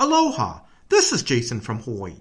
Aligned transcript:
Aloha! 0.00 0.60
This 0.90 1.12
is 1.12 1.24
Jason 1.24 1.60
from 1.60 1.80
Hawaii. 1.80 2.20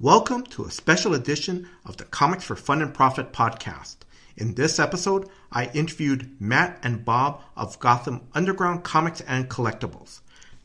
Welcome 0.00 0.44
to 0.44 0.64
a 0.64 0.70
special 0.70 1.12
edition 1.12 1.68
of 1.84 1.98
the 1.98 2.04
Comics 2.04 2.42
for 2.42 2.56
Fun 2.56 2.80
and 2.80 2.94
Profit 2.94 3.34
podcast. 3.34 3.96
In 4.38 4.54
this 4.54 4.78
episode, 4.78 5.28
I 5.52 5.66
interviewed 5.74 6.40
Matt 6.40 6.78
and 6.82 7.04
Bob 7.04 7.42
of 7.54 7.78
Gotham 7.80 8.26
Underground 8.32 8.82
Comics 8.82 9.20
and 9.20 9.46
Collectibles. 9.46 10.20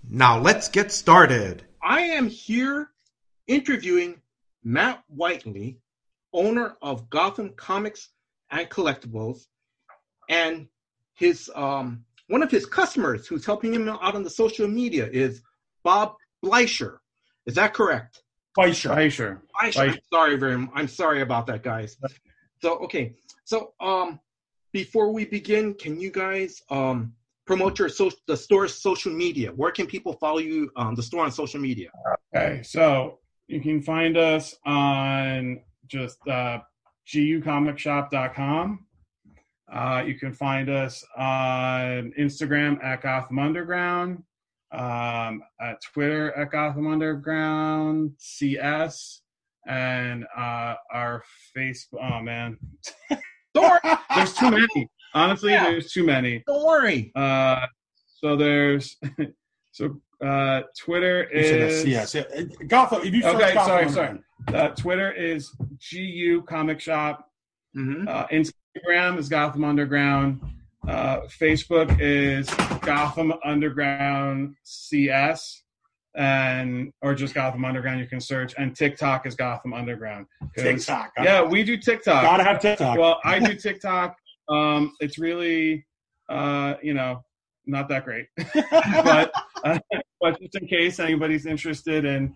Now 0.09 0.39
let's 0.39 0.69
get 0.69 0.93
started. 0.93 1.65
I 1.83 1.99
am 1.99 2.29
here 2.29 2.91
interviewing 3.45 4.21
Matt 4.63 5.03
Whiteley, 5.09 5.79
owner 6.31 6.77
of 6.81 7.09
Gotham 7.09 7.49
Comics 7.57 8.07
and 8.51 8.69
Collectibles, 8.69 9.47
and 10.29 10.69
his 11.13 11.51
um, 11.55 12.05
one 12.29 12.41
of 12.41 12.49
his 12.49 12.65
customers 12.65 13.27
who's 13.27 13.45
helping 13.45 13.73
him 13.73 13.89
out 13.89 14.15
on 14.15 14.23
the 14.23 14.29
social 14.29 14.69
media 14.69 15.09
is 15.11 15.41
Bob 15.83 16.15
Fleischer. 16.43 17.01
Is 17.45 17.55
that 17.55 17.73
correct? 17.73 18.21
Fleischer. 18.55 18.89
Fleischer. 18.89 19.41
Fleischer. 19.59 19.79
I'm 19.79 19.99
sorry 20.11 20.35
very 20.35 20.67
I'm 20.75 20.87
sorry 20.87 21.21
about 21.21 21.47
that, 21.47 21.63
guys. 21.63 21.97
So 22.61 22.77
okay. 22.79 23.15
So 23.45 23.73
um 23.79 24.19
before 24.71 25.11
we 25.11 25.25
begin, 25.25 25.73
can 25.73 25.99
you 25.99 26.11
guys 26.11 26.61
um 26.69 27.13
promote 27.45 27.79
your 27.79 27.89
so 27.89 28.11
the 28.27 28.37
store's 28.37 28.73
social 28.75 29.13
media? 29.13 29.51
Where 29.51 29.71
can 29.71 29.87
people 29.87 30.13
follow 30.13 30.39
you 30.39 30.69
um 30.75 30.95
the 30.95 31.03
store 31.03 31.23
on 31.23 31.31
social 31.31 31.59
media? 31.59 31.89
Okay, 32.35 32.61
so 32.63 33.19
you 33.47 33.61
can 33.61 33.81
find 33.81 34.17
us 34.17 34.55
on 34.65 35.61
just 35.87 36.17
uh 36.27 36.59
gucomicshop.com. 37.07 38.85
Uh, 39.71 40.03
you 40.05 40.13
can 40.19 40.31
find 40.31 40.69
us 40.69 41.03
on 41.17 42.13
Instagram 42.19 42.81
at 42.83 43.01
Gotham 43.01 43.39
Underground 43.39 44.23
um, 44.73 45.43
at 45.61 45.81
Twitter 45.81 46.31
at 46.33 46.51
Gotham 46.51 46.87
Underground 46.87 48.11
CS, 48.17 49.21
and 49.67 50.25
uh, 50.35 50.75
our 50.91 51.23
Facebook. 51.55 51.99
Oh 52.01 52.21
man, 52.21 52.57
there's 53.53 54.33
too 54.33 54.51
many. 54.51 54.89
Honestly, 55.13 55.51
yeah. 55.51 55.65
there's 55.65 55.91
too 55.91 56.03
many. 56.03 56.43
Don't 56.47 56.65
worry. 56.65 57.11
Uh, 57.15 57.67
so 58.05 58.35
there's 58.35 58.97
so 59.71 60.01
uh, 60.25 60.61
Twitter 60.77 61.23
is 61.25 61.85
yes. 61.85 62.15
Yeah. 62.15 62.23
Gotham. 62.67 63.01
If 63.03 63.13
you 63.13 63.23
okay, 63.25 63.53
sorry, 63.53 63.89
sorry. 63.89 64.19
Uh, 64.47 64.69
Twitter 64.69 65.11
is 65.11 65.51
GU 65.91 66.41
Comic 66.43 66.79
Shop. 66.79 67.29
Mm-hmm. 67.77 68.07
Uh, 68.07 68.27
Instagram 68.27 69.17
is 69.17 69.29
Gotham 69.29 69.63
Underground. 69.63 70.41
Uh, 70.87 71.21
Facebook 71.39 71.97
is 72.01 72.49
Gotham 72.81 73.33
Underground 73.45 74.55
CS, 74.63 75.63
and 76.15 76.91
or 77.01 77.15
just 77.15 77.33
Gotham 77.33 77.63
Underground. 77.63 78.01
You 78.01 78.07
can 78.07 78.19
search, 78.19 78.53
and 78.57 78.75
TikTok 78.75 79.25
is 79.25 79.35
Gotham 79.35 79.73
Underground. 79.73 80.25
TikTok, 80.57 81.13
yeah, 81.17 81.41
we 81.41 81.63
do 81.63 81.77
TikTok. 81.77 82.23
Gotta 82.23 82.43
have 82.43 82.59
TikTok. 82.59 82.97
Well, 82.97 83.19
I 83.23 83.39
do 83.39 83.55
TikTok. 83.61 84.17
um, 84.49 84.93
it's 84.99 85.17
really, 85.17 85.85
uh, 86.27 86.75
you 86.83 86.93
know, 86.93 87.23
not 87.65 87.87
that 87.87 88.03
great, 88.03 88.27
but 88.71 89.31
uh, 89.63 89.79
but 90.19 90.39
just 90.41 90.55
in 90.55 90.67
case 90.67 90.99
anybody's 90.99 91.45
interested 91.45 92.03
in 92.03 92.35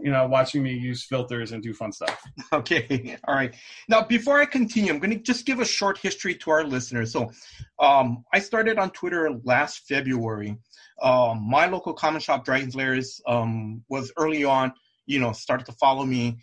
you 0.00 0.10
know, 0.10 0.26
watching 0.26 0.62
me 0.62 0.72
use 0.72 1.04
filters 1.04 1.52
and 1.52 1.62
do 1.62 1.72
fun 1.74 1.92
stuff. 1.92 2.22
Okay, 2.52 3.16
all 3.26 3.34
right. 3.34 3.54
Now, 3.88 4.04
before 4.04 4.40
I 4.40 4.46
continue, 4.46 4.92
I'm 4.92 4.98
going 4.98 5.10
to 5.10 5.18
just 5.18 5.44
give 5.44 5.60
a 5.60 5.64
short 5.64 5.98
history 5.98 6.34
to 6.36 6.50
our 6.50 6.64
listeners. 6.64 7.12
So, 7.12 7.30
um, 7.78 8.24
I 8.32 8.38
started 8.38 8.78
on 8.78 8.90
Twitter 8.90 9.30
last 9.44 9.86
February. 9.86 10.56
Um, 11.02 11.48
my 11.48 11.66
local 11.66 11.92
comic 11.92 12.22
shop, 12.22 12.44
Dragon's 12.44 12.74
Lairs, 12.74 13.20
um, 13.26 13.84
was 13.88 14.12
early 14.16 14.44
on. 14.44 14.72
You 15.06 15.20
know, 15.20 15.32
started 15.32 15.66
to 15.66 15.72
follow 15.72 16.04
me. 16.04 16.38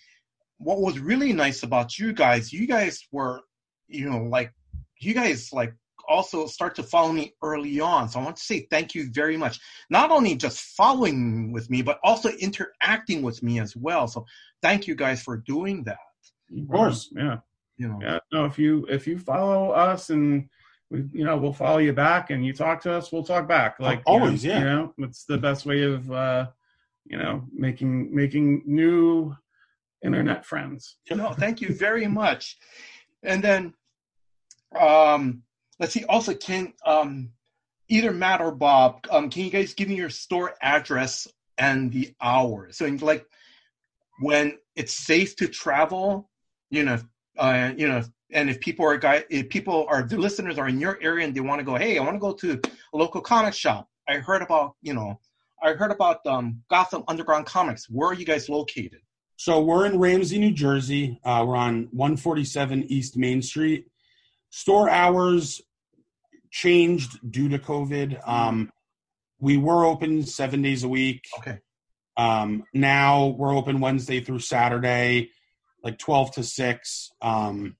What 0.58 0.80
was 0.80 1.00
really 1.00 1.34
nice 1.34 1.64
about 1.64 1.97
you 1.97 2.14
guys, 2.14 2.53
you 2.53 2.67
guys 2.67 3.03
were, 3.12 3.42
you 3.88 4.09
know, 4.09 4.23
like 4.23 4.53
you 5.00 5.13
guys 5.13 5.51
like 5.51 5.74
also 6.08 6.48
start 6.48 6.76
to 6.76 6.84
follow 6.84 7.12
me 7.12 7.34
early 7.42 7.80
on. 7.80 8.10
So 8.10 8.20
I 8.20 8.24
want 8.24 8.38
to 8.38 8.44
say 8.44 8.68
thank 8.70 8.96
you 8.96 9.10
very 9.12 9.38
much. 9.38 9.60
Not 9.90 10.12
only 10.12 10.36
just 10.36 10.60
following 10.60 11.52
with 11.52 11.70
me, 11.70 11.82
but 11.82 12.00
also 12.04 12.30
interacting 12.30 13.22
with 13.22 13.42
me 13.44 13.60
as 13.60 13.76
well. 13.76 14.08
So 14.08 14.26
thank 14.62 14.88
you 14.88 14.96
guys 14.96 15.22
for 15.22 15.38
doing 15.38 15.84
that. 15.84 15.98
Of 16.58 16.68
course, 16.70 17.10
yeah. 17.16 17.38
You 17.78 17.90
know, 17.90 18.00
yeah. 18.02 18.20
No, 18.32 18.46
if 18.46 18.58
you 18.58 18.86
if 18.90 19.06
you 19.08 19.20
follow 19.20 19.72
us 19.72 20.10
and 20.10 20.48
we, 20.90 21.04
you 21.12 21.26
know, 21.26 21.36
we'll 21.38 21.54
follow 21.54 21.80
you 21.80 21.94
back, 21.94 22.30
and 22.30 22.46
you 22.46 22.54
talk 22.54 22.82
to 22.84 22.94
us, 22.94 23.12
we'll 23.12 23.24
talk 23.24 23.48
back. 23.48 23.80
Like 23.80 24.02
always, 24.06 24.46
you 24.46 24.52
know, 24.52 24.56
yeah. 24.56 24.60
You 24.60 24.66
know, 24.66 24.94
it's 25.00 25.26
the 25.26 25.38
best 25.38 25.66
way 25.66 25.82
of 25.84 26.10
uh, 26.12 26.48
you 27.06 27.18
know 27.18 27.44
making 27.54 28.14
making 28.16 28.64
new 28.66 29.36
internet 30.04 30.46
friends. 30.46 30.98
No, 31.10 31.34
thank 31.34 31.62
you 31.62 31.74
very 31.74 32.08
much. 32.08 32.58
And 33.24 33.44
then 33.44 33.74
um 34.80 35.44
let's 35.80 35.94
see. 35.94 36.03
Also, 36.06 36.34
can 36.34 36.74
um, 36.86 37.31
either 37.90 38.12
Matt 38.12 38.41
or 38.41 38.52
Bob, 38.52 39.06
um, 39.09 39.30
can 39.30 39.44
you 39.44 39.52
guys 39.52 39.74
give 39.74 39.90
me 39.90 39.96
your 39.96 40.09
store 40.09 40.53
address 40.62 41.28
and 41.58 41.91
the 41.91 42.13
hours? 42.22 42.78
So, 42.78 42.86
like, 43.02 43.25
when 44.22 44.58
it's 44.75 44.94
safe 44.94 45.36
to 45.38 45.47
travel, 45.47 46.30
you 46.69 46.84
know, 46.84 47.00
uh, 47.38 47.74
you 47.75 47.88
know, 47.88 48.03
and 48.31 48.50
if 48.50 48.59
people 48.59 48.86
are 48.86 48.97
guy, 48.97 49.24
if 49.30 49.50
people 49.50 49.86
are 49.90 50.03
the 50.03 50.18
listeners 50.18 50.58
are 50.58 50.68
in 50.68 50.80
your 50.80 50.97
area 51.02 51.25
and 51.25 51.36
they 51.36 51.41
want 51.41 51.59
to 51.59 51.66
go, 51.66 51.75
hey, 51.75 51.97
I 51.97 52.02
want 52.02 52.16
to 52.16 52.19
go 52.19 52.34
to 52.34 52.59
a 52.94 52.97
local 52.97 53.22
comic 53.22 53.53
shop. 53.53 53.88
I 54.07 54.18
heard 54.18 54.42
about, 54.42 54.75
you 54.81 54.94
know, 54.94 55.19
I 55.62 55.74
heard 55.74 55.92
about 55.92 56.25
um, 56.25 56.62
Gotham 56.69 57.03
Underground 57.07 57.46
Comics. 57.46 57.90
Where 57.90 58.09
are 58.09 58.13
you 58.13 58.25
guys 58.25 58.50
located? 58.50 59.00
So 59.38 59.62
we're 59.62 59.86
in 59.86 60.00
Ramsey, 60.00 60.40
New 60.40 60.52
Jersey. 60.52 61.19
Uh, 61.24 61.44
we're 61.46 61.57
on 61.57 61.88
147 61.92 62.86
East 62.86 63.18
Main 63.18 63.42
Street. 63.42 63.88
Store 64.56 64.90
hours 64.90 65.62
changed 66.50 67.20
due 67.30 67.50
to 67.50 67.60
COVID. 67.60 68.22
Mm-hmm. 68.22 68.30
Um, 68.30 68.72
we 69.38 69.58
were 69.58 69.84
open 69.84 70.24
seven 70.24 70.62
days 70.62 70.86
a 70.86 70.88
week. 70.88 71.26
Okay. 71.40 71.60
Um, 72.16 72.64
now 72.74 73.36
we're 73.38 73.54
open 73.54 73.82
Wednesday 73.82 74.22
through 74.22 74.40
Saturday, 74.40 75.32
like 75.84 75.98
12 75.98 76.36
to 76.36 76.44
6. 76.44 77.12
Um, 77.22 77.76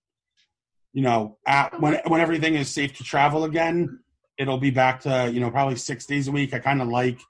you 0.92 1.02
know, 1.02 1.38
at, 1.48 1.80
when, 1.80 1.98
when 2.08 2.20
everything 2.20 2.56
is 2.56 2.70
safe 2.70 2.98
to 2.98 3.06
travel 3.06 3.46
again, 3.46 4.02
it'll 4.38 4.58
be 4.58 4.72
back 4.72 5.00
to, 5.04 5.32
you 5.34 5.40
know, 5.40 5.52
probably 5.52 5.78
six 5.78 6.06
days 6.06 6.28
a 6.28 6.34
week. 6.34 6.54
I 6.54 6.60
kind 6.60 6.82
of 6.82 6.90
like 6.90 7.22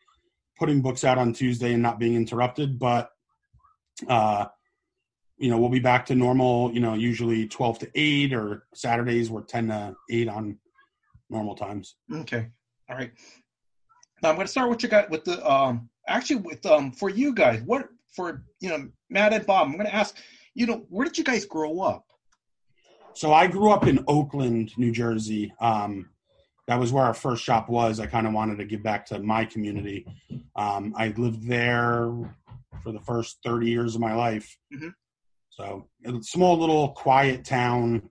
putting 0.58 0.82
books 0.82 1.04
out 1.04 1.20
on 1.20 1.34
Tuesday 1.34 1.72
and 1.72 1.84
not 1.84 2.00
being 2.00 2.16
interrupted, 2.16 2.80
but, 2.80 3.12
uh, 4.08 4.46
you 5.38 5.50
know, 5.50 5.58
we'll 5.58 5.70
be 5.70 5.80
back 5.80 6.06
to 6.08 6.16
normal, 6.16 6.72
you 6.74 6.80
know, 6.80 6.94
usually 6.94 7.48
12 7.48 7.80
to 7.80 7.92
8 7.94 8.34
or 8.34 8.64
Saturdays 8.74 9.30
we're 9.30 9.44
10 9.44 9.68
to 9.68 9.96
8 10.10 10.30
on 10.30 10.58
normal 11.30 11.56
times. 11.56 11.96
Okay. 12.12 12.48
All 12.90 12.96
right. 12.96 13.12
Now 14.22 14.30
I'm 14.30 14.36
going 14.36 14.48
to 14.48 14.52
start 14.52 14.70
with 14.70 14.82
you 14.84 14.90
guys 14.90 15.08
with 15.10 15.26
the 15.26 15.46
um 15.50 15.90
actually 16.08 16.38
with 16.38 16.66
um 16.66 16.92
for 16.92 17.10
you 17.10 17.34
guys 17.34 17.62
what 17.66 17.90
for 18.16 18.44
you 18.60 18.70
know 18.70 18.88
Matt 19.10 19.34
and 19.34 19.46
Bob 19.46 19.68
I'm 19.68 19.74
going 19.74 19.86
to 19.86 19.96
ask 19.96 20.16
you 20.54 20.66
know 20.66 20.86
where 20.90 21.06
did 21.06 21.18
you 21.18 21.24
guys 21.24 21.46
grow 21.46 21.82
up? 21.82 22.06
So 23.14 23.34
I 23.34 23.48
grew 23.48 23.72
up 23.72 23.88
in 23.88 24.04
Oakland, 24.08 24.72
New 24.78 24.92
Jersey. 24.92 25.54
Um, 25.62 26.10
that 26.68 26.80
was 26.80 26.92
where 26.92 27.06
our 27.06 27.14
first 27.14 27.44
shop 27.44 27.70
was. 27.70 28.00
I 28.00 28.08
kind 28.08 28.28
of 28.28 28.34
wanted 28.34 28.58
to 28.58 28.66
give 28.66 28.84
back 28.84 29.06
to 29.08 29.20
my 29.20 29.46
community. 29.46 30.06
Um, 30.56 30.94
I 30.98 31.10
lived 31.10 31.48
there 31.48 32.12
for 32.84 32.92
the 32.92 33.00
first 33.00 33.38
30 33.46 33.70
years 33.70 33.96
of 33.96 34.02
my 34.02 34.14
life. 34.14 34.58
Mm-hmm. 34.74 34.90
So 35.58 35.88
a 36.06 36.22
small 36.22 36.58
little 36.58 36.90
quiet 36.90 37.46
town 37.46 38.10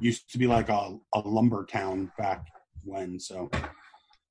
used 0.00 0.30
to 0.32 0.38
be 0.38 0.46
like 0.46 0.68
a, 0.68 0.96
a 1.14 1.20
lumber 1.20 1.66
town 1.66 2.10
back 2.18 2.46
when. 2.84 3.20
So 3.20 3.50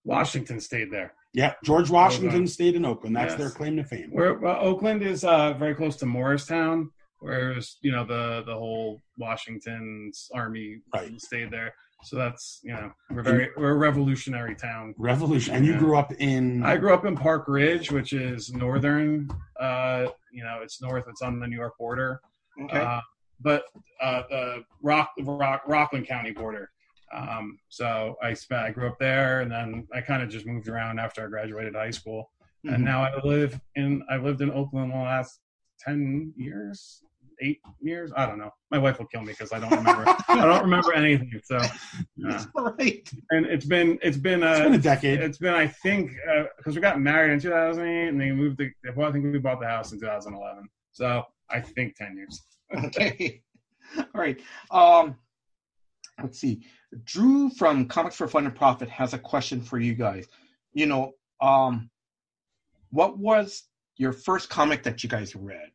Washington 0.03 0.59
stayed 0.59 0.91
there. 0.91 1.13
Yeah, 1.33 1.53
George 1.63 1.89
Washington 1.89 2.47
stayed 2.47 2.75
in 2.75 2.85
Oakland. 2.85 3.15
That's 3.15 3.31
yes. 3.31 3.37
their 3.37 3.49
claim 3.49 3.75
to 3.75 3.83
fame. 3.83 4.09
Where 4.11 4.35
well, 4.35 4.57
Oakland 4.61 5.03
is 5.03 5.23
uh, 5.23 5.53
very 5.53 5.75
close 5.75 5.97
to 5.97 6.05
Morristown, 6.05 6.89
whereas 7.19 7.75
you 7.81 7.91
know 7.91 8.05
the 8.05 8.43
the 8.45 8.53
whole 8.53 9.01
Washington's 9.17 10.29
army 10.33 10.79
right. 10.93 11.19
stayed 11.21 11.51
there. 11.51 11.73
So 12.03 12.15
that's 12.15 12.61
you 12.63 12.71
know 12.71 12.91
we're 13.09 13.21
very 13.21 13.49
we're 13.57 13.71
a 13.71 13.75
revolutionary 13.75 14.55
town. 14.55 14.95
Revolution, 14.97 15.55
and 15.55 15.65
you 15.65 15.77
grew 15.77 15.97
up 15.97 16.13
in? 16.13 16.63
I 16.63 16.77
grew 16.77 16.93
up 16.93 17.05
in 17.05 17.17
Park 17.17 17.45
Ridge, 17.47 17.91
which 17.91 18.13
is 18.13 18.53
northern. 18.53 19.27
Uh, 19.59 20.07
you 20.31 20.43
know, 20.43 20.59
it's 20.63 20.81
north. 20.81 21.03
It's 21.09 21.21
on 21.21 21.39
the 21.41 21.47
New 21.47 21.57
York 21.57 21.77
border. 21.77 22.21
Okay. 22.63 22.79
Uh, 22.79 23.01
but 23.41 23.65
uh, 24.01 24.23
the 24.29 24.63
Rock, 24.81 25.11
Rock 25.19 25.63
Rockland 25.67 26.07
County 26.07 26.31
border. 26.31 26.69
Um, 27.13 27.59
so 27.69 28.15
I 28.21 28.33
spent, 28.33 28.61
I 28.61 28.71
grew 28.71 28.87
up 28.87 28.99
there, 28.99 29.41
and 29.41 29.51
then 29.51 29.87
I 29.93 30.01
kind 30.01 30.23
of 30.23 30.29
just 30.29 30.45
moved 30.45 30.67
around 30.67 30.99
after 30.99 31.23
I 31.23 31.29
graduated 31.29 31.75
high 31.75 31.91
school, 31.91 32.31
mm-hmm. 32.65 32.75
and 32.75 32.83
now 32.83 33.03
I 33.03 33.19
live 33.23 33.59
in, 33.75 34.03
I 34.09 34.17
lived 34.17 34.41
in 34.41 34.51
Oakland 34.51 34.91
the 34.91 34.97
last 34.97 35.39
ten 35.79 36.33
years, 36.35 37.03
eight 37.41 37.59
years. 37.79 38.11
I 38.15 38.25
don't 38.25 38.37
know. 38.37 38.51
My 38.71 38.79
wife 38.79 38.99
will 38.99 39.05
kill 39.07 39.21
me 39.21 39.33
because 39.33 39.53
I 39.53 39.59
don't 39.59 39.71
remember. 39.71 40.03
I 40.27 40.45
don't 40.45 40.63
remember 40.63 40.93
anything. 40.93 41.39
So, 41.43 41.57
uh, 42.27 42.45
right. 42.57 43.09
and 43.31 43.45
it's 43.45 43.65
been 43.65 43.99
it's 44.01 44.17
been 44.17 44.43
uh, 44.43 44.51
It's 44.51 44.61
been 44.61 44.73
a 44.73 44.77
decade. 44.79 45.19
it's 45.21 45.37
been 45.37 45.53
I 45.53 45.67
think 45.67 46.11
because 46.57 46.75
we 46.75 46.81
got 46.81 46.99
married 46.99 47.33
in 47.33 47.39
2008 47.39 48.09
and 48.09 48.19
they 48.19 48.31
moved 48.31 48.57
the 48.57 48.71
well 48.95 49.09
I 49.09 49.11
think 49.11 49.25
we 49.25 49.39
bought 49.39 49.59
the 49.59 49.67
house 49.67 49.91
in 49.91 49.99
2011. 49.99 50.67
So 50.91 51.23
I 51.49 51.61
think 51.61 51.95
10 51.95 52.17
years. 52.17 52.41
Okay. 52.85 53.41
All 53.97 54.05
right. 54.13 54.39
Um, 54.71 55.15
let's 56.21 56.39
see. 56.39 56.65
Drew 57.03 57.49
from 57.51 57.87
Comics 57.87 58.15
for 58.15 58.27
Fun 58.27 58.45
and 58.45 58.55
Profit 58.55 58.89
has 58.89 59.13
a 59.13 59.19
question 59.19 59.61
for 59.61 59.77
you 59.77 59.93
guys. 59.93 60.27
You 60.73 60.87
know, 60.87 61.11
um, 61.41 61.89
what 62.89 63.17
was 63.17 63.63
your 63.97 64.11
first 64.11 64.49
comic 64.49 64.83
that 64.83 65.03
you 65.03 65.09
guys 65.09 65.35
read? 65.35 65.69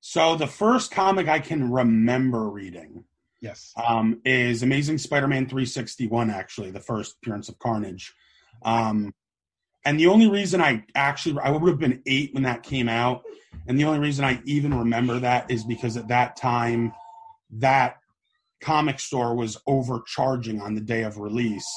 So 0.00 0.36
the 0.36 0.46
first 0.46 0.90
comic 0.90 1.28
I 1.28 1.40
can 1.40 1.70
remember 1.70 2.48
reading 2.48 3.04
Yes. 3.40 3.72
um, 3.86 4.20
is 4.24 4.62
Amazing 4.62 4.98
Spider-Man 4.98 5.46
361. 5.46 6.30
Actually, 6.30 6.70
the 6.70 6.80
first 6.80 7.16
appearance 7.20 7.48
of 7.48 7.58
Carnage. 7.58 8.14
Um, 8.62 9.12
and 9.86 9.98
the 9.98 10.08
only 10.08 10.28
reason 10.28 10.60
I 10.60 10.84
actually 10.94 11.38
I 11.40 11.50
would 11.50 11.66
have 11.68 11.78
been 11.78 12.02
eight 12.06 12.34
when 12.34 12.42
that 12.42 12.62
came 12.64 12.88
out, 12.88 13.22
and 13.66 13.78
the 13.78 13.84
only 13.84 14.00
reason 14.00 14.24
I 14.24 14.42
even 14.44 14.74
remember 14.74 15.20
that 15.20 15.50
is 15.50 15.64
because 15.64 15.96
at 15.96 16.08
that 16.08 16.36
time, 16.36 16.92
that 17.58 17.96
comic 18.60 18.98
store 18.98 19.34
was 19.36 19.56
overcharging 19.66 20.60
on 20.60 20.74
the 20.74 20.80
day 20.80 21.04
of 21.04 21.18
release. 21.18 21.68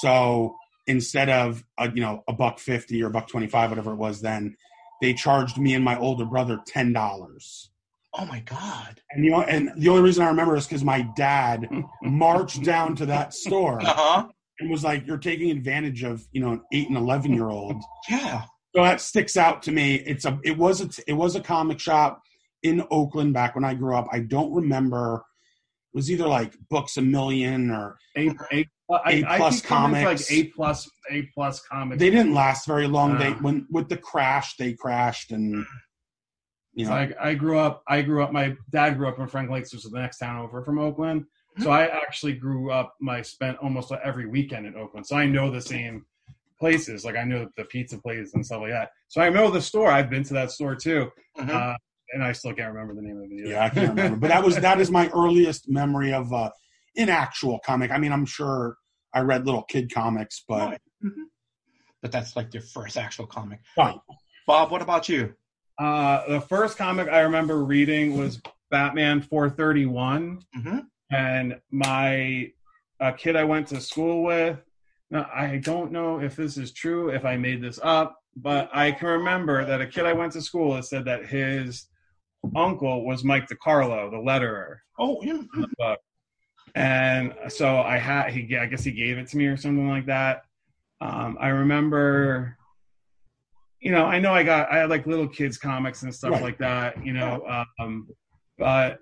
So 0.00 0.56
instead 0.86 1.28
of 1.28 1.62
a, 1.78 1.92
you 1.92 2.00
know 2.00 2.24
a 2.26 2.32
buck 2.32 2.58
fifty 2.58 3.02
or 3.02 3.08
a 3.08 3.10
buck 3.10 3.28
twenty 3.28 3.46
five, 3.46 3.70
whatever 3.70 3.92
it 3.92 3.96
was 3.96 4.22
then, 4.22 4.56
they 5.02 5.12
charged 5.12 5.58
me 5.58 5.74
and 5.74 5.84
my 5.84 5.98
older 5.98 6.24
brother 6.24 6.58
ten 6.66 6.92
dollars. 6.92 7.70
Oh 8.14 8.24
my 8.24 8.40
God. 8.40 9.02
And 9.10 9.24
the, 9.24 9.34
and 9.36 9.70
the 9.76 9.88
only 9.88 10.02
reason 10.02 10.24
I 10.24 10.28
remember 10.28 10.56
is 10.56 10.66
because 10.66 10.82
my 10.82 11.02
dad 11.16 11.68
marched 12.02 12.64
down 12.64 12.96
to 12.96 13.06
that 13.06 13.34
store 13.34 13.80
Uh 13.80 13.94
huh. 13.94 14.28
And 14.60 14.70
was 14.70 14.84
like, 14.84 15.06
"You're 15.06 15.18
taking 15.18 15.50
advantage 15.50 16.02
of 16.04 16.26
you 16.32 16.40
know 16.40 16.52
an 16.52 16.60
eight 16.72 16.88
and 16.88 16.96
eleven 16.96 17.32
year 17.32 17.48
old." 17.48 17.82
Yeah. 18.08 18.42
So 18.76 18.82
that 18.84 19.00
sticks 19.00 19.36
out 19.36 19.62
to 19.64 19.72
me. 19.72 19.96
It's 19.96 20.24
a 20.26 20.38
it 20.44 20.56
was 20.56 20.80
a 20.80 21.02
it 21.08 21.14
was 21.14 21.34
a 21.34 21.40
comic 21.40 21.80
shop 21.80 22.20
in 22.62 22.84
Oakland 22.90 23.32
back 23.34 23.54
when 23.54 23.64
I 23.64 23.74
grew 23.74 23.96
up. 23.96 24.06
I 24.12 24.20
don't 24.20 24.52
remember. 24.52 25.24
It 25.92 25.96
was 25.96 26.10
either 26.10 26.28
like 26.28 26.54
Books 26.68 26.96
a 26.98 27.02
Million 27.02 27.70
or 27.70 27.96
A, 28.16 28.28
a, 28.52 28.64
I, 28.92 29.10
A 29.12 29.24
I 29.26 29.36
plus 29.38 29.54
think 29.56 29.66
comics 29.66 30.04
comics. 30.04 30.30
like 30.30 30.38
A 30.38 30.44
plus 30.50 30.90
A 31.10 31.22
plus 31.34 31.60
comics. 31.62 31.98
they 31.98 32.10
didn't 32.10 32.32
last 32.34 32.64
very 32.66 32.86
long. 32.86 33.18
they 33.18 33.28
Uh. 33.28 33.34
when 33.40 33.66
with 33.70 33.88
the 33.88 33.96
crash 33.96 34.56
they 34.56 34.74
crashed 34.74 35.32
and 35.32 35.64
you 36.74 36.84
know 36.84 36.90
So 36.90 36.94
I, 36.94 37.30
I 37.30 37.34
grew 37.34 37.58
up. 37.58 37.82
I 37.88 38.02
grew 38.02 38.22
up. 38.22 38.30
My 38.30 38.54
dad 38.70 38.98
grew 38.98 39.08
up 39.08 39.18
in 39.18 39.26
Franklin 39.26 39.58
Lakes, 39.58 39.72
which 39.72 39.84
is 39.84 39.90
the 39.90 39.98
next 39.98 40.18
town 40.18 40.40
over 40.44 40.62
from 40.62 40.78
Oakland. 40.78 41.24
So 41.62 41.70
I 41.70 41.84
actually 41.86 42.34
grew 42.34 42.70
up. 42.70 42.94
My 43.00 43.22
spent 43.22 43.58
almost 43.58 43.92
every 44.04 44.26
weekend 44.26 44.66
in 44.66 44.74
Oakland. 44.76 45.06
So 45.06 45.16
I 45.16 45.26
know 45.26 45.50
the 45.50 45.60
same 45.60 46.06
places. 46.58 47.04
Like 47.04 47.16
I 47.16 47.24
know 47.24 47.48
the 47.56 47.64
pizza 47.64 47.98
place 47.98 48.34
and 48.34 48.44
stuff 48.44 48.60
like 48.62 48.70
that. 48.72 48.90
So 49.08 49.20
I 49.20 49.28
know 49.30 49.50
the 49.50 49.62
store. 49.62 49.90
I've 49.90 50.10
been 50.10 50.24
to 50.24 50.34
that 50.34 50.50
store 50.50 50.74
too, 50.74 51.10
Mhm. 51.38 51.48
uh, 51.50 51.76
and 52.12 52.22
I 52.22 52.32
still 52.32 52.52
can't 52.54 52.72
remember 52.72 52.94
the 52.94 53.02
name 53.02 53.16
of 53.16 53.24
it. 53.24 53.32
Either. 53.32 53.50
yeah 53.50 53.64
I 53.64 53.68
can't 53.70 53.88
remember. 53.90 54.16
but 54.18 54.28
that 54.28 54.44
was 54.44 54.56
that 54.56 54.80
is 54.80 54.90
my 54.90 55.08
earliest 55.10 55.68
memory 55.68 56.12
of 56.12 56.32
uh, 56.32 56.50
an 56.96 57.08
actual 57.08 57.58
comic. 57.60 57.90
I 57.90 57.98
mean 57.98 58.12
I'm 58.12 58.26
sure 58.26 58.76
I 59.14 59.20
read 59.20 59.46
little 59.46 59.62
kid 59.62 59.92
comics, 59.92 60.44
but 60.48 60.70
Right. 60.70 60.80
Mhm. 61.04 61.24
But 62.02 62.12
that's 62.12 62.36
like 62.36 62.52
your 62.54 62.62
first 62.62 62.96
actual 62.96 63.26
comic. 63.26 63.60
Right. 63.76 63.96
Bob, 64.46 64.70
what 64.70 64.82
about 64.82 65.08
you? 65.08 65.34
Uh, 65.78 66.26
the 66.28 66.40
first 66.40 66.76
comic 66.78 67.08
I 67.08 67.20
remember 67.20 67.64
reading 67.64 68.16
was 68.18 68.40
Batman 68.70 69.20
431. 69.22 70.42
Mm-hmm. 70.56 70.78
And 71.10 71.60
my 71.70 72.52
a 73.00 73.12
kid 73.12 73.36
I 73.36 73.44
went 73.44 73.66
to 73.68 73.80
school 73.80 74.22
with. 74.22 74.58
Now, 75.10 75.28
I 75.34 75.56
don't 75.56 75.90
know 75.90 76.20
if 76.20 76.36
this 76.36 76.56
is 76.56 76.72
true, 76.72 77.08
if 77.10 77.24
I 77.24 77.36
made 77.36 77.60
this 77.62 77.80
up, 77.82 78.16
but 78.36 78.70
I 78.72 78.92
can 78.92 79.08
remember 79.08 79.64
that 79.64 79.80
a 79.80 79.86
kid 79.86 80.06
I 80.06 80.12
went 80.12 80.32
to 80.34 80.40
school 80.42 80.70
with 80.76 80.84
said 80.84 81.04
that 81.06 81.26
his 81.26 81.86
uncle 82.54 83.04
was 83.04 83.24
Mike 83.24 83.48
DeCarlo, 83.48 84.10
the 84.10 84.16
letterer 84.16 84.76
Oh, 84.98 85.20
yeah. 85.22 85.42
the. 85.78 85.96
And 86.76 87.34
so 87.48 87.80
I 87.80 87.98
had 87.98 88.30
he 88.30 88.56
I 88.56 88.66
guess 88.66 88.84
he 88.84 88.92
gave 88.92 89.18
it 89.18 89.26
to 89.28 89.36
me 89.36 89.46
or 89.46 89.56
something 89.56 89.88
like 89.88 90.06
that. 90.06 90.42
Um, 91.00 91.36
I 91.40 91.48
remember 91.48 92.56
you 93.80 93.90
know, 93.90 94.04
I 94.04 94.18
know 94.20 94.32
I 94.34 94.42
got 94.42 94.70
I 94.70 94.76
had 94.78 94.90
like 94.90 95.06
little 95.06 95.26
kids 95.26 95.56
comics 95.58 96.02
and 96.02 96.14
stuff 96.14 96.32
Right. 96.32 96.42
like 96.42 96.58
that, 96.58 97.04
you 97.04 97.12
know, 97.14 97.64
um, 97.80 98.06
but 98.58 99.00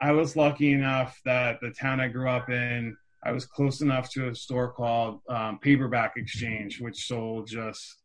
I 0.00 0.12
was 0.12 0.36
lucky 0.36 0.72
enough 0.72 1.20
that 1.24 1.60
the 1.60 1.70
town 1.70 2.00
I 2.00 2.08
grew 2.08 2.28
up 2.28 2.50
in, 2.50 2.96
I 3.24 3.32
was 3.32 3.44
close 3.44 3.80
enough 3.80 4.10
to 4.12 4.28
a 4.28 4.34
store 4.34 4.72
called 4.72 5.20
um, 5.28 5.58
Paperback 5.58 6.12
Exchange, 6.16 6.80
which 6.80 7.06
sold 7.06 7.48
just 7.48 7.96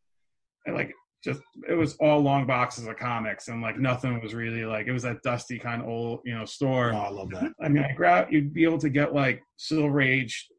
like 0.68 0.92
just 1.24 1.42
it 1.70 1.74
was 1.74 1.96
all 1.98 2.20
long 2.20 2.46
boxes 2.46 2.88
of 2.88 2.98
comics 2.98 3.48
and 3.48 3.62
like 3.62 3.78
nothing 3.78 4.20
was 4.22 4.34
really 4.34 4.66
like 4.66 4.88
it 4.88 4.92
was 4.92 5.04
that 5.04 5.22
dusty 5.24 5.58
kind 5.58 5.82
of 5.82 5.88
old 5.88 6.20
you 6.26 6.36
know 6.36 6.46
store. 6.46 6.92
oh, 6.94 6.98
I 6.98 7.10
love 7.10 7.30
that. 7.30 7.52
I 7.62 7.70
mean, 7.70 7.84
I 7.84 7.94
grab 7.94 8.32
you'd 8.32 8.54
be 8.54 8.64
able 8.64 8.80
to 8.80 8.90
get 8.90 9.14
like 9.14 9.42
Silver 9.58 10.02
Age 10.02 10.50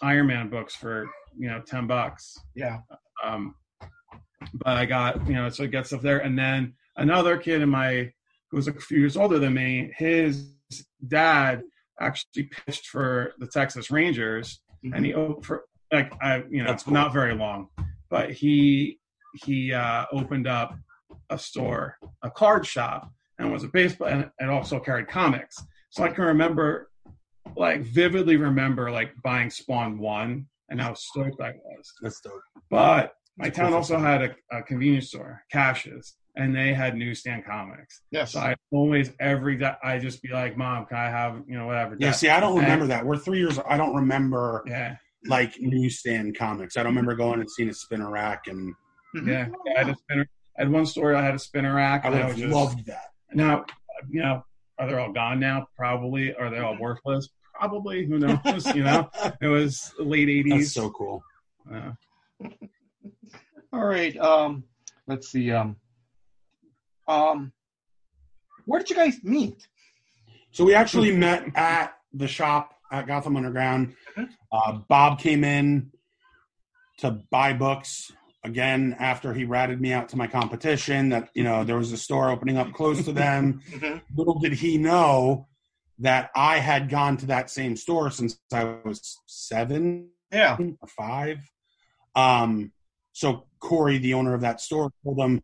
Iron 0.00 0.28
Man 0.28 0.48
books 0.48 0.74
for 0.74 1.08
you 1.36 1.48
know 1.48 1.60
ten 1.66 1.86
bucks. 1.86 2.38
Yeah. 2.54 2.78
Um, 3.22 3.54
but 4.54 4.76
I 4.76 4.86
got 4.86 5.26
you 5.26 5.34
know 5.34 5.48
so 5.48 5.64
I 5.64 5.66
get 5.66 5.86
stuff 5.86 6.02
there, 6.02 6.20
and 6.20 6.38
then 6.38 6.74
another 6.96 7.36
kid 7.36 7.60
in 7.62 7.68
my 7.68 8.10
who 8.50 8.56
was 8.56 8.68
a 8.68 8.72
few 8.72 8.98
years 8.98 9.16
older 9.16 9.38
than 9.38 9.52
me, 9.52 9.92
his 9.98 10.52
dad 11.06 11.62
actually 12.00 12.44
pitched 12.44 12.86
for 12.86 13.32
the 13.38 13.46
Texas 13.46 13.90
Rangers, 13.90 14.60
and 14.92 15.04
he 15.04 15.14
opened 15.14 15.44
for 15.44 15.64
like 15.92 16.12
I 16.22 16.44
you 16.50 16.62
know 16.62 16.68
That's 16.68 16.84
cool. 16.84 16.94
not 16.94 17.12
very 17.12 17.34
long, 17.34 17.68
but 18.10 18.30
he 18.30 18.98
he 19.42 19.72
uh, 19.72 20.06
opened 20.12 20.46
up 20.46 20.76
a 21.30 21.38
store, 21.38 21.96
a 22.22 22.30
card 22.30 22.66
shop, 22.66 23.10
and 23.38 23.52
was 23.52 23.64
a 23.64 23.68
baseball 23.68 24.08
and, 24.08 24.30
and 24.40 24.50
also 24.50 24.78
carried 24.78 25.08
comics. 25.08 25.62
So 25.90 26.04
I 26.04 26.08
can 26.08 26.24
remember, 26.24 26.90
like 27.56 27.82
vividly 27.82 28.36
remember, 28.36 28.90
like 28.90 29.10
buying 29.22 29.50
Spawn 29.50 29.98
one 29.98 30.46
and 30.68 30.80
how 30.80 30.94
stoked 30.94 31.40
I 31.40 31.52
was. 31.64 31.92
That's 32.02 32.20
dope. 32.20 32.42
But 32.70 33.14
my 33.36 33.46
That's 33.46 33.56
town 33.56 33.68
cool. 33.68 33.76
also 33.76 33.98
had 33.98 34.22
a, 34.22 34.34
a 34.56 34.62
convenience 34.62 35.08
store, 35.08 35.42
Caches, 35.50 36.14
and 36.38 36.54
they 36.56 36.72
had 36.72 36.96
newsstand 36.96 37.44
comics. 37.44 38.00
Yes. 38.10 38.32
So 38.32 38.40
I 38.40 38.54
always 38.70 39.10
every 39.20 39.56
day 39.56 39.72
I 39.82 39.98
just 39.98 40.22
be 40.22 40.30
like, 40.30 40.56
"Mom, 40.56 40.86
can 40.86 40.96
I 40.96 41.10
have 41.10 41.42
you 41.46 41.58
know 41.58 41.66
whatever?" 41.66 41.96
Yeah, 41.98 42.08
Dad- 42.08 42.16
see, 42.16 42.28
I 42.30 42.40
don't 42.40 42.52
and- 42.52 42.62
remember 42.62 42.86
that. 42.86 43.04
We're 43.04 43.18
three 43.18 43.38
years. 43.38 43.58
I 43.68 43.76
don't 43.76 43.94
remember 43.94 44.62
Yeah, 44.66 44.96
like 45.26 45.54
newsstand 45.60 46.36
comics. 46.38 46.76
I 46.76 46.82
don't 46.82 46.92
remember 46.92 47.14
going 47.14 47.40
and 47.40 47.50
seeing 47.50 47.68
a 47.68 47.74
spinner 47.74 48.10
rack, 48.10 48.46
and 48.46 48.74
Mhm. 49.16 49.26
yeah. 49.26 49.48
I 49.76 49.78
had 49.80 49.88
a 49.90 49.96
spinner. 49.96 50.26
I 50.56 50.62
had 50.62 50.70
one 50.70 50.86
story. 50.86 51.14
I 51.16 51.22
had 51.22 51.34
a 51.34 51.38
spinner 51.38 51.74
rack. 51.74 52.04
I 52.04 52.10
would 52.10 52.18
I 52.20 52.26
have 52.28 52.36
just- 52.36 52.52
loved 52.54 52.86
that. 52.86 53.10
Now, 53.34 53.64
you 54.08 54.22
know, 54.22 54.44
are 54.78 54.88
they 54.88 54.96
all 54.96 55.12
gone 55.12 55.38
now? 55.40 55.66
Probably. 55.76 56.34
Are 56.34 56.48
they 56.50 56.58
all 56.58 56.76
worthless? 56.78 57.28
Probably. 57.54 58.06
Who 58.06 58.18
knows? 58.20 58.66
you 58.74 58.84
know, 58.84 59.10
it 59.42 59.48
was 59.48 59.92
the 59.98 60.04
late 60.04 60.26
That's 60.26 60.54
eighties. 60.54 60.72
so 60.72 60.90
cool. 60.90 61.22
uh, 61.72 61.90
All 63.72 63.84
right. 63.84 64.16
Um, 64.16 64.64
let's 65.06 65.28
see. 65.28 65.50
Um, 65.50 65.76
um, 67.08 67.52
where 68.66 68.78
did 68.80 68.90
you 68.90 68.96
guys 68.96 69.22
meet? 69.24 69.66
So 70.52 70.64
we 70.64 70.74
actually 70.74 71.16
met 71.16 71.44
at 71.56 71.94
the 72.12 72.28
shop 72.28 72.74
at 72.92 73.06
Gotham 73.06 73.36
Underground. 73.36 73.94
Mhm. 74.16 74.28
Uh, 74.52 74.72
Bob 74.88 75.18
came 75.18 75.44
in 75.44 75.90
to 76.98 77.10
buy 77.30 77.52
books 77.52 78.12
again 78.44 78.96
after 78.98 79.32
he 79.34 79.44
ratted 79.44 79.80
me 79.80 79.92
out 79.92 80.08
to 80.10 80.16
my 80.16 80.26
competition 80.26 81.08
that 81.10 81.28
you 81.34 81.44
know 81.44 81.64
there 81.64 81.76
was 81.76 81.92
a 81.92 81.96
store 81.96 82.30
opening 82.30 82.56
up 82.56 82.72
close 82.72 83.04
to 83.04 83.12
them. 83.12 83.60
Mhm. 83.70 84.02
Little 84.14 84.38
did 84.38 84.52
he 84.54 84.78
know 84.78 85.48
that 85.98 86.30
I 86.36 86.58
had 86.58 86.88
gone 86.88 87.16
to 87.18 87.26
that 87.26 87.50
same 87.50 87.74
store 87.76 88.10
since 88.10 88.38
I 88.52 88.64
was 88.84 89.18
seven 89.26 90.10
Yeah. 90.32 90.56
or 90.80 90.88
five. 90.88 91.38
Um, 92.14 92.72
so 93.12 93.46
Corey, 93.60 93.98
the 93.98 94.14
owner 94.14 94.32
of 94.34 94.40
that 94.42 94.60
store, 94.60 94.92
told 95.02 95.18
him, 95.18 95.42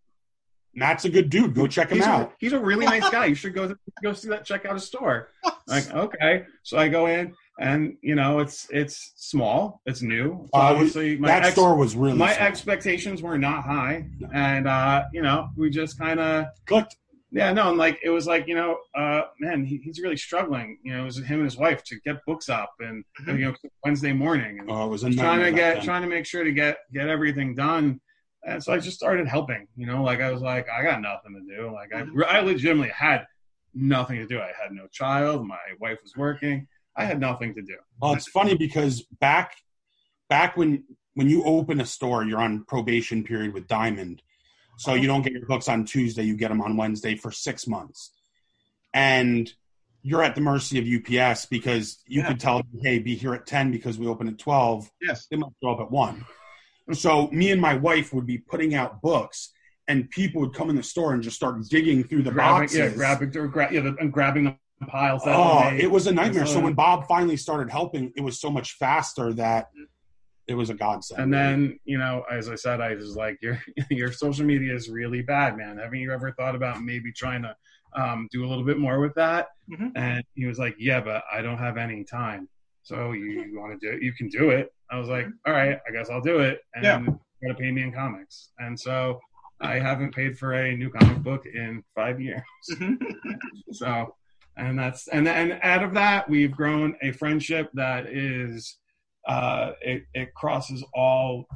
"Matt's 0.74 1.04
a 1.04 1.08
good 1.10 1.30
dude. 1.30 1.54
Go 1.54 1.66
check 1.66 1.90
him 1.90 1.98
he's, 1.98 2.06
out." 2.06 2.28
A, 2.28 2.32
he's 2.38 2.52
a 2.52 2.58
really 2.60 2.86
nice 2.86 3.08
guy. 3.10 3.26
You 3.26 3.34
should 3.34 3.54
go 3.54 3.74
go 4.02 4.12
see 4.12 4.28
that. 4.28 4.44
Check 4.44 4.64
out 4.66 4.74
his 4.74 4.84
store. 4.84 5.28
Like, 5.66 5.90
okay. 5.94 6.44
So 6.62 6.76
I 6.76 6.88
go 6.88 7.06
in, 7.06 7.34
and 7.58 7.96
you 8.02 8.14
know, 8.14 8.40
it's 8.40 8.66
it's 8.70 9.14
small. 9.16 9.80
It's 9.86 10.02
new. 10.02 10.46
So 10.52 10.58
Uh, 10.60 10.62
obviously, 10.62 11.16
my 11.16 11.28
that 11.28 11.44
ex- 11.44 11.54
store 11.54 11.74
was 11.74 11.96
really 11.96 12.18
my 12.18 12.34
small. 12.34 12.46
expectations 12.48 13.22
were 13.22 13.38
not 13.38 13.64
high, 13.64 14.04
No. 14.20 14.28
and 14.34 14.68
uh, 14.68 15.04
you 15.14 15.22
know, 15.22 15.48
we 15.56 15.70
just 15.70 15.98
kind 15.98 16.20
of 16.20 16.46
clicked. 16.66 16.96
Yeah, 17.30 17.50
no, 17.54 17.70
and 17.70 17.78
like 17.78 17.98
it 18.04 18.10
was 18.10 18.26
like 18.26 18.46
you 18.46 18.54
know, 18.54 18.76
uh, 18.94 19.22
man, 19.40 19.64
he, 19.64 19.78
he's 19.78 19.98
really 20.02 20.18
struggling. 20.18 20.78
You 20.84 20.92
know, 20.92 21.00
it 21.00 21.04
was 21.06 21.16
him 21.16 21.36
and 21.40 21.44
his 21.44 21.56
wife 21.56 21.82
to 21.84 21.96
get 22.04 22.16
books 22.26 22.50
up, 22.50 22.74
and 22.80 23.02
Mhm. 23.22 23.38
you 23.38 23.44
know, 23.46 23.54
Wednesday 23.86 24.12
morning, 24.12 24.58
and 24.60 24.70
Oh, 24.70 24.84
it 24.84 24.90
was 24.90 25.02
a 25.02 25.10
trying 25.14 25.40
to 25.40 25.50
get 25.50 25.76
then. 25.76 25.84
trying 25.84 26.02
to 26.02 26.08
make 26.08 26.26
sure 26.26 26.44
to 26.44 26.52
get 26.52 26.76
get 26.92 27.08
everything 27.08 27.54
done. 27.54 28.02
And 28.46 28.62
so 28.62 28.72
I 28.72 28.78
just 28.78 28.96
started 28.96 29.26
helping. 29.26 29.66
You 29.76 29.86
know, 29.86 30.02
like 30.02 30.20
I 30.20 30.30
was 30.30 30.42
like, 30.42 30.68
I 30.68 30.82
got 30.82 31.00
nothing 31.00 31.34
to 31.34 31.56
do. 31.56 31.72
Like 31.72 31.94
I, 31.94 32.02
mm-hmm. 32.02 32.22
I 32.28 32.40
legitimately 32.40 32.90
had 32.90 33.26
nothing 33.74 34.18
to 34.18 34.26
do. 34.26 34.38
I 34.40 34.52
had 34.60 34.72
no 34.72 34.86
child. 34.88 35.46
My 35.46 35.58
wife 35.80 35.98
was 36.02 36.16
working. 36.16 36.66
I 36.96 37.04
had 37.04 37.18
nothing 37.20 37.54
to 37.54 37.62
do. 37.62 37.76
Well, 38.00 38.14
it's 38.14 38.28
funny 38.28 38.56
because 38.56 39.02
back 39.20 39.56
back 40.28 40.56
when 40.56 40.84
when 41.14 41.28
you 41.28 41.44
open 41.44 41.80
a 41.80 41.86
store, 41.86 42.24
you're 42.24 42.40
on 42.40 42.64
probation 42.64 43.24
period 43.24 43.54
with 43.54 43.66
Diamond, 43.66 44.22
so 44.78 44.94
you 44.94 45.06
don't 45.06 45.22
get 45.22 45.32
your 45.32 45.46
books 45.46 45.68
on 45.68 45.84
Tuesday. 45.84 46.22
You 46.22 46.36
get 46.36 46.48
them 46.48 46.60
on 46.60 46.76
Wednesday 46.76 47.16
for 47.16 47.30
six 47.32 47.66
months, 47.66 48.12
and 48.92 49.52
you're 50.02 50.22
at 50.22 50.34
the 50.34 50.40
mercy 50.40 50.78
of 50.78 50.86
UPS 50.86 51.46
because 51.46 52.02
you 52.06 52.20
Yeah. 52.20 52.28
could 52.28 52.40
tell 52.40 52.58
them, 52.58 52.80
"Hey, 52.82 52.98
be 52.98 53.16
here 53.16 53.34
at 53.34 53.46
ten 53.46 53.70
because 53.70 53.98
we 53.98 54.06
open 54.06 54.28
at 54.28 54.38
12. 54.38 54.90
Yes. 55.00 55.26
They 55.26 55.36
might 55.36 55.50
show 55.62 55.70
up 55.70 55.80
at 55.80 55.90
one. 55.90 56.24
So 56.92 57.28
me 57.28 57.50
and 57.50 57.60
my 57.60 57.74
wife 57.74 58.12
would 58.12 58.26
be 58.26 58.38
putting 58.38 58.74
out 58.74 59.00
books, 59.00 59.52
and 59.88 60.08
people 60.10 60.40
would 60.42 60.54
come 60.54 60.70
in 60.70 60.76
the 60.76 60.82
store 60.82 61.12
and 61.14 61.22
just 61.22 61.36
start 61.36 61.56
digging 61.68 62.04
through 62.04 62.22
the 62.22 62.30
grabbing, 62.30 62.62
boxes. 62.62 62.78
yeah, 62.78 62.88
grabbing, 62.90 63.36
or 63.36 63.48
gra- 63.48 63.72
yeah, 63.72 63.80
the, 63.80 63.96
and 64.00 64.12
grabbing 64.12 64.44
the 64.44 64.86
piles. 64.86 65.22
That 65.24 65.34
Oh, 65.36 65.74
it 65.76 65.90
was 65.90 66.06
a 66.06 66.12
nightmare. 66.12 66.46
So 66.46 66.54
So- 66.54 66.60
when 66.60 66.74
Bob 66.74 67.06
finally 67.06 67.36
started 67.36 67.70
helping, 67.70 68.12
it 68.16 68.20
was 68.22 68.40
so 68.40 68.50
much 68.50 68.72
faster 68.74 69.32
that 69.34 69.70
it 70.46 70.54
was 70.54 70.68
a 70.68 70.74
godsend. 70.74 71.22
And 71.22 71.32
then, 71.32 71.78
you 71.86 71.96
know, 71.96 72.22
as 72.30 72.50
I 72.50 72.54
said, 72.54 72.82
I 72.82 72.94
was 72.94 73.16
like, 73.16 73.38
your 73.40 73.62
your 73.90 74.12
social 74.12 74.44
media 74.44 74.74
is 74.74 74.90
really 74.90 75.22
bad, 75.22 75.56
man. 75.56 75.78
Haven't 75.78 76.00
you 76.00 76.12
ever 76.12 76.32
thought 76.32 76.54
about 76.54 76.82
maybe 76.82 77.12
trying 77.12 77.42
to 77.42 77.56
um, 77.96 78.28
do 78.30 78.44
a 78.44 78.46
little 78.46 78.64
bit 78.64 78.78
more 78.78 79.00
with 79.00 79.14
that? 79.14 79.48
Mhm. 79.70 79.92
And 79.96 80.22
he 80.34 80.44
was 80.44 80.58
like, 80.58 80.74
yeah, 80.78 81.00
but 81.00 81.24
I 81.32 81.40
don't 81.40 81.56
have 81.58 81.78
any 81.78 82.04
time. 82.04 82.48
So 82.84 83.12
you, 83.12 83.24
you 83.50 83.58
want 83.58 83.78
to 83.80 83.86
do 83.90 83.96
it? 83.96 84.02
You 84.02 84.12
can 84.12 84.28
do 84.28 84.50
it. 84.50 84.72
I 84.90 84.98
was 84.98 85.08
like, 85.08 85.26
all 85.46 85.52
right, 85.52 85.78
I 85.88 85.92
guess 85.92 86.08
I'll 86.10 86.20
do 86.20 86.38
it. 86.40 86.60
And 86.74 86.84
Yeah. 86.84 87.00
you 87.00 87.18
gotta 87.42 87.58
pay 87.58 87.70
me 87.72 87.82
in 87.82 87.92
comics. 87.92 88.50
And 88.58 88.78
so 88.78 89.18
I 89.60 89.78
haven't 89.78 90.14
paid 90.14 90.38
for 90.38 90.52
a 90.54 90.76
new 90.76 90.90
comic 90.90 91.18
book 91.22 91.44
in 91.46 91.82
five 91.94 92.20
years. 92.20 92.42
So, 93.72 94.14
and 94.56 94.78
that's 94.78 95.08
and 95.08 95.26
and 95.26 95.58
out 95.62 95.82
of 95.82 95.94
that, 95.94 96.28
we've 96.28 96.52
grown 96.52 96.94
a 97.02 97.10
friendship 97.12 97.70
that 97.74 98.06
is, 98.06 98.76
uh, 99.26 99.72
it, 99.80 100.04
it 100.14 100.34
crosses 100.34 100.84
all. 100.94 101.46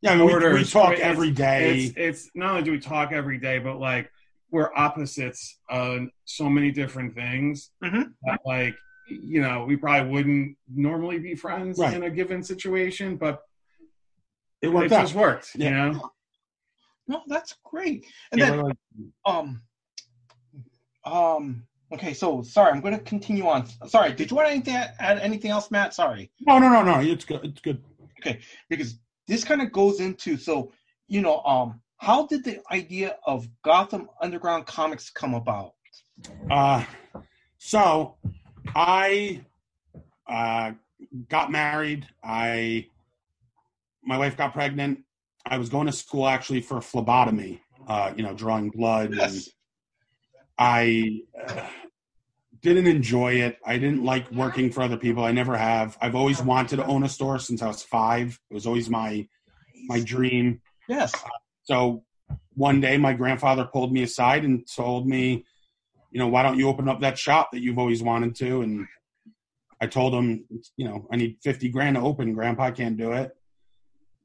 yeah, 0.00 0.12
I 0.12 0.16
mean, 0.16 0.26
we, 0.26 0.52
we 0.52 0.64
talk 0.64 0.92
It's- 0.94 1.06
every 1.06 1.30
day. 1.30 1.84
It's 1.84 1.94
it's 1.96 2.30
not 2.34 2.50
only 2.50 2.62
do 2.62 2.72
we 2.72 2.80
talk 2.80 3.12
every 3.12 3.38
day, 3.38 3.58
but 3.58 3.78
like 3.78 4.10
we're 4.50 4.70
opposites 4.74 5.58
on 5.70 6.10
so 6.24 6.48
many 6.48 6.70
different 6.72 7.14
things. 7.14 7.70
Mhm. 7.84 8.12
That 8.24 8.40
like 8.44 8.74
you 9.08 9.40
know 9.42 9.64
we 9.64 9.76
probably 9.76 10.10
wouldn't 10.10 10.56
normally 10.74 11.18
be 11.18 11.34
friends 11.34 11.78
Right. 11.78 11.94
in 11.94 12.02
a 12.04 12.10
given 12.10 12.42
situation, 12.42 13.16
but 13.16 13.42
it 14.62 14.66
it 14.68 14.72
worked 14.72 14.92
out. 14.92 15.02
just 15.02 15.14
worked. 15.14 15.54
You 15.54 15.70
know. 15.70 16.10
No, 17.06 17.22
that's 17.26 17.54
great. 17.64 18.04
And 18.32 18.38
Yeah, 18.40 18.50
then, 18.50 18.60
like- 18.62 18.76
um, 19.24 19.62
um, 21.04 21.62
okay. 21.92 22.12
So 22.12 22.42
sorry, 22.42 22.70
I'm 22.72 22.80
going 22.80 22.96
to 22.96 23.02
continue 23.04 23.46
on. 23.46 23.66
Sorry, 23.86 24.12
did 24.12 24.30
you 24.30 24.36
want 24.36 24.48
anything 24.50 24.74
add 24.74 25.18
anything 25.20 25.50
else, 25.50 25.70
Matt? 25.70 25.94
Sorry. 25.94 26.30
no, 26.40 26.58
no, 26.58 26.68
no, 26.68 26.82
no. 26.82 27.00
It's 27.00 27.24
good. 27.24 27.44
It's 27.44 27.60
good. 27.60 27.82
Okay, 28.20 28.40
because 28.68 28.98
this 29.26 29.44
kind 29.44 29.62
of 29.62 29.70
goes 29.72 30.00
into 30.00 30.36
so 30.36 30.72
you 31.06 31.20
know 31.20 31.40
um 31.44 31.80
how 31.98 32.26
did 32.26 32.44
the 32.44 32.60
idea 32.72 33.16
of 33.26 33.48
Gotham 33.64 34.08
Underground 34.20 34.66
Comics 34.66 35.10
come 35.10 35.34
about? 35.34 35.72
Uh, 36.50 36.84
so 37.58 38.16
I 38.74 39.44
uh, 40.26 40.72
got 41.28 41.50
married. 41.50 42.06
I 42.22 42.86
my 44.02 44.18
wife 44.18 44.36
got 44.36 44.52
pregnant. 44.52 45.00
I 45.44 45.58
was 45.58 45.68
going 45.68 45.86
to 45.86 45.92
school 45.92 46.26
actually 46.26 46.60
for 46.60 46.80
phlebotomy. 46.80 47.62
Uh, 47.86 48.12
you 48.16 48.22
know, 48.22 48.34
drawing 48.34 48.70
blood. 48.70 49.12
And 49.12 49.42
I 50.58 51.22
uh, 51.46 51.66
didn't 52.60 52.86
enjoy 52.86 53.34
it. 53.34 53.58
I 53.64 53.78
didn't 53.78 54.04
like 54.04 54.30
working 54.30 54.70
for 54.70 54.82
other 54.82 54.96
people. 54.96 55.24
I 55.24 55.32
never 55.32 55.56
have. 55.56 55.96
I've 56.00 56.14
always 56.14 56.42
wanted 56.42 56.76
to 56.76 56.86
own 56.86 57.02
a 57.04 57.08
store 57.08 57.38
since 57.38 57.62
I 57.62 57.68
was 57.68 57.82
five. 57.82 58.38
It 58.50 58.54
was 58.54 58.66
always 58.66 58.90
my 58.90 59.26
my 59.86 60.00
dream. 60.00 60.60
Yes. 60.88 61.14
So 61.64 62.04
one 62.54 62.80
day 62.80 62.98
my 62.98 63.12
grandfather 63.12 63.64
pulled 63.64 63.92
me 63.92 64.02
aside 64.02 64.44
and 64.44 64.66
told 64.66 65.06
me, 65.06 65.44
you 66.10 66.18
know, 66.18 66.28
why 66.28 66.42
don't 66.42 66.58
you 66.58 66.68
open 66.68 66.88
up 66.88 67.00
that 67.00 67.18
shop 67.18 67.50
that 67.52 67.60
you've 67.60 67.78
always 67.78 68.02
wanted 68.02 68.34
to? 68.36 68.62
And 68.62 68.86
I 69.80 69.86
told 69.86 70.14
him, 70.14 70.44
you 70.76 70.86
know, 70.86 71.06
I 71.10 71.16
need 71.16 71.38
50 71.42 71.68
grand 71.68 71.96
to 71.96 72.02
open. 72.02 72.34
Grandpa 72.34 72.70
can't 72.70 72.96
do 72.96 73.12
it. 73.12 73.32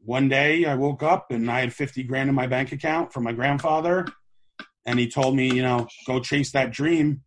One 0.05 0.27
day 0.27 0.65
I 0.65 0.75
woke 0.75 1.03
up 1.03 1.31
and 1.31 1.49
I 1.49 1.61
had 1.61 1.73
50 1.73 2.03
grand 2.03 2.29
in 2.29 2.35
my 2.35 2.47
bank 2.47 2.71
account 2.71 3.13
from 3.13 3.23
my 3.23 3.31
grandfather. 3.31 4.05
And 4.85 4.99
he 4.99 5.09
told 5.09 5.35
me, 5.35 5.53
you 5.53 5.61
know, 5.61 5.87
go 6.05 6.19
chase 6.19 6.51
that 6.51 6.71
dream. 6.71 7.21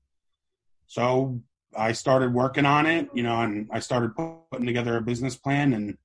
So 0.86 1.40
I 1.76 1.92
started 1.92 2.34
working 2.34 2.66
on 2.66 2.86
it, 2.86 3.08
you 3.14 3.22
know, 3.22 3.40
and 3.40 3.68
I 3.72 3.80
started 3.80 4.14
putting 4.14 4.66
together 4.66 4.96
a 4.96 5.00
business 5.00 5.36
plan. 5.36 5.72
And 5.72 5.96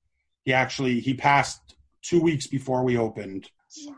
he 0.44 0.52
actually, 0.52 1.00
he 1.00 1.14
passed 1.14 1.76
two 2.02 2.20
weeks 2.20 2.46
before 2.46 2.84
we 2.84 2.96
opened. 2.96 3.50
Sorry. 3.68 3.96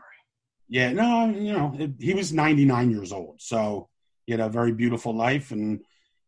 Yeah, 0.67 0.91
no, 0.91 1.29
you 1.29 1.53
know, 1.53 1.75
it, 1.77 1.91
he 1.99 2.13
was 2.13 2.33
99 2.33 2.89
years 2.89 3.11
old, 3.11 3.35
so 3.39 3.87
he 4.25 4.33
had 4.33 4.41
a 4.41 4.49
very 4.49 4.71
beautiful 4.71 5.15
life, 5.15 5.51
and 5.51 5.81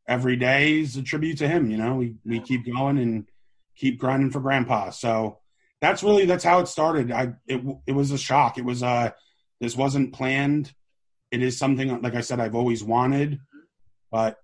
every 0.07 0.35
day 0.35 0.79
is 0.79 0.95
a 0.97 1.03
tribute 1.03 1.37
to 1.39 1.47
him. 1.47 1.69
You 1.69 1.77
know, 1.77 1.95
we 1.95 2.15
we 2.25 2.39
keep 2.39 2.65
going 2.65 2.97
and 2.97 3.29
keep 3.75 3.99
grinding 3.99 4.31
for 4.31 4.39
Grandpa. 4.39 4.91
So 4.91 5.39
that's 5.81 6.03
really 6.03 6.25
that's 6.25 6.43
how 6.43 6.59
it 6.59 6.67
started. 6.67 7.11
I 7.11 7.33
it 7.47 7.61
it 7.85 7.93
was 7.93 8.11
a 8.11 8.17
shock. 8.17 8.57
It 8.57 8.65
was 8.65 8.83
uh 8.83 9.11
this 9.59 9.75
wasn't 9.75 10.13
planned. 10.13 10.73
It 11.31 11.41
is 11.41 11.57
something 11.57 12.01
like 12.01 12.15
I 12.15 12.21
said 12.21 12.39
I've 12.39 12.55
always 12.55 12.83
wanted, 12.83 13.39
but 14.11 14.37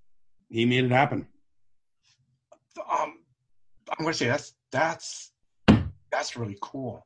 he 0.50 0.66
made 0.66 0.84
it 0.84 0.92
happen. 0.92 1.28
Um, 2.78 3.20
I'm 3.90 4.04
going 4.04 4.12
to 4.12 4.18
say 4.18 4.28
that's 4.28 4.54
that's 4.72 5.32
that's 6.12 6.36
really 6.36 6.58
cool. 6.62 7.06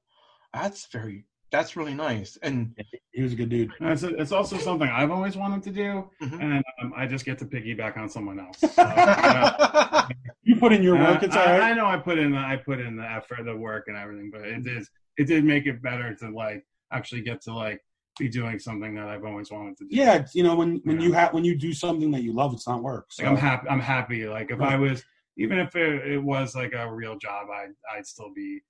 That's 0.53 0.87
very 0.91 1.25
that's 1.51 1.75
really 1.75 1.93
nice. 1.93 2.37
And 2.41 2.75
He 3.11 3.23
was 3.23 3.33
a 3.33 3.35
good 3.35 3.49
dude. 3.49 3.71
And 3.79 3.89
It's, 3.89 4.03
it's 4.03 4.31
also 4.31 4.57
something 4.57 4.87
I've 4.87 5.11
always 5.11 5.35
wanted 5.37 5.63
to 5.63 5.71
do, 5.71 6.09
Mhm. 6.21 6.41
and 6.41 6.63
um, 6.81 6.93
I 6.95 7.07
just 7.07 7.25
get 7.25 7.39
to 7.39 7.45
piggyback 7.45 7.97
on 7.97 8.09
someone 8.09 8.39
else. 8.39 8.59
So, 8.59 8.83
uh, 8.83 10.07
You 10.43 10.55
put 10.55 10.71
in 10.73 10.81
your 10.83 10.95
work. 10.97 11.21
Uh, 11.23 11.25
It's 11.25 11.35
all 11.35 11.47
I, 11.47 11.71
I 11.71 11.73
know 11.73 11.85
I 11.85 11.97
put 11.97 12.17
in 12.19 12.31
the, 12.31 12.37
I 12.37 12.55
put 12.57 12.79
in 12.79 12.95
the 12.95 13.03
effort, 13.03 13.43
the 13.43 13.55
work, 13.55 13.85
and 13.87 13.97
everything, 13.97 14.29
but 14.31 14.41
it 14.41 14.65
is 14.67 14.89
it 15.17 15.25
did 15.27 15.43
make 15.43 15.65
it 15.65 15.81
better 15.81 16.13
to 16.15 16.29
like 16.29 16.63
actually 16.93 17.21
get 17.21 17.41
to 17.41 17.53
like 17.53 17.81
be 18.19 18.29
doing 18.29 18.57
something 18.59 18.95
that 18.95 19.07
I've 19.07 19.25
always 19.25 19.51
wanted 19.51 19.77
to 19.77 19.83
do. 19.85 19.95
Yeah, 19.95 20.25
you 20.33 20.43
know 20.43 20.55
when 20.55 20.81
when 20.85 20.99
Yeah. 20.99 21.07
you 21.07 21.13
have 21.13 21.33
when 21.33 21.43
you 21.43 21.55
do 21.57 21.73
something 21.73 22.11
that 22.11 22.21
you 22.23 22.33
love, 22.33 22.53
it's 22.53 22.67
not 22.67 22.81
work. 22.81 23.07
So. 23.11 23.23
like 23.23 23.31
I'm 23.31 23.37
happy. 23.37 23.67
I'm 23.69 23.79
happy. 23.79 24.27
Like 24.27 24.51
if 24.51 24.59
Right. 24.59 24.73
I 24.73 24.77
was, 24.77 25.03
even 25.37 25.59
if 25.59 25.75
it, 25.75 26.07
it 26.13 26.17
was 26.23 26.55
like 26.55 26.73
a 26.73 26.91
real 26.93 27.17
job, 27.17 27.47
I'd 27.53 27.73
I'd 27.95 28.05
still 28.07 28.31
be 28.33 28.61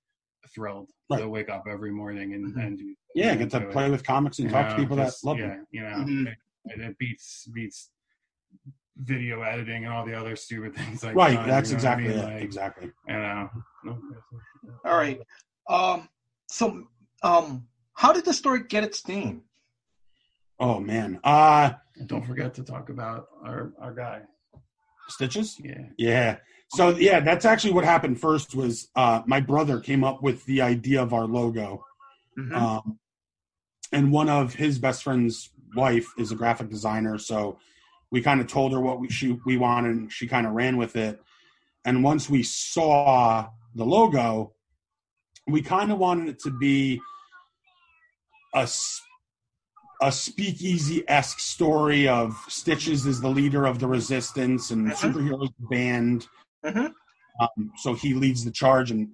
thrilled 0.54 0.90
Right. 1.10 1.20
to 1.20 1.28
wake 1.28 1.48
up 1.48 1.64
every 1.68 1.90
morning 1.90 2.34
and 2.34 2.54
Mhm. 2.54 2.66
and 2.66 2.78
do. 2.78 2.94
Yeah, 3.14 3.30
and 3.30 3.38
get 3.40 3.50
to 3.50 3.60
do 3.60 3.66
it. 3.66 3.72
play 3.72 3.90
with 3.90 4.04
comics 4.04 4.38
and 4.38 4.48
You 4.48 4.52
talk 4.52 4.68
to 4.68 4.74
know, 4.74 4.82
people 4.82 4.96
that 4.96 5.14
love 5.24 5.38
yeah, 5.38 5.48
them. 5.48 5.66
you 5.70 5.80
know, 5.82 5.96
Mhm. 5.96 6.36
it, 6.66 6.80
it 6.80 6.98
beats 6.98 7.46
beats 7.54 7.90
video 8.96 9.42
editing 9.42 9.84
and 9.84 9.92
all 9.92 10.04
the 10.04 10.14
other 10.14 10.34
stupid 10.36 10.74
things 10.76 11.04
like 11.04 11.14
Right, 11.14 11.34
that, 11.36 11.46
that's 11.46 11.70
you 11.70 11.76
know 11.76 11.82
what 11.82 11.88
I 11.88 11.94
exactly 12.02 12.08
mean? 12.14 12.22
Like, 12.24 12.42
exactly. 12.42 12.92
You 13.06 13.14
know, 13.14 13.50
all 14.84 14.96
right. 14.96 15.20
Um, 15.68 16.08
so 16.48 16.88
um, 17.22 17.68
how 17.94 18.12
did 18.12 18.24
the 18.24 18.32
story 18.34 18.64
get 18.68 18.84
its 18.84 19.06
name? 19.06 19.42
Oh 20.60 20.80
man. 20.80 21.20
Uh 21.24 21.72
don't 22.06 22.24
forget 22.24 22.54
to 22.54 22.62
talk 22.62 22.90
about 22.90 23.28
our 23.44 23.72
our 23.80 23.92
guy. 23.94 24.22
stitches? 25.08 25.58
Yeah, 25.62 25.86
Yeah. 25.96 26.38
So 26.70 26.90
yeah, 26.90 27.20
that's 27.20 27.44
actually 27.44 27.72
what 27.72 27.84
happened 27.84 28.20
first 28.20 28.54
was 28.54 28.88
uh 28.94 29.22
my 29.26 29.40
brother 29.40 29.80
came 29.80 30.04
up 30.04 30.22
with 30.22 30.44
the 30.46 30.60
idea 30.62 31.02
of 31.02 31.12
our 31.12 31.26
logo. 31.26 31.84
Mhm. 32.38 32.54
Um 32.54 32.98
and 33.92 34.12
one 34.12 34.28
of 34.28 34.54
his 34.54 34.78
best 34.78 35.02
friend's 35.02 35.50
wife 35.74 36.06
is 36.18 36.30
a 36.30 36.36
graphic 36.36 36.68
designer, 36.68 37.18
so 37.18 37.58
we 38.10 38.20
kind 38.22 38.40
of 38.40 38.46
told 38.46 38.72
her 38.72 38.80
what 38.80 39.00
we 39.00 39.08
she 39.08 39.38
we 39.46 39.56
wanted 39.56 39.96
and 39.96 40.12
she 40.12 40.26
kind 40.26 40.46
of 40.46 40.52
ran 40.52 40.76
with 40.76 40.96
it. 40.96 41.20
And 41.84 42.04
once 42.04 42.28
we 42.28 42.42
saw 42.42 43.48
the 43.74 43.84
logo, 43.84 44.52
we 45.46 45.62
kind 45.62 45.90
of 45.90 45.98
wanted 45.98 46.28
it 46.28 46.38
to 46.40 46.50
be 46.50 47.00
a 48.54 48.68
a 50.00 50.12
speakeasy 50.12 51.02
esque 51.08 51.40
story 51.40 52.06
of 52.06 52.36
Stitches 52.48 53.04
is 53.06 53.20
the 53.20 53.28
leader 53.28 53.66
of 53.66 53.78
the 53.80 53.86
resistance 53.86 54.70
and 54.70 54.86
Mhm. 54.88 54.96
superheroes 54.96 55.52
band. 55.70 56.28
Mhm. 56.64 56.92
Um, 57.40 57.72
so 57.76 57.94
he 57.94 58.14
leads 58.14 58.44
the 58.44 58.50
charge, 58.50 58.90
and 58.90 59.08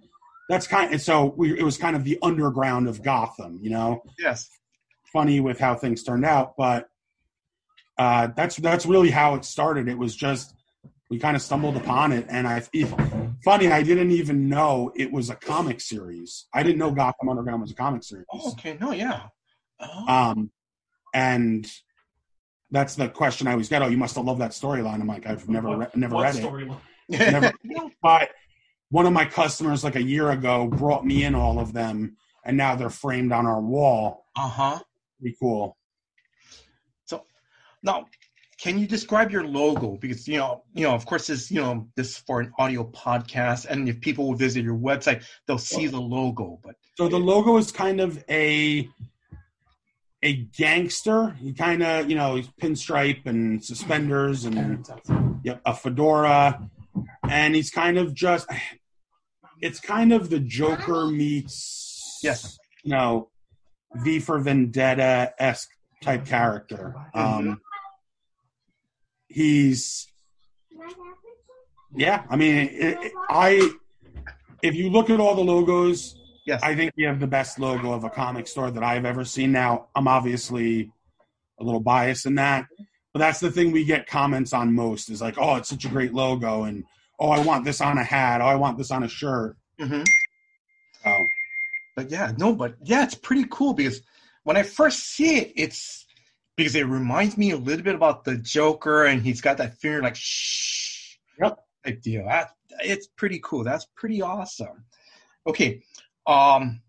that's 0.49 0.67
kind. 0.67 0.93
And 0.93 1.01
so 1.01 1.35
we, 1.37 1.59
it 1.59 1.63
was 1.63 1.77
kind 1.77 1.95
of 1.97 2.05
the 2.05 2.19
underground 2.23 2.89
of 2.89 3.03
Gotham, 3.03 3.59
you 3.63 3.71
know. 3.71 4.03
Yes. 4.19 4.49
Funny 5.13 5.41
with 5.41 5.59
how 5.59 5.75
things 5.75 6.03
turned 6.03 6.25
out, 6.25 6.55
but 6.57 6.89
uh, 7.99 8.29
that's 8.37 8.57
that's 8.57 8.87
really 8.87 9.11
how 9.11 9.35
it 9.35 9.45
started. 9.45 9.89
It 9.89 9.99
was 9.99 10.17
just 10.17 10.55
we 11.11 11.19
kind 11.19 11.37
of 11.37 11.43
stumbled 11.43 11.77
upon 11.77 12.13
it, 12.13 12.27
and 12.29 12.49
I. 12.49 12.63
If, 12.73 12.95
funny, 13.45 13.69
I 13.69 13.83
didn't 13.83 14.11
even 14.11 14.49
know 14.49 14.91
it 14.97 15.13
was 15.13 15.29
a 15.31 15.37
comic 15.37 15.81
series. 15.81 16.47
I 16.53 16.63
didn't 16.63 16.79
know 16.79 16.91
Gotham 16.91 17.29
Underground 17.29 17.61
was 17.61 17.71
a 17.71 17.75
comic 17.75 18.03
series. 18.03 18.27
Oh, 18.33 18.53
okay. 18.53 18.77
No. 18.81 18.93
Yeah. 18.93 19.21
Oh. 19.79 20.07
Um, 20.09 20.51
and 21.13 21.71
that's 22.71 22.97
the 22.97 23.09
question 23.09 23.47
I 23.47 23.53
always 23.53 23.69
get. 23.69 23.83
Oh, 23.83 23.87
you 23.87 23.99
must 23.99 24.17
have 24.17 24.25
loved 24.25 24.41
that 24.41 24.53
storyline. 24.53 24.95
I'm 25.01 25.07
like, 25.07 25.27
I've 25.27 25.49
never 25.49 25.77
re- 25.77 25.87
never 25.95 26.15
what 26.17 26.35
read 26.35 26.45
it. 26.45 26.71
Never, 27.09 27.53
but 28.03 28.31
one 28.91 29.07
of 29.07 29.13
my 29.13 29.25
customers 29.25 29.85
like 29.85 29.97
a 29.97 30.03
year 30.03 30.31
ago 30.31 30.67
brought 30.69 31.05
me 31.05 31.25
in 31.25 31.35
all 31.35 31.59
of 31.59 31.73
them, 31.73 32.17
and 32.45 32.57
now 32.57 32.75
they're 32.75 32.91
framed 32.91 33.33
on 33.33 33.47
our 33.47 33.61
wall. 33.61 34.27
Uh 34.37 34.49
huh. 34.49 34.79
Pretty 35.21 35.37
cool. 35.41 35.77
So, 37.05 37.25
now, 37.83 38.07
can 38.61 38.79
you 38.79 38.87
describe 38.87 39.31
your 39.31 39.45
logo? 39.45 39.97
Because 40.01 40.27
you 40.29 40.39
know, 40.39 40.63
you 40.75 40.85
know, 40.85 40.95
of 40.95 41.07
course, 41.07 41.27
this 41.27 41.51
you 41.51 41.61
know 41.61 41.89
this 41.97 42.11
is 42.11 42.17
for 42.19 42.41
an 42.41 42.53
audio 42.59 42.85
podcast, 42.91 43.67
and 43.67 43.89
if 43.89 44.01
people 44.01 44.29
will 44.29 44.37
visit 44.37 44.65
your 44.65 44.77
website, 44.77 45.25
they'll 45.47 45.59
see 45.59 45.87
the 45.87 46.01
logo. 46.01 46.59
But 46.63 46.77
So 46.97 47.09
the 47.09 47.19
logo 47.19 47.57
is 47.57 47.73
kind 47.73 48.01
of 48.01 48.23
a 48.29 48.89
a 50.23 50.37
gangster. 50.57 51.31
He 51.33 51.53
kind 51.53 51.83
of 51.83 52.09
you 52.09 52.17
know 52.17 52.37
he's 52.37 52.49
pinstripe 52.61 53.27
and 53.27 53.63
suspenders 53.63 54.45
and 54.47 54.89
yep 55.43 55.61
a 55.67 55.75
fedora, 55.75 56.71
and 57.29 57.55
he's 57.55 57.71
kind 57.71 57.99
of 57.99 58.15
just 58.15 58.47
it's 59.61 59.81
kind 59.81 60.13
of 60.13 60.31
the 60.31 60.41
Joker 60.41 61.07
meets 61.07 62.19
Yes. 62.23 62.59
you 62.83 62.91
know 62.93 63.31
V 63.97 64.19
for 64.19 64.39
Vendetta 64.41 65.33
esque 65.39 65.71
type 66.03 66.27
character. 66.27 66.95
Um, 67.15 67.61
he's 69.29 70.07
yeah. 71.97 72.25
I 72.29 72.37
mean, 72.37 72.57
it, 72.57 72.99
it- 73.05 73.13
I 73.31 73.71
if 74.63 74.75
you 74.75 74.91
look 74.91 75.11
at 75.11 75.21
all 75.21 75.35
the 75.35 75.43
logos, 75.45 76.17
yes, 76.47 76.61
I 76.63 76.75
think 76.75 76.93
we 76.97 77.05
have 77.05 77.21
the 77.21 77.27
best 77.27 77.59
logo 77.59 77.93
of 77.93 78.05
a 78.05 78.11
comic 78.11 78.47
store 78.49 78.71
that 78.71 78.83
I've 78.83 79.05
ever 79.05 79.25
seen. 79.25 79.53
Now, 79.53 79.89
I'm 79.95 80.09
obviously 80.09 80.91
a 81.61 81.65
little 81.65 81.81
biased 81.81 82.27
in 82.27 82.35
that, 82.37 82.67
but 83.15 83.21
that's 83.21 83.39
the 83.41 83.51
thing 83.51 83.71
we 83.73 83.85
get 83.85 84.09
comments 84.09 84.53
on 84.53 84.75
most 84.75 85.09
is 85.09 85.23
like, 85.23 85.39
oh, 85.39 85.55
it's 85.55 85.69
such 85.71 85.85
a 85.85 85.89
great 85.89 86.13
logo, 86.13 86.65
and 86.65 86.85
oh, 87.19 87.31
I 87.31 87.39
want 87.39 87.65
this 87.65 87.81
on 87.81 87.97
a 87.97 88.05
hat, 88.05 88.41
oh, 88.43 88.47
I 88.47 88.57
want 88.57 88.77
this 88.77 88.91
on 88.91 89.05
a 89.05 89.09
shirt. 89.09 89.57
hmm 89.81 90.03
Oh, 91.07 91.27
But 91.97 92.11
yeah, 92.11 92.33
no, 92.37 92.55
but 92.55 92.75
yeah, 92.83 93.05
it's 93.05 93.15
pretty 93.15 93.47
cool 93.51 93.73
because 93.73 94.03
when 94.43 94.57
I 94.57 94.65
first 94.65 94.99
see 95.01 95.37
it, 95.37 95.53
it's 95.55 96.07
because 96.57 96.75
it 96.75 96.87
reminds 96.87 97.39
me 97.39 97.53
a 97.53 97.57
little 97.57 97.85
bit 97.85 97.95
about 97.95 98.25
the 98.25 98.37
Joker, 98.37 99.05
and 99.05 99.23
he's 99.23 99.41
got 99.41 99.59
that 99.59 99.79
finger 99.79 100.03
like 100.03 100.17
shh, 100.17 101.17
Yep. 101.41 101.59
type 101.85 102.03
deal. 102.03 102.25
That 102.27 102.51
it's 102.81 103.07
pretty 103.07 103.41
cool. 103.45 103.63
That's 103.65 103.87
pretty 103.95 104.23
awesome. 104.23 104.85
Okay, 105.47 105.83
um, 106.27 106.81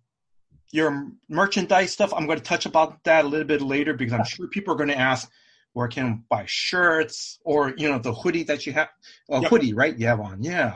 your 0.71 1.11
merchandise 1.29 1.91
stuff. 1.93 2.13
I'm 2.13 2.25
going 2.25 2.39
to 2.39 2.43
touch 2.43 2.65
about 2.65 3.03
that 3.03 3.25
a 3.25 3.27
little 3.27 3.47
bit 3.47 3.61
later 3.61 3.93
because 3.93 4.13
I'm 4.13 4.23
sure 4.23 4.47
people 4.47 4.73
are 4.73 4.77
going 4.77 4.89
to 4.89 4.97
ask 4.97 5.29
where 5.75 5.89
can 5.89 6.23
buy 6.29 6.45
shirts 6.47 7.37
or 7.43 7.73
you 7.77 7.89
know 7.89 7.99
the 7.99 8.13
hoodie 8.13 8.43
that 8.43 8.65
you 8.65 8.71
have, 8.71 8.87
a 9.29 9.41
Yep. 9.41 9.49
hoodie, 9.49 9.73
right? 9.73 9.95
You 9.99 10.07
have 10.07 10.21
on, 10.21 10.41
yeah. 10.41 10.75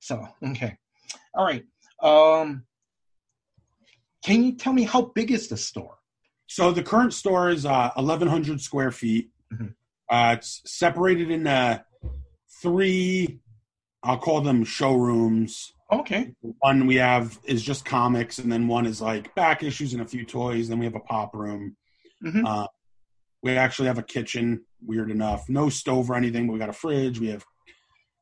So 0.00 0.26
okay, 0.44 0.76
all 1.34 1.44
right. 1.46 1.64
Um, 2.02 2.64
can 4.24 4.42
you 4.42 4.52
tell 4.56 4.72
me 4.72 4.82
how 4.82 5.02
big 5.02 5.30
is 5.30 5.48
the 5.48 5.56
store? 5.56 5.98
so 6.46 6.70
the 6.72 6.82
current 6.82 7.14
store 7.14 7.48
is 7.48 7.64
uh, 7.64 7.90
1,100 7.94 8.60
square 8.60 8.90
feet. 8.90 9.30
Mhm. 9.52 9.74
Uh, 10.10 10.34
it's 10.36 10.60
separated 10.66 11.30
into 11.30 11.82
three, 12.60 13.40
I'll 14.02 14.18
call 14.18 14.42
them 14.42 14.62
showrooms. 14.62 15.72
Okay. 15.90 16.32
One 16.58 16.86
we 16.86 16.96
have 16.96 17.38
is 17.44 17.62
just 17.62 17.84
comics, 17.86 18.38
and 18.38 18.52
then 18.52 18.68
one 18.68 18.84
is 18.84 19.00
like 19.00 19.34
back 19.34 19.62
issues 19.62 19.94
and 19.94 20.02
a 20.02 20.06
few 20.06 20.24
toys. 20.26 20.68
Then 20.68 20.78
we 20.80 20.84
have 20.84 20.94
a 20.94 21.00
pop 21.00 21.34
room. 21.34 21.76
Mhm. 22.22 22.44
Uh, 22.46 22.66
we 23.44 23.52
actually 23.52 23.86
have 23.88 23.98
a 23.98 24.02
kitchen. 24.02 24.64
Weird 24.84 25.10
enough, 25.10 25.48
no 25.48 25.68
stove 25.68 26.10
or 26.10 26.16
anything, 26.16 26.46
but 26.46 26.54
we 26.54 26.58
got 26.58 26.68
a 26.70 26.74
fridge. 26.74 27.20
We 27.20 27.28
have 27.28 27.44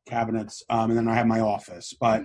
cabinets, 0.06 0.62
um, 0.68 0.90
and 0.90 0.98
then 0.98 1.08
I 1.08 1.14
have 1.14 1.26
my 1.26 1.40
office. 1.40 1.94
But 1.98 2.24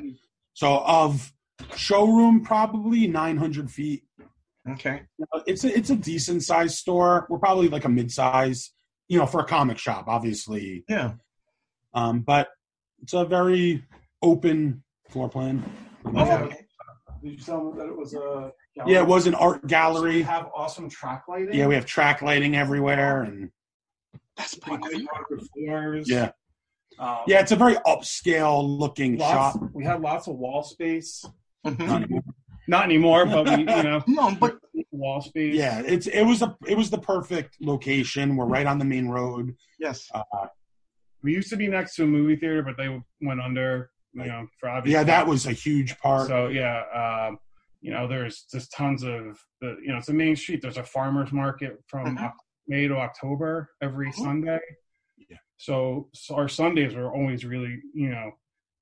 so 0.53 0.83
of 0.85 1.31
showroom, 1.75 2.43
probably 2.43 3.07
900 3.07 3.71
feet. 3.71 4.03
Okay. 4.69 5.03
It's 5.45 5.63
a, 5.63 5.75
it's 5.75 5.91
a 5.91 5.95
decent 5.95 6.43
sized 6.43 6.75
store. 6.75 7.25
We're 7.29 7.37
probably 7.37 7.69
like 7.69 7.85
a 7.85 7.89
mid 7.89 8.11
size, 8.11 8.73
you 9.07 9.17
know, 9.17 9.25
for 9.25 9.39
a 9.39 9.45
comic 9.45 9.77
shop, 9.77 10.05
obviously. 10.07 10.83
Yeah. 10.89 11.13
Um, 11.93 12.21
but 12.21 12.49
it's 13.01 13.13
a 13.13 13.25
very 13.25 13.86
open 14.21 14.83
floor 15.10 15.29
plan. 15.29 15.63
Oh, 16.05 16.31
okay. 16.31 16.66
Did 17.23 17.32
you 17.32 17.38
tell 17.38 17.69
them 17.69 17.77
that 17.80 17.88
it 17.88 17.97
was 17.97 18.13
a? 18.13 18.51
Yeah, 18.86 18.99
it 19.01 19.08
was 19.08 19.25
an 19.27 19.36
art 19.36 19.63
We 19.63 19.69
gallery. 19.69 20.21
have 20.21 20.49
awesome 20.56 20.89
track 20.89 21.23
lighting. 21.27 21.53
Yeah, 21.53 21.67
we 21.67 21.75
have 21.75 21.86
track 21.86 22.21
lighting 22.21 22.56
everywhere, 22.56 23.23
and 23.23 23.49
That's 24.36 24.56
pretty 24.56 24.84
cool. 25.30 25.39
Floors. 25.56 26.10
yeah, 26.10 26.32
Um, 26.99 27.19
yeah, 27.27 27.39
it's 27.39 27.51
a 27.51 27.56
very 27.56 27.75
upscale 27.88 28.63
looking 28.80 29.17
Lots, 29.17 29.58
shop. 29.58 29.69
we 29.73 29.84
had 29.84 30.01
lots 30.01 30.27
of 30.27 30.36
wall 30.36 30.62
space. 30.63 31.25
Mhm. 31.65 32.21
Not 32.69 32.84
anymore, 32.84 33.25
but 33.25 33.45
we, 33.49 33.60
you 33.60 33.65
know, 33.84 34.03
No, 34.08 34.36
but 34.39 34.58
wall 34.91 35.21
space. 35.21 35.56
Yeah, 35.56 35.82
it's 35.86 36.06
it 36.08 36.23
was 36.23 36.41
a 36.41 36.56
it 36.67 36.77
was 36.77 36.89
the 36.89 36.97
perfect 36.99 37.58
location. 37.62 38.36
We're 38.36 38.45
right 38.45 38.65
on 38.67 38.77
the 38.77 38.86
main 38.86 39.08
road. 39.08 39.56
yes. 39.80 40.08
Uh, 40.13 40.23
we 41.23 41.34
used 41.34 41.49
to 41.49 41.56
be 41.58 41.67
next 41.67 41.95
to 41.95 42.03
a 42.03 42.08
movie 42.08 42.36
theater, 42.36 42.62
but 42.62 42.77
they 42.77 43.01
went 43.21 43.41
under. 43.41 43.89
You 44.25 44.32
know, 44.32 44.47
for 44.60 44.69
obvious. 44.69 44.93
yeah, 44.93 45.03
that 45.03 45.27
was 45.27 45.45
a 45.45 45.51
huge 45.53 45.97
part. 45.99 46.27
So 46.27 46.47
yeah, 46.47 47.27
um, 47.27 47.38
you 47.82 47.91
know, 47.91 48.08
there's 48.08 48.43
just 48.51 48.71
tons 48.71 49.03
of 49.03 49.39
the. 49.62 49.77
You 49.82 49.89
know, 49.89 49.97
it's 49.97 50.10
a 50.10 50.13
main 50.13 50.36
street. 50.36 50.62
There's 50.62 50.77
a 50.77 50.84
farmers 50.84 51.32
market 51.32 51.84
from. 51.88 52.17
Oc- 52.17 52.34
May 52.69 52.86
to 52.86 52.97
October 52.97 53.69
every 53.82 54.10
Mhm. 54.12 54.15
Sunday. 54.15 54.60
Yeah. 55.30 55.38
So, 55.56 56.10
so 56.13 56.36
our 56.36 56.49
Sundays 56.49 56.95
are 56.95 57.10
always 57.10 57.45
really, 57.45 57.82
you 57.93 58.10
know, 58.10 58.32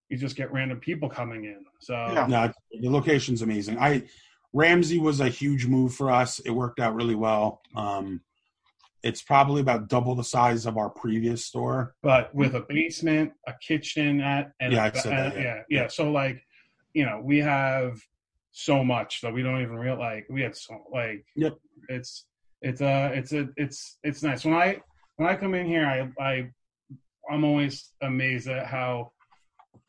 you 0.10 0.18
just 0.18 0.36
get 0.36 0.52
random 0.52 0.80
people 0.80 1.08
coming 1.08 1.46
in. 1.46 1.64
So 1.82 1.94
Yeah. 1.94 2.26
No, 2.26 2.52
the 2.82 2.90
location's 2.90 3.44
amazing. 3.44 3.78
I 3.78 4.08
Ramsey 4.54 4.98
was 4.98 5.20
a 5.20 5.30
huge 5.30 5.68
move 5.68 5.94
for 5.94 6.10
us. 6.10 6.40
It 6.40 6.50
worked 6.50 6.80
out 6.80 6.96
really 6.96 7.14
well. 7.14 7.62
Um, 7.76 8.22
it's 9.06 9.22
probably 9.22 9.62
about 9.62 9.88
double 9.88 10.16
the 10.16 10.24
size 10.24 10.66
of 10.66 10.78
our 10.78 10.90
previous 10.90 11.46
store. 11.46 11.94
but 12.02 12.34
with 12.34 12.56
a 12.56 12.62
basement, 12.68 13.32
a 13.48 13.54
kitchen 13.66 14.20
at, 14.20 14.52
and 14.60 14.74
Yeah, 14.74 14.88
a, 14.88 14.96
said 14.96 15.14
and- 15.14 15.34
yeah. 15.36 15.44
yeah, 15.44 15.62
yeah. 15.70 15.88
So 15.88 16.12
like, 16.12 16.42
you 16.94 17.06
know, 17.06 17.22
we 17.24 17.38
have 17.40 18.00
so 18.52 18.84
much 18.84 19.22
that 19.22 19.32
we 19.34 19.44
don't 19.44 19.62
even 19.62 19.76
real 19.76 20.00
like 20.00 20.26
we 20.30 20.42
had 20.42 20.56
so 20.56 20.84
like. 20.92 21.24
Yep. 21.36 21.56
It's 21.90 22.26
it's 22.62 22.82
uh 22.82 23.12
it's 23.14 23.32
a 23.34 23.48
it's 23.58 24.00
it's 24.04 24.24
nice 24.24 24.44
when 24.44 24.56
I 24.56 24.82
when 25.18 25.30
I 25.30 25.36
come 25.36 25.54
in 25.54 25.68
here 25.68 25.86
I 25.86 25.98
I 26.24 26.50
I'm 27.32 27.44
always 27.44 27.92
amazed 28.02 28.48
at 28.48 28.66
how 28.66 29.12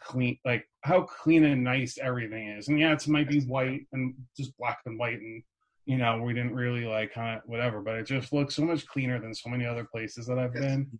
clean 0.02 0.36
like 0.44 0.68
how 0.82 1.02
clean 1.02 1.44
and 1.44 1.64
nice 1.64 1.96
everything 2.02 2.48
is 2.48 2.68
and 2.68 2.78
yeah 2.78 2.92
it 2.92 3.08
might 3.08 3.28
be 3.28 3.40
white 3.42 3.86
and 3.92 4.14
just 4.36 4.56
black 4.58 4.78
and 4.84 4.98
white 4.98 5.20
and 5.20 5.42
you 5.86 5.96
know 5.96 6.20
we 6.22 6.34
didn't 6.34 6.54
really 6.54 6.84
like 6.84 7.12
kind 7.12 7.38
of 7.38 7.42
whatever 7.46 7.80
but 7.80 7.94
it 7.96 8.06
just 8.06 8.32
looks 8.32 8.54
so 8.54 8.62
much 8.62 8.86
cleaner 8.86 9.18
than 9.20 9.32
so 9.34 9.48
many 9.48 9.64
other 9.64 9.84
places 9.84 10.26
that 10.26 10.38
I've 10.38 10.54
Yes. 10.54 10.64
been 10.64 10.98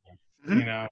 Mhm. 0.49 0.59
you 0.61 0.65
know 0.65 0.87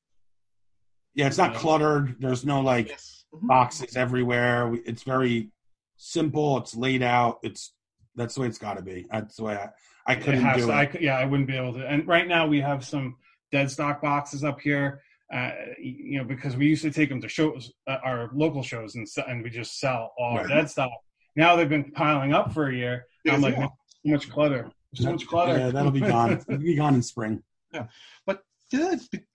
Yeah, 1.16 1.28
it's 1.28 1.38
not 1.38 1.52
Yeah. 1.52 1.58
cluttered. 1.60 2.16
There's 2.18 2.44
no 2.44 2.60
like 2.60 2.88
Yes. 2.88 3.24
Mhm. 3.32 3.46
boxes 3.46 3.96
everywhere. 3.96 4.74
It's 4.84 5.04
very 5.04 5.52
simple. 5.96 6.58
It's 6.58 6.74
laid 6.74 7.02
out. 7.04 7.38
It's 7.44 7.72
that's 8.16 8.34
the 8.34 8.40
way 8.42 8.46
it's 8.48 8.58
got 8.58 8.76
to 8.78 8.82
be. 8.82 9.06
That's 9.10 9.36
the 9.36 9.44
way 9.44 9.54
I, 9.56 9.68
I 10.06 10.14
couldn't 10.16 10.40
has 10.42 10.56
do 10.62 10.66
to- 10.66 10.72
it. 10.72 10.96
I 10.96 10.98
yeah, 11.00 11.16
I 11.18 11.24
wouldn't 11.24 11.46
be 11.48 11.56
able 11.56 11.72
to. 11.74 11.86
And 11.86 12.06
right 12.08 12.26
now 12.26 12.46
we 12.48 12.60
have 12.60 12.84
some 12.84 13.16
dead 13.52 13.70
stock 13.70 14.02
boxes 14.02 14.42
up 14.42 14.60
here. 14.60 15.02
Uh, 15.32 15.52
you 15.80 16.18
know, 16.18 16.24
because 16.24 16.56
we 16.56 16.66
used 16.66 16.82
to 16.82 16.90
take 16.90 17.08
them 17.08 17.20
to 17.20 17.28
shows, 17.28 17.72
uh, 17.86 17.98
our 18.04 18.30
local 18.34 18.62
shows, 18.64 18.94
and 18.96 19.06
and 19.28 19.42
we 19.44 19.50
just 19.50 19.78
sell 19.80 20.12
all 20.18 20.36
our 20.38 20.46
dead 20.48 20.68
stock. 20.68 20.90
Now 21.36 21.54
they've 21.56 21.68
been 21.68 21.90
piling 21.92 22.32
up 22.32 22.52
for 22.52 22.68
a 22.68 22.74
year. 22.74 23.06
I'm 23.28 23.40
like, 23.40 23.56
Yeah. 23.56 23.68
So 24.04 24.12
much 24.12 24.30
clutter, 24.30 24.70
so 24.94 25.12
much 25.12 25.26
clutter. 25.26 25.58
Yeah, 25.58 25.70
that'll 25.70 25.90
be 25.90 26.00
gone. 26.00 26.32
It'll 26.48 26.58
be 26.58 26.76
gone 26.76 26.94
in 26.94 27.02
spring. 27.02 27.42
Yeah, 27.72 27.86
but 28.26 28.42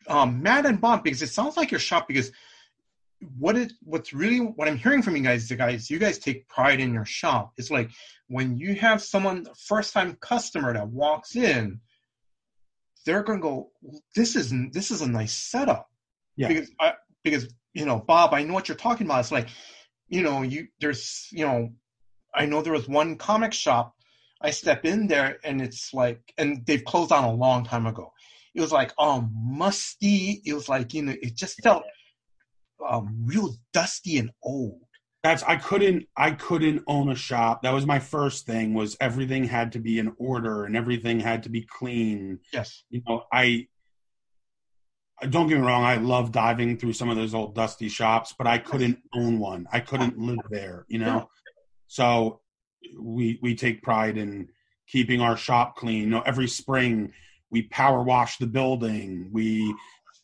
um, 0.08 0.42
Matt 0.42 0.66
and 0.66 0.82
Bob, 0.82 1.04
because 1.04 1.22
it 1.22 1.30
sounds 1.30 1.58
like 1.58 1.72
your 1.72 1.80
shop. 1.80 2.08
Because 2.08 2.32
what 3.38 3.58
it, 3.58 3.74
what's 3.84 4.14
really 4.14 4.40
what 4.40 4.68
I'm 4.68 4.78
hearing 4.78 5.02
from 5.02 5.16
you 5.16 5.24
guys, 5.24 5.44
is 5.44 5.50
the 5.50 5.56
guys, 5.56 5.90
you 5.90 6.00
guys 6.00 6.18
take 6.18 6.48
pride 6.48 6.80
in 6.80 6.94
your 6.94 7.06
shop. 7.06 7.54
It's 7.58 7.72
like 7.72 7.90
when 8.28 8.58
you 8.58 8.76
have 8.76 9.02
someone, 9.02 9.46
first 9.68 9.94
time 9.94 10.18
customer 10.22 10.74
that 10.74 10.88
walks 10.88 11.36
in, 11.36 11.82
they're 13.06 13.24
gonna 13.24 13.40
go, 13.40 13.72
"This 14.16 14.36
is 14.36 14.54
this 14.72 14.92
is 14.92 15.02
a 15.02 15.10
nice 15.10 15.34
setup." 15.34 15.90
Yeah. 16.36 16.48
Because 16.48 16.72
I, 16.80 16.94
because 17.24 17.54
you 17.74 17.86
know, 17.86 18.00
Bob, 18.00 18.34
I 18.34 18.44
know 18.44 18.54
what 18.54 18.68
you're 18.68 18.78
talking 18.78 19.08
about. 19.08 19.22
It's 19.22 19.32
like, 19.32 19.50
you 20.08 20.22
know, 20.22 20.42
you 20.42 20.68
there's 20.80 21.28
you 21.32 21.46
know, 21.46 21.70
I 22.34 22.46
know 22.46 22.62
there 22.62 22.74
was 22.74 22.88
one 22.88 23.18
comic 23.18 23.54
shop. 23.54 23.96
I 24.42 24.52
step 24.52 24.86
in 24.86 25.08
there 25.08 25.38
and 25.44 25.62
it's 25.62 25.94
like, 25.94 26.34
and 26.38 26.66
they've 26.66 26.84
closed 26.84 27.10
down 27.10 27.26
a 27.26 27.34
long 27.34 27.66
time 27.66 27.86
ago. 27.86 28.14
It 28.56 28.62
was 28.62 28.72
like 28.72 28.94
um 28.98 29.32
musty. 29.34 30.42
It 30.46 30.54
was 30.54 30.70
like 30.70 30.94
you 30.94 31.04
know, 31.04 31.16
it 31.22 31.36
just 31.36 31.62
felt 31.62 31.84
um 32.88 33.24
real 33.26 33.56
dusty 33.74 34.18
and 34.18 34.32
old. 34.42 34.82
That's 35.24 35.44
I 35.44 35.58
couldn't 35.58 36.08
I 36.16 36.32
couldn't 36.32 36.84
own 36.88 37.10
a 37.10 37.16
shop. 37.16 37.64
That 37.64 37.74
was 37.74 37.86
my 37.86 38.00
first 38.00 38.46
thing 38.46 38.74
was 38.74 38.96
everything 39.02 39.44
had 39.44 39.74
to 39.74 39.80
be 39.80 40.00
in 40.00 40.14
order 40.18 40.66
and 40.66 40.76
everything 40.78 41.20
had 41.20 41.44
to 41.44 41.50
be 41.50 41.62
clean. 41.62 42.40
Yes. 42.54 42.84
You 42.90 43.02
know, 43.08 43.24
I 43.32 43.68
don't 45.28 45.48
get 45.48 45.60
me 45.60 45.66
wrong, 45.66 45.84
I 45.84 45.98
love 45.98 46.32
diving 46.32 46.78
through 46.78 46.94
some 46.94 47.10
of 47.10 47.18
those 47.18 47.34
old 47.34 47.54
dusty 47.54 47.90
shops, 47.90 48.34
but 48.38 48.48
I 48.48 48.58
couldn't 48.58 49.00
own 49.14 49.40
one. 49.40 49.68
I 49.72 49.82
couldn't 49.82 50.18
live 50.18 50.40
there, 50.50 50.86
you 50.88 51.00
know. 51.00 51.30
So 51.88 52.40
we 53.00 53.40
we 53.42 53.56
take 53.56 53.82
pride 53.84 54.18
in 54.18 54.50
keeping 54.88 55.22
our 55.22 55.38
shop 55.38 55.76
clean. 55.76 56.04
You 56.04 56.10
know, 56.10 56.22
every 56.22 56.48
spring 56.48 57.14
we 57.52 57.64
power 57.64 58.04
wash 58.04 58.38
the 58.38 58.48
building. 58.48 59.30
We, 59.32 59.76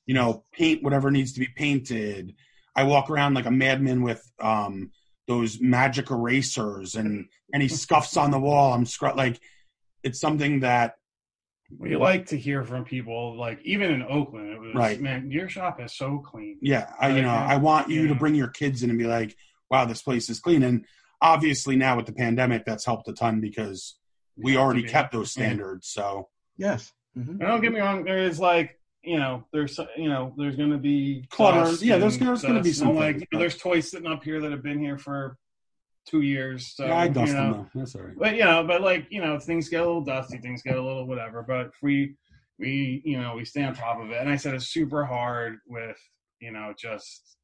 you 0.05 0.13
know, 0.13 0.43
paint 0.51 0.83
whatever 0.83 1.09
needs 1.11 1.33
to 1.33 1.39
be 1.39 1.47
painted. 1.55 2.35
I 2.75 2.83
walk 2.83 3.09
around 3.09 3.33
like 3.33 3.45
a 3.45 3.51
madman 3.51 4.01
with 4.03 4.23
um, 4.39 4.91
those 5.27 5.59
magic 5.59 6.11
erasers 6.11 6.95
and 6.95 7.25
any 7.53 7.67
scuffs 7.67 8.17
on 8.17 8.31
the 8.31 8.39
wall. 8.39 8.73
I'm 8.73 8.85
scr- 8.85 9.09
like, 9.15 9.39
it's 10.03 10.19
something 10.19 10.59
that 10.59 10.95
we 11.79 11.95
like 11.95 12.27
to 12.27 12.37
hear 12.37 12.63
from 12.63 12.85
people. 12.85 13.37
Like 13.39 13.59
even 13.63 13.89
in 13.91 14.03
Oakland, 14.03 14.51
it 14.51 14.59
was 14.59 14.75
Right. 14.75 15.01
man, 15.01 15.31
your 15.31 15.49
shop 15.49 15.81
is 15.81 15.93
so 15.93 16.19
clean. 16.19 16.59
yeah, 16.61 16.91
I, 16.99 17.15
you 17.15 17.21
know, 17.23 17.29
I 17.29 17.57
want 17.57 17.89
you 17.89 18.07
to 18.09 18.15
bring 18.15 18.35
your 18.35 18.49
kids 18.49 18.83
in 18.83 18.89
and 18.91 18.99
be 18.99 19.05
like, 19.05 19.35
wow, 19.71 19.85
this 19.85 20.03
place 20.03 20.29
is 20.29 20.39
clean. 20.39 20.61
And 20.61 20.85
obviously 21.33 21.75
now 21.75 21.95
with 21.97 22.05
the 22.05 22.13
pandemic, 22.13 22.65
that's 22.65 22.85
helped 22.85 23.07
a 23.07 23.13
ton 23.13 23.41
because 23.41 23.97
we 24.37 24.57
already 24.57 24.83
be. 24.83 24.89
kept 24.89 25.11
those 25.11 25.31
standards. 25.31 25.87
So 25.87 26.29
Yes. 26.57 26.93
Mhm. 27.17 27.29
And 27.29 27.39
don't 27.39 27.61
get 27.61 27.71
me 27.73 27.79
wrong, 27.79 28.03
there 28.05 28.19
is 28.19 28.39
like 28.39 28.79
you 29.03 29.17
know, 29.19 29.45
there's 29.53 29.77
you 29.97 30.09
know, 30.09 30.33
there's 30.37 30.55
gonna 30.55 30.77
be 30.79 31.25
Clutter. 31.29 31.71
Yeah, 31.85 31.97
there's- 31.97 32.17
there's 32.17 32.41
gonna 32.41 32.61
be 32.61 32.69
dust, 32.69 32.79
some 32.79 32.95
like 32.95 33.17
you 33.17 33.27
know, 33.31 33.39
there's 33.39 33.57
toys 33.57 33.91
sitting 33.91 34.07
up 34.07 34.23
here 34.23 34.41
that 34.41 34.51
have 34.51 34.63
been 34.63 34.79
here 34.79 34.97
for 34.97 35.37
two 36.09 36.21
years. 36.21 36.73
So 36.75 36.85
yeah, 36.87 36.97
I 36.97 37.05
you 37.05 37.11
know, 37.11 37.25
them 37.25 37.51
though. 37.51 37.69
That's 37.75 37.95
all 37.95 38.01
right. 38.03 38.17
but 38.17 38.35
you 38.35 38.43
know, 38.45 38.63
but 38.65 38.81
like 38.81 39.07
you 39.11 39.21
know, 39.21 39.39
things 39.39 39.69
get 39.69 39.81
a 39.81 39.85
little 39.85 40.03
dusty, 40.03 40.37
things 40.39 40.61
get 40.63 40.75
a 40.77 40.81
little 40.81 41.05
whatever. 41.07 41.43
But 41.43 41.67
if 41.67 41.73
we 41.83 42.15
we 42.57 43.01
you 43.05 43.19
know 43.21 43.35
we 43.35 43.45
stay 43.45 43.63
on 43.63 43.75
top 43.75 43.99
of 44.01 44.09
it, 44.11 44.19
and 44.19 44.29
I 44.29 44.37
said 44.37 44.53
it's 44.55 44.67
super 44.67 45.05
hard 45.05 45.59
with 45.67 45.97
you 46.39 46.51
know 46.51 46.73
just 46.77 47.37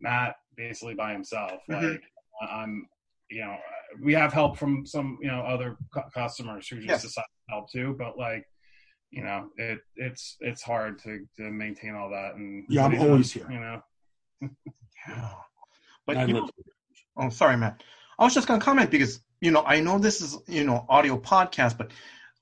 Matt 0.00 0.36
basically 0.56 0.94
by 0.94 1.12
himself. 1.12 1.60
Mhm. 1.68 1.90
Like 1.92 2.02
I'm 2.50 2.86
you 3.32 3.40
know 3.40 3.56
we 4.02 4.12
have 4.14 4.32
help 4.32 4.56
from 4.56 4.86
some 4.86 5.18
you 5.20 5.30
know 5.32 5.40
other 5.40 5.76
cu- 5.94 6.10
customers 6.14 6.68
who 6.68 6.76
just 6.76 6.88
Yes. 6.88 7.02
decide 7.02 7.22
to 7.22 7.54
help 7.54 7.70
too, 7.70 7.94
but 7.98 8.16
like. 8.18 8.44
You 9.14 9.24
know, 9.24 9.50
it 9.58 9.78
it's 9.94 10.38
it's 10.40 10.62
hard 10.62 10.98
to, 11.02 11.18
to 11.36 11.42
maintain 11.50 11.94
all 11.94 12.08
that, 12.08 12.34
and 12.34 12.64
Yeah, 12.70 12.86
I'm 12.86 12.98
always 12.98 13.30
here. 13.30 13.46
You 13.50 13.60
know, 13.60 13.82
Yeah. 15.06 15.34
But 16.06 16.16
I 16.16 16.24
you 16.24 16.32
know, 16.32 16.48
oh, 17.18 17.28
sorry, 17.28 17.58
Matt. 17.58 17.82
I 18.18 18.24
was 18.24 18.32
just 18.32 18.48
gonna 18.48 18.58
comment 18.68 18.90
because 18.90 19.20
you 19.42 19.50
know 19.50 19.64
I 19.66 19.80
know 19.80 19.98
this 19.98 20.22
is 20.22 20.38
you 20.48 20.64
know 20.64 20.86
audio 20.88 21.18
podcast, 21.18 21.76
but 21.76 21.90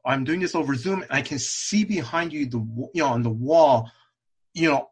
I'm 0.07 0.23
doing 0.23 0.39
this 0.39 0.55
over 0.55 0.77
Zoom, 0.77 1.03
and 1.03 1.11
I 1.11 1.23
can 1.23 1.41
see 1.41 1.83
behind 1.85 2.33
you 2.33 2.47
the 2.47 2.59
you 2.95 3.03
know 3.03 3.09
on 3.09 3.25
the 3.25 3.31
wall, 3.31 3.91
you 4.55 4.71
know, 4.71 4.91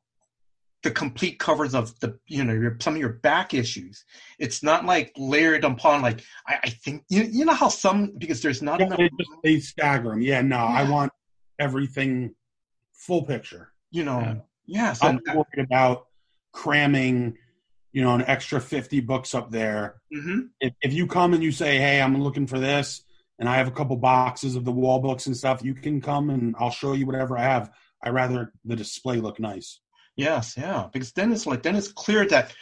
the 0.82 0.90
complete 0.90 1.38
covers 1.38 1.74
of 1.74 1.98
the 2.00 2.18
you 2.26 2.44
know 2.44 2.52
your 2.52 2.76
some 2.80 2.94
of 2.94 3.00
your 3.00 3.14
back 3.14 3.52
issues. 3.54 4.04
It's 4.38 4.62
not 4.62 4.84
like 4.84 5.12
layered 5.16 5.64
upon 5.64 6.02
like 6.02 6.22
I, 6.46 6.58
I 6.64 6.70
think 6.70 7.04
you 7.08 7.22
you 7.22 7.44
know 7.44 7.54
how 7.54 7.68
some 7.68 8.12
because 8.16 8.42
there's 8.42 8.62
not 8.62 8.80
Yeah, 8.80 8.86
enough 8.86 8.98
they, 8.98 9.10
just, 9.18 9.30
they 9.42 9.60
stagger 9.60 10.10
them. 10.10 10.22
Yeah, 10.22 10.40
no, 10.42 10.58
I 10.58 10.88
want 10.88 11.12
everything 11.58 12.34
full 12.94 13.24
picture. 13.24 13.72
you 13.90 14.04
know 14.04 14.20
Yeah. 14.20 14.34
yeah, 14.66 14.92
so 14.92 15.08
I'm 15.08 15.20
worried 15.34 15.64
about 15.64 16.06
cramming, 16.52 17.36
you 17.92 18.02
know, 18.02 18.14
an 18.14 18.22
extra 18.22 18.60
50 18.60 19.00
books 19.00 19.34
up 19.34 19.50
there. 19.50 20.00
Mhm. 20.14 20.48
If, 20.60 20.74
if 20.82 20.92
you 20.92 21.06
come 21.06 21.34
and 21.34 21.42
you 21.42 21.52
say, 21.52 21.78
hey, 21.78 22.00
I'm 22.02 22.20
looking 22.20 22.46
for 22.46 22.58
this, 22.58 23.02
and 23.38 23.48
I 23.48 23.56
have 23.56 23.68
a 23.68 23.72
couple 23.72 23.96
boxes 23.96 24.56
of 24.56 24.64
the 24.64 24.72
wall 24.72 24.98
books 24.98 25.26
and 25.26 25.36
stuff, 25.36 25.62
you 25.62 25.74
can 25.74 26.00
come 26.00 26.30
and 26.30 26.54
I'll 26.58 26.70
show 26.70 26.92
you 26.94 27.06
whatever 27.06 27.38
I 27.38 27.42
have. 27.42 27.70
I 28.02 28.10
rather 28.10 28.52
the 28.64 28.76
display 28.76 29.18
look 29.20 29.38
nice. 29.38 29.80
Yes, 30.18 30.56
yeah, 30.58 30.88
because 30.92 31.12
then 31.12 31.32
it's 31.32 31.46
like 31.46 31.62
then 31.62 31.76
it's 31.76 31.92
clear 31.92 32.26
that 32.26 32.52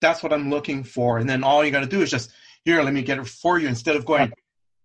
that's 0.00 0.22
what 0.22 0.32
I'm 0.32 0.48
looking 0.48 0.82
for, 0.82 1.18
and 1.18 1.28
then 1.28 1.44
all 1.44 1.62
you 1.62 1.70
got 1.70 1.80
to 1.80 1.86
do 1.86 2.00
is 2.00 2.10
just 2.10 2.32
here, 2.64 2.82
let 2.82 2.94
me 2.94 3.02
get 3.02 3.18
it 3.18 3.26
for 3.26 3.58
you, 3.58 3.68
instead 3.68 3.96
of 3.96 4.06
going, 4.06 4.32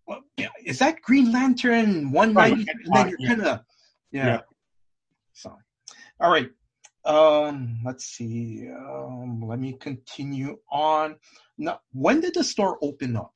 well, 0.08 0.22
yeah, 0.36 0.50
is 0.66 0.80
that 0.80 1.02
Green 1.02 1.32
Lantern 1.32 2.12
one 2.12 2.34
Right? 2.34 2.52
And 2.52 2.68
then 2.94 3.10
you're 3.10 3.18
yeah. 3.20 3.28
kind 3.30 3.42
of, 3.42 3.60
yeah. 4.12 4.26
Yeah. 4.26 4.42
So, 5.32 5.56
all 6.20 6.30
right, 6.30 6.50
um, 7.06 7.80
let's 7.86 8.04
see. 8.04 8.68
Um, 8.70 9.42
let 9.48 9.60
me 9.60 9.78
continue 9.80 10.58
on. 10.70 11.16
Now, 11.58 11.80
when 11.94 12.20
did 12.20 12.34
the 12.34 12.44
store 12.44 12.78
open 12.82 13.16
up? 13.16 13.34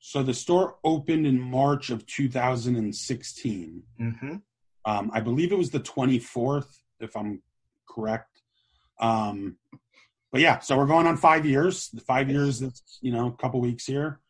So 0.00 0.24
the 0.24 0.34
store 0.34 0.76
opened 0.82 1.24
in 1.24 1.40
March 1.40 1.90
of 1.90 2.04
2016. 2.06 3.82
Mm-hmm. 4.00 4.36
Um, 4.84 5.10
I 5.14 5.20
believe 5.20 5.52
it 5.52 5.58
was 5.58 5.70
the 5.70 5.80
24th, 5.80 6.66
if 6.98 7.16
I'm 7.16 7.40
correct. 7.88 8.42
Um, 9.00 9.56
but 10.32 10.40
yeah, 10.40 10.58
so 10.60 10.76
we're 10.76 10.86
going 10.86 11.06
on 11.06 11.16
five 11.16 11.46
years. 11.46 11.88
The 11.90 12.00
five 12.00 12.28
years, 12.30 12.60
that's, 12.60 12.98
you 13.00 13.12
know, 13.12 13.28
a 13.28 13.32
couple 13.32 13.60
weeks 13.60 13.86
here. 13.86 14.20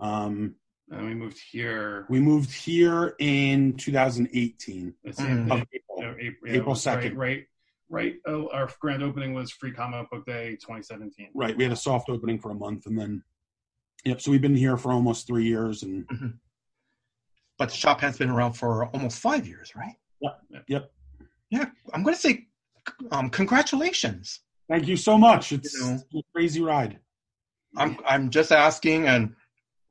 Um, 0.00 0.56
and 0.90 1.06
we 1.06 1.14
moved 1.14 1.38
here. 1.50 2.06
we 2.08 2.20
moved 2.20 2.52
here 2.52 3.14
in 3.18 3.76
2018 3.76 4.94
The 5.02 5.12
same 5.12 5.46
Mhm. 5.46 5.52
of 5.52 5.58
day, 5.60 5.66
April. 5.74 6.14
April, 6.20 6.52
April 6.54 6.74
2nd. 6.74 7.16
Right, 7.16 7.46
right. 7.88 8.20
right 8.24 8.32
uh, 8.32 8.46
our 8.48 8.70
grand 8.80 9.02
opening 9.02 9.34
was 9.34 9.50
Free 9.50 9.72
Comic 9.72 10.08
Book 10.10 10.24
Day 10.26 10.56
2017. 10.56 11.30
Right. 11.34 11.56
We 11.56 11.64
had 11.64 11.72
a 11.72 11.76
soft 11.76 12.08
opening 12.08 12.38
for 12.38 12.50
a 12.50 12.54
month 12.54 12.86
and 12.86 12.96
then, 12.98 13.22
yep. 14.04 14.20
So 14.20 14.30
we've 14.30 14.40
been 14.42 14.54
here 14.54 14.76
for 14.76 14.92
almost 14.92 15.26
three 15.26 15.44
years 15.46 15.82
and 15.82 16.06
But 17.58 17.70
the 17.70 17.74
shop 17.76 18.00
has 18.02 18.18
been 18.18 18.30
around 18.30 18.52
for 18.52 18.86
almost 18.86 19.18
five 19.20 19.46
years, 19.46 19.74
right? 19.74 19.96
yep. 20.68 20.92
Yeah, 21.50 21.66
I'm 21.94 22.02
going 22.02 22.14
to 22.14 22.20
say, 22.20 22.45
um, 23.10 23.30
congratulations. 23.30 24.40
Thank 24.68 24.88
you 24.88 24.96
so 24.96 25.16
much. 25.16 25.52
It's 25.52 25.74
You 25.74 25.86
know. 25.86 26.02
a 26.20 26.22
crazy 26.34 26.60
ride. 26.60 26.98
I'm 27.76 27.98
I'm 28.06 28.30
just 28.30 28.52
asking, 28.52 29.06
and 29.06 29.34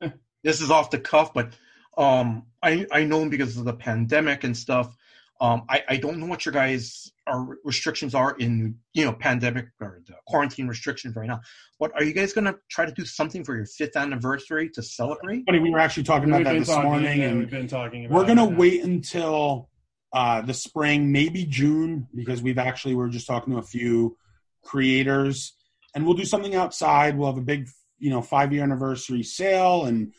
this 0.44 0.60
is 0.60 0.70
off 0.70 0.90
the 0.90 0.98
cuff, 0.98 1.32
but 1.32 1.52
um, 1.96 2.44
I 2.62 2.86
I 2.92 3.04
know 3.04 3.28
because 3.28 3.56
of 3.56 3.64
the 3.64 3.72
pandemic 3.74 4.44
and 4.44 4.56
stuff. 4.56 4.94
Um, 5.40 5.64
I 5.68 5.84
I 5.88 5.96
don't 5.98 6.18
know 6.18 6.26
what 6.26 6.46
your 6.46 6.52
guys 6.52 7.12
are 7.26 7.46
restrictions 7.64 8.14
are 8.14 8.36
in 8.38 8.76
you 8.94 9.04
know 9.04 9.12
pandemic 9.12 9.66
or 9.80 10.00
the 10.06 10.14
quarantine 10.26 10.66
restrictions 10.66 11.14
right 11.14 11.26
now. 11.28 11.40
But 11.78 11.92
are 11.94 12.02
you 12.04 12.12
guys 12.14 12.32
gonna 12.32 12.54
try 12.70 12.86
to 12.86 12.92
do 12.92 13.04
something 13.04 13.44
for 13.44 13.54
your 13.54 13.66
fifth 13.66 13.96
anniversary 13.96 14.70
to 14.70 14.82
celebrate? 14.82 15.44
Funny, 15.46 15.58
we 15.58 15.70
were 15.70 15.78
actually 15.78 16.04
talking 16.04 16.28
about 16.30 16.38
We've 16.38 16.46
that 16.46 16.58
this 16.58 16.68
talking, 16.68 16.90
morning 16.90 17.20
yeah, 17.20 17.28
and 17.28 17.38
we've 17.38 17.50
been 17.50 17.68
talking 17.68 18.06
about. 18.06 18.14
we're 18.16 18.26
gonna 18.26 18.48
it, 18.50 18.56
wait 18.56 18.82
until 18.82 19.68
uh, 20.12 20.40
the 20.42 20.54
spring, 20.54 21.12
maybe 21.12 21.44
June, 21.44 22.08
because 22.14 22.42
we've 22.42 22.58
actually 22.58 22.94
we're 22.94 23.08
just 23.08 23.26
talking 23.26 23.52
to 23.52 23.58
a 23.58 23.62
few 23.62 24.16
creators, 24.64 25.54
and 25.94 26.04
we'll 26.04 26.14
do 26.16 26.24
something 26.24 26.54
outside. 26.54 27.16
We'll 27.16 27.28
have 27.28 27.38
a 27.38 27.44
big, 27.44 27.68
you 27.98 28.10
know, 28.10 28.22
five 28.22 28.52
year 28.52 28.62
anniversary 28.62 29.22
sale, 29.22 29.84
and 29.86 30.12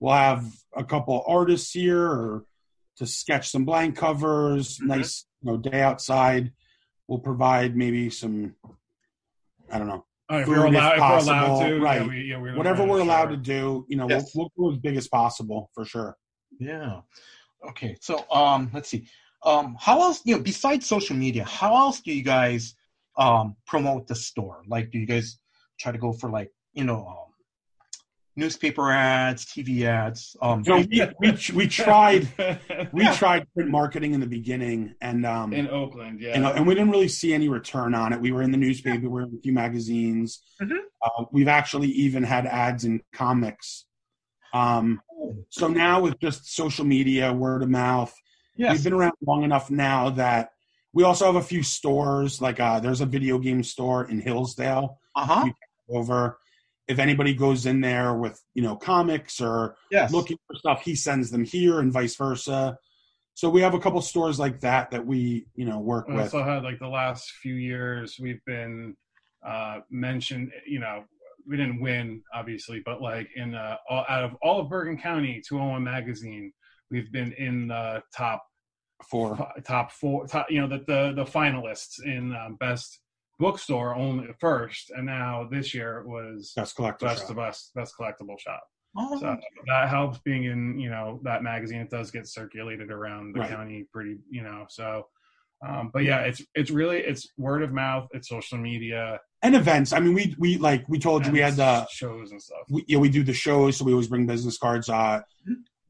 we'll 0.00 0.14
have 0.14 0.44
a 0.76 0.84
couple 0.84 1.24
artists 1.26 1.72
here 1.72 2.06
or 2.06 2.44
to 2.96 3.06
sketch 3.06 3.48
some 3.50 3.64
blank 3.64 3.96
covers. 3.96 4.78
Mhm. 4.78 4.86
Nice, 4.86 5.26
you 5.42 5.50
know, 5.52 5.56
day 5.58 5.80
outside. 5.82 6.52
We'll 7.08 7.18
provide 7.18 7.76
maybe 7.76 8.08
some, 8.10 8.54
I 9.70 9.78
don't 9.78 9.88
know, 9.88 10.06
Oh, 10.30 10.38
if 10.38 10.46
food 10.46 10.56
we're 10.56 10.66
if 10.68 10.72
allowed, 10.72 10.92
if 10.94 10.98
we're 11.00 11.04
allowed 11.06 11.46
possible, 11.48 11.68
to, 11.68 11.80
right. 11.80 12.00
Yeah, 12.00 12.08
we, 12.08 12.20
yeah, 12.22 12.38
we're 12.38 12.56
whatever 12.56 12.84
we're 12.84 13.00
allowed 13.00 13.28
sure. 13.28 13.30
to 13.32 13.36
do. 13.36 13.86
You 13.88 13.96
know, 13.98 14.08
Yes. 14.08 14.34
we'll, 14.34 14.50
we'll 14.56 14.70
go 14.70 14.74
as 14.74 14.80
big 14.80 14.96
as 14.96 15.06
possible 15.06 15.70
for 15.74 15.84
sure. 15.84 16.16
Yeah. 16.58 17.00
Okay. 17.68 17.96
So 18.00 18.24
um, 18.30 18.70
let's 18.72 18.88
see. 18.88 19.06
Um, 19.44 19.76
how 19.78 20.00
else 20.00 20.22
you 20.24 20.36
know 20.36 20.42
besides 20.42 20.86
social 20.86 21.16
media? 21.16 21.44
How 21.44 21.76
else 21.76 22.00
do 22.00 22.12
you 22.12 22.22
guys 22.22 22.74
um 23.16 23.56
promote 23.66 24.06
the 24.06 24.14
store? 24.14 24.62
Like, 24.66 24.90
do 24.90 24.98
you 24.98 25.06
guys 25.06 25.38
try 25.78 25.92
to 25.92 25.98
go 25.98 26.12
for 26.12 26.30
like 26.30 26.50
you 26.72 26.84
know 26.84 27.06
um, 27.06 27.32
newspaper 28.36 28.90
ads, 28.90 29.44
TV 29.44 29.82
ads? 29.84 30.34
Um, 30.40 30.64
So 30.64 30.76
we, 30.76 31.02
we, 31.20 31.38
we 31.54 31.66
tried 31.68 32.28
we 32.92 33.02
Yeah. 33.04 33.14
tried 33.14 33.46
print 33.54 33.70
marketing 33.70 34.14
in 34.14 34.20
the 34.20 34.26
beginning 34.26 34.94
and 35.00 35.26
um 35.26 35.52
in 35.52 35.68
Oakland. 35.68 36.20
Yeah, 36.20 36.32
and, 36.34 36.44
and 36.46 36.66
we 36.66 36.74
didn't 36.74 36.90
really 36.90 37.08
see 37.08 37.34
any 37.34 37.48
return 37.48 37.94
on 37.94 38.12
it 38.12 38.20
we 38.20 38.32
were 38.32 38.42
in 38.42 38.50
the 38.50 38.56
newspaper 38.56 39.00
we 39.02 39.08
were 39.08 39.22
in 39.22 39.34
a 39.38 39.42
few 39.42 39.52
magazines 39.52 40.40
Mhm. 40.62 40.78
uh, 41.04 41.24
we've 41.32 41.48
actually 41.48 41.88
even 41.88 42.22
had 42.22 42.46
ads 42.46 42.84
in 42.84 43.02
comics 43.12 43.84
um 44.52 45.00
so 45.50 45.68
now 45.68 46.00
with 46.00 46.18
just 46.20 46.54
social 46.54 46.84
media 46.84 47.32
word 47.32 47.62
of 47.62 47.68
mouth 47.68 48.14
yes. 48.56 48.72
we've 48.72 48.84
been 48.84 48.92
around 48.92 49.12
long 49.26 49.42
enough 49.42 49.70
now 49.70 50.10
that 50.10 50.50
we 50.92 51.02
also 51.02 51.26
have 51.26 51.36
a 51.36 51.42
few 51.42 51.62
stores 51.62 52.40
like 52.40 52.60
uh 52.60 52.80
there's 52.80 53.00
a 53.00 53.06
video 53.06 53.38
game 53.38 53.62
store 53.62 54.04
in 54.08 54.20
hillsdale 54.20 54.98
Uh 55.14 55.26
huh. 55.26 55.52
over 55.88 56.38
if 56.86 56.98
anybody 56.98 57.34
goes 57.34 57.66
in 57.66 57.80
there 57.80 58.14
with 58.14 58.40
you 58.54 58.62
know 58.62 58.76
comics 58.76 59.40
or 59.40 59.76
Yes. 59.90 60.12
looking 60.12 60.36
for 60.46 60.56
stuff 60.56 60.82
he 60.82 60.94
sends 60.94 61.30
them 61.30 61.44
here 61.44 61.80
and 61.80 61.92
vice 61.92 62.16
versa 62.16 62.76
so 63.34 63.50
we 63.50 63.62
have 63.62 63.74
a 63.74 63.80
couple 63.80 64.00
stores 64.00 64.38
like 64.38 64.60
that 64.60 64.90
that 64.92 65.04
we 65.04 65.46
you 65.54 65.64
know 65.66 65.78
work 65.80 66.06
We 66.08 66.14
with 66.14 66.34
also 66.34 66.44
had 66.44 66.62
like 66.62 66.78
the 66.78 66.88
last 66.88 67.30
few 67.42 67.54
years 67.54 68.16
we've 68.20 68.44
been 68.46 68.96
uh 69.44 69.80
mentioned 69.90 70.52
you 70.66 70.78
know 70.80 71.04
we 71.46 71.56
didn't 71.58 71.80
win 71.80 72.22
obviously 72.32 72.80
but 72.84 73.02
like 73.02 73.28
in 73.36 73.54
uh 73.54 73.76
all, 73.90 74.04
out 74.08 74.24
of 74.24 74.34
all 74.42 74.60
of 74.60 74.68
bergen 74.70 74.96
county 74.96 75.42
201 75.46 75.82
magazine 75.82 76.52
we've 76.90 77.10
been 77.12 77.32
in 77.32 77.68
the 77.68 78.02
top 78.16 78.44
four. 79.08 79.36
fi- 79.36 79.52
top 79.64 79.92
four, 79.92 80.26
top, 80.26 80.46
you 80.50 80.60
know, 80.60 80.68
the 80.68 80.78
the, 80.86 81.12
the 81.16 81.24
finalists 81.24 82.02
in 82.04 82.34
um, 82.34 82.56
best 82.56 83.00
bookstore 83.38 83.94
only 83.94 84.28
first, 84.40 84.90
and 84.90 85.06
now 85.06 85.48
this 85.50 85.74
year 85.74 85.98
it 85.98 86.06
was 86.06 86.52
Best 86.56 86.76
collector. 86.76 87.06
best 87.06 87.20
shop. 87.20 87.28
the 87.28 87.34
best 87.34 87.74
best 87.74 87.94
collectible 87.98 88.38
shop. 88.38 88.62
Oh, 88.96 89.18
So 89.18 89.36
that 89.66 89.88
helps 89.88 90.18
being 90.18 90.44
in 90.44 90.78
you 90.78 90.88
know 90.90 91.20
that 91.24 91.42
magazine. 91.42 91.80
It 91.80 91.90
does 91.90 92.10
get 92.12 92.28
circulated 92.28 92.90
around 92.92 93.34
the 93.34 93.40
Right. 93.40 93.50
county 93.50 93.86
pretty 93.92 94.18
you 94.30 94.42
know 94.42 94.66
so. 94.68 95.08
Um, 95.66 95.90
but 95.92 96.04
yeah, 96.04 96.20
it's 96.20 96.42
it's 96.54 96.70
really 96.70 96.98
it's 96.98 97.26
word 97.38 97.62
of 97.62 97.72
mouth, 97.72 98.06
it's 98.12 98.28
social 98.28 98.58
media, 98.58 99.18
and 99.42 99.56
events. 99.56 99.92
I 99.92 99.98
mean, 100.00 100.12
we 100.14 100.34
we 100.38 100.58
like 100.58 100.84
we 100.88 100.98
told 100.98 101.24
you 101.26 101.32
we 101.32 101.38
had 101.40 101.56
the 101.56 101.86
shows 101.90 102.30
and 102.32 102.40
stuff. 102.42 102.58
we, 102.68 102.84
yeah, 102.86 102.98
we 102.98 103.08
do 103.08 103.22
the 103.24 103.32
shows, 103.32 103.78
so 103.78 103.84
we 103.84 103.92
always 103.92 104.08
bring 104.08 104.26
business 104.26 104.58
cards. 104.58 104.88
Uh. 104.88 105.22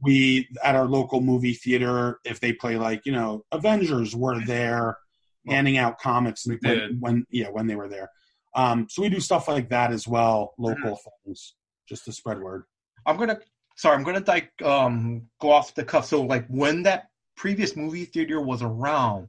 We 0.05 0.49
at 0.63 0.75
our 0.75 0.87
local 0.87 1.21
movie 1.21 1.55
theater, 1.55 2.21
if 2.25 2.39
they 2.41 2.53
play 2.53 2.77
like 2.77 3.03
you 3.07 3.13
know 3.13 3.45
Avengers, 3.53 4.15
we're 4.15 4.45
there 4.45 4.99
Well, 5.45 5.57
handing 5.57 5.79
out 5.79 5.99
comics. 5.99 6.47
we 6.47 6.59
when, 6.63 6.79
did. 6.79 7.01
when 7.01 7.27
yeah 7.31 7.49
when 7.49 7.67
they 7.67 7.77
were 7.77 7.89
there. 7.89 8.11
Um, 8.55 8.87
so 8.89 9.03
we 9.03 9.09
do 9.09 9.19
stuff 9.21 9.49
like 9.49 9.69
that 9.71 9.91
as 9.93 10.07
well, 10.07 10.55
local 10.59 10.99
things, 11.25 11.55
just 11.89 12.05
to 12.05 12.13
spread 12.13 12.39
word. 12.41 12.65
I'm 13.07 13.17
gonna 13.17 13.39
sorry, 13.77 13.97
I'm 13.97 14.05
gonna 14.05 14.25
like 14.27 14.51
um 14.63 15.29
go 15.41 15.51
off 15.51 15.75
the 15.75 15.85
cuff. 15.85 16.07
So 16.07 16.23
like 16.23 16.47
when 16.49 16.83
that 16.85 17.09
previous 17.37 17.75
movie 17.77 18.05
theater 18.05 18.41
was 18.41 18.63
around, 18.63 19.29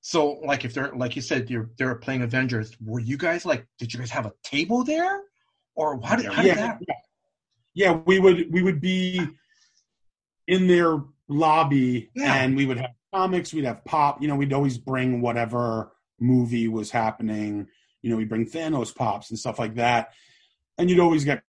so 0.00 0.40
like 0.44 0.64
if 0.64 0.74
they're 0.74 0.92
like 0.94 1.16
you 1.16 1.22
said 1.22 1.50
you're 1.50 1.70
they're 1.78 1.96
playing 1.96 2.22
Avengers, 2.22 2.76
were 2.84 3.00
you 3.00 3.16
guys 3.16 3.44
like 3.44 3.66
did 3.78 3.92
you 3.92 3.98
guys 3.98 4.10
have 4.10 4.26
a 4.26 4.32
table 4.44 4.84
there? 4.84 5.22
Or 5.74 5.98
how 6.04 6.16
did, 6.16 6.26
how 6.26 6.42
did 6.42 6.56
Yeah, 6.56 6.76
that 6.76 6.78
yeah, 7.74 7.92
we 8.06 8.18
would 8.18 8.52
we 8.52 8.62
would 8.62 8.80
be 8.80 9.26
in 10.52 10.66
their 10.66 11.00
lobby 11.28 12.10
Yeah. 12.14 12.34
and 12.34 12.56
we 12.56 12.66
would 12.66 12.78
have 12.78 12.90
comics, 13.12 13.52
we'd 13.54 13.64
have 13.64 13.84
pop, 13.84 14.20
you 14.20 14.28
know, 14.28 14.36
we'd 14.36 14.52
always 14.52 14.78
bring 14.78 15.20
whatever 15.20 15.92
movie 16.20 16.68
was 16.68 16.90
happening. 16.90 17.66
You 18.02 18.10
know, 18.10 18.16
we'd 18.16 18.28
bring 18.28 18.46
Thanos 18.46 18.94
pops 18.94 19.30
and 19.30 19.38
stuff 19.38 19.58
like 19.58 19.76
that. 19.76 20.12
And 20.76 20.90
you'd 20.90 21.00
always 21.00 21.24
get 21.24 21.42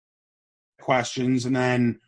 questions 0.80 1.46
and 1.46 1.54
then 1.54 1.98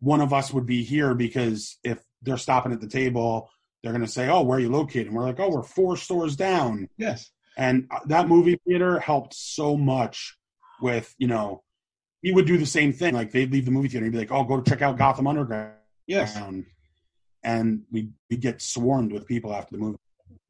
one 0.00 0.20
of 0.20 0.32
us 0.32 0.52
would 0.52 0.66
be 0.66 0.82
here 0.84 1.14
because 1.14 1.78
if 1.82 1.98
they're 2.22 2.36
stopping 2.36 2.72
at 2.72 2.80
the 2.80 2.88
table, 2.88 3.50
they're 3.82 3.92
going 3.92 4.04
to 4.04 4.10
say, 4.10 4.28
"Oh, 4.28 4.42
where 4.42 4.58
are 4.58 4.60
you 4.60 4.70
located?" 4.70 5.06
And 5.08 5.16
we're 5.16 5.22
like, 5.24 5.40
"Oh, 5.40 5.48
we're 5.50 5.62
four 5.62 5.96
stores 5.96 6.36
down." 6.36 6.88
Yes. 6.98 7.30
And 7.56 7.86
uh, 7.90 8.00
that 8.06 8.28
movie 8.28 8.58
theater 8.66 8.98
helped 8.98 9.34
so 9.34 9.76
much 9.76 10.36
with, 10.80 11.14
you 11.18 11.28
know, 11.28 11.62
he 12.22 12.32
would 12.32 12.46
do 12.46 12.58
the 12.58 12.66
same 12.66 12.92
thing. 12.92 13.14
Like 13.14 13.30
they'd 13.30 13.50
leave 13.52 13.64
the 13.66 13.70
movie 13.70 13.88
theater 13.88 14.04
and 14.04 14.12
he'd 14.14 14.18
be 14.18 14.24
like, 14.26 14.32
"Oh, 14.36 14.44
go 14.44 14.60
check 14.62 14.82
out 14.82 14.98
Gotham 14.98 15.26
Underground." 15.26 15.74
Yes. 16.06 16.40
And 17.42 17.82
we 17.90 18.10
we 18.30 18.36
get 18.36 18.62
swarmed 18.62 19.12
with 19.12 19.26
people 19.26 19.54
after 19.54 19.76
the 19.76 19.82
movie. 19.82 19.98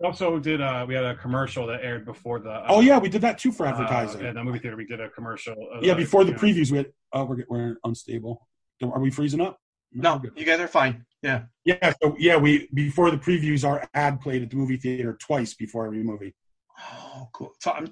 Also, 0.03 0.39
did 0.39 0.61
uh, 0.61 0.85
we 0.87 0.95
had 0.95 1.05
a 1.05 1.17
commercial 1.17 1.67
that 1.67 1.83
aired 1.83 2.05
before 2.05 2.39
the 2.41 2.51
uh, 2.51 2.67
Oh 2.69 2.81
yeah, 2.81 2.99
we 2.99 3.09
did 3.09 3.23
that 3.23 3.39
too 3.39 3.53
for 3.53 3.67
uh, 3.67 3.71
advertising. 3.71 4.25
at 4.25 4.35
the 4.35 4.45
movie 4.45 4.59
theater. 4.59 4.77
We 4.77 4.87
did 4.87 5.01
a 5.01 5.09
commercial. 5.09 5.55
uh, 5.75 5.81
yeah, 5.81 5.95
before 5.95 6.25
the 6.25 6.33
know, 6.33 6.39
previews, 6.39 6.71
we 6.71 6.79
had. 6.79 6.93
Oh, 7.13 7.25
we're 7.25 7.45
we're 7.49 7.77
unstable. 7.85 8.47
Are 8.83 9.01
we 9.01 9.11
freezing 9.11 9.41
up? 9.41 9.59
No, 9.93 10.21
we're 10.23 10.31
you 10.37 10.45
guys 10.45 10.61
are 10.61 10.69
fine. 10.69 11.05
Yeah. 11.23 11.45
Yeah, 11.65 11.95
so 12.03 12.15
yeah, 12.19 12.37
we 12.37 12.69
before 12.75 13.11
the 13.11 13.17
previews, 13.17 13.67
our 13.67 13.89
ad 13.95 14.21
played 14.21 14.43
at 14.43 14.51
the 14.51 14.57
movie 14.57 14.77
theater 14.77 15.17
twice 15.21 15.55
before 15.55 15.87
every 15.87 16.03
movie. 16.03 16.35
Oh, 16.79 17.29
cool. 17.33 17.53
So 17.61 17.71
I'm 17.73 17.89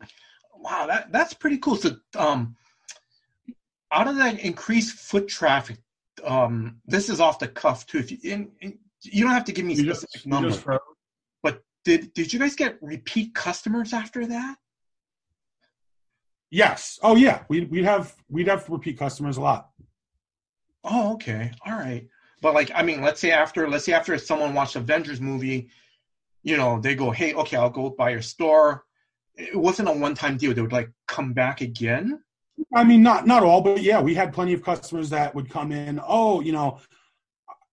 wow, 0.56 0.86
that 0.86 1.12
that's 1.12 1.32
pretty 1.34 1.58
cool. 1.58 1.76
So 1.76 1.96
um 2.16 2.56
out 3.90 4.08
of 4.08 4.16
that 4.16 4.40
increased 4.40 4.98
foot 4.98 5.28
traffic, 5.28 5.78
um 6.24 6.80
this 6.86 7.08
is 7.08 7.20
off 7.20 7.38
the 7.38 7.48
cuff 7.48 7.86
too. 7.86 7.98
If 7.98 8.10
you 8.10 8.18
in, 8.22 8.50
in, 8.60 8.78
you 9.02 9.24
don't 9.24 9.32
have 9.32 9.44
to 9.44 9.52
give 9.52 9.64
me 9.64 9.74
You 9.74 9.94
specific 9.94 10.26
numbers, 10.26 10.62
but 11.42 11.62
did 11.84 12.12
did 12.14 12.32
you 12.32 12.38
guys 12.38 12.54
get 12.54 12.78
repeat 12.80 13.34
customers 13.34 13.92
after 13.92 14.26
that? 14.26 14.56
Yes. 16.50 16.98
Oh 17.02 17.16
yeah, 17.16 17.44
we 17.48 17.64
we'd 17.64 17.84
have 17.84 18.14
we'd 18.28 18.48
have 18.48 18.68
repeat 18.68 18.98
customers 18.98 19.36
a 19.36 19.40
lot. 19.40 19.70
Oh, 20.84 21.14
okay. 21.14 21.52
All 21.64 21.72
right. 21.72 22.08
But 22.40 22.54
like, 22.54 22.70
I 22.74 22.82
mean, 22.82 23.02
let's 23.02 23.20
say 23.20 23.30
after, 23.30 23.68
let's 23.68 23.84
say 23.84 23.92
after 23.92 24.18
someone 24.18 24.52
watched 24.52 24.76
Avengers 24.76 25.20
movie, 25.20 25.70
you 26.42 26.56
know, 26.56 26.80
they 26.80 26.96
go, 26.96 27.10
hey, 27.10 27.34
okay, 27.34 27.56
I'll 27.56 27.70
go 27.70 27.90
by 27.90 28.10
your 28.10 28.22
store. 28.22 28.84
It 29.36 29.56
wasn't 29.56 29.88
a 29.88 29.92
one-time 29.92 30.36
deal. 30.36 30.52
They 30.52 30.60
would 30.60 30.72
like 30.72 30.90
come 31.06 31.32
back 31.32 31.60
again. 31.60 32.20
I 32.74 32.84
mean, 32.84 33.02
not 33.02 33.26
not 33.26 33.42
all, 33.42 33.60
but 33.60 33.82
yeah, 33.82 34.00
we 34.00 34.14
had 34.14 34.32
plenty 34.32 34.52
of 34.52 34.62
customers 34.62 35.10
that 35.10 35.34
would 35.34 35.50
come 35.50 35.72
in. 35.72 36.00
Oh, 36.06 36.40
you 36.40 36.52
know, 36.52 36.78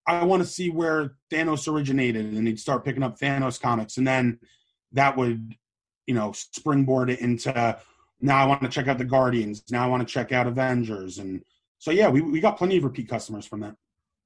I 0.06 0.24
want 0.24 0.42
to 0.42 0.48
see 0.48 0.70
where 0.70 1.16
Thanos 1.32 1.72
originated, 1.72 2.26
and 2.26 2.46
they'd 2.46 2.60
start 2.60 2.86
picking 2.86 3.04
up 3.04 3.20
Thanos 3.20 3.62
comics, 3.62 3.98
and 3.98 4.08
then 4.08 4.40
that 4.94 5.16
would, 5.16 5.56
you 6.08 6.16
know, 6.16 6.32
springboard 6.34 7.10
it 7.10 7.20
into 7.20 7.80
now 8.22 8.38
I 8.38 8.46
want 8.46 8.62
to 8.64 8.70
check 8.70 8.88
out 8.88 8.98
the 8.98 9.06
Guardians. 9.06 9.64
Now 9.72 9.84
I 9.84 9.88
want 9.88 10.06
to 10.06 10.12
check 10.12 10.32
out 10.32 10.48
Avengers, 10.48 11.20
and 11.20 11.44
so 11.78 11.92
yeah, 11.92 12.10
we 12.10 12.22
we 12.22 12.40
got 12.40 12.58
plenty 12.58 12.78
of 12.78 12.84
repeat 12.84 13.10
customers 13.10 13.46
from 13.46 13.62
that. 13.62 13.76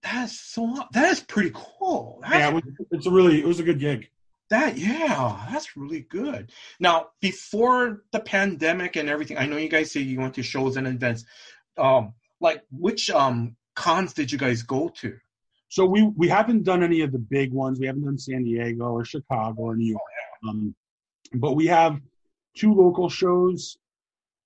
That's 0.02 0.40
so. 0.40 0.84
That 0.94 1.12
is 1.12 1.22
pretty 1.22 1.52
cool. 1.54 2.20
That's, 2.22 2.36
Yeah, 2.36 2.50
it 2.50 2.54
was, 2.54 2.64
it's 2.92 3.08
a 3.08 3.12
really 3.12 3.40
it 3.40 3.48
was 3.48 3.60
a 3.60 3.64
good 3.64 3.80
gig. 3.80 4.10
That 4.50 4.78
yeah, 4.78 5.48
that's 5.52 5.76
really 5.76 6.02
good. 6.02 6.52
Now, 6.80 7.08
before 7.22 8.04
the 8.12 8.20
pandemic 8.20 8.96
and 8.96 9.10
everything, 9.10 9.38
I 9.38 9.46
know 9.46 9.58
you 9.58 9.70
guys 9.70 9.92
say 9.92 10.02
you 10.02 10.20
went 10.20 10.36
to 10.36 10.44
shows 10.44 10.78
and 10.78 10.88
events. 10.88 11.26
Um, 11.78 12.14
like 12.40 12.62
which 12.72 13.10
um 13.10 13.56
cons 13.76 14.14
did 14.14 14.32
you 14.32 14.38
guys 14.38 14.62
go 14.62 14.90
to? 14.90 15.18
So 15.70 15.86
we 15.86 16.04
we 16.16 16.28
haven't 16.28 16.64
done 16.64 16.84
any 16.84 17.02
of 17.02 17.12
the 17.12 17.20
big 17.20 17.52
ones. 17.52 17.80
We 17.80 17.88
haven't 17.88 18.04
done 18.04 18.18
San 18.20 18.44
Diego 18.44 18.86
or 18.86 19.06
Chicago 19.06 19.62
or 19.62 19.76
New 19.76 19.92
York. 19.92 20.02
Um, 20.48 20.76
but 21.34 21.54
we 21.54 21.68
have 21.68 22.00
two 22.56 22.74
local 22.74 23.10
shows. 23.10 23.78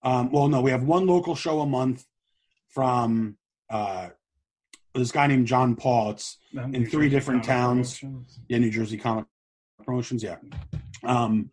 Um, 0.04 0.32
well, 0.32 0.48
no, 0.48 0.62
we 0.62 0.72
have 0.72 0.84
one 0.84 1.06
local 1.06 1.36
show 1.36 1.60
a 1.60 1.66
month 1.66 2.06
from 2.70 3.36
uh, 3.70 4.10
this 4.94 5.12
guy 5.12 5.28
named 5.28 5.48
John 5.48 5.76
Paul. 5.76 6.12
It's 6.12 6.38
in 6.54 6.86
three 6.86 7.10
different 7.10 7.44
towns. 7.44 8.00
Promotions. 8.00 8.40
yeah, 8.48 8.60
New 8.60 8.72
Jersey 8.72 8.98
Comic 8.98 9.26
Promotions. 9.88 10.21
Yeah. 10.21 10.36
Um, 11.04 11.50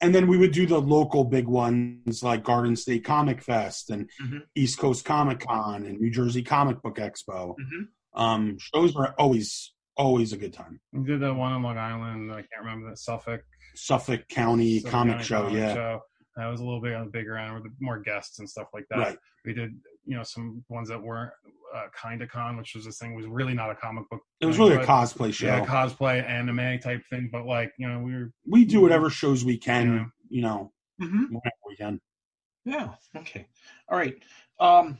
and 0.00 0.12
then 0.14 0.26
we 0.26 0.36
would 0.36 0.50
do 0.52 0.66
the 0.66 0.80
local 0.80 1.24
big 1.24 1.46
ones 1.46 2.20
like 2.22 2.42
Garden 2.42 2.74
State 2.74 3.04
Comic 3.04 3.40
Fest 3.40 3.90
and 3.90 4.10
Mhm. 4.20 4.40
East 4.56 4.78
Coast 4.78 5.04
Comic 5.04 5.38
Con 5.40 5.86
and 5.86 6.00
New 6.00 6.10
Jersey 6.10 6.42
Comic 6.42 6.82
Book 6.82 6.96
Expo. 6.96 7.54
Mhm. 7.56 7.88
Um, 8.14 8.58
shows 8.58 8.94
are 8.96 9.14
always 9.18 9.72
always 9.98 10.32
a 10.34 10.36
good 10.36 10.52
time. 10.52 10.78
We 10.92 11.04
did 11.04 11.20
the 11.20 11.32
one 11.32 11.52
on 11.52 11.62
Long 11.62 11.78
Island. 11.78 12.30
I 12.30 12.42
can't 12.42 12.60
remember 12.64 12.90
the 12.90 12.96
Suffolk 12.98 13.40
Suffolk 13.76 14.28
County 14.28 14.80
Suffolk 14.80 14.90
Comic 14.92 15.12
County 15.14 15.24
Show, 15.24 15.42
Comic 15.42 15.54
yeah, 15.58 15.74
Show. 15.74 16.00
That 16.36 16.46
was 16.48 16.60
a 16.60 16.64
little 16.64 16.82
bit 16.82 16.92
on 16.94 17.06
the 17.06 17.10
bigger 17.12 17.38
end 17.38 17.54
with 17.54 17.72
more 17.80 17.98
guests 18.00 18.38
and 18.40 18.50
stuff 18.50 18.66
like 18.74 18.84
that. 18.90 18.98
right. 18.98 19.18
We 19.46 19.54
did, 19.54 19.70
you 20.06 20.16
know, 20.16 20.22
some 20.22 20.64
ones 20.68 20.88
that 20.88 21.02
weren't 21.02 21.32
uh, 21.74 21.86
kind 21.94 22.22
of 22.22 22.28
con, 22.30 22.56
which 22.56 22.74
was 22.74 22.84
this 22.84 22.98
thing 22.98 23.14
was 23.14 23.26
really 23.26 23.52
not 23.54 23.70
a 23.70 23.74
comic 23.74 24.08
book. 24.08 24.20
It 24.40 24.46
was 24.46 24.56
thing, 24.56 24.68
really 24.70 24.82
a 24.82 24.86
cosplay 24.86 25.32
show. 25.34 25.46
Yeah, 25.46 25.64
cosplay, 25.66 26.24
anime 26.26 26.78
type 26.78 27.02
thing. 27.10 27.28
But 27.30 27.44
like, 27.46 27.72
you 27.78 27.88
know, 27.88 27.98
we 28.00 28.14
were 28.14 28.32
we 28.48 28.64
do 28.64 28.80
whatever 28.80 29.10
shows 29.10 29.44
we 29.44 29.58
can, 29.58 29.92
Yeah. 29.94 30.04
you 30.30 30.42
know, 30.42 30.72
Mm-hmm. 31.02 31.24
whenever 31.24 31.62
we 31.68 31.76
can. 31.76 32.00
Yeah. 32.64 32.90
Okay. 33.16 33.46
All 33.88 33.98
right. 33.98 34.16
Um, 34.58 34.98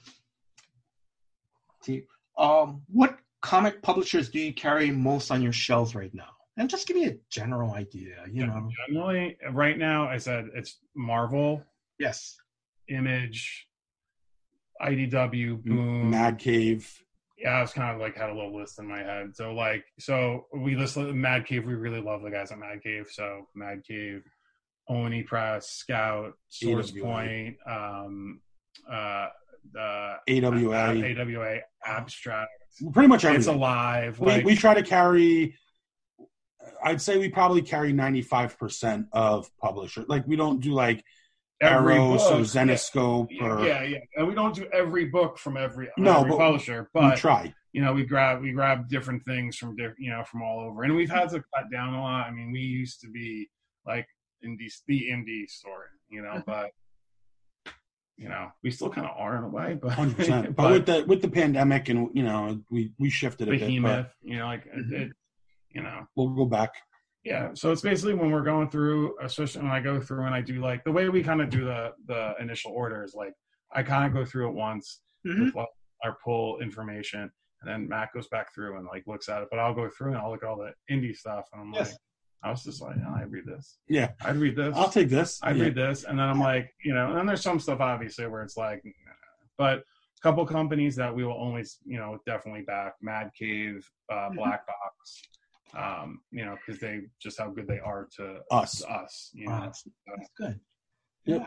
see, 1.82 2.04
um, 2.36 2.82
what 2.88 3.18
comic 3.42 3.80
publishers 3.82 4.28
do 4.28 4.38
you 4.38 4.52
carry 4.52 4.90
most 4.90 5.30
on 5.30 5.40
your 5.42 5.52
shelves 5.52 5.94
right 5.94 6.12
now? 6.14 6.28
And 6.58 6.68
just 6.70 6.86
give 6.86 6.96
me 6.96 7.06
a 7.06 7.16
general 7.30 7.72
idea. 7.72 8.24
You 8.30 8.46
know. 8.46 8.68
generally 8.88 9.36
right 9.52 9.78
now. 9.78 10.08
I 10.08 10.18
said 10.18 10.48
it's 10.54 10.78
Marvel, 10.94 11.62
Yes. 11.98 12.36
Image, 12.88 13.65
IDW, 14.82 15.62
Boom. 15.64 16.10
Mad 16.10 16.38
Cave. 16.38 16.90
yeah, 17.38 17.50
I 17.52 17.60
was 17.60 17.72
kind 17.72 17.94
of 17.94 18.00
like 18.00 18.16
had 18.16 18.30
a 18.30 18.34
little 18.34 18.56
list 18.56 18.78
in 18.78 18.86
my 18.86 18.98
head. 18.98 19.34
So 19.36 19.52
like, 19.54 19.84
so 19.98 20.46
we 20.54 20.74
listed 20.76 21.14
Mad 21.14 21.46
Cave. 21.46 21.64
We 21.66 21.74
really 21.74 22.00
love 22.00 22.22
the 22.22 22.30
guys 22.30 22.50
at 22.52 22.58
Mad 22.58 22.82
Cave. 22.82 23.08
So 23.10 23.46
Mad 23.54 23.82
Cave, 23.86 24.22
Oni 24.88 25.22
Press, 25.22 25.68
Scout, 25.70 26.32
Source 26.48 26.92
AWA. 26.92 27.02
Point, 27.02 27.56
um, 27.66 28.40
uh, 28.90 29.28
uh, 29.78 30.14
AWA, 30.28 30.92
AWA, 30.94 31.58
Abstract. 31.84 32.50
pretty 32.92 33.08
much 33.08 33.24
It's 33.24 33.46
alive. 33.48 34.20
we, 34.20 34.26
Like, 34.26 34.44
we 34.44 34.54
try 34.56 34.74
to 34.74 34.82
carry 34.82 35.54
i'd 36.84 37.00
say 37.00 37.16
we 37.16 37.28
probably 37.28 37.62
carry 37.62 37.92
95% 37.92 39.06
of 39.12 39.48
publisher 39.58 40.04
like 40.08 40.26
we 40.26 40.36
don't 40.36 40.60
do 40.60 40.72
like 40.72 41.02
every 41.60 41.94
arrows 41.94 42.22
or 42.26 42.38
book, 42.38 42.46
Zenescope 42.46 43.28
Yeah, 43.30 43.44
or 43.44 43.66
yeah, 43.66 43.82
yeah, 43.82 43.98
and 44.16 44.28
we 44.28 44.34
don't 44.34 44.54
do 44.54 44.66
every 44.72 45.06
book 45.06 45.38
from 45.38 45.56
every 45.56 45.88
No, 45.96 46.18
every 46.18 46.30
but 46.30 46.38
publisher, 46.38 46.90
we 46.94 47.10
try. 47.16 47.54
you 47.72 47.82
know 47.82 47.92
we 47.92 48.04
grab 48.04 48.42
we 48.42 48.52
grab 48.52 48.88
different 48.88 49.24
things 49.24 49.56
from 49.56 49.76
different 49.76 49.98
you 50.00 50.10
know 50.10 50.22
from 50.24 50.42
all 50.42 50.60
over. 50.60 50.82
And 50.82 50.94
we've 50.94 51.10
had 51.10 51.30
to 51.30 51.42
cut 51.54 51.70
down 51.72 51.94
a 51.94 52.00
lot. 52.02 52.26
I 52.26 52.30
mean 52.30 52.52
we 52.52 52.60
used 52.60 53.00
to 53.02 53.08
be 53.10 53.48
like 53.86 54.06
indie 54.44 54.70
the 54.86 55.08
indie 55.10 55.48
store 55.48 55.86
you 56.10 56.22
know 56.22 56.42
but 56.46 56.70
you 58.18 58.28
know 58.28 58.48
we 58.62 58.70
still 58.70 58.90
kind 58.90 59.06
of 59.06 59.16
are 59.16 59.36
in 59.38 59.44
a 59.44 59.48
way 59.48 59.78
but 59.80 59.92
100% 59.92 60.54
but, 60.56 60.70
with 60.70 60.86
the 60.86 61.04
with 61.06 61.22
the 61.22 61.28
pandemic 61.28 61.88
and 61.88 62.10
you 62.14 62.22
know 62.22 62.60
we 62.70 62.92
we 62.98 63.08
shifted 63.10 63.48
a 63.48 63.52
bit 63.52 63.60
behemoth 63.60 64.06
but 64.06 64.30
you 64.30 64.36
know 64.38 64.46
like 64.46 64.64
Mhm. 64.66 64.92
it, 64.92 65.12
you 65.70 65.82
know. 65.82 66.06
We'll 66.14 66.30
go 66.30 66.46
back 66.46 66.72
Yeah, 67.26 67.50
so 67.54 67.72
it's 67.72 67.82
basically 67.82 68.14
when 68.14 68.30
we're 68.30 68.44
going 68.44 68.70
through, 68.70 69.16
especially 69.20 69.62
when 69.62 69.72
I 69.72 69.80
go 69.80 70.00
through 70.00 70.26
and 70.26 70.34
I 70.34 70.40
do 70.40 70.60
like 70.60 70.84
the 70.84 70.92
way 70.92 71.08
we 71.08 71.24
kind 71.24 71.40
of 71.42 71.50
do 71.50 71.64
the 71.64 71.92
the 72.06 72.34
initial 72.38 72.70
order 72.70 73.02
is 73.02 73.14
like 73.14 73.32
I 73.72 73.82
kind 73.82 74.06
of 74.06 74.12
go 74.14 74.24
through 74.24 74.48
it 74.50 74.52
once 74.54 75.00
Mhm. 75.26 75.52
with 75.52 75.66
our 76.04 76.16
pull 76.24 76.60
information, 76.60 77.22
and 77.60 77.68
then 77.68 77.88
Matt 77.88 78.10
goes 78.14 78.28
back 78.28 78.54
through 78.54 78.76
and 78.76 78.86
like 78.86 79.02
looks 79.08 79.28
at 79.28 79.42
it. 79.42 79.48
But 79.50 79.58
I'll 79.58 79.74
go 79.74 79.88
through 79.90 80.10
and 80.12 80.18
I'll 80.18 80.30
look 80.30 80.44
at 80.44 80.48
all 80.48 80.56
the 80.56 80.72
indie 80.88 81.16
stuff, 81.16 81.46
and 81.52 81.62
I'm 81.62 81.72
Yes. 81.74 81.90
like, 81.90 81.98
I 82.44 82.50
was 82.50 82.62
just 82.62 82.80
like, 82.80 82.94
oh, 83.04 83.14
I 83.16 83.22
read 83.22 83.44
this, 83.44 83.78
Yeah, 83.88 84.12
I'd 84.20 84.36
read 84.36 84.54
this, 84.54 84.76
I'll 84.76 84.88
take 84.88 85.08
this. 85.08 85.40
I'd 85.42 85.56
Yeah. 85.56 85.64
read 85.64 85.74
this, 85.74 86.04
and 86.04 86.16
then 86.16 86.28
I'm 86.28 86.38
like, 86.38 86.72
you 86.84 86.94
know, 86.94 87.08
and 87.08 87.16
then 87.16 87.26
there's 87.26 87.42
some 87.42 87.58
stuff 87.58 87.80
obviously 87.80 88.26
where 88.28 88.42
it's 88.44 88.56
like, 88.56 88.84
nah. 88.84 89.12
but 89.58 89.78
a 89.78 90.22
couple 90.22 90.46
companies 90.46 90.94
that 90.94 91.12
we 91.12 91.24
will 91.24 91.40
only, 91.42 91.64
you 91.84 91.98
know, 91.98 92.20
definitely 92.24 92.62
back 92.62 92.94
Mad 93.02 93.32
Cave, 93.36 93.90
uh, 94.12 94.14
Mm-hmm. 94.28 94.36
Black 94.36 94.64
Box, 94.64 95.22
um, 95.74 96.20
you 96.30 96.44
know, 96.44 96.56
because 96.56 96.80
they 96.80 97.00
just 97.20 97.38
how 97.38 97.50
good 97.50 97.66
they 97.66 97.78
are 97.78 98.08
to 98.16 98.40
Us. 98.50 98.78
to 98.80 98.88
us, 98.90 99.30
you 99.34 99.46
know. 99.48 99.54
Uh, 99.54 99.60
that's, 99.60 99.88
that's 100.06 100.30
good. 100.36 100.60
Yep. 101.26 101.40
Yeah. 101.40 101.46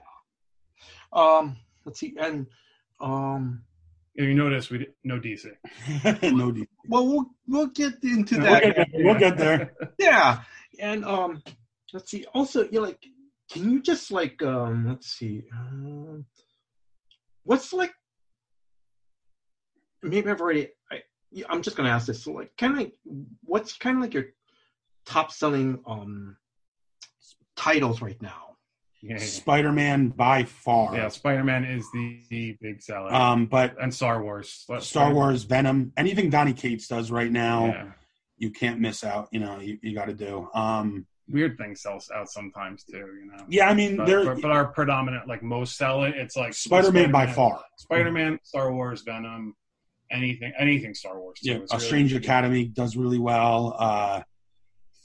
Um, 1.13 1.57
let's 1.85 1.99
see, 1.99 2.15
and 2.19 2.47
um, 3.01 3.63
If 4.15 4.25
you 4.25 4.33
notice, 4.33 4.69
we 4.69 4.79
did, 4.79 4.93
no 5.03 5.19
DC. 5.19 5.45
no 6.33 6.51
deal. 6.51 6.65
well, 6.87 7.07
we'll 7.07 7.25
we'll 7.47 7.67
get 7.67 7.93
into 8.03 8.35
We'll 8.37 8.45
that. 8.45 8.63
We'll 8.63 8.73
get 8.73 8.87
there. 8.91 9.05
We'll 9.05 9.19
get 9.19 9.37
there. 9.37 9.73
Yeah, 9.99 10.41
and 10.79 11.05
um, 11.05 11.41
let's 11.93 12.11
see. 12.11 12.25
Also, 12.33 12.67
you 12.69 12.79
are 12.79 12.87
like, 12.87 13.03
can 13.51 13.69
you 13.71 13.81
just 13.81 14.11
like 14.11 14.41
um, 14.43 14.87
let's 14.87 15.07
see, 15.07 15.43
um, 15.53 16.25
what's 17.43 17.73
like, 17.73 17.93
maybe 20.03 20.29
I've 20.29 20.41
already. 20.41 20.69
I, 20.91 20.95
yeah, 20.95 21.01
I'm 21.49 21.61
just 21.61 21.75
gonna 21.77 21.89
ask 21.89 22.07
this. 22.07 22.23
So, 22.23 22.31
like, 22.31 22.51
kind 22.57 22.73
of, 22.73 22.79
like, 22.79 22.93
what's 23.43 23.77
kind 23.77 23.97
of 23.97 24.01
like 24.01 24.13
your 24.13 24.25
top 25.05 25.31
selling 25.31 25.79
um 25.85 26.37
titles 27.55 28.01
right 28.01 28.21
now? 28.21 28.45
Yeah, 29.01 29.13
yeah. 29.13 29.23
Spider-Man 29.23 30.09
by 30.09 30.43
far. 30.43 30.93
Yeah, 30.95 31.07
Spider-Man 31.07 31.63
is 31.63 31.89
the, 31.93 32.19
the 32.29 32.57
big 32.61 32.81
seller, 32.81 33.13
Um, 33.13 33.45
but 33.45 33.75
and 33.81 33.93
Star 33.93 34.21
Wars. 34.21 34.65
Star 34.79 35.13
Wars, 35.13 35.43
Venom, 35.43 35.93
anything 35.95 36.29
Donny 36.29 36.51
Cates 36.51 36.87
does 36.87 37.09
right 37.09 37.31
now, 37.31 37.67
Yeah. 37.67 37.91
you 38.37 38.51
can't 38.51 38.81
miss 38.81 39.05
out. 39.05 39.29
You 39.31 39.39
know, 39.39 39.59
you, 39.61 39.79
you 39.81 39.95
got 39.95 40.05
to 40.07 40.13
do. 40.13 40.49
Um, 40.53 41.05
Weird 41.29 41.57
things 41.57 41.81
sell 41.81 42.01
out 42.13 42.27
sometimes 42.29 42.83
too, 42.83 42.97
you 42.97 43.27
know. 43.31 43.45
yeah, 43.47 43.69
I 43.69 43.73
mean, 43.73 43.95
But, 43.97 44.07
there 44.07 44.25
but, 44.25 44.41
but 44.41 44.51
our 44.51 44.65
predominant, 44.65 45.27
like 45.29 45.43
most 45.43 45.77
selling, 45.77 46.11
it's 46.15 46.35
like 46.35 46.53
Spider-Man 46.53 47.09
by 47.11 47.23
Spider-Man, 47.27 47.35
far. 47.35 47.63
Spider-Man, 47.77 48.39
Star 48.43 48.73
Wars, 48.73 49.03
Venom, 49.03 49.55
anything, 50.11 50.51
anything 50.57 50.93
Star 50.93 51.19
Wars. 51.19 51.39
Too. 51.39 51.51
Yeah, 51.51 51.57
It's 51.57 51.73
a 51.73 51.77
really- 51.77 51.87
Strange 51.87 52.13
Academy 52.13 52.65
does 52.65 52.95
really 52.95 53.19
well. 53.19 53.75
Uh, 53.77 54.23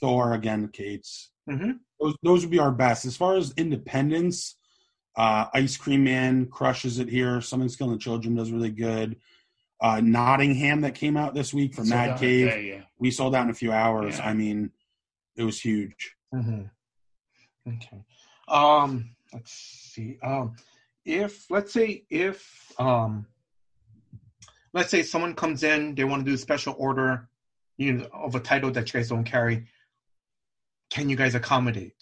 Thor 0.00 0.34
again, 0.34 0.68
Cates. 0.68 1.30
Mhm. 1.48 1.78
Those 2.00 2.14
those 2.22 2.40
would 2.42 2.50
be 2.50 2.58
our 2.58 2.72
best 2.72 3.04
as 3.04 3.16
far 3.16 3.36
as 3.36 3.52
independence. 3.56 4.56
Uh, 5.16 5.46
Ice 5.54 5.76
Cream 5.76 6.04
Man 6.04 6.46
crushes 6.46 6.98
it 6.98 7.08
here. 7.08 7.40
Something's 7.40 7.76
Killing 7.76 7.92
the 7.92 7.98
Children 7.98 8.34
does 8.34 8.50
really 8.50 8.70
good. 8.70 9.20
Uh, 9.80 10.00
Nottingham 10.00 10.80
that 10.80 10.94
came 10.94 11.16
out 11.16 11.34
this 11.34 11.52
week 11.54 11.74
from 11.74 11.88
Mad 11.88 12.18
Cave. 12.18 12.46
Yeah, 12.46 12.56
yeah. 12.56 12.82
We 12.98 13.10
sold 13.10 13.34
out 13.34 13.44
in 13.44 13.50
a 13.50 13.54
few 13.54 13.70
hours. 13.72 14.18
Yeah. 14.18 14.28
I 14.28 14.34
mean, 14.34 14.72
it 15.36 15.44
was 15.44 15.60
huge. 15.60 16.14
Mm-hmm. 16.34 16.62
Okay. 17.68 18.04
Um, 18.48 19.14
let's 19.32 19.52
see. 19.52 20.18
Um, 20.22 20.56
if 21.04 21.50
let's 21.50 21.72
say 21.72 22.04
if 22.10 22.72
um, 22.78 23.26
let's 24.74 24.90
say 24.90 25.02
someone 25.02 25.34
comes 25.34 25.62
in, 25.62 25.94
they 25.94 26.04
want 26.04 26.24
to 26.24 26.30
do 26.30 26.34
a 26.34 26.38
special 26.38 26.74
order, 26.78 27.28
you 27.78 27.92
know, 27.94 28.08
of 28.12 28.34
a 28.34 28.40
title 28.40 28.70
that 28.72 28.92
you 28.92 28.98
guys 29.00 29.08
don't 29.08 29.24
carry. 29.24 29.66
Can 30.90 31.08
you 31.08 31.16
guys 31.16 31.34
accommodate? 31.34 31.94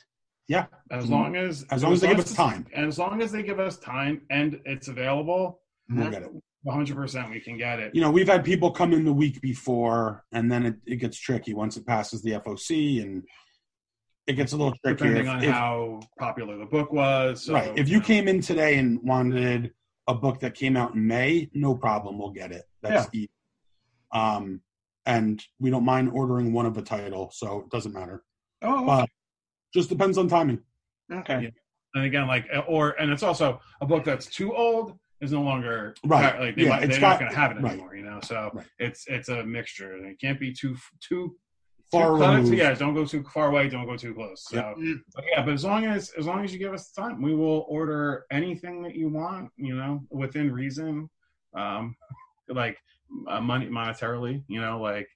Yeah, 0.49 0.67
As 0.91 1.09
long 1.09 1.37
as 1.37 1.65
As 1.71 1.83
long 1.85 1.93
as 1.93 2.01
they 2.01 2.09
give 2.09 2.19
us 2.19 2.35
time. 2.35 2.67
and 2.75 2.85
as 2.87 2.99
long 2.99 3.23
as 3.23 3.31
they 3.31 3.43
give 3.43 3.61
us 3.61 3.79
time 3.79 4.23
and 4.29 4.61
it's 4.65 4.89
available, 4.89 5.61
we'll 5.89 6.11
get 6.11 6.23
it. 6.23 6.31
100 6.65 6.95
percent 6.97 7.31
we 7.31 7.41
can 7.41 7.57
get 7.57 7.79
it. 7.79 7.95
You 7.95 8.01
know, 8.01 8.11
we've 8.11 8.29
had 8.29 8.45
people 8.45 8.71
come 8.71 8.93
in 8.93 9.05
the 9.05 9.13
week 9.13 9.41
before, 9.41 10.25
and 10.33 10.51
then 10.51 10.67
it, 10.67 10.77
it 10.87 10.97
gets 10.97 11.19
tricky 11.19 11.55
once 11.55 11.77
it 11.77 11.87
passes 11.87 12.23
the 12.23 12.33
FOC, 12.33 13.03
and 13.03 13.23
it 14.27 14.35
gets 14.35 14.53
a 14.53 14.57
little 14.57 14.75
tricky. 14.85 14.99
depending 15.09 15.27
If- 15.27 15.33
on 15.33 15.43
if- 15.45 15.51
how 15.51 16.01
popular 16.19 16.59
the 16.59 16.67
book 16.67 16.93
was. 16.93 17.45
So, 17.45 17.55
right. 17.55 17.73
If 17.79 17.89
you 17.89 17.99
know. 17.99 18.05
came 18.05 18.29
in 18.29 18.41
today 18.41 18.79
and 18.79 19.01
wanted 19.03 19.73
a 20.09 20.15
book 20.15 20.41
that 20.41 20.55
came 20.55 20.77
out 20.77 20.95
in 20.95 21.07
May, 21.07 21.49
no 21.55 21.75
problem, 21.75 22.19
we'll 22.19 22.31
get 22.31 22.53
it. 22.53 22.65
That's 22.83 23.09
easy. 23.15 23.31
Um, 24.13 24.61
and 25.07 25.43
we 25.59 25.71
don't 25.71 25.85
mind 25.85 26.11
ordering 26.13 26.53
one 26.53 26.67
of 26.67 26.77
a 26.77 26.83
title, 26.83 27.31
so 27.33 27.61
it 27.61 27.71
doesn't 27.71 27.93
matter. 27.93 28.23
Oh, 28.63 28.89
Uh, 28.89 29.07
Just 29.75 29.89
depends 29.89 30.19
on 30.19 30.29
timing. 30.29 30.61
okay. 31.11 31.43
Yeah. 31.45 31.51
and 31.95 32.05
again, 32.05 32.27
like 32.27 32.47
or 32.69 32.91
and 33.01 33.11
it's 33.11 33.23
also 33.23 33.61
a 33.81 33.87
book 33.87 34.05
that's 34.05 34.27
too 34.27 34.55
old 34.55 34.99
is 35.21 35.31
no 35.33 35.43
longer 35.43 35.95
Right. 36.05 36.39
Like 36.41 36.57
they 36.57 36.63
Yeah, 36.65 36.69
might, 36.71 36.83
it's 36.85 36.93
they're 36.93 37.01
got- 37.01 37.11
not 37.13 37.21
going 37.21 37.31
to 37.33 37.37
have 37.39 37.51
it 37.53 37.61
right. 37.61 37.73
anymore, 37.73 37.95
you 37.97 38.03
know. 38.05 38.21
So 38.23 38.51
Right. 38.55 38.67
it's 38.79 39.07
it's 39.09 39.29
a 39.29 39.45
mixture. 39.45 39.95
and 39.95 40.07
It 40.07 40.21
can't 40.21 40.39
be 40.41 40.53
too 40.53 40.77
too 41.01 41.37
Far 41.93 42.17
close. 42.17 42.37
removed. 42.37 42.55
Yeah, 42.55 42.75
don't 42.75 42.95
go 42.95 43.05
too 43.05 43.23
far 43.23 43.49
away. 43.49 43.69
Don't 43.69 43.87
go 43.87 43.97
too 43.97 44.15
close. 44.15 44.45
So 44.49 44.57
Yep. 44.57 44.77
Mm. 44.79 45.01
but 45.15 45.25
yeah, 45.31 45.45
but 45.45 45.55
as 45.55 45.65
long 45.65 45.85
as 45.85 46.11
as 46.19 46.27
long 46.27 46.43
as 46.45 46.53
you 46.53 46.59
give 46.59 46.73
us 46.73 46.91
time, 46.93 47.21
we 47.23 47.35
will 47.35 47.67
order 47.69 48.25
anything 48.31 48.83
that 48.83 48.95
you 48.97 49.09
want. 49.09 49.51
You 49.57 49.77
know, 49.77 50.03
within 50.11 50.51
reason. 50.53 51.09
Um, 51.55 51.95
like 52.49 52.79
uh, 53.29 53.41
money 53.41 53.67
monetarily. 53.69 54.43
You 54.49 54.61
know, 54.61 54.81
like. 54.81 55.09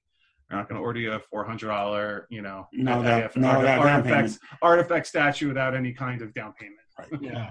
We're 0.49 0.59
not 0.59 0.69
going 0.69 0.81
to 0.81 0.85
order 0.85 1.01
you 1.01 1.11
a 1.11 1.19
four 1.19 1.45
hundred 1.45 1.67
dollar, 1.67 2.29
you 2.31 2.41
know, 2.41 2.69
No, 2.73 3.03
that- 3.03 3.25
AF 3.25 3.37
no, 3.37 3.49
art- 3.49 3.63
that 3.63 3.77
down 3.79 3.89
artifacts 3.89 4.39
artifact 4.63 5.09
statue 5.09 5.49
without 5.49 5.75
any 5.75 5.93
kind 5.93 6.23
of 6.23 6.33
down 6.35 6.55
payment. 6.57 6.79
Right. 6.97 7.21
Yeah. 7.21 7.51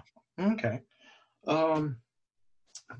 Okay. 0.54 0.80
Um, 1.46 1.98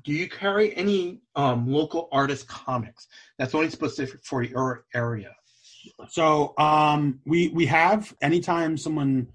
do 0.04 0.12
you 0.12 0.28
carry 0.28 0.76
any 0.76 1.22
um 1.34 1.66
local 1.66 2.10
artist 2.12 2.46
comics? 2.46 3.06
That's 3.38 3.54
only 3.54 3.70
specific 3.70 4.20
for 4.22 4.42
your 4.42 4.84
area. 4.94 5.34
So 6.08 6.54
um, 6.58 7.20
we 7.24 7.48
we 7.48 7.66
have 7.66 8.14
anytime 8.20 8.76
someone 8.76 9.28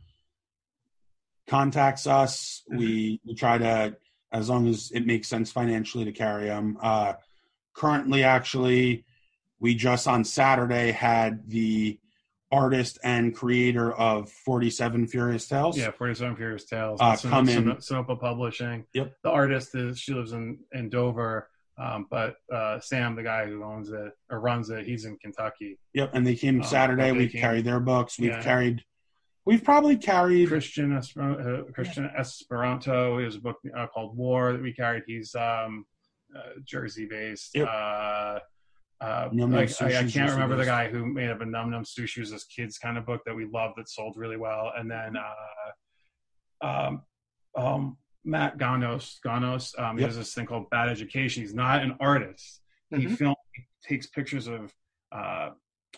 contacts 1.47 2.07
us, 2.07 2.63
we 2.69 3.19
we 3.25 3.35
try 3.35 3.57
to 3.57 3.95
as 4.31 4.49
long 4.49 4.67
as 4.67 4.91
it 4.93 5.05
makes 5.05 5.27
sense 5.27 5.51
financially 5.51 6.05
to 6.05 6.11
carry 6.11 6.45
them. 6.45 6.77
Uh, 6.81 7.13
currently, 7.73 8.23
actually, 8.23 9.05
we 9.59 9.75
just 9.75 10.07
on 10.07 10.23
Saturday 10.23 10.91
had 10.91 11.49
the 11.49 11.99
artist 12.51 12.99
and 13.03 13.35
creator 13.35 13.91
of 13.93 14.29
Forty 14.29 14.69
Seven 14.69 15.07
Furious 15.07 15.47
Tales. 15.47 15.77
Yeah, 15.77 15.91
Forty 15.91 16.15
Seven 16.15 16.35
Furious 16.35 16.65
Tales. 16.65 16.99
Uh, 17.01 17.17
come 17.17 17.49
in. 17.49 17.81
Sonoma 17.81 18.15
Publishing. 18.15 18.85
Yep. 18.93 19.13
The 19.23 19.29
artist 19.29 19.75
is 19.75 19.99
she 19.99 20.13
lives 20.13 20.31
in 20.31 20.59
in 20.71 20.89
Dover, 20.89 21.49
um, 21.81 22.05
but 22.09 22.35
uh, 22.53 22.79
Sam, 22.79 23.15
the 23.15 23.23
guy 23.23 23.45
who 23.47 23.63
owns 23.63 23.89
it 23.91 24.11
or 24.29 24.39
runs 24.39 24.69
it, 24.69 24.85
he's 24.85 25.05
in 25.05 25.17
Kentucky. 25.17 25.79
Yep, 25.93 26.11
and 26.13 26.25
they 26.27 26.35
came 26.35 26.61
Oh, 26.61 26.65
Saturday. 26.65 27.09
okay, 27.09 27.17
we 27.17 27.27
came. 27.27 27.41
carried 27.41 27.65
their 27.65 27.79
books. 27.79 28.19
We've 28.19 28.29
Yeah. 28.31 28.43
carried. 28.43 28.83
We've 29.45 29.63
probably 29.63 29.97
carried. 29.97 30.47
Christian 30.49 30.95
Esper- 30.95 31.65
uh, 31.67 31.71
Christian 31.73 32.05
Esperanto. 32.17 33.17
He 33.17 33.23
has 33.25 33.35
a 33.35 33.39
book 33.39 33.57
uh, 33.75 33.87
called 33.87 34.15
War 34.15 34.51
that 34.53 34.61
we 34.61 34.71
carried. 34.73 35.03
He's 35.07 35.33
um, 35.33 35.85
uh, 36.37 36.59
Jersey 36.63 37.07
based. 37.09 37.55
Yep. 37.55 37.67
Uh, 37.67 38.39
uh, 39.01 39.29
Num 39.33 39.49
Num 39.49 39.59
I, 39.59 39.63
I 39.63 40.03
can't 40.07 40.31
remember 40.31 40.55
the 40.55 40.65
guy 40.65 40.87
who 40.87 41.07
made 41.07 41.31
up 41.31 41.41
a 41.41 41.45
Num 41.45 41.71
Num 41.71 41.83
Sushi 41.83 42.19
was 42.19 42.29
this 42.29 42.43
kids 42.43 42.77
kind 42.77 42.99
of 42.99 43.05
book 43.07 43.21
that 43.25 43.35
we 43.35 43.45
loved 43.45 43.77
that 43.77 43.89
sold 43.89 44.15
really 44.15 44.37
well. 44.37 44.71
And 44.77 44.89
then 44.91 45.15
uh, 45.17 46.67
um, 46.67 47.01
um, 47.57 47.97
Matt 48.23 48.57
Ganos, 48.57 49.19
Ganos, 49.23 49.73
um, 49.77 49.97
he 49.97 50.01
Yep. 50.01 50.09
has 50.09 50.17
this 50.17 50.33
thing 50.33 50.45
called 50.45 50.69
Bad 50.69 50.89
Education. 50.89 51.41
He's 51.43 51.53
not 51.55 51.81
an 51.83 51.95
artist. 51.99 52.61
He 52.89 53.05
Mhm. 53.05 53.17
film 53.17 53.35
he 53.55 53.65
takes 53.83 54.07
pictures 54.07 54.47
of 54.47 54.73
uh, 55.11 55.51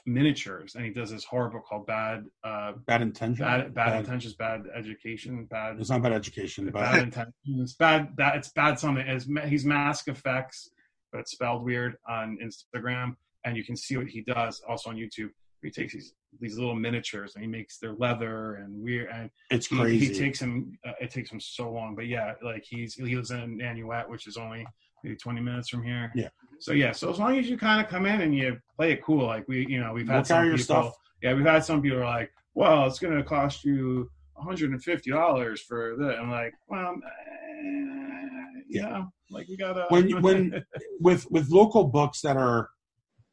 miniatures, 0.06 0.74
and 0.76 0.84
he 0.84 0.92
does 0.92 1.12
this 1.12 1.24
horror 1.24 1.50
book 1.50 1.64
called 1.66 1.86
Bad 1.86 2.26
uh, 2.44 2.74
Bad 2.88 3.02
intention. 3.04 3.46
Bad 3.46 3.74
Bad 3.74 4.00
Intentions, 4.00 4.34
Bad 4.36 4.64
Education, 4.74 5.46
Bad 5.46 5.80
It's 5.80 5.90
not 5.90 6.02
bad 6.02 6.14
education, 6.14 6.66
bad 6.72 6.92
but 6.96 7.04
intentions, 7.04 7.76
bad 7.76 8.16
that 8.18 8.36
it's 8.38 8.50
bad 8.50 8.80
something. 8.80 9.06
It's, 9.06 9.26
he's 9.48 9.66
Mask 9.66 10.08
Effects, 10.08 10.70
but 11.12 11.20
it's 11.22 11.32
spelled 11.32 11.64
weird 11.64 11.98
on 12.08 12.38
Instagram, 12.44 13.16
and 13.46 13.56
you 13.56 13.64
can 13.64 13.76
see 13.76 13.98
what 13.98 14.08
he 14.08 14.22
does 14.22 14.62
also 14.68 14.90
on 14.90 14.96
YouTube. 14.96 15.30
He 15.62 15.70
takes 15.70 15.94
these 15.94 16.14
these 16.40 16.58
little 16.58 16.76
miniatures 16.76 17.36
and 17.36 17.44
he 17.44 17.50
makes 17.50 17.78
their 17.78 17.94
leather 17.94 18.56
and 18.56 18.82
weird 18.82 19.10
and 19.14 19.30
it's 19.52 19.68
he, 19.68 19.78
crazy. 19.78 20.08
he 20.08 20.20
takes 20.20 20.40
him 20.42 20.78
uh, 20.86 20.92
it 21.00 21.10
takes 21.12 21.32
him 21.32 21.40
so 21.40 21.72
long 21.72 21.96
but 21.96 22.08
yeah 22.08 22.34
like 22.44 22.64
he's 22.68 22.96
he 22.96 23.16
lives 23.16 23.32
in 23.32 23.58
nanuet 23.60 24.08
which 24.10 24.28
is 24.28 24.36
only 24.38 24.66
maybe 25.04 25.16
20 25.16 25.42
minutes 25.42 25.70
from 25.70 25.84
here 25.84 26.12
Yeah. 26.16 26.30
so 26.60 26.72
yeah 26.74 26.92
so 26.92 27.10
as 27.10 27.20
long 27.20 27.38
as 27.38 27.50
you 27.50 27.58
kind 27.58 27.80
of 27.84 27.90
come 27.90 28.06
in 28.06 28.22
and 28.22 28.36
you 28.36 28.58
play 28.76 28.92
it 28.92 29.04
cool 29.04 29.26
like 29.28 29.48
we 29.48 29.66
you 29.68 29.80
know 29.80 29.94
we've 29.94 30.08
had 30.08 30.26
some 30.28 30.44
your 30.46 30.54
people 30.58 30.64
stuff. 30.66 30.94
yeah 31.22 31.34
we've 31.34 31.46
had 31.46 31.64
some 31.64 31.82
people 31.82 32.00
are 32.00 32.06
like 32.06 32.32
well 32.56 32.86
it's 32.88 33.00
going 33.00 33.16
to 33.16 33.24
cost 33.24 33.64
you 33.64 34.10
$150 34.42 35.60
for 35.60 35.96
that 35.98 36.20
i'm 36.20 36.32
like 36.32 36.54
well 36.68 36.96
eh, 36.96 38.62
yeah 38.70 39.04
like 39.30 39.48
we 39.48 39.58
gotta 39.58 39.86
When- 39.90 40.22
when- 40.22 40.64
with 41.00 41.30
with 41.32 41.50
local 41.50 41.86
books 41.86 42.22
that 42.22 42.38
are 42.38 42.70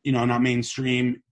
you 0.03 0.13
know 0.13 0.25
not 0.25 0.43
mainstream 0.43 1.23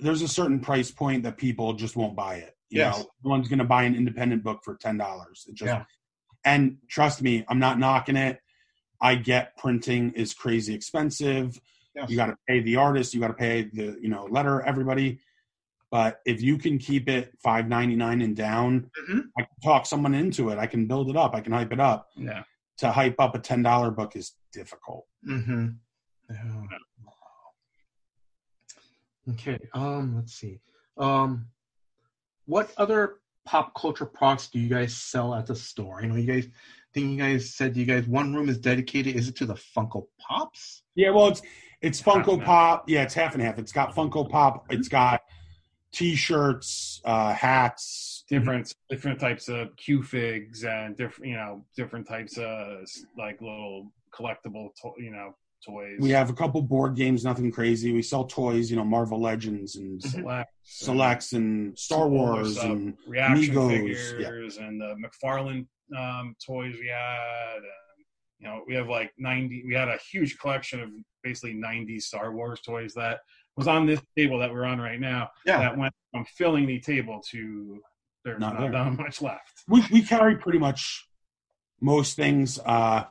there's 0.00 0.22
a 0.22 0.28
certain 0.28 0.60
price 0.60 0.90
point 0.90 1.22
that 1.24 1.36
people 1.36 1.72
just 1.74 1.96
won't 1.96 2.16
buy 2.16 2.36
it. 2.36 2.56
You 2.68 2.80
Yes. 2.80 2.98
know, 2.98 3.06
no 3.24 3.30
one's 3.30 3.48
going 3.48 3.58
to 3.60 3.64
buy 3.64 3.84
an 3.84 3.94
independent 3.94 4.42
book 4.42 4.60
for 4.64 4.76
ten 4.76 4.96
dollars. 4.98 5.46
It 5.48 5.54
just 5.54 5.68
Yeah. 5.72 5.84
and 6.44 6.78
trust 6.88 7.22
me, 7.22 7.44
I'm 7.48 7.58
not 7.58 7.78
knocking 7.78 8.16
it. 8.16 8.40
I 9.00 9.14
get 9.16 9.56
printing 9.56 10.12
is 10.12 10.34
crazy 10.34 10.74
expensive. 10.74 11.60
Yes. 11.94 12.10
You 12.10 12.16
got 12.16 12.26
to 12.26 12.36
pay 12.48 12.60
the 12.60 12.76
artist. 12.76 13.14
You 13.14 13.20
got 13.20 13.28
to 13.28 13.34
pay 13.34 13.64
the 13.72 13.98
you 14.00 14.08
know 14.08 14.24
letter 14.24 14.60
everybody. 14.62 15.20
But 15.90 16.20
if 16.26 16.42
you 16.42 16.58
can 16.58 16.78
keep 16.78 17.08
it 17.08 17.32
five 17.42 17.68
ninety 17.68 17.94
nine 17.94 18.20
and 18.20 18.34
down, 18.34 18.90
Mhm. 19.08 19.28
I 19.38 19.42
can 19.42 19.56
talk 19.62 19.86
someone 19.86 20.14
into 20.14 20.50
it. 20.50 20.58
I 20.58 20.66
can 20.66 20.86
build 20.86 21.08
it 21.08 21.16
up. 21.16 21.34
I 21.34 21.40
can 21.40 21.52
hype 21.52 21.72
it 21.72 21.80
up. 21.80 22.08
Yeah. 22.16 22.42
To 22.78 22.90
hype 22.90 23.18
up 23.20 23.34
a 23.34 23.38
ten 23.38 23.62
dollar 23.62 23.90
book 23.90 24.16
is 24.16 24.34
difficult. 24.52 25.06
Mm-hmm. 25.26 25.68
Yeah. 26.30 26.66
Okay. 29.32 29.58
Um. 29.74 30.16
Let's 30.16 30.34
see. 30.34 30.60
Um. 30.98 31.46
What 32.46 32.70
other 32.76 33.16
pop 33.44 33.74
culture 33.74 34.06
products 34.06 34.48
do 34.48 34.58
you 34.58 34.68
guys 34.68 34.94
sell 34.94 35.34
at 35.34 35.46
the 35.46 35.54
store? 35.54 36.00
I 36.02 36.06
know 36.06 36.16
you 36.16 36.26
guys. 36.26 36.46
I 36.46 36.98
think 36.98 37.10
you 37.10 37.18
guys 37.18 37.54
said 37.54 37.76
you 37.76 37.84
guys 37.84 38.06
one 38.06 38.34
room 38.34 38.48
is 38.48 38.58
dedicated. 38.58 39.16
Is 39.16 39.28
it 39.28 39.36
to 39.36 39.46
the 39.46 39.54
Funko 39.54 40.06
Pops? 40.18 40.82
Yeah, 40.94 41.10
well, 41.10 41.28
it's 41.28 41.42
it's 41.82 42.00
Half 42.00 42.24
Funko. 42.24 42.44
Pop. 42.44 42.88
Yeah, 42.88 43.02
it's 43.02 43.14
half 43.14 43.34
and 43.34 43.42
half. 43.42 43.58
It's 43.58 43.72
got 43.72 43.94
Funko 43.94 44.28
Pop. 44.30 44.64
It's 44.70 44.88
got 44.88 45.22
T-shirts, 45.92 47.00
uh, 47.04 47.32
hats. 47.32 48.24
different 48.28 48.74
different 48.90 49.20
types 49.20 49.48
of 49.48 49.74
Q 49.76 50.02
figs 50.02 50.64
and 50.64 50.96
different 50.96 51.30
you 51.30 51.36
know 51.36 51.64
different 51.76 52.06
types 52.06 52.38
of 52.38 52.86
like 53.16 53.40
little 53.40 53.92
collectible 54.12 54.70
to, 54.82 54.92
you 54.98 55.10
know 55.10 55.34
toys. 55.64 55.96
We 56.00 56.10
have 56.10 56.30
a 56.30 56.32
couple 56.32 56.62
board 56.62 56.96
games, 56.96 57.24
nothing 57.24 57.50
crazy. 57.50 57.92
We 57.92 58.02
sell 58.02 58.24
toys, 58.24 58.70
you 58.70 58.76
know, 58.76 58.84
Marvel 58.84 59.20
Legends 59.20 59.76
and 59.76 60.02
selects, 60.02 60.52
Selects 60.64 61.32
and 61.32 61.78
Star 61.78 62.08
Wars 62.08 62.56
and 62.58 62.94
reaction 63.06 63.54
Megos, 63.54 64.16
figures 64.16 64.56
and 64.58 64.80
the 64.80 64.94
McFarlane 64.96 65.66
um, 65.96 66.34
toys 66.44 66.74
we 66.80 66.88
had. 66.88 67.56
And, 67.56 67.64
you 68.38 68.46
know, 68.48 68.62
we 68.66 68.74
have 68.74 68.88
like 68.88 69.12
90, 69.18 69.64
we 69.66 69.74
had 69.74 69.88
a 69.88 69.98
huge 70.10 70.38
collection 70.38 70.80
of 70.80 70.90
basically 71.22 71.54
90 71.54 72.00
Star 72.00 72.32
Wars 72.32 72.60
toys 72.60 72.94
that 72.94 73.20
was 73.56 73.68
on 73.68 73.86
this 73.86 74.00
table 74.16 74.38
that 74.38 74.52
we're 74.52 74.64
on 74.64 74.80
right 74.80 75.00
now. 75.00 75.30
Yeah. 75.44 75.58
That 75.58 75.78
went 75.78 75.94
from 76.12 76.24
filling 76.26 76.66
the 76.66 76.80
table 76.80 77.22
to 77.30 77.80
there's 78.26 78.40
Not 78.40 78.54
not, 78.54 78.60
there. 78.60 78.72
that 78.72 78.92
much 78.98 79.22
left. 79.22 79.62
we 79.68 79.84
we 79.92 80.02
carry 80.02 80.36
pretty 80.36 80.58
much 80.58 81.06
most 81.80 82.16
things. 82.16 82.58
Uh, 82.58 83.04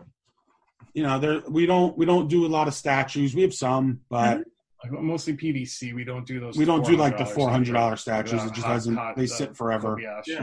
you 0.96 1.04
know, 1.04 1.20
there 1.20 1.42
we 1.50 1.66
don't 1.66 1.96
we 1.98 2.06
don't 2.06 2.28
do 2.30 2.46
a 2.46 2.52
lot 2.58 2.68
of 2.68 2.74
statues. 2.74 3.36
We 3.36 3.42
have 3.44 3.54
some, 3.54 4.00
but 4.10 4.44
Like 4.84 4.92
mostly 4.94 5.34
PVC. 5.36 5.94
We 5.94 6.04
don't 6.06 6.26
do 6.26 6.40
those. 6.40 6.58
we 6.58 6.66
don't 6.66 6.86
do 6.86 6.96
like 6.96 7.18
the 7.18 7.26
$400 7.26 7.34
four 7.38 7.50
hundred 7.50 7.74
dollar 7.74 7.98
statues. 7.98 8.30
statues. 8.40 8.52
It 8.52 8.56
just 8.56 8.66
hot- 8.68 8.74
doesn't. 8.74 8.96
hot, 8.96 9.16
They 9.18 9.24
uh, 9.26 9.28
sit 9.40 9.58
forever. 9.58 9.98
Kobayashi, 9.98 10.28
Yeah. 10.28 10.40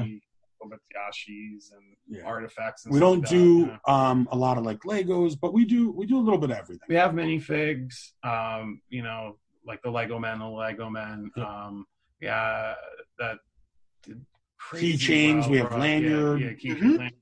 Kobayashis 0.62 1.72
and 1.74 1.84
Yeah. 2.07 2.24
artifacts. 2.24 2.84
And 2.84 2.92
We 2.94 3.00
don't 3.00 3.20
like 3.20 3.30
do 3.30 3.66
yeah. 3.66 3.78
um 4.11 4.28
a 4.30 4.36
lot 4.36 4.59
of 4.59 4.64
like 4.64 4.80
Legos, 4.80 5.38
but 5.40 5.53
we 5.55 5.64
do 5.64 5.90
we 5.90 6.05
do 6.07 6.18
a 6.18 6.24
little 6.26 6.38
bit 6.38 6.50
of 6.50 6.59
everything. 6.59 6.86
we 6.88 6.96
have 6.96 7.12
minifigs, 7.12 7.94
um, 8.22 8.82
you 8.90 9.03
know, 9.03 9.38
like 9.64 9.80
the 9.82 9.90
Lego 9.90 10.18
Men, 10.18 10.38
the 10.40 10.46
Lego 10.46 10.90
Men. 10.90 11.30
Yeah. 11.36 11.44
Um, 11.66 11.86
yeah, 12.20 12.74
that 13.18 13.38
Keychains, 14.72 15.40
well 15.42 15.50
we 15.50 15.59
have 15.59 15.72
lanyard. 15.76 16.40
Yeah, 16.40 16.46
yeah 16.48 16.53
keychains, 16.55 16.78
Mhm. 16.78 16.98
lanyards. 16.98 17.16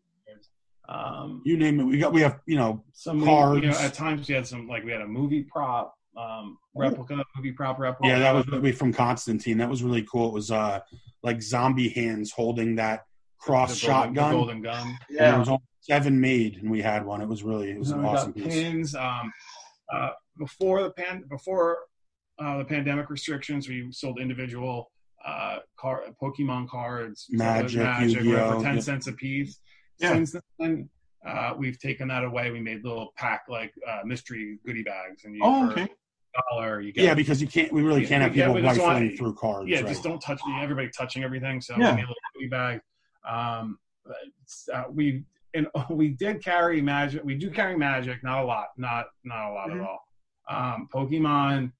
Um, 0.90 1.42
You 1.44 1.56
name 1.56 1.78
it. 1.80 1.84
We 1.84 1.98
got 1.98 2.12
we 2.12 2.20
have 2.22 2.40
you 2.46 2.56
know 2.56 2.82
some 2.92 3.20
we- 3.20 3.26
cards. 3.26 3.62
you 3.62 3.70
know, 3.70 3.78
at 3.78 3.94
times 3.94 4.28
we 4.28 4.34
had 4.34 4.46
some 4.46 4.66
like 4.66 4.84
we 4.84 4.90
had 4.90 5.00
a 5.02 5.06
movie 5.06 5.44
prop, 5.44 5.94
um, 6.16 6.58
replica, 6.74 7.22
movie 7.36 7.52
prop 7.52 7.78
replica. 7.78 8.12
yeah 8.12 8.18
that 8.18 8.34
was 8.34 8.46
really 8.48 8.72
from 8.72 8.92
Constantine. 8.92 9.58
That 9.58 9.70
was 9.70 9.82
really 9.82 10.02
cool. 10.10 10.28
It 10.28 10.34
was 10.34 10.50
uh 10.50 10.80
like 11.22 11.40
zombie 11.42 11.90
hands 11.90 12.32
holding 12.32 12.76
that 12.76 13.04
cross 13.38 13.80
the 13.80 13.86
golden, 13.86 14.14
the 14.14 14.20
shotgun. 14.20 14.32
golden 14.32 14.62
gun. 14.62 14.98
And 15.10 15.18
there 15.18 15.38
was 15.38 15.48
only 15.48 15.62
seven 15.82 16.20
made, 16.20 16.56
and 16.56 16.70
we 16.70 16.82
had 16.82 17.06
one. 17.06 17.20
It 17.20 17.28
was 17.28 17.42
really 17.44 17.70
it 17.70 17.78
was 17.78 17.90
an 17.92 18.04
awesome 18.04 18.32
piece. 18.32 18.46
pins. 18.52 18.94
Um, 18.94 19.32
uh, 19.92 20.10
before 20.38 20.82
the 20.82 20.90
pan, 20.90 21.24
before 21.30 21.78
uh, 22.42 22.58
the 22.58 22.64
pandemic 22.64 23.10
restrictions, 23.10 23.68
we 23.68 23.88
sold 23.92 24.18
individual 24.18 24.90
uh, 25.24 25.58
car 25.78 26.02
Pokemon 26.20 26.68
cards, 26.68 27.26
Magic, 27.30 27.80
Magic 27.82 28.22
Yu-Gi-Oh, 28.24 28.58
for 28.58 28.64
ten 28.64 28.74
yeah. 28.76 28.80
cents 28.80 29.06
a 29.06 29.12
piece. 29.12 29.60
Yeah. 30.00 30.14
Since 30.14 30.36
then, 30.58 30.88
uh, 31.26 31.54
we've 31.56 31.78
taken 31.78 32.08
that 32.08 32.24
away. 32.24 32.50
We 32.50 32.60
made 32.60 32.82
little 32.84 33.12
pack 33.16 33.42
like 33.48 33.72
uh, 33.86 34.00
mystery 34.04 34.58
goodie 34.64 34.82
bags, 34.82 35.24
and 35.24 35.34
you 35.34 35.42
Oh, 35.44 35.70
okay. 35.70 35.86
dollar 36.50 36.80
you 36.80 36.92
get. 36.92 37.04
Yeah, 37.04 37.14
because 37.14 37.40
you 37.42 37.46
can't. 37.48 37.72
We 37.72 37.82
really 37.82 38.06
can't 38.06 38.22
have 38.22 38.32
people 38.32 38.54
we 38.54 38.62
rifling 38.62 39.16
through 39.16 39.34
cards. 39.34 39.68
yeah, 39.68 39.78
right? 39.80 39.88
just 39.88 40.02
don't 40.02 40.20
touch 40.20 40.40
everybody 40.60 40.88
touching 40.96 41.22
everything. 41.22 41.60
So 41.60 41.74
Yeah. 41.78 41.90
we 41.90 41.96
made 41.96 42.04
a 42.04 42.08
little 42.08 42.14
goodie 42.34 42.48
bag. 42.48 42.80
Um, 43.28 43.78
uh, 44.72 44.84
we 44.90 45.24
and 45.54 45.66
we 45.90 46.08
did 46.08 46.42
carry 46.42 46.80
magic. 46.80 47.22
We 47.24 47.34
do 47.34 47.50
carry 47.50 47.76
magic, 47.76 48.22
not 48.22 48.42
a 48.42 48.46
lot, 48.46 48.68
not 48.78 49.06
not 49.24 49.50
a 49.50 49.52
lot 49.52 49.68
Mhm. 49.68 49.74
at 49.76 49.80
all. 49.88 50.00
Um, 50.48 50.88
Pokemon. 50.92 51.72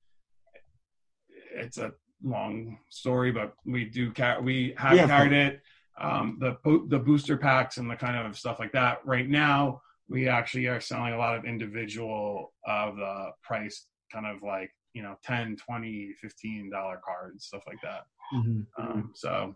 It's 1.54 1.78
a 1.78 1.92
long 2.22 2.78
story, 2.90 3.32
but 3.32 3.54
we 3.64 3.84
do 3.86 4.12
carry. 4.12 4.42
We 4.42 4.74
have 4.76 4.92
We 4.92 4.98
have 4.98 5.08
carried 5.08 5.32
it. 5.32 5.62
Um, 6.00 6.38
the 6.40 6.56
the 6.88 6.98
booster 6.98 7.36
packs 7.36 7.76
and 7.76 7.90
the 7.90 7.96
kind 7.96 8.16
of 8.26 8.38
stuff 8.38 8.58
like 8.58 8.72
that. 8.72 9.04
Right 9.04 9.28
now, 9.28 9.82
we 10.08 10.28
actually 10.28 10.66
are 10.66 10.80
selling 10.80 11.12
a 11.12 11.18
lot 11.18 11.36
of 11.36 11.44
individual 11.44 12.52
of 12.66 12.96
the 12.96 13.30
price, 13.42 13.86
kind 14.12 14.26
of 14.26 14.42
like 14.42 14.70
you 14.92 15.02
know 15.02 15.14
10 15.22 15.56
20 15.56 16.12
15 16.20 16.68
dollar 16.70 17.00
cards 17.04 17.44
stuff 17.44 17.62
like 17.68 17.80
that 17.80 18.06
Mhm. 18.34 18.66
um, 18.76 19.12
so 19.14 19.54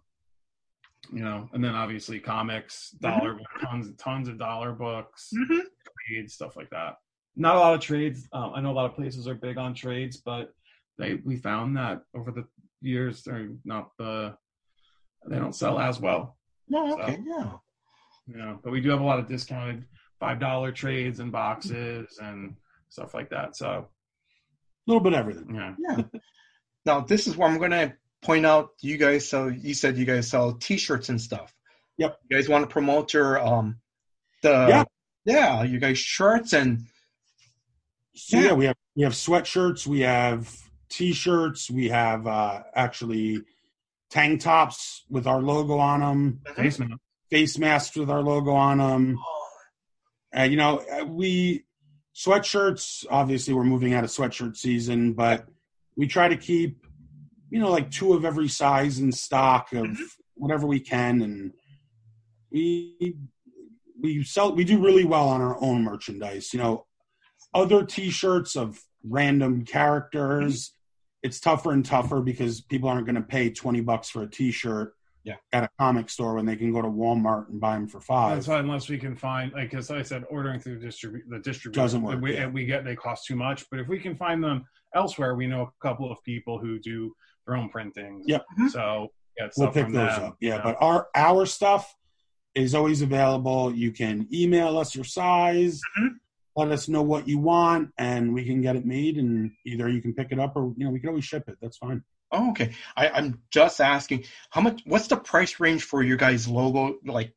you 1.12 1.24
know 1.24 1.49
and 1.53 1.62
then 1.64 1.74
obviously 1.74 2.20
comics 2.20 2.90
dollar 3.01 3.36
tons 3.61 3.92
tons 3.97 4.28
of 4.28 4.38
dollar 4.38 4.72
books 4.72 5.30
Mhm. 5.34 5.62
trades 6.09 6.34
stuff 6.34 6.55
like 6.57 6.70
that 6.70 6.99
not 7.34 7.57
a 7.57 7.59
lot 7.59 7.74
of 7.74 7.80
trades 7.80 8.28
um, 8.32 8.53
i 8.55 8.61
know 8.61 8.70
a 8.70 8.78
lot 8.80 8.88
of 8.88 8.95
places 8.95 9.26
are 9.26 9.34
big 9.34 9.59
on 9.59 9.74
trades 9.74 10.18
but 10.18 10.53
they 10.99 11.14
we 11.24 11.36
found 11.36 11.76
that 11.76 12.03
over 12.14 12.30
the 12.30 12.45
years 12.80 13.24
they're 13.24 13.49
not 13.64 13.90
the 13.99 14.36
they 15.27 15.39
don't 15.39 15.55
sell 15.55 15.79
as 15.79 16.01
well 16.01 16.37
No, 16.68 16.99
okay, 17.01 17.18
yeah. 17.27 17.53
you 18.27 18.37
know 18.37 18.59
but 18.62 18.72
we 18.72 18.81
do 18.81 18.91
have 18.91 19.01
a 19.01 19.05
lot 19.05 19.18
of 19.18 19.29
discounted 19.29 19.85
five 20.20 20.39
dollar 20.41 20.72
trades 20.72 21.20
and 21.20 21.31
boxes 21.33 22.18
and 22.22 22.57
stuff 22.89 23.14
like 23.14 23.31
that 23.31 23.57
so 23.57 23.66
a 23.68 23.87
little 24.87 25.03
bit 25.03 25.12
of 25.14 25.18
everything. 25.18 25.55
yeah 25.55 25.75
Yeah. 25.79 26.03
now 26.87 27.01
this 27.01 27.27
is 27.27 27.37
where 27.37 27.49
I'm 27.49 27.59
gonna 27.59 27.95
point 28.22 28.47
out 28.47 28.70
you 28.81 28.97
guys 28.97 29.29
sell 29.29 29.51
you 29.51 29.75
said 29.75 29.97
you 29.97 30.05
guys 30.05 30.29
sell 30.29 30.53
t 30.55 30.77
shirts 30.77 31.09
and 31.09 31.20
stuff. 31.20 31.55
Yep. 31.99 32.16
You 32.29 32.37
guys 32.37 32.49
want 32.49 32.62
to 32.68 32.72
promote 32.72 33.12
your 33.14 33.39
um 33.45 33.77
the 34.43 34.51
Yeah. 34.68 34.85
yeah, 35.25 35.62
you 35.62 35.79
guys 35.79 35.99
shirts 35.99 36.53
and 36.53 36.87
So 38.14 38.37
Yeah. 38.39 38.45
yeah, 38.47 38.53
we 38.53 38.64
have 38.66 38.77
we 38.97 39.03
have 39.03 39.12
sweatshirts, 39.12 39.87
we 39.87 40.01
have 40.01 40.49
t-shirts, 40.89 41.70
we 41.70 41.89
have 41.89 42.27
uh 42.27 42.62
actually 42.75 43.41
tank 44.14 44.40
tops 44.40 45.04
with 45.10 45.26
our 45.26 45.42
logo 45.42 45.76
on 45.78 46.00
them, 46.00 46.40
face 46.54 46.78
mount. 46.78 47.00
face 47.30 47.58
masks 47.58 47.96
with 47.96 48.08
our 48.08 48.22
logo 48.22 48.52
on 48.52 48.78
them. 48.78 49.18
Uh, 50.36 50.42
you 50.44 50.56
know, 50.56 50.78
uh, 50.92 51.04
we 51.04 51.64
sweatshirts. 52.14 53.04
Obviously, 53.10 53.52
we're 53.54 53.64
moving 53.64 53.92
out 53.92 54.04
of 54.04 54.10
sweatshirt 54.10 54.56
season, 54.56 55.12
but 55.14 55.46
we 55.96 56.06
try 56.06 56.28
to 56.28 56.36
keep, 56.36 56.86
you 57.50 57.58
know, 57.58 57.70
like 57.70 57.90
two 57.90 58.14
of 58.14 58.24
every 58.24 58.48
size 58.48 58.98
in 59.00 59.10
stock 59.12 59.72
of 59.72 59.86
Mhm. 59.86 59.96
whatever 60.34 60.66
we 60.66 60.78
can, 60.80 61.20
and 61.22 61.52
we 62.50 63.16
we 64.00 64.22
sell. 64.22 64.54
We 64.54 64.64
do 64.64 64.78
really 64.82 65.04
well 65.04 65.28
on 65.28 65.40
our 65.40 65.60
own 65.60 65.82
merchandise. 65.82 66.52
You 66.52 66.60
know, 66.60 66.86
other 67.52 67.84
T-shirts 67.84 68.54
of 68.56 68.80
random 69.02 69.64
characters. 69.64 70.74
It's 71.25 71.41
tougher 71.41 71.72
and 71.72 71.85
tougher 71.85 72.20
because 72.20 72.61
people 72.61 72.89
aren't 72.89 73.07
going 73.07 73.14
to 73.16 73.22
pay 73.22 73.49
twenty 73.51 73.81
bucks 73.81 74.11
for 74.11 74.22
a 74.22 74.31
T-shirt 74.31 74.95
Yeah. 75.25 75.37
at 75.55 75.64
a 75.64 75.68
comic 75.81 76.11
store 76.11 76.35
when 76.35 76.45
they 76.45 76.55
can 76.55 76.70
go 76.70 76.83
to 76.83 76.89
Walmart 76.89 77.49
and 77.49 77.59
buy 77.59 77.72
them 77.75 77.89
for 77.89 77.99
five. 77.99 78.37
That's 78.37 78.47
why 78.47 78.59
unless 78.59 78.91
we 78.91 78.99
can 78.99 79.16
find, 79.16 79.51
like, 79.55 79.72
as 79.72 79.91
I 79.91 80.03
said, 80.03 80.25
ordering 80.29 80.61
through 80.61 80.81
distribu- 80.81 81.22
the 81.29 81.39
distributor 81.39 81.81
Doesn't 81.81 82.03
work, 82.03 82.20
We, 82.20 82.35
yeah. 82.35 82.47
we 82.47 82.66
get 82.66 82.85
they 82.85 82.95
cost 82.95 83.25
too 83.25 83.37
much, 83.37 83.64
but 83.70 83.81
if 83.81 83.89
we 83.89 83.99
can 83.99 84.14
find 84.14 84.45
them 84.45 84.66
elsewhere, 84.95 85.35
we 85.35 85.47
know 85.47 85.62
a 85.62 85.72
couple 85.81 86.12
of 86.12 86.22
people 86.25 86.59
who 86.59 86.79
do 86.79 87.16
their 87.47 87.57
own 87.57 87.70
printings. 87.70 88.27
Yep. 88.29 88.45
Mhm. 88.61 88.70
So 88.70 89.09
get 89.39 89.51
we'll 89.57 89.72
pick 89.72 89.87
those 89.87 90.14
them, 90.16 90.25
up. 90.25 90.37
Yeah, 90.41 90.51
you 90.51 90.59
know. 90.59 90.64
but 90.64 90.77
our 90.81 91.09
our 91.14 91.47
stuff 91.47 91.97
is 92.55 92.75
always 92.75 93.01
available. 93.01 93.75
You 93.75 93.93
can 93.93 94.29
email 94.33 94.77
us 94.79 94.95
your 94.95 95.05
size, 95.05 95.81
Mhm. 95.99 96.09
Let 96.57 96.70
us 96.70 96.88
know 96.88 97.02
what 97.02 97.26
you 97.28 97.38
want, 97.38 97.90
and 97.98 98.32
we 98.32 98.44
can 98.44 98.61
get 98.62 98.76
it 98.76 98.86
made. 98.86 99.16
And 99.18 99.50
either 99.66 99.88
you 99.88 100.00
can 100.00 100.14
pick 100.14 100.28
it 100.30 100.38
up, 100.38 100.55
or 100.57 100.72
you 100.76 100.84
know, 100.84 100.90
we 100.90 101.00
can 101.00 101.09
always 101.09 101.24
ship 101.24 101.48
it. 101.48 101.57
That's 101.61 101.76
fine. 101.78 102.02
oh, 102.32 102.50
okay. 102.50 102.72
I, 102.96 103.09
I'm 103.09 103.40
just 103.50 103.80
asking 103.80 104.24
how 104.50 104.61
much 104.61 104.82
what's 104.86 105.09
the 105.09 105.16
price 105.16 105.61
range 105.61 105.84
for 105.84 106.02
your 106.02 106.16
guys 106.16 106.46
logo 106.48 106.96
like 107.07 107.32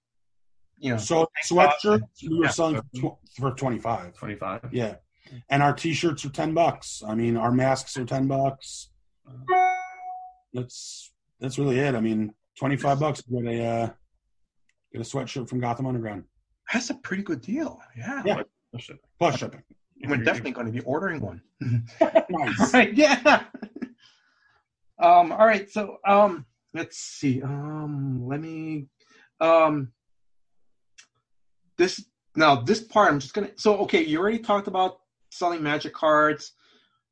you 0.79 0.91
know 0.91 0.97
So 0.97 1.27
Thank 1.49 1.59
God. 1.61 1.73
sweatshirts 1.83 2.29
we 2.29 2.37
were 2.39 2.45
Yeah. 2.45 2.49
selling 2.51 2.75
for, 2.75 3.17
tw- 3.17 3.17
for 3.39 3.51
twenty 3.51 3.79
five. 3.79 4.13
twenty-five. 4.13 4.69
Yeah, 4.71 4.95
and 5.49 5.61
our 5.63 5.73
t-shirts 5.73 6.23
are 6.25 6.29
ten 6.29 6.53
bucks. 6.53 7.03
I 7.07 7.15
mean, 7.15 7.37
our 7.37 7.51
masks 7.51 7.97
are 7.97 8.05
ten 8.05 8.27
bucks. 8.27 8.89
that's 10.53 11.11
that's 11.39 11.57
really 11.59 11.79
it. 11.79 11.95
I 11.95 11.99
mean, 12.01 12.33
twenty 12.57 12.77
five 12.77 12.99
bucks 12.99 13.21
to 13.23 13.31
get 13.31 13.45
a 13.53 13.65
uh, 13.65 13.89
get 14.93 15.01
a 15.01 15.05
sweatshirt 15.05 15.49
from 15.49 15.59
Gotham 15.59 15.85
Underground 15.85 16.23
That's 16.71 16.89
a 16.89 16.95
pretty 16.95 17.23
good 17.23 17.41
deal. 17.41 17.79
Yeah. 17.97 18.21
Yeah. 18.25 18.41
Plus 18.71 18.83
shipping. 18.83 19.63
We're 20.05 20.17
definitely 20.17 20.51
going 20.51 20.67
to 20.67 20.71
be 20.71 20.81
ordering 20.81 21.21
one. 21.21 21.41
nice. 22.29 22.73
right. 22.73 22.93
Yeah. 22.93 23.43
um. 24.99 25.31
All 25.31 25.45
right. 25.45 25.69
So, 25.69 25.97
um, 26.05 26.45
let's 26.73 26.97
see. 26.97 27.41
Um, 27.41 28.27
let 28.27 28.39
me. 28.39 28.87
Um. 29.39 29.91
This 31.77 32.03
now 32.35 32.55
this 32.61 32.81
part 32.81 33.11
I'm 33.11 33.19
just 33.19 33.33
gonna. 33.33 33.51
So 33.55 33.77
okay, 33.79 34.03
you 34.03 34.19
already 34.19 34.39
talked 34.39 34.67
about 34.67 34.99
selling 35.31 35.63
magic 35.63 35.93
cards. 35.93 36.53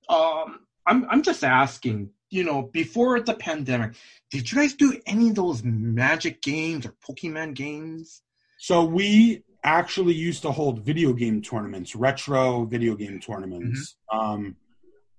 Um, 0.10 0.60
I'm 0.86 1.08
I'm 1.10 1.22
just 1.22 1.43
asking. 1.43 2.12
You 2.32 2.43
know, 2.43 2.64
before 2.64 3.20
the 3.22 3.36
pandemic, 3.36 3.93
did 4.30 4.51
you 4.51 4.58
guys 4.58 4.74
do 4.74 4.99
any 5.06 5.30
of 5.30 5.36
those 5.36 5.64
magic 5.64 6.41
games 6.41 6.86
or 6.86 6.93
Pokemon 7.08 7.53
games? 7.53 8.24
So 8.58 8.84
we 8.84 9.43
actually 9.66 10.13
used 10.13 10.43
to 10.43 10.51
hold 10.51 10.86
video 10.86 11.11
game 11.13 11.41
tournaments, 11.41 11.95
retro 11.95 12.66
video 12.66 12.95
game 12.95 13.20
tournaments. 13.20 13.97
Um, 14.11 14.55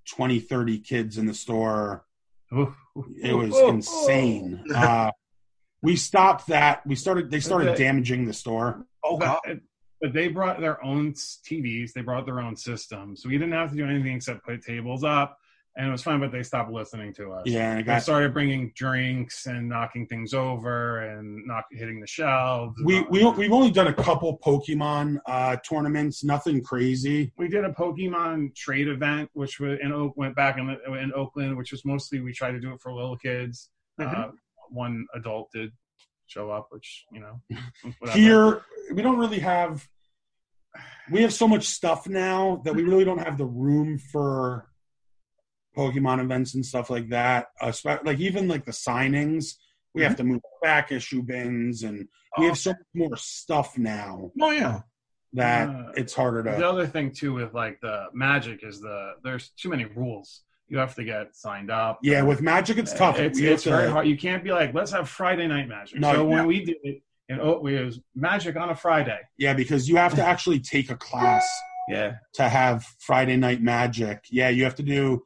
20, 0.09 0.38
30 0.38 0.78
kids 0.78 1.18
in 1.18 1.26
the 1.26 1.34
store. 1.34 2.05
It 2.53 3.34
was 3.36 3.53
Oh, 3.55 3.66
oh. 3.66 3.68
insane. 3.70 4.62
Uh, 4.74 5.11
we 5.82 5.97
stopped 5.97 6.47
that. 6.49 6.84
We 6.86 6.94
started. 6.94 7.30
They 7.30 7.40
started 7.40 7.68
Okay. 7.70 7.84
damaging 7.84 8.24
the 8.24 8.32
store. 8.32 8.86
Oh 9.05 9.18
God. 9.18 9.40
But, 9.44 9.59
but 10.01 10.12
they 10.12 10.28
brought 10.28 10.61
their 10.61 10.82
own 10.82 11.12
TVs. 11.12 11.92
They 11.92 12.01
brought 12.03 12.24
their 12.24 12.40
own 12.40 12.57
systems. 12.57 13.22
So 13.22 13.28
we 13.28 13.36
didn't 13.38 13.53
have 13.53 13.70
to 13.70 13.76
do 13.76 13.84
anything 13.86 14.14
except 14.16 14.44
put 14.44 14.62
tables 14.62 15.05
up, 15.05 15.38
and 15.77 15.89
it 15.89 15.91
was 15.91 16.03
fine. 16.03 16.20
But 16.20 16.33
they 16.33 16.43
stopped 16.43 16.70
listening 16.70 17.12
to 17.14 17.33
us. 17.33 17.43
Yeah, 17.47 17.72
and 17.72 17.81
it 17.81 17.87
They 17.87 17.99
started 18.01 18.33
bringing 18.33 18.72
drinks 18.74 19.47
and 19.47 19.68
knocking 19.68 20.07
things 20.07 20.33
over 20.35 21.01
and 21.01 21.47
not 21.47 21.64
hitting 21.70 22.01
the 22.01 22.07
shelves. 22.07 22.81
we 22.85 23.03
we 23.03 23.24
we've 23.31 23.53
only 23.53 23.70
done 23.70 23.87
a 23.89 23.95
couple 23.95 24.39
Pokemon 24.39 25.18
uh, 25.27 25.57
tournaments. 25.68 26.24
Nothing 26.24 26.62
crazy. 26.62 27.33
we 27.37 27.49
did 27.49 27.64
a 27.64 27.70
Pokemon 27.72 28.55
trade 28.55 28.89
event, 28.89 29.31
which 29.35 29.61
was 29.61 29.79
in 29.83 29.93
Oak 29.93 30.16
went 30.16 30.35
back 30.35 30.59
in, 30.59 30.68
in 30.99 31.12
Oakland, 31.14 31.57
which 31.57 31.72
was 31.72 31.85
mostly 31.85 32.20
we 32.20 32.33
tried 32.33 32.53
to 32.53 32.61
do 32.61 32.72
it 32.72 32.81
for 32.81 32.93
little 32.93 33.16
kids. 33.16 33.70
Mhm. 34.01 34.29
Uh, 34.29 34.33
one 34.70 35.07
adult 35.14 35.51
did 35.53 35.70
show 36.27 36.51
up, 36.51 36.68
which 36.70 37.05
you 37.12 37.20
know 37.20 37.41
whatever. 37.99 38.18
Here 38.18 38.62
we 38.93 39.03
don't 39.03 39.18
really 39.18 39.41
have. 39.41 39.87
We 41.11 41.22
have 41.22 41.33
so 41.33 41.49
much 41.49 41.66
stuff 41.68 42.07
now 42.09 42.61
that 42.64 42.74
we 42.74 42.83
really 42.83 43.05
don't 43.05 43.18
have 43.18 43.39
the 43.39 43.47
room 43.47 43.99
for 43.99 44.68
Pokemon 45.77 46.20
events 46.20 46.55
and 46.55 46.64
stuff 46.64 46.91
like 46.91 47.09
that. 47.11 47.47
Uh, 47.61 47.72
like 48.05 48.18
even 48.18 48.49
like 48.49 48.64
the 48.64 48.72
signings, 48.72 49.55
we 49.95 50.03
have 50.03 50.16
to 50.16 50.24
move 50.24 50.41
back 50.62 50.93
issue 50.93 51.22
bins, 51.22 51.83
and 51.83 52.09
we 52.39 52.47
have 52.47 52.59
so 52.59 52.70
much 52.70 52.79
more 52.95 53.16
stuff 53.16 53.77
now 53.79 54.31
Oh 54.41 54.51
yeah. 54.51 54.81
that 55.35 55.68
Uh, 55.68 55.93
it's 55.97 56.14
harder 56.14 56.43
to. 56.43 56.51
The 56.51 56.68
other 56.68 56.87
thing 56.87 57.12
too 57.12 57.35
with 57.35 57.55
like 57.55 57.81
the 57.81 58.07
Magic 58.12 58.61
is 58.62 58.81
the 58.81 59.12
there's 59.24 59.51
too 59.51 59.68
many 59.70 59.85
rules. 59.85 60.43
You 60.68 60.79
have 60.79 60.95
to 60.97 61.05
get 61.05 61.37
signed 61.37 61.70
up. 61.70 62.01
Yeah, 62.03 62.22
with 62.22 62.43
Magic 62.43 62.77
it's 62.79 62.93
tough. 62.93 63.18
It's, 63.20 63.39
it's 63.39 63.62
to- 63.64 63.70
very 63.70 63.91
hard. 63.91 64.07
You 64.09 64.16
can't 64.16 64.43
be 64.43 64.51
like, 64.53 64.74
let's 64.74 64.91
have 64.93 65.09
Friday 65.09 65.47
night 65.47 65.68
Magic. 65.68 66.01
No, 66.01 66.12
so 66.12 66.24
when 66.27 66.47
we 66.47 66.64
did 66.64 66.77
it, 66.83 67.03
in 67.29 67.41
Oak, 67.41 67.62
we 67.62 67.74
was 67.83 68.01
Magic 68.14 68.57
on 68.57 68.70
a 68.70 68.74
Friday. 68.74 69.18
Yeah, 69.39 69.55
because 69.55 69.89
you 69.89 69.97
have 69.97 70.14
to 70.16 70.22
actually 70.33 70.61
take 70.61 70.91
a 70.91 70.97
class 70.97 71.45
Yeah, 71.89 72.14
to 72.35 72.49
have 72.49 72.85
Friday 73.01 73.37
Night 73.37 73.62
Magic. 73.62 74.24
Yeah, 74.31 74.49
you 74.49 74.64
have 74.64 74.74
to 74.77 74.83
do 74.83 75.22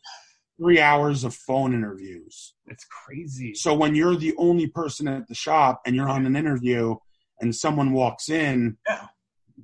three 0.60 0.80
hours 0.80 1.24
of 1.24 1.34
phone 1.34 1.72
interviews. 1.72 2.54
it's 2.66 2.84
crazy. 2.84 3.54
So 3.54 3.74
when 3.74 3.94
you're 3.94 4.14
the 4.16 4.34
only 4.36 4.66
person 4.66 5.08
at 5.08 5.26
the 5.26 5.34
shop 5.34 5.80
and 5.86 5.96
you're 5.96 6.08
on 6.08 6.26
an 6.26 6.36
interview 6.36 6.96
and 7.40 7.54
someone 7.56 7.92
walks 7.92 8.28
in, 8.28 8.76
Yeah. 8.88 9.06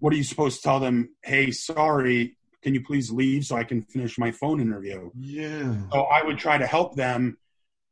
what 0.01 0.13
are 0.13 0.17
you 0.17 0.25
supposed 0.25 0.57
to 0.57 0.63
tell 0.63 0.81
them? 0.81 1.11
Hey, 1.23 1.51
sorry, 1.51 2.37
can 2.63 2.73
you 2.75 2.83
please 2.83 3.11
leave 3.11 3.45
so 3.45 3.57
I 3.57 3.65
can 3.65 3.83
finish 3.83 4.19
my 4.19 4.33
phone 4.33 4.61
interview? 4.61 5.11
Yeah. 5.15 5.77
So 5.93 6.03
I 6.05 6.23
would 6.25 6.39
try 6.39 6.57
to 6.59 6.67
help 6.67 6.97
them, 6.97 7.37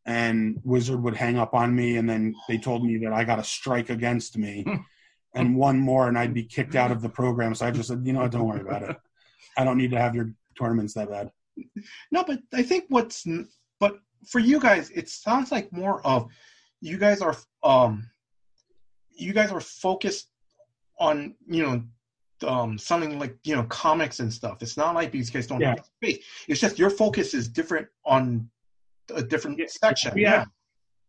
and 0.07 0.61
Wizard 0.64 1.02
would 1.02 1.14
hang 1.16 1.38
up 1.38 1.52
on 1.55 1.76
me, 1.76 1.96
and 1.98 2.09
then 2.09 2.34
they 2.48 2.59
told 2.59 2.84
me 2.84 2.96
that 2.98 3.12
I 3.12 3.24
got 3.24 3.38
a 3.38 3.44
strike 3.44 3.90
against 3.90 4.36
me, 4.38 4.64
and 5.34 5.57
one 5.57 5.78
more, 5.78 6.09
and 6.09 6.18
I'd 6.18 6.34
be 6.34 6.44
kicked 6.44 6.74
out 6.74 6.90
of 6.90 7.02
the 7.02 7.09
program. 7.11 7.55
So 7.55 7.66
I 7.66 7.70
just 7.70 7.88
said, 7.88 8.02
you 8.05 8.12
know 8.14 8.20
what, 8.20 8.30
don't 8.32 8.48
worry 8.48 8.61
about 8.62 8.82
it. 8.82 8.96
I 9.59 9.64
don't 9.64 9.78
need 9.78 9.90
to 9.92 10.00
have 10.00 10.14
your 10.14 10.32
tournaments 10.59 10.94
that 10.94 11.11
bad. 11.11 11.30
No, 12.11 12.24
but 12.24 12.40
I 12.52 12.62
think 12.62 12.84
what's 12.88 13.26
but 13.80 13.98
for 14.26 14.38
you 14.38 14.61
guys, 14.61 14.90
it 14.90 15.09
sounds 15.09 15.52
like 15.52 15.72
more 15.72 16.05
of 16.07 16.30
you 16.80 16.98
guys 16.98 17.20
are 17.20 17.36
um 17.62 18.09
you 19.11 19.32
guys 19.32 19.50
are 19.52 19.61
focused 19.61 20.30
on 20.98 21.34
you 21.46 21.62
know 21.62 21.82
um 22.48 22.78
something 22.78 23.18
like 23.18 23.36
you 23.44 23.55
know 23.55 23.64
comics 23.64 24.20
and 24.20 24.32
stuff. 24.32 24.62
It's 24.62 24.76
not 24.76 24.94
like 24.94 25.11
these 25.12 25.30
guys 25.30 25.46
don't 25.46 25.61
Yeah. 25.61 25.74
have 25.76 25.86
space. 25.96 26.24
It's 26.48 26.61
just 26.61 26.78
your 26.78 26.90
focus 26.90 27.34
is 27.34 27.48
different 27.48 27.88
on 28.05 28.48
a 29.14 29.22
different 29.22 29.59
Yeah, 29.59 29.66
section. 29.68 30.12
we 30.14 30.22
Yeah. 30.22 30.44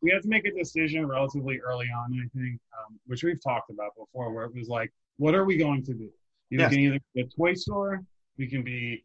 we 0.01 0.11
had 0.11 0.21
to 0.21 0.29
make 0.29 0.45
a 0.45 0.51
decision 0.51 1.07
relatively 1.07 1.59
early 1.59 1.87
on, 1.87 2.13
I 2.13 2.27
think, 2.37 2.59
um, 2.77 2.99
which 3.07 3.23
we've 3.23 3.41
talked 3.41 3.71
about 3.71 3.91
before, 3.97 4.31
where 4.33 4.45
it 4.45 4.53
was 4.53 4.67
like, 4.67 4.91
what 5.17 5.33
are 5.33 5.45
we 5.45 5.57
going 5.57 5.83
to 5.83 5.93
do? 5.93 6.09
You 6.51 6.59
Yes. 6.59 6.71
can 6.71 6.79
either 6.79 6.99
be 7.15 7.21
a 7.21 7.27
toy 7.27 7.53
store, 7.55 8.03
we 8.37 8.47
can 8.47 8.61
be 8.63 9.03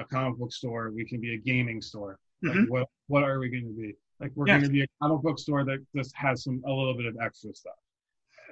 a 0.00 0.04
comic 0.04 0.38
book 0.38 0.52
store, 0.52 0.90
we 0.90 1.04
can 1.04 1.20
be 1.20 1.34
a 1.34 1.38
gaming 1.38 1.80
store. 1.80 2.18
Like, 2.42 2.56
Mhm. 2.56 2.68
what 2.68 2.88
what 3.08 3.22
are 3.24 3.38
we 3.38 3.48
going 3.48 3.64
to 3.66 3.70
be? 3.72 3.94
Like, 4.20 4.32
we're 4.34 4.46
Yes. 4.46 4.60
going 4.60 4.68
to 4.68 4.72
be 4.72 4.82
a 4.82 4.86
comic 5.02 5.22
book 5.22 5.38
store 5.38 5.64
that 5.64 5.84
just 5.94 6.14
has 6.16 6.44
some 6.44 6.62
a 6.64 6.72
little 6.72 6.94
bit 6.94 7.06
of 7.06 7.16
extra 7.20 7.52
stuff. 7.54 7.74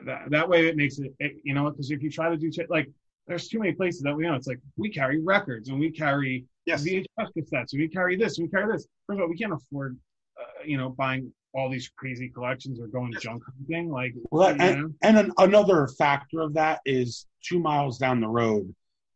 That 0.04 0.30
that 0.30 0.48
way, 0.48 0.66
it 0.68 0.76
makes 0.76 0.98
it, 0.98 1.14
it 1.18 1.36
you 1.44 1.54
know, 1.54 1.70
because 1.70 1.90
if 1.90 2.02
you 2.02 2.10
try 2.10 2.28
to 2.28 2.36
do 2.36 2.50
ch- 2.50 2.68
like, 2.68 2.88
there's 3.26 3.48
too 3.48 3.58
many 3.58 3.72
places 3.72 4.02
that 4.02 4.14
we 4.16 4.24
know. 4.24 4.34
It's 4.34 4.46
like 4.46 4.60
we 4.76 4.90
carry 4.90 5.20
records 5.20 5.68
and 5.68 5.78
we 5.78 5.90
carry 5.90 6.44
Yes. 6.66 6.82
VHS 6.84 7.30
cassettes. 7.36 7.72
and 7.72 7.80
We 7.80 7.88
carry 7.88 8.16
this. 8.16 8.38
and 8.38 8.46
We 8.46 8.50
carry 8.50 8.70
this. 8.72 8.86
First 9.06 9.18
of 9.18 9.22
all, 9.22 9.28
we 9.28 9.36
can't 9.36 9.52
afford, 9.52 9.98
uh, 10.40 10.44
you 10.64 10.76
know, 10.76 10.90
buying 10.90 11.32
all 11.54 11.68
these 11.70 11.88
crazy 11.96 12.28
collections 12.28 12.78
or 12.80 12.86
going 12.88 13.12
junk 13.20 13.42
hunting. 13.44 13.88
Like, 13.90 14.14
Well, 14.30 14.52
you 14.52 14.56
know? 14.82 14.94
And 15.02 15.18
an, 15.18 15.32
another 15.38 15.88
factor 15.98 16.40
of 16.40 16.52
that 16.54 16.80
is 16.84 17.26
two 17.42 17.58
miles 17.58 17.96
down 17.98 18.20
the 18.20 18.28
road, 18.28 18.74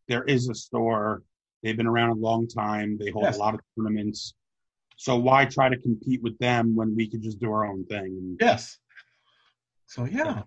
there 0.09 0.25
is 0.25 0.49
a 0.49 0.55
store. 0.55 1.23
They've 1.63 1.77
been 1.77 1.87
around 1.87 2.11
a 2.11 2.15
long 2.15 2.49
time. 2.49 2.99
They 2.99 3.11
hold 3.11 3.25
Yes. 3.25 3.37
a 3.37 3.39
lot 3.39 3.55
of 3.55 3.61
tournaments. 3.77 4.35
So 4.97 5.17
why 5.17 5.45
try 5.45 5.69
to 5.69 5.79
compete 5.79 6.23
with 6.23 6.39
them 6.39 6.75
when 6.77 6.95
we 6.95 7.09
could 7.09 7.23
just 7.23 7.39
do 7.41 7.51
our 7.51 7.65
own 7.67 7.85
thing? 7.87 8.05
And 8.07 8.37
Yes. 8.41 8.79
So 9.87 10.05
yeah. 10.05 10.43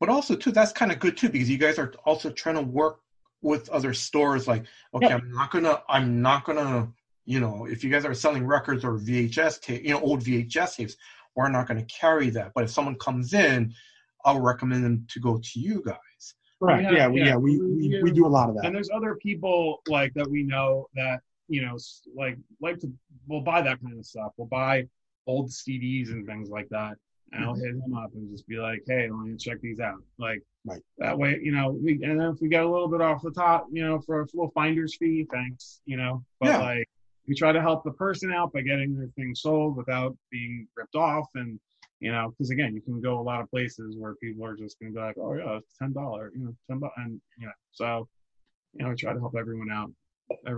But 0.00 0.08
also 0.08 0.34
too, 0.34 0.50
that's 0.52 0.72
kind 0.72 0.92
of 0.92 0.98
good 0.98 1.16
too 1.16 1.28
because 1.28 1.48
you 1.48 1.58
guys 1.58 1.78
are 1.78 1.92
also 2.04 2.30
trying 2.30 2.56
to 2.56 2.62
work 2.62 3.00
with 3.42 3.68
other 3.70 3.94
stores. 3.94 4.48
Like, 4.48 4.64
okay, 4.94 5.08
Yeah. 5.08 5.16
I'm 5.16 5.32
not 5.32 5.50
gonna, 5.50 5.82
I'm 5.88 6.20
not 6.20 6.44
gonna, 6.44 6.92
you 7.26 7.40
know, 7.40 7.66
if 7.66 7.82
you 7.84 7.90
guys 7.90 8.04
are 8.04 8.14
selling 8.14 8.46
records 8.46 8.84
or 8.84 8.98
VHS 8.98 9.60
tape, 9.60 9.82
you 9.82 9.90
know, 9.90 10.00
old 10.00 10.20
VHS 10.22 10.76
tapes, 10.76 10.96
we're 11.36 11.48
not 11.48 11.66
going 11.66 11.84
to 11.84 11.94
carry 11.94 12.30
that. 12.30 12.52
But 12.54 12.64
if 12.64 12.70
someone 12.70 12.96
comes 12.96 13.34
in, 13.34 13.74
I'll 14.24 14.40
recommend 14.40 14.84
them 14.84 15.06
to 15.10 15.20
go 15.20 15.38
to 15.38 15.60
you 15.60 15.82
guys. 15.84 16.34
Right. 16.66 16.82
Yeah, 16.82 16.92
Yeah, 16.92 17.08
we, 17.08 17.20
yeah. 17.20 17.26
yeah, 17.26 17.36
we, 17.36 17.58
we, 17.58 18.02
we 18.02 18.10
do 18.10 18.26
a 18.26 18.28
lot 18.28 18.48
of 18.48 18.56
that. 18.56 18.66
and 18.66 18.74
there's 18.74 18.90
other 18.90 19.14
people 19.16 19.82
like 19.88 20.12
that 20.14 20.28
we 20.28 20.42
know 20.42 20.88
that 20.94 21.20
you 21.48 21.62
know 21.62 21.76
like 22.14 22.38
like 22.60 22.78
to 22.80 22.92
will 23.28 23.42
buy 23.42 23.62
that 23.62 23.80
kind 23.82 23.98
of 23.98 24.06
stuff. 24.06 24.32
We'll 24.36 24.48
buy 24.48 24.86
old 25.26 25.50
CDs 25.50 26.10
and 26.10 26.26
things 26.26 26.50
like 26.50 26.68
that. 26.70 26.96
And 27.32 27.44
I'll 27.44 27.54
mm-hmm. 27.54 27.64
hit 27.64 27.74
him 27.74 27.94
up 27.94 28.10
and 28.14 28.30
just 28.30 28.46
be 28.46 28.56
like, 28.56 28.82
"Hey, 28.86 29.10
let 29.10 29.26
me 29.26 29.36
check 29.36 29.60
these 29.60 29.80
out." 29.80 30.02
Like 30.18 30.42
Right. 30.66 30.80
that 30.98 31.18
way, 31.18 31.38
you 31.42 31.52
know. 31.52 31.70
We 31.70 31.92
and 32.02 32.18
then 32.20 32.32
if 32.32 32.40
we 32.40 32.48
get 32.48 32.64
a 32.64 32.68
little 32.68 32.88
bit 32.88 33.00
off 33.00 33.22
the 33.22 33.30
top, 33.30 33.66
you 33.70 33.84
know, 33.84 34.00
for 34.00 34.20
a 34.22 34.26
little 34.32 34.50
finder's 34.54 34.96
fee, 34.96 35.26
thanks, 35.30 35.80
you 35.84 35.96
know. 35.96 36.24
But 36.40 36.48
Yeah. 36.48 36.58
like, 36.60 36.88
we 37.26 37.34
try 37.34 37.52
to 37.52 37.60
help 37.60 37.84
the 37.84 37.92
person 37.92 38.32
out 38.32 38.52
by 38.52 38.62
getting 38.62 38.96
their 38.96 39.08
thing 39.16 39.34
sold 39.34 39.76
without 39.76 40.16
being 40.30 40.68
ripped 40.76 40.94
off, 40.94 41.28
and 41.34 41.58
you 42.04 42.12
know, 42.12 42.28
because 42.28 42.50
again, 42.50 42.74
you 42.74 42.82
can 42.82 43.00
go 43.00 43.18
a 43.18 43.22
lot 43.22 43.40
of 43.40 43.50
places 43.50 43.96
where 43.98 44.14
people 44.16 44.44
are 44.44 44.54
just 44.54 44.78
gonna 44.78 44.92
be 44.92 45.00
like, 45.00 45.16
"Oh 45.16 45.32
yeah, 45.32 45.56
it's 45.56 45.74
ten 45.78 45.94
dollar, 45.94 46.30
you 46.34 46.44
know, 46.44 46.54
ten 46.68 46.78
bucks," 46.78 46.92
and 46.98 47.18
you 47.38 47.46
know, 47.46 47.52
so 47.72 48.06
you 48.74 48.84
know, 48.84 48.90
we 48.90 48.94
try 48.94 49.14
to 49.14 49.18
help 49.18 49.34
everyone 49.34 49.70
out, 49.72 49.90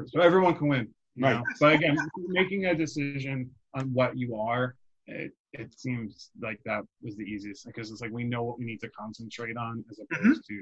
so 0.09 0.21
everyone 0.21 0.57
can 0.57 0.67
win. 0.67 0.89
You 1.15 1.23
Right. 1.23 1.37
know? 1.37 1.45
But 1.61 1.75
again, 1.75 1.97
making 2.27 2.67
a 2.67 2.75
decision 2.75 3.49
on 3.75 3.93
what 3.93 4.19
you 4.19 4.35
are, 4.35 4.75
it, 5.07 5.31
it 5.53 5.73
seems 5.79 6.33
like 6.43 6.61
that 6.65 6.83
was 7.01 7.15
the 7.15 7.23
easiest 7.23 7.65
because 7.65 7.93
it's 7.93 8.01
like 8.01 8.11
we 8.11 8.25
know 8.25 8.43
what 8.43 8.59
we 8.59 8.65
need 8.65 8.81
to 8.81 8.91
concentrate 8.91 9.57
on 9.57 9.85
as 9.89 10.01
mm-hmm. 10.01 10.27
opposed 10.27 10.45
to, 10.47 10.61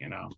you 0.00 0.10
know, 0.10 0.28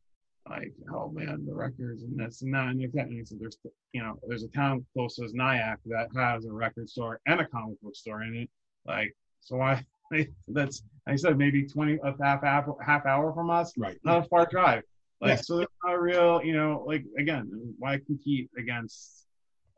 like 0.48 0.72
oh 0.94 1.10
man, 1.10 1.44
the 1.44 1.54
records 1.54 2.04
and 2.04 2.16
this 2.20 2.42
and 2.42 2.54
that 2.54 2.68
and 2.68 2.80
that. 2.94 3.08
And 3.08 3.26
so 3.26 3.34
there's 3.36 3.58
you 3.92 4.00
know 4.04 4.16
there's 4.28 4.44
a 4.44 4.48
town 4.48 4.86
close 4.92 5.18
as 5.18 5.32
Nyack 5.32 5.78
that 5.86 6.06
has 6.14 6.44
a 6.44 6.52
record 6.52 6.88
store 6.88 7.18
and 7.26 7.40
a 7.40 7.46
comic 7.46 7.80
book 7.82 7.96
store 7.96 8.22
in 8.22 8.36
it. 8.36 8.50
Like 8.86 9.12
so 9.42 9.60
I 9.60 9.84
that's 10.48 10.82
I 11.06 11.16
said 11.16 11.36
maybe 11.38 11.66
twenty 11.66 11.98
a 12.02 12.14
half 12.22 12.42
half 12.42 12.66
half 12.84 13.06
hour 13.06 13.32
from 13.34 13.50
us 13.50 13.72
Right. 13.76 13.98
not 14.04 14.24
a 14.24 14.28
far 14.28 14.46
drive. 14.46 14.82
Like 15.20 15.30
Yes. 15.30 15.46
so, 15.46 15.56
there's 15.58 15.68
not 15.84 15.94
a 15.94 16.00
real, 16.00 16.42
you 16.42 16.52
know, 16.52 16.82
like 16.86 17.04
again, 17.18 17.48
why 17.78 17.98
compete 18.06 18.50
against 18.58 19.26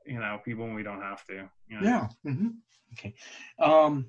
you 0.07 0.19
know 0.19 0.41
people 0.45 0.65
when 0.65 0.75
we 0.75 0.83
don't 0.83 1.03
have 1.03 1.25
to. 1.27 1.49
You 1.69 1.81
know? 1.81 1.83
Yeah. 1.83 2.09
hmm 2.33 2.49
Okay. 2.93 3.15
Um, 3.59 4.07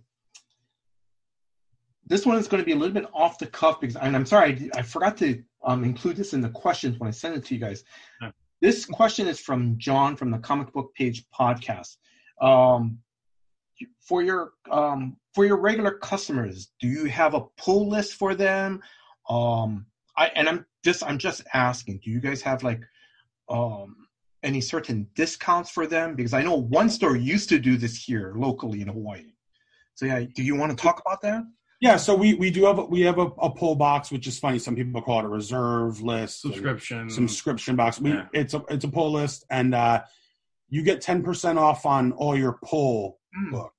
this 2.08 2.26
one 2.26 2.38
is 2.38 2.48
going 2.48 2.62
to 2.62 2.66
be 2.66 2.72
a 2.74 2.76
little 2.76 2.94
bit 2.94 3.10
off 3.14 3.40
the 3.40 3.48
cuff 3.48 3.82
because, 3.82 3.96
and 3.96 4.16
I'm 4.16 4.26
sorry, 4.28 4.70
I, 4.76 4.80
I 4.80 4.82
forgot 4.84 5.18
to 5.18 5.42
um, 5.66 5.84
include 5.84 6.16
this 6.18 6.34
in 6.34 6.42
the 6.42 6.50
questions 6.50 7.00
when 7.00 7.08
I 7.08 7.12
sent 7.12 7.36
it 7.36 7.44
to 7.46 7.56
you 7.56 7.60
guys. 7.60 7.84
Yeah. 8.22 8.30
This 8.62 8.86
question 8.86 9.28
is 9.28 9.40
from 9.40 9.78
John 9.80 10.16
from 10.16 10.30
the 10.32 10.38
Comic 10.38 10.72
Book 10.72 10.94
Page 10.94 11.26
podcast. 11.38 11.98
Um, 12.42 13.00
for 14.08 14.22
your 14.22 14.52
um, 14.72 15.18
for 15.36 15.46
your 15.46 15.58
regular 15.60 15.92
customers, 15.92 16.72
do 16.80 16.88
you 16.88 17.06
have 17.06 17.34
a 17.34 17.42
pull 17.58 17.90
list 17.90 18.14
for 18.16 18.34
them? 18.34 18.82
Um, 19.30 19.86
I 20.18 20.28
and 20.36 20.48
I'm 20.48 20.66
just 20.84 21.04
I'm 21.04 21.18
just 21.18 21.44
asking, 21.54 22.00
do 22.04 22.10
you 22.10 22.22
guys 22.22 22.42
have 22.42 22.64
like 22.64 22.82
um, 23.50 23.96
any 24.44 24.62
certain 24.62 25.08
discounts 25.14 25.70
for 25.70 25.86
them? 25.86 26.16
Because 26.16 26.34
I 26.34 26.42
know 26.42 26.56
one 26.56 26.90
store 26.90 27.18
used 27.18 27.50
to 27.50 27.60
do 27.60 27.76
this 27.76 28.02
here 28.02 28.34
locally 28.38 28.82
in 28.82 28.88
Hawaii. 28.88 29.34
So 29.96 30.06
yeah, 30.06 30.24
do 30.34 30.42
you 30.44 30.56
want 30.56 30.72
to 30.72 30.82
talk 30.82 31.02
about 31.06 31.22
that? 31.22 31.44
Yeah, 31.82 31.98
so 31.98 32.16
we 32.16 32.34
we 32.36 32.50
do 32.50 32.64
have 32.66 32.80
a, 32.80 32.86
we 32.86 33.02
have 33.02 33.20
a, 33.20 33.28
a 33.40 33.50
pull 33.52 33.76
box, 33.76 34.10
which 34.12 34.28
is 34.28 34.40
funny. 34.40 34.58
Some 34.60 34.76
people 34.76 35.02
call 35.02 35.20
it 35.20 35.26
a 35.26 35.28
reserve 35.28 36.02
list, 36.02 36.42
subscription. 36.42 37.10
subscription 37.10 37.76
box. 37.76 38.00
We 38.00 38.12
Yeah. 38.12 38.28
it's 38.34 38.54
a 38.54 38.64
it's 38.70 38.86
a 38.86 38.90
pull 38.90 39.12
list, 39.12 39.46
and 39.50 39.76
uh, 39.76 40.02
you 40.70 40.82
get 40.84 41.02
ten 41.02 41.22
percent 41.22 41.60
off 41.60 41.86
on 41.86 42.14
all 42.14 42.38
your 42.38 42.58
pull 42.64 43.20
Mm. 43.38 43.52
book. 43.52 43.74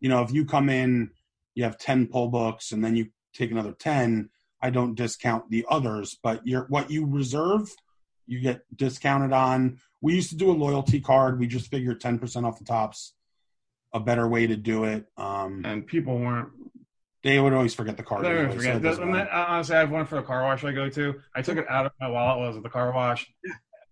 You 0.00 0.08
know, 0.08 0.22
if 0.22 0.32
you 0.32 0.44
come 0.44 0.68
in, 0.68 1.10
you 1.54 1.64
have 1.64 1.78
ten 1.78 2.06
pull 2.06 2.28
books, 2.28 2.72
and 2.72 2.82
then 2.84 2.96
you 2.96 3.08
take 3.34 3.50
another 3.50 3.72
ten. 3.72 4.30
I 4.62 4.70
don't 4.70 4.94
discount 4.94 5.50
the 5.50 5.64
others, 5.70 6.18
but 6.22 6.46
your 6.46 6.66
what 6.68 6.90
you 6.90 7.06
reserve, 7.06 7.70
you 8.26 8.40
get 8.40 8.62
discounted 8.74 9.32
on. 9.32 9.78
We 10.00 10.14
used 10.14 10.30
to 10.30 10.36
do 10.36 10.50
a 10.50 10.52
loyalty 10.52 11.00
card. 11.00 11.38
We 11.38 11.46
just 11.46 11.70
figured 11.70 12.00
ten 12.00 12.18
percent 12.18 12.46
off 12.46 12.58
the 12.58 12.64
tops, 12.64 13.14
a 13.92 14.00
better 14.00 14.28
way 14.28 14.46
to 14.46 14.56
do 14.56 14.84
it. 14.84 15.06
Um, 15.16 15.62
and 15.64 15.86
people 15.86 16.18
weren't. 16.18 16.50
they 17.22 17.38
would 17.38 17.52
always 17.52 17.74
forget 17.74 17.96
the 17.96 18.02
card. 18.02 18.24
They 18.24 18.30
anyway, 18.30 18.52
so 18.52 18.56
forget. 18.56 18.82
then, 18.82 19.28
honestly, 19.28 19.76
I 19.76 19.80
have 19.80 19.90
one 19.90 20.06
for 20.06 20.16
the 20.16 20.22
car 20.22 20.42
wash 20.44 20.64
I 20.64 20.72
go 20.72 20.88
to. 20.90 21.20
I 21.34 21.42
took 21.42 21.58
it 21.58 21.66
out 21.68 21.86
of 21.86 21.92
my 22.00 22.08
wallet 22.08 22.38
while 22.38 22.46
I 22.46 22.48
was 22.48 22.56
at 22.56 22.62
the 22.62 22.70
car 22.70 22.92
wash, 22.92 23.30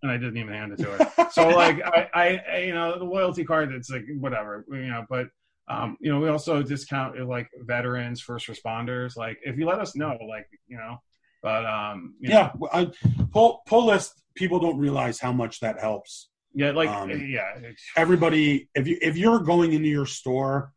and 0.03 0.11
I 0.11 0.17
didn't 0.17 0.37
even 0.37 0.53
hand 0.53 0.73
it 0.73 0.79
to 0.79 0.85
her. 0.85 1.31
so 1.33 1.49
like 1.49 1.83
I, 1.85 2.41
I, 2.51 2.59
you 2.59 2.75
know, 2.75 2.99
the 2.99 3.05
loyalty 3.05 3.45
card, 3.45 3.73
it's 3.73 3.91
like 3.91 4.05
whatever, 4.19 4.65
you 4.71 4.87
know. 4.87 5.05
But 5.09 5.29
um, 5.69 5.97
you 6.01 6.11
know, 6.11 6.21
we 6.21 6.29
also 6.29 6.63
discount 6.63 7.21
uh, 7.21 7.27
like 7.27 7.49
veterans, 7.61 8.21
first 8.21 8.47
responders. 8.49 9.17
Like 9.17 9.39
if 9.43 9.59
you 9.59 9.67
let 9.67 9.79
us 9.81 9.95
know, 9.95 10.17
like 10.29 10.47
you 10.67 10.77
know, 10.77 10.99
but 11.43 11.65
um, 11.67 12.15
know, 12.21 12.31
yeah, 12.31 12.51
well, 12.57 12.71
I, 12.73 12.91
pull 13.33 13.63
pull 13.67 13.87
list. 13.87 14.23
People 14.35 14.61
don't 14.61 14.79
realize 14.79 15.19
how 15.19 15.33
much 15.33 15.61
that 15.61 15.81
helps. 15.81 16.31
yeah, 16.55 16.71
like 16.71 16.89
Um, 16.89 17.11
yeah, 17.11 17.57
it's- 17.59 17.77
Everybody, 17.97 18.69
if 18.75 18.87
you 18.87 18.99
if 19.03 19.17
you're 19.17 19.41
going 19.41 19.73
into 19.73 19.89
your 19.89 20.07
store 20.07 20.73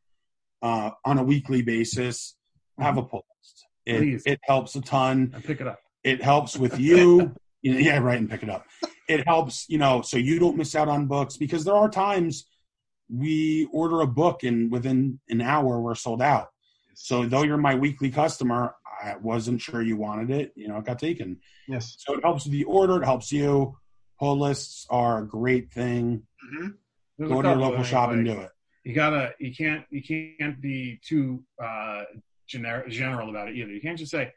uh, 0.61 0.91
on 1.05 1.17
a 1.17 1.23
weekly 1.23 1.61
basis, 1.61 2.35
have 2.79 2.97
a 2.97 3.03
pull 3.03 3.25
list. 3.39 3.65
It 3.85 3.97
Please. 3.99 4.23
it 4.25 4.39
helps 4.43 4.75
a 4.75 4.81
ton. 4.81 5.33
I 5.35 5.39
pick 5.39 5.61
it 5.61 5.67
up. 5.67 5.79
It 6.03 6.21
helps 6.21 6.57
with. 6.57 6.79
You 6.79 7.33
yeah, 7.61 7.99
right, 7.99 8.17
and 8.19 8.29
pick 8.29 8.43
it 8.43 8.49
up. 8.49 8.65
It 9.07 9.27
helps, 9.27 9.65
you 9.69 9.77
know, 9.77 10.01
so 10.01 10.17
you 10.17 10.39
don't 10.39 10.57
miss 10.57 10.73
out 10.75 10.87
on 10.87 11.05
books 11.05 11.37
because 11.37 11.63
there 11.63 11.75
are 11.75 11.89
times 11.89 12.47
we 13.13 13.67
order 13.71 14.01
a 14.01 14.07
book 14.07 14.43
and 14.43 14.71
within 14.71 15.19
an 15.29 15.41
hour 15.41 15.79
we're 15.81 15.95
sold 15.95 16.21
out. 16.21 16.49
So 16.93 17.25
though 17.25 17.43
you're 17.43 17.57
my 17.57 17.75
weekly 17.75 18.09
customer, 18.09 18.75
I 19.03 19.15
wasn't 19.17 19.61
sure 19.61 19.81
you 19.81 19.97
wanted 19.97 20.29
it. 20.29 20.51
You 20.55 20.67
know, 20.67 20.77
it 20.77 20.85
got 20.85 20.99
taken. 20.99 21.39
Yes. 21.67 21.95
So 21.99 22.13
it 22.13 22.23
helps 22.23 22.45
with 22.45 22.53
the 22.53 22.63
order. 22.65 23.01
It 23.01 23.05
helps 23.05 23.31
you. 23.31 23.77
Pull 24.19 24.39
lists 24.39 24.85
are 24.89 25.19
a 25.19 25.27
great 25.27 25.71
thing. 25.71 26.23
hmm 26.41 26.67
Go 27.19 27.41
to 27.41 27.49
your 27.49 27.57
local 27.57 27.77
things, 27.77 27.87
shop 27.87 28.11
and 28.11 28.25
do 28.25 28.39
it. 28.39 28.49
you 28.83 28.93
gotta 28.95 29.33
you 29.39 29.53
can't 29.53 29.85
you 29.91 30.01
can't 30.01 30.59
be 30.61 30.99
too 31.05 31.43
uh 31.63 32.03
generic 32.47 32.89
general 32.89 33.29
about 33.29 33.47
it 33.47 33.55
either 33.55 33.71
you 33.71 33.79
can't 33.79 33.97
just 33.97 34.09
say 34.11 34.33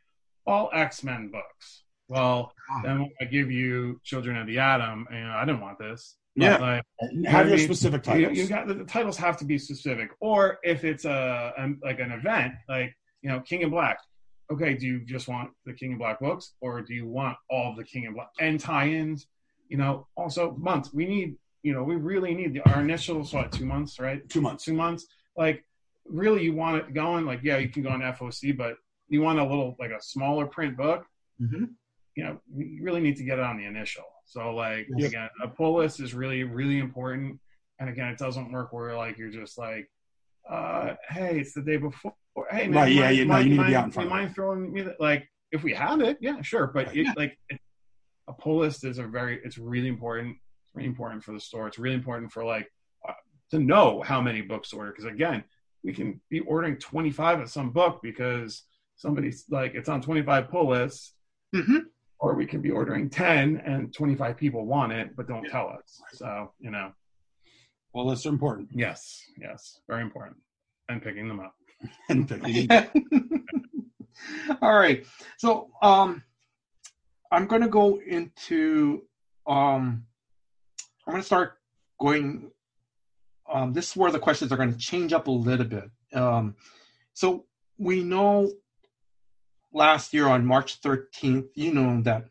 all 0.46 0.68
x-men 0.74 1.28
books 1.28 1.84
well 2.08 2.52
then 2.82 3.10
i 3.20 3.24
give 3.24 3.50
you 3.50 3.98
children 4.04 4.36
of 4.36 4.46
the 4.46 4.58
atom 4.58 5.06
you 5.10 5.18
know 5.18 5.30
i 5.32 5.44
didn't 5.46 5.62
want 5.62 5.78
this 5.78 6.16
Yeah. 6.36 6.56
like, 6.58 6.82
Have 7.26 7.46
your 7.48 7.56
mean, 7.56 7.64
specific 7.66 8.02
titles. 8.02 8.36
you 8.36 8.46
got 8.48 8.66
the, 8.66 8.84
titles 8.84 9.16
have 9.18 9.36
to 9.38 9.44
be 9.44 9.56
specific 9.58 10.10
or 10.20 10.58
if 10.64 10.84
it's 10.84 11.04
a, 11.04 11.52
um 11.56 11.78
like 11.82 12.00
an 12.00 12.10
event 12.12 12.54
like 12.68 12.92
you 13.22 13.28
know 13.30 13.40
King 13.40 13.62
in 13.62 13.70
Black 13.70 13.98
okay 14.52 14.74
do 14.74 14.84
you 14.86 15.00
just 15.04 15.28
want 15.28 15.50
the 15.64 15.72
King 15.72 15.92
in 15.92 15.98
Black 15.98 16.18
books 16.20 16.54
or 16.60 16.80
do 16.82 16.92
you 16.94 17.06
want 17.06 17.36
all 17.48 17.70
of 17.70 17.76
the 17.76 17.84
King 17.84 18.04
in 18.04 18.14
Black 18.14 18.28
and 18.40 18.58
tie-ins 18.58 19.26
you 19.68 19.76
know 19.76 20.06
also 20.16 20.52
months 20.58 20.92
we 20.92 21.06
need 21.06 21.36
you 21.62 21.72
know 21.72 21.82
we 21.84 21.94
really 21.96 22.34
need 22.34 22.52
the, 22.54 22.60
our 22.72 22.80
initials 22.80 23.32
what 23.32 23.52
two 23.52 23.64
months 23.66 23.98
right 24.00 24.28
Two 24.28 24.40
months. 24.40 24.64
two 24.64 24.74
months. 24.74 25.06
Like, 25.36 25.64
really, 26.06 26.44
you 26.44 26.52
want 26.54 26.76
it 26.76 26.94
going? 26.94 27.24
Like, 27.26 27.40
yeah, 27.42 27.56
you 27.58 27.68
can 27.68 27.82
go 27.82 27.88
on 27.88 28.00
FOC, 28.02 28.56
but 28.56 28.76
you 29.08 29.20
want 29.22 29.38
a 29.40 29.42
little, 29.42 29.74
like 29.80 29.90
a 29.90 30.00
smaller 30.00 30.46
print 30.46 30.76
book. 30.76 31.06
hmm 31.40 31.64
You 32.14 32.24
know, 32.24 32.40
you 32.56 32.82
really 32.84 33.00
need 33.00 33.16
to 33.16 33.24
get 33.24 33.38
it 33.40 33.44
on 33.44 33.56
the 33.56 33.64
initial. 33.64 34.04
So, 34.24 34.54
like, 34.54 34.88
Yes. 34.96 35.10
again, 35.10 35.28
a 35.42 35.48
pull 35.48 35.74
list 35.76 36.00
is 36.00 36.14
really, 36.14 36.44
really 36.44 36.78
important. 36.78 37.40
And 37.78 37.88
again, 37.90 38.08
it 38.08 38.18
doesn't 38.18 38.52
work 38.52 38.72
where 38.72 38.96
like 38.96 39.18
you're 39.18 39.30
just 39.30 39.58
like, 39.58 39.90
uh, 40.48 40.94
hey, 41.08 41.40
it's 41.40 41.52
the 41.54 41.62
day 41.62 41.76
before. 41.76 42.14
Hey, 42.50 42.68
man, 42.68 42.72
Right, 42.84 42.92
yeah, 42.92 43.00
mind- 43.02 43.16
you- 43.16 43.24
no, 43.26 43.36
you 43.38 43.50
need 43.50 43.56
to 43.58 43.64
be 43.64 43.76
out 43.76 43.84
in 43.86 43.90
front 43.92 44.08
you 44.08 44.14
of 44.14 44.18
it. 44.18 44.22
mind 44.22 44.34
throwing 44.34 44.72
me 44.72 44.82
the, 44.82 44.96
like 44.98 45.28
if 45.52 45.62
we 45.62 45.72
have 45.74 46.00
it, 46.00 46.18
yeah, 46.20 46.40
sure. 46.42 46.66
But 46.68 46.88
Right. 46.88 46.96
it, 46.98 47.16
like 47.16 47.38
it, 47.48 47.60
a 48.28 48.32
pull 48.32 48.58
list 48.58 48.84
is 48.84 48.98
a 48.98 49.04
very, 49.06 49.40
it's 49.44 49.58
really 49.58 49.88
important. 49.88 50.36
It's 50.64 50.74
really 50.74 50.88
important 50.88 51.22
for 51.22 51.32
the 51.32 51.40
store. 51.40 51.68
It's 51.68 51.78
really 51.78 51.94
important 51.96 52.32
for 52.32 52.44
like 52.44 52.70
uh, 53.08 53.12
to 53.50 53.58
know 53.58 54.02
how 54.02 54.20
many 54.20 54.40
books 54.40 54.70
to 54.70 54.76
order 54.76 54.90
because 54.92 55.04
again, 55.04 55.44
we 55.84 55.92
can 55.92 56.20
be 56.30 56.40
ordering 56.40 56.76
25 56.78 57.40
of 57.40 57.50
some 57.50 57.70
book 57.70 58.00
because 58.02 58.62
somebody's 58.96 59.44
like 59.50 59.74
it's 59.74 59.88
on 59.88 60.00
25 60.00 60.48
pull 60.48 60.68
lists, 60.70 61.14
hmm 61.54 61.78
or 62.24 62.34
we 62.34 62.46
can 62.46 62.62
be 62.62 62.70
ordering 62.70 63.10
10 63.10 63.58
and 63.66 63.92
25 63.92 64.36
people 64.38 64.64
want 64.64 64.92
it 64.92 65.14
but 65.16 65.28
don't 65.28 65.44
tell 65.50 65.68
us. 65.68 66.00
So 66.14 66.52
you 66.58 66.70
know, 66.70 66.90
well 67.92 68.06
are 68.06 68.24
important. 68.26 68.68
yes, 68.72 69.20
yes, 69.38 69.80
very 69.88 70.02
important, 70.02 70.38
and 70.88 71.02
picking 71.02 71.28
them 71.28 71.40
up. 71.40 71.54
And 72.08 72.26
picking- 72.26 72.68
All 74.62 74.74
right. 74.84 75.04
So 75.36 75.70
um 75.82 76.22
I'm 77.30 77.46
gonna 77.46 77.68
go 77.68 78.00
into 78.00 79.02
um 79.46 80.06
I'm 81.06 81.12
gonna 81.14 81.22
start 81.22 81.58
going 82.00 82.50
um 83.52 83.72
this 83.74 83.90
is 83.90 83.96
where 83.96 84.10
the 84.12 84.18
questions 84.26 84.50
are 84.50 84.56
gonna 84.56 84.78
change 84.90 85.12
up 85.12 85.26
a 85.26 85.30
little 85.48 85.66
bit. 85.66 85.88
Um 86.14 86.54
so 87.12 87.44
we 87.76 88.02
know 88.02 88.50
last 89.74 90.14
year 90.14 90.26
on 90.28 90.46
March 90.46 90.80
13th, 90.80 91.48
you 91.54 91.74
know 91.74 92.00
that 92.02 92.24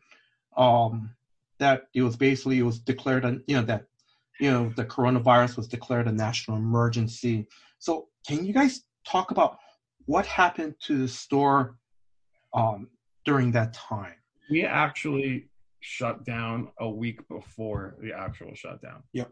um 0.56 1.10
that 1.58 1.88
it 1.94 2.02
was 2.02 2.16
basically 2.16 2.58
it 2.58 2.62
was 2.62 2.78
declared 2.78 3.24
a 3.24 3.38
you 3.46 3.56
know 3.56 3.62
that 3.62 3.86
you 4.40 4.50
know 4.50 4.72
the 4.76 4.84
coronavirus 4.84 5.56
was 5.56 5.68
declared 5.68 6.08
a 6.08 6.12
national 6.12 6.56
emergency. 6.56 7.46
So 7.78 8.08
can 8.26 8.44
you 8.44 8.52
guys 8.52 8.82
talk 9.06 9.30
about 9.30 9.58
what 10.06 10.26
happened 10.26 10.74
to 10.80 10.98
the 10.98 11.08
store 11.08 11.76
um, 12.52 12.88
during 13.24 13.52
that 13.52 13.72
time? 13.74 14.14
We 14.50 14.64
actually 14.64 15.48
shut 15.80 16.24
down 16.24 16.68
a 16.78 16.88
week 16.88 17.26
before 17.28 17.96
the 18.00 18.12
actual 18.12 18.54
shutdown. 18.54 19.02
Yep. 19.12 19.30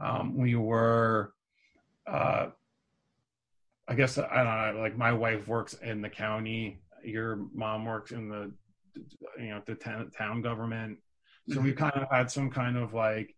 Um, 0.00 0.36
we 0.36 0.54
were, 0.54 1.32
uh, 2.06 2.48
I 3.88 3.94
guess 3.94 4.18
I 4.18 4.44
don't 4.44 4.76
know. 4.76 4.80
Like 4.80 4.96
my 4.96 5.12
wife 5.12 5.46
works 5.46 5.74
in 5.74 6.02
the 6.02 6.08
county. 6.08 6.80
Your 7.04 7.38
mom 7.54 7.84
works 7.84 8.12
in 8.12 8.28
the, 8.28 8.52
you 9.38 9.48
know, 9.50 9.62
the 9.66 9.74
town, 9.74 10.10
town 10.16 10.42
government. 10.42 10.98
So 11.48 11.60
we 11.60 11.72
kind 11.72 11.94
of 11.94 12.08
had 12.10 12.30
some 12.30 12.50
kind 12.50 12.76
of 12.76 12.94
like, 12.94 13.34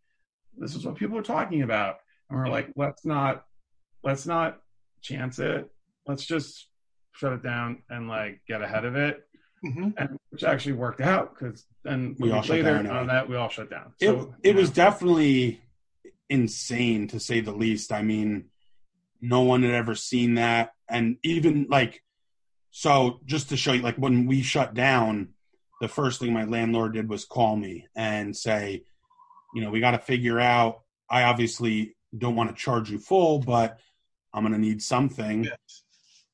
this 0.56 0.74
is 0.74 0.84
what 0.84 0.96
people 0.96 1.16
are 1.18 1.22
talking 1.22 1.62
about, 1.62 1.96
and 2.28 2.38
we're 2.38 2.48
like, 2.48 2.70
let's 2.76 3.04
not, 3.04 3.44
let's 4.02 4.26
not 4.26 4.60
chance 5.02 5.38
it. 5.38 5.70
Let's 6.06 6.24
just 6.24 6.68
shut 7.12 7.32
it 7.32 7.42
down 7.42 7.82
and 7.88 8.08
like 8.08 8.40
get 8.46 8.60
ahead 8.62 8.84
of 8.84 8.96
it 8.96 9.22
Mm-hmm. 9.64 9.90
and 9.96 10.18
which 10.28 10.44
actually 10.44 10.74
worked 10.74 11.00
out 11.00 11.34
because 11.34 11.64
then 11.84 12.16
We 12.18 12.30
all 12.30 12.42
later 12.42 12.82
down, 12.82 12.86
on 12.86 13.06
that 13.06 13.30
we 13.30 13.36
all 13.36 13.48
shut 13.48 13.70
down. 13.70 13.94
it, 13.98 14.08
So, 14.08 14.34
it 14.42 14.54
was 14.54 14.68
know, 14.68 14.74
definitely 14.74 15.62
insane 16.28 17.08
to 17.08 17.18
say 17.18 17.40
the 17.40 17.52
least. 17.52 17.90
I 17.90 18.02
mean, 18.02 18.50
no 19.22 19.40
one 19.40 19.62
had 19.62 19.72
ever 19.72 19.94
seen 19.94 20.34
that. 20.34 20.74
And 20.86 21.16
even 21.22 21.66
like, 21.70 22.02
so 22.76 23.20
just 23.24 23.50
to 23.50 23.56
show 23.56 23.72
you, 23.72 23.82
like 23.82 23.94
when 23.98 24.26
we 24.26 24.42
shut 24.42 24.74
down, 24.74 25.28
the 25.80 25.86
first 25.86 26.18
thing 26.18 26.32
my 26.32 26.42
landlord 26.42 26.94
did 26.94 27.08
was 27.08 27.24
call 27.24 27.54
me 27.54 27.86
and 27.94 28.36
say, 28.36 28.82
you 29.54 29.62
know, 29.62 29.70
we 29.70 29.78
got 29.78 29.92
to 29.92 29.98
figure 29.98 30.40
out. 30.40 30.80
I 31.08 31.22
obviously 31.22 31.94
don't 32.18 32.34
want 32.34 32.50
to 32.50 32.56
charge 32.60 32.90
you 32.90 32.98
full, 32.98 33.38
but 33.38 33.78
I'm 34.32 34.42
going 34.42 34.54
to 34.54 34.58
need 34.58 34.82
something. 34.82 35.46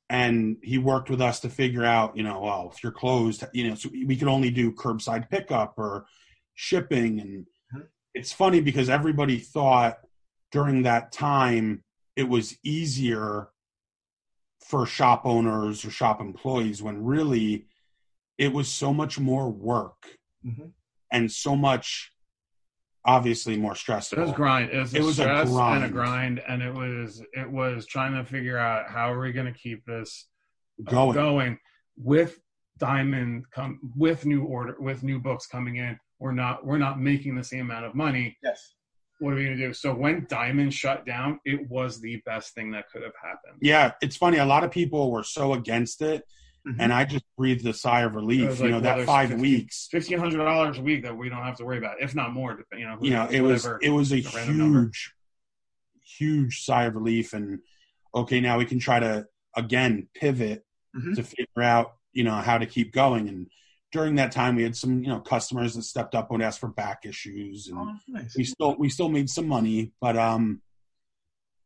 And 0.09 0.57
he 0.63 0.79
worked 0.79 1.11
with 1.11 1.21
us 1.21 1.41
to 1.41 1.51
figure 1.51 1.85
out, 1.85 2.17
you 2.17 2.23
know, 2.23 2.41
well, 2.41 2.73
if 2.75 2.83
you're 2.83 2.91
closed, 2.91 3.45
you 3.53 3.69
know, 3.69 3.75
so 3.75 3.91
we 3.93 4.17
could 4.17 4.27
only 4.27 4.51
do 4.51 4.73
curbside 4.73 5.29
pickup 5.29 5.75
or 5.77 6.07
shipping. 6.55 7.21
And 7.21 7.47
Mhm. 7.75 7.87
it's 8.15 8.33
funny 8.33 8.63
because 8.63 8.89
everybody 8.89 9.37
thought 9.37 9.99
during 10.53 10.85
that 10.85 11.13
time 11.13 11.85
it 12.17 12.31
was 12.31 12.57
easier 12.65 13.51
for 14.71 14.87
shop 14.87 15.23
owners 15.25 15.85
or 15.85 15.91
shop 15.91 16.21
employees 16.21 16.81
when 16.81 17.05
really 17.05 17.67
it 18.39 18.53
was 18.53 18.69
so 18.69 18.95
much 18.95 19.19
more 19.19 19.51
work 19.51 20.17
Mhm. 20.47 20.73
and 21.13 21.31
so 21.31 21.57
much 21.57 22.13
obviously 23.05 23.57
more 23.57 23.75
stressful. 23.75 24.19
It 24.19 24.23
was 24.23 24.33
grind. 24.33 24.71
It 24.71 24.79
was, 24.79 24.95
It 24.95 25.01
a 25.01 25.05
was 25.05 25.19
a 25.19 25.23
stress 25.23 25.49
and 25.49 25.85
a 25.85 25.89
grind. 25.89 25.93
grind, 25.93 26.43
and 26.49 26.63
it 26.63 26.73
was 26.73 27.23
it 27.33 27.51
was 27.51 27.87
trying 27.87 28.15
to 28.15 28.25
figure 28.25 28.59
out 28.59 28.89
how 28.91 29.13
are 29.13 29.21
we 29.21 29.33
going 29.33 29.53
to 29.53 29.59
keep 29.59 29.85
this 29.87 30.29
going. 30.85 31.15
going 31.15 31.59
with 31.97 32.39
Diamond 32.79 33.51
come 33.51 33.81
with 33.97 34.25
new 34.25 34.45
order 34.45 34.77
with 34.81 35.03
new 35.03 35.19
books 35.19 35.47
coming 35.47 35.77
in. 35.77 35.99
We're 36.21 36.33
not 36.33 36.65
we're 36.65 36.79
not 36.79 37.01
making 37.01 37.35
the 37.35 37.45
same 37.45 37.63
amount 37.63 37.87
of 37.87 37.95
money. 37.95 38.39
Yes. 38.43 38.75
What 39.21 39.33
are 39.33 39.37
we 39.37 39.45
going 39.45 39.57
to 39.59 39.67
do? 39.69 39.73
So 39.75 39.95
when 39.95 40.27
Diamond 40.29 40.73
shut 40.75 41.07
down, 41.07 41.39
it 41.45 41.69
was 41.71 42.01
the 42.01 42.17
best 42.27 42.55
thing 42.55 42.71
that 42.73 42.91
could 42.91 43.03
have 43.03 43.13
happened. 43.23 43.59
Yeah, 43.61 43.93
it's 44.03 44.17
funny. 44.17 44.39
A 44.39 44.45
lot 44.47 44.65
of 44.65 44.71
people 44.71 45.11
were 45.13 45.23
so 45.23 45.53
against 45.53 46.01
it, 46.03 46.25
Mhm. 46.67 46.77
and 46.79 46.93
I 46.93 47.05
just 47.05 47.25
breathed 47.37 47.67
a 47.67 47.73
sigh 47.75 48.01
of 48.01 48.15
relief. 48.15 48.49
was 48.49 48.61
you 48.61 48.69
know, 48.69 48.81
well, 48.81 48.97
that 48.97 49.07
five 49.07 49.29
50 49.29 49.41
weeks. 49.43 49.89
Fifteen 49.91 50.19
hundred 50.19 50.39
dollars 50.39 50.79
a 50.79 50.83
week 50.83 51.03
that 51.05 51.17
we 51.17 51.29
don't 51.29 51.43
have 51.45 51.57
to 51.59 51.65
worry 51.65 51.79
about, 51.79 52.01
if 52.03 52.15
not 52.15 52.33
more. 52.33 52.59
You 52.73 52.85
know, 52.87 52.97
who 52.97 53.05
You 53.07 53.13
know, 53.13 53.25
knows, 53.25 53.35
it 53.35 53.41
was 53.43 53.69
it 53.83 53.91
was 53.91 54.13
a 54.13 54.19
a 54.21 54.23
random 54.35 54.59
number. 54.59 54.81
huge, 54.85 55.13
huge 56.19 56.65
sigh 56.65 56.85
of 56.85 56.95
relief. 56.95 57.33
And 57.33 57.61
okay, 58.15 58.41
now 58.41 58.59
we 58.59 58.65
can 58.65 58.79
try 58.79 59.01
to 59.01 59.27
again 59.57 60.09
pivot 60.15 60.65
Mhm. 60.97 61.15
to 61.17 61.23
figure 61.23 61.63
out 61.63 61.95
you 62.13 62.25
know 62.25 62.35
how 62.35 62.59
to 62.59 62.67
keep 62.67 62.93
going. 62.93 63.29
And 63.29 63.47
during 63.93 64.15
that 64.17 64.33
time, 64.33 64.57
we 64.57 64.63
had 64.63 64.77
some 64.77 65.03
you 65.03 65.09
know 65.09 65.21
customers 65.21 65.75
that 65.75 65.83
stepped 65.83 66.15
up 66.15 66.31
and 66.31 66.43
asked 66.43 66.61
for 66.61 66.69
back 66.69 67.05
issues, 67.05 67.69
and 67.69 67.79
Oh, 67.79 67.95
nice. 68.09 68.35
we 68.37 68.45
still 68.45 68.77
we 68.79 68.89
still 68.89 69.09
made 69.09 69.29
some 69.31 69.47
money. 69.49 69.93
But 70.01 70.17
um, 70.17 70.63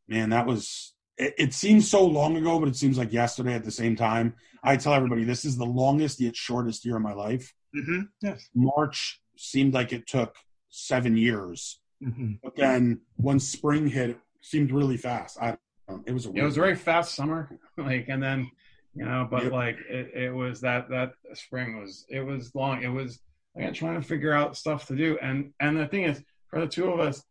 man, 0.08 0.30
that 0.30 0.46
was 0.46 0.94
it, 1.18 1.34
it 1.38 1.54
seems 1.54 1.88
so 1.90 2.04
long 2.04 2.36
ago, 2.36 2.58
but 2.58 2.68
it 2.68 2.76
seems 2.76 2.98
like 2.98 3.12
yesterday 3.12 3.54
at 3.54 3.64
the 3.64 3.70
same 3.70 3.96
time. 3.96 4.34
I 4.62 4.76
tell 4.76 4.94
everybody 4.94 5.24
this 5.24 5.44
is 5.44 5.56
the 5.56 5.66
longest 5.66 6.20
yet 6.20 6.36
shortest 6.36 6.84
year 6.84 6.96
of 6.96 7.02
my 7.02 7.12
life. 7.12 7.52
hmm 7.74 8.02
Yes. 8.22 8.48
March 8.54 9.20
seemed 9.36 9.74
like 9.74 9.92
it 9.92 10.06
took 10.06 10.36
seven 10.70 11.16
years, 11.16 11.80
hmm 12.02 12.32
but 12.42 12.56
then 12.56 13.00
when 13.16 13.38
spring 13.40 13.86
hit, 13.88 14.10
it 14.10 14.18
seemed 14.40 14.70
really 14.72 14.96
fast. 14.96 15.38
I 15.40 15.56
don't. 15.88 16.02
It 16.06 16.12
was 16.12 16.26
a 16.26 16.30
it 16.32 16.42
was 16.42 16.56
a 16.56 16.60
very 16.60 16.74
fast 16.76 17.14
summer 17.14 17.50
like 17.76 18.06
and 18.08 18.22
then 18.22 18.50
you 18.94 19.04
know 19.04 19.26
but 19.30 19.44
Yep. 19.44 19.52
like 19.52 19.76
it, 19.88 20.10
it 20.14 20.34
was 20.34 20.60
that 20.60 20.88
that 20.90 21.12
spring 21.34 21.80
was 21.80 22.04
it 22.08 22.20
was 22.20 22.54
long 22.54 22.82
it 22.82 22.88
was 22.88 23.18
again 23.56 23.72
trying 23.74 24.00
to 24.00 24.06
figure 24.06 24.32
out 24.32 24.56
stuff 24.56 24.86
to 24.86 24.96
do 24.96 25.18
and 25.20 25.52
and 25.60 25.76
the 25.76 25.86
thing 25.86 26.04
is 26.04 26.22
for 26.48 26.60
the 26.60 26.66
two 26.66 26.88
of 26.88 27.00
us 27.00 27.22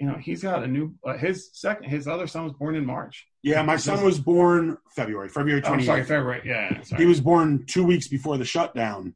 you 0.00 0.06
know 0.06 0.16
he's 0.18 0.42
got 0.42 0.62
a 0.64 0.66
new 0.66 0.94
uh, 1.06 1.16
his 1.16 1.50
second 1.52 1.84
his 1.88 2.08
other 2.08 2.26
son 2.26 2.44
was 2.44 2.52
born 2.54 2.74
in 2.74 2.84
march 2.84 3.26
yeah. 3.44 3.60
My 3.60 3.76
son 3.76 4.02
was 4.02 4.18
born 4.18 4.78
February, 4.96 5.28
February 5.28 5.60
oh, 5.62 5.68
twenty. 5.68 5.84
sorry 5.84 6.02
february 6.02 6.40
yeah, 6.46 6.80
sorry. 6.80 7.02
he 7.02 7.06
was 7.06 7.20
born 7.20 7.66
two 7.66 7.84
weeks 7.84 8.08
before 8.08 8.38
the 8.38 8.44
shutdown. 8.46 9.14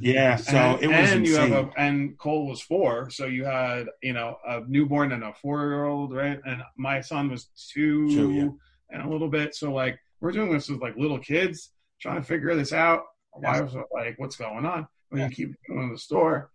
Yeah, 0.00 0.36
so 0.36 0.56
and, 0.56 0.82
it 0.82 0.88
was 0.88 1.12
and 1.12 1.26
you 1.26 1.32
insane. 1.36 1.52
have 1.52 1.66
a 1.66 1.80
and 1.80 2.18
Cole 2.18 2.46
was 2.48 2.62
four, 2.62 3.10
so 3.10 3.26
you 3.26 3.44
had 3.44 3.88
you 4.02 4.14
know 4.14 4.38
a 4.48 4.62
newborn 4.66 5.12
and 5.12 5.22
a 5.22 5.34
four 5.34 5.60
year 5.68 5.84
old, 5.84 6.14
right? 6.14 6.40
And 6.46 6.62
my 6.78 7.02
son 7.02 7.30
was 7.30 7.50
two, 7.74 8.08
Two, 8.08 8.32
yeah. 8.32 8.48
and 8.90 9.06
a 9.06 9.10
little 9.12 9.28
bit. 9.28 9.54
So 9.54 9.70
like 9.70 9.98
we're 10.20 10.32
doing 10.32 10.52
this 10.52 10.68
with 10.68 10.80
like 10.80 10.96
little 10.96 11.18
kids 11.18 11.70
trying 12.00 12.20
to 12.20 12.26
figure 12.26 12.54
this 12.54 12.72
out. 12.72 13.02
Why 13.32 13.60
was 13.60 13.74
it 13.74 13.84
like 13.92 14.18
what's 14.18 14.36
going 14.36 14.64
on? 14.64 14.86
When 15.10 15.22
you 15.22 15.28
keep 15.28 15.54
going 15.68 15.88
to 15.88 15.94
the 15.94 15.98
store, 15.98 16.50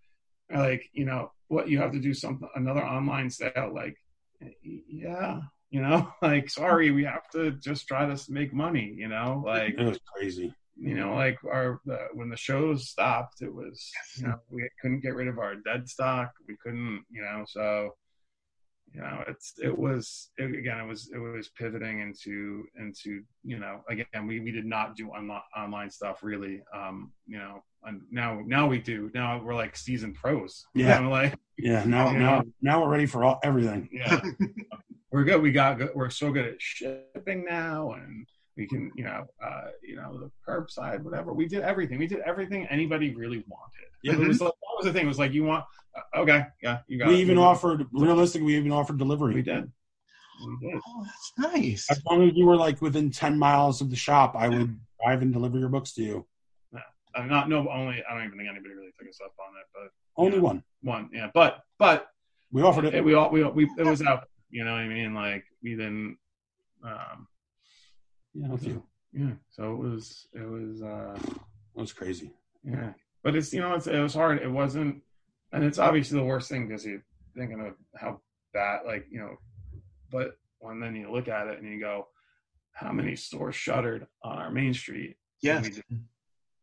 like 0.53 0.89
you 0.93 1.05
know 1.05 1.31
what 1.47 1.69
you 1.69 1.79
have 1.79 1.91
to 1.93 1.99
do 1.99 2.13
something 2.13 2.47
another 2.55 2.83
online 2.83 3.29
sale, 3.29 3.71
like 3.73 3.95
yeah, 4.63 5.39
you 5.69 5.81
know, 5.81 6.11
like 6.21 6.49
sorry, 6.49 6.91
we 6.91 7.03
have 7.05 7.29
to 7.31 7.51
just 7.51 7.87
try 7.87 8.05
to 8.05 8.31
make 8.31 8.53
money, 8.53 8.93
you 8.95 9.07
know, 9.07 9.43
like 9.45 9.75
it 9.77 9.83
was 9.83 9.99
crazy. 10.13 10.53
you 10.75 10.95
know, 10.95 11.15
like 11.15 11.37
our 11.45 11.79
the, 11.85 11.99
when 12.13 12.29
the 12.29 12.37
shows 12.37 12.89
stopped, 12.89 13.41
it 13.41 13.53
was 13.53 13.91
you 14.17 14.27
know 14.27 14.35
we 14.49 14.67
couldn't 14.81 15.01
get 15.01 15.15
rid 15.15 15.27
of 15.27 15.39
our 15.39 15.55
dead 15.55 15.87
stock. 15.87 16.31
We 16.47 16.57
couldn't, 16.61 17.03
you 17.09 17.21
know, 17.21 17.43
so 17.47 17.95
you 18.93 19.01
know 19.01 19.23
it's 19.27 19.53
it 19.61 19.75
was 19.77 20.29
it, 20.37 20.53
again 20.55 20.79
it 20.79 20.87
was 20.87 21.09
it 21.13 21.17
was 21.17 21.49
pivoting 21.57 21.99
into 22.01 22.63
into 22.79 23.23
you 23.43 23.57
know 23.59 23.81
again 23.89 24.27
we 24.27 24.39
we 24.39 24.51
did 24.51 24.65
not 24.65 24.95
do 24.95 25.09
on, 25.13 25.29
online 25.57 25.89
stuff 25.89 26.19
really 26.23 26.61
um 26.75 27.11
you 27.25 27.37
know 27.37 27.63
and 27.85 28.01
now 28.11 28.41
now 28.45 28.65
we 28.65 28.79
do. 28.79 29.11
Now 29.13 29.41
we're 29.43 29.55
like 29.55 29.75
seasoned 29.75 30.15
pros. 30.15 30.65
You 30.73 30.85
Yeah. 30.85 30.99
know, 30.99 31.09
like 31.09 31.37
Yeah, 31.57 31.83
now 31.83 32.11
now 32.11 32.43
now 32.61 32.81
we're 32.81 32.89
ready 32.89 33.05
for 33.05 33.25
all 33.25 33.39
everything. 33.43 33.89
yeah. 33.91 34.21
We're 35.11 35.25
good. 35.25 35.41
We 35.41 35.51
got 35.51 35.77
good 35.77 35.91
we're 35.93 36.09
so 36.09 36.31
good 36.31 36.45
at 36.45 36.61
shipping 36.61 37.43
now 37.45 37.91
and 37.91 38.25
we 38.57 38.67
can 38.67 38.91
you 38.95 39.03
know 39.03 39.25
uh 39.43 39.67
you 39.81 39.95
know 39.95 40.19
the 40.19 40.31
curbside 40.47 41.01
whatever 41.01 41.33
we 41.33 41.47
did 41.47 41.61
everything 41.61 41.97
we 41.97 42.07
did 42.07 42.19
everything 42.19 42.65
anybody 42.67 43.13
really 43.15 43.43
wanted 43.47 43.87
Yeah. 44.03 44.13
it 44.13 44.19
was 44.27 44.41
like, 44.41 44.51
that 44.51 44.75
was 44.77 44.85
the 44.85 44.93
thing 44.93 45.05
it 45.05 45.07
was 45.07 45.19
like 45.19 45.33
you 45.33 45.43
want 45.43 45.65
uh, 45.95 46.19
okay 46.21 46.45
yeah 46.61 46.79
you 46.87 46.99
got 46.99 47.07
We 47.09 47.15
it. 47.15 47.19
even 47.19 47.37
You- 47.37 47.43
offered 47.43 47.87
realistically, 47.91 48.45
we 48.47 48.57
even 48.57 48.71
offered 48.71 48.97
delivery. 48.97 49.33
we 49.35 49.41
did 49.41 49.71
we 50.45 50.57
did 50.71 50.79
Oh, 50.87 51.05
that's 51.05 51.53
nice. 51.55 51.87
As 51.91 52.01
long 52.09 52.27
as 52.27 52.35
you 52.35 52.45
were 52.45 52.55
like 52.57 52.81
within 52.81 53.11
ten 53.11 53.37
miles 53.37 53.81
of 53.81 53.89
the 53.91 53.95
shop, 53.95 54.35
I 54.35 54.49
would 54.49 54.77
drive 55.01 55.21
and 55.21 55.31
deliver 55.31 55.59
your 55.59 55.69
books 55.69 55.93
to 55.93 56.03
you. 56.03 56.25
I'm 57.15 57.29
not 57.29 57.47
no 57.49 57.59
only 57.69 58.03
I 58.09 58.13
don't 58.15 58.25
even 58.25 58.37
think 58.37 58.49
anybody 58.49 58.73
really 58.73 58.91
took 58.99 59.07
us 59.07 59.19
up 59.23 59.33
on 59.39 59.53
it 59.59 59.67
but 59.73 59.91
Only 60.21 60.37
Yeah. 60.37 60.43
one. 60.43 60.63
one 60.81 61.09
yeah 61.13 61.29
but 61.33 61.61
but 61.77 62.07
We 62.51 62.61
offered 62.63 62.85
it. 62.85 62.95
it, 62.95 63.05
we 63.05 63.13
all 63.13 63.29
we, 63.29 63.43
we 63.43 63.69
it 63.77 63.85
was 63.85 64.01
out 64.01 64.27
you 64.49 64.63
know 64.65 64.71
what 64.71 64.81
I 64.81 64.87
mean 64.87 65.13
like 65.13 65.43
we 65.61 65.71
didn't 65.75 66.17
um 66.83 67.27
Yeah, 68.33 68.53
a 68.53 68.57
few. 68.57 68.83
yeah 69.13 69.31
so 69.51 69.73
it 69.73 69.77
was 69.79 70.27
it 70.33 70.47
was 70.49 70.81
uh 70.81 71.17
It 71.75 71.79
was 71.79 71.93
crazy. 71.93 72.31
Yeah, 72.63 72.93
but 73.23 73.35
it's 73.35 73.53
you 73.53 73.61
know 73.61 73.73
it's, 73.75 73.87
it 73.87 73.99
was 73.99 74.13
hard. 74.13 74.41
It 74.41 74.49
wasn't, 74.51 75.01
and 75.51 75.63
it's 75.63 75.79
obviously 75.79 76.17
the 76.19 76.25
worst 76.25 76.49
thing 76.49 76.67
because 76.67 76.85
you're 76.85 77.03
thinking 77.35 77.59
of 77.59 77.73
how 77.99 78.21
bad, 78.53 78.81
like 78.85 79.05
you 79.11 79.19
know, 79.19 79.35
but 80.11 80.37
when 80.59 80.79
then 80.79 80.95
you 80.95 81.11
look 81.11 81.27
at 81.27 81.47
it 81.47 81.59
and 81.61 81.67
you 81.71 81.79
go, 81.79 82.07
how 82.71 82.91
many 82.91 83.15
stores 83.15 83.55
shuttered 83.55 84.07
on 84.23 84.37
our 84.37 84.49
main 84.49 84.73
street? 84.73 85.17
Yeah. 85.41 85.61
We, 85.61 85.69
did- 85.69 85.83
we 85.89 85.99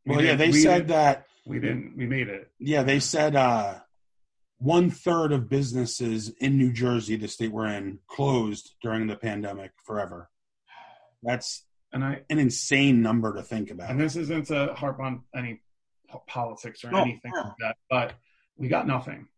Well, 0.07 0.25
yeah, 0.25 0.37
they 0.37 0.51
we 0.51 0.61
said 0.63 0.89
that. 0.89 1.27
we 1.47 1.59
didn't. 1.61 1.97
We 1.97 2.07
made 2.07 2.29
it. 2.29 2.51
Yeah, 2.59 2.83
they 2.83 2.99
said 3.01 3.37
uh, 3.37 3.81
one 4.59 4.91
third 4.91 5.33
of 5.33 5.49
businesses 5.51 6.31
in 6.41 6.57
New 6.57 6.73
Jersey, 6.73 7.17
the 7.17 7.29
state 7.29 7.53
we're 7.53 7.67
in, 7.67 7.99
closed 8.09 8.75
during 8.83 9.07
the 9.07 9.17
pandemic 9.17 9.73
forever. 9.85 10.31
That's 11.23 11.65
And 11.93 12.05
I 12.05 12.23
an 12.31 12.39
insane 12.39 13.03
number 13.03 13.35
to 13.35 13.43
think 13.43 13.71
about. 13.71 13.91
and 13.91 14.01
this 14.01 14.17
isn't 14.17 14.47
to 14.49 14.75
harp 14.75 15.01
on 15.01 15.23
any 15.35 15.61
po- 16.09 16.23
politics 16.27 16.85
or 16.85 16.91
No, 16.91 17.03
anything 17.03 17.33
no. 17.35 17.41
like 17.43 17.53
that, 17.61 17.77
but 17.89 18.15
we 18.57 18.69
got 18.69 18.87
nothing. 18.87 19.29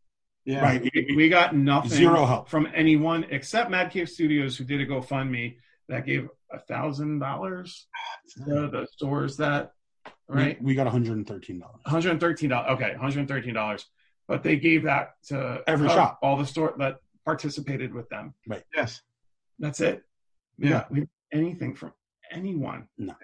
Yeah. 0.45 0.61
Right. 0.63 0.83
We, 0.83 1.15
we 1.17 1.29
got 1.29 1.55
nothing. 1.55 1.91
Zero 1.91 2.27
help. 2.27 2.49
from 2.49 2.69
anyone 2.75 3.25
except 3.31 3.71
Mad 3.71 3.91
Cave 3.93 4.09
Studios, 4.09 4.57
who 4.57 4.65
did 4.65 4.81
a 4.81 4.87
GoFundMe 4.87 5.57
that 5.89 6.05
gave 6.07 6.29
a 6.51 6.59
thousand 6.59 7.21
dollars 7.21 7.87
to 8.35 8.69
the 8.69 8.87
stores 8.91 9.37
that 9.37 9.73
right 10.29 10.61
We, 10.61 10.73
we 10.73 10.75
got 10.75 10.87
$113. 10.93 11.61
hundred 11.87 12.11
and 12.11 12.21
thirteen 12.21 12.49
dollars. 12.51 12.67
Okay, 12.71 12.95
hundred 12.95 13.21
and 13.21 13.29
thirteen 13.29 13.55
dollars. 13.55 13.87
But 14.29 14.43
they 14.43 14.57
gave 14.57 14.85
that 14.85 15.15
to 15.29 15.63
Every 15.67 15.87
cover 15.89 15.99
shop. 15.99 16.19
all 16.23 16.37
the 16.37 16.47
store 16.47 16.75
that 16.79 16.99
participated 17.25 17.93
with 17.95 18.09
them. 18.09 18.35
Right. 18.47 18.63
Yes. 18.75 19.01
That's 19.59 19.81
it. 19.81 20.03
Yeah. 20.59 20.69
Yeah, 20.71 20.85
we 20.91 21.07
anything 21.33 21.75
from 21.75 21.93
anyone. 22.31 22.89
No. 22.99 23.15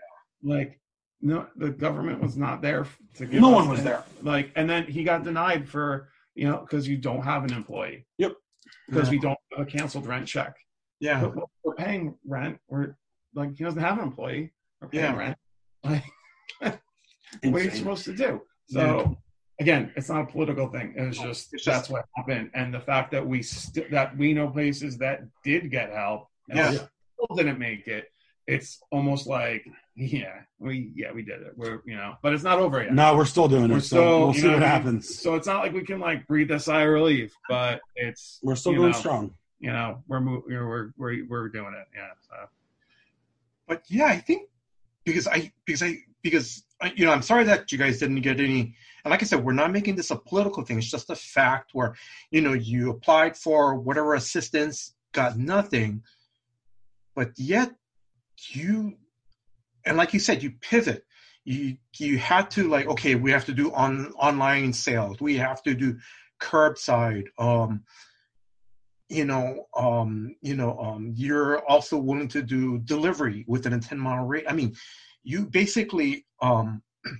like 0.42 0.80
no, 1.20 1.46
the 1.56 1.70
government 1.70 2.20
was 2.22 2.36
not 2.36 2.62
there 2.62 2.86
to 3.16 3.26
give. 3.26 3.40
No 3.40 3.48
one 3.50 3.68
was 3.68 3.82
there. 3.82 4.04
Like, 4.22 4.52
and 4.54 4.70
then 4.70 4.84
he 4.86 5.02
got 5.02 5.24
denied 5.24 5.68
for 5.68 6.10
you 6.34 6.48
know 6.48 6.58
because 6.58 6.86
you 6.86 6.96
don't 6.96 7.22
have 7.22 7.44
an 7.44 7.52
employee. 7.52 8.06
Yep. 8.18 8.32
Because 8.88 9.08
Yeah. 9.08 9.10
we 9.12 9.18
don't 9.18 9.38
have 9.56 9.66
a 9.66 9.70
canceled 9.70 10.06
rent 10.06 10.26
check. 10.28 10.54
Yeah. 11.00 11.20
But 11.22 11.34
we're- 11.64 11.76
paying 11.76 12.14
rent. 12.26 12.58
We're 12.68 12.94
like 13.34 13.56
he 13.56 13.64
doesn't 13.64 13.80
have 13.80 13.98
an 13.98 14.04
employee. 14.04 14.52
We're 14.80 14.88
paying 14.88 15.04
Yeah. 15.04 15.16
rent. 15.16 15.38
Like 15.84 16.04
what 17.42 17.60
are 17.62 17.64
you 17.64 17.70
supposed 17.70 18.04
to 18.04 18.14
do? 18.14 18.42
So 18.68 19.16
again, 19.60 19.92
it's 19.96 20.08
not 20.08 20.22
a 20.22 20.26
political 20.26 20.68
thing. 20.68 20.94
It 20.96 21.02
was 21.02 21.18
just 21.18 21.52
It's 21.52 21.64
that's 21.64 21.88
what 21.90 22.04
happened, 22.16 22.50
and 22.54 22.72
the 22.72 22.80
fact 22.80 23.10
that 23.12 23.26
we 23.26 23.42
st- 23.42 23.90
that 23.90 24.16
we 24.16 24.32
know 24.34 24.48
places 24.50 24.98
that 24.98 25.22
did 25.44 25.70
get 25.70 25.90
help 25.92 26.28
and 26.48 26.58
Yeah. 26.74 26.86
Still 27.24 27.36
didn't 27.36 27.58
make 27.58 27.86
it. 27.86 28.10
It's 28.46 28.80
almost 28.90 29.26
like 29.26 29.66
yeah, 29.94 30.40
we 30.58 30.92
yeah 30.94 31.12
we 31.12 31.22
did 31.22 31.42
it. 31.42 31.52
We're 31.56 31.82
you 31.84 31.96
know, 31.96 32.14
but 32.22 32.32
it's 32.32 32.44
not 32.44 32.58
over 32.58 32.82
yet. 32.82 32.94
No, 32.94 33.14
we're 33.16 33.24
still 33.26 33.48
doing 33.48 33.70
We're 33.70 33.78
it. 33.78 33.82
still, 33.82 34.00
so 34.00 34.18
we'll 34.26 34.34
see 34.34 34.42
know 34.42 34.48
what 34.48 34.54
what 34.54 34.62
I 34.62 34.66
mean? 34.66 34.68
happens. 34.84 35.18
So 35.18 35.34
it's 35.34 35.46
not 35.46 35.62
like 35.62 35.72
we 35.72 35.84
can 35.84 36.00
like 36.00 36.26
breathe 36.26 36.50
a 36.50 36.58
sigh 36.60 36.82
of 36.82 36.88
relief, 36.90 37.34
but 37.48 37.80
it's 37.96 38.38
We're 38.42 38.54
still 38.56 38.72
you 38.72 38.78
going 38.78 38.92
know, 38.92 38.98
strong. 38.98 39.34
You 39.60 39.72
know, 39.72 40.02
we're 40.06 40.20
mo- 40.20 40.44
you 40.48 40.54
know, 40.54 40.66
we're 40.66 40.90
we're 40.96 41.26
we're 41.28 41.48
doing 41.48 41.74
it. 41.78 41.86
Yeah. 41.94 42.08
So 42.28 42.36
But 43.66 43.82
yeah, 43.88 44.06
I 44.06 44.16
think 44.18 44.48
because 45.04 45.26
I 45.26 45.52
because 45.66 45.82
I 45.82 45.98
because 46.22 46.64
uh, 46.80 46.88
you 46.94 47.04
know 47.04 47.12
I'm 47.12 47.22
sorry 47.22 47.44
that 47.44 47.70
you 47.72 47.78
guys 47.78 47.98
didn't 47.98 48.20
get 48.22 48.40
any. 48.40 48.74
And 49.04 49.10
like 49.10 49.22
I 49.22 49.26
said, 49.26 49.44
we're 49.44 49.52
not 49.52 49.72
making 49.72 49.96
this 49.96 50.10
a 50.10 50.16
political 50.16 50.64
thing. 50.64 50.78
It's 50.78 50.90
just 50.90 51.10
a 51.10 51.16
fact 51.16 51.70
where 51.72 51.94
you 52.30 52.40
know 52.40 52.52
you 52.54 52.90
applied 52.90 53.36
for 53.36 53.74
whatever 53.74 54.14
assistance, 54.14 54.94
got 55.12 55.36
nothing, 55.36 56.02
but 57.18 57.36
yet 57.36 57.74
you, 58.50 58.94
and 59.84 59.96
like 59.96 60.14
you 60.14 60.20
said, 60.20 60.40
you 60.40 60.52
pivot. 60.60 61.04
You 61.44 61.76
you 61.98 62.16
had 62.16 62.48
to 62.52 62.68
like 62.68 62.86
okay, 62.86 63.16
we 63.16 63.32
have 63.32 63.44
to 63.46 63.52
do 63.52 63.72
on 63.72 64.12
online 64.12 64.72
sales. 64.72 65.20
We 65.20 65.36
have 65.38 65.60
to 65.64 65.74
do 65.74 65.98
curbside. 66.40 67.24
Um, 67.36 67.82
you 69.08 69.24
know, 69.24 69.66
um, 69.76 70.36
you 70.42 70.54
know, 70.54 70.78
um, 70.78 71.12
you're 71.16 71.58
also 71.68 71.96
willing 71.96 72.28
to 72.28 72.40
do 72.40 72.78
delivery 72.78 73.44
within 73.48 73.72
a 73.72 73.80
10 73.80 73.98
mile 73.98 74.24
rate. 74.24 74.44
I 74.48 74.52
mean, 74.52 74.76
you 75.24 75.46
basically 75.46 76.24
um, 76.40 76.82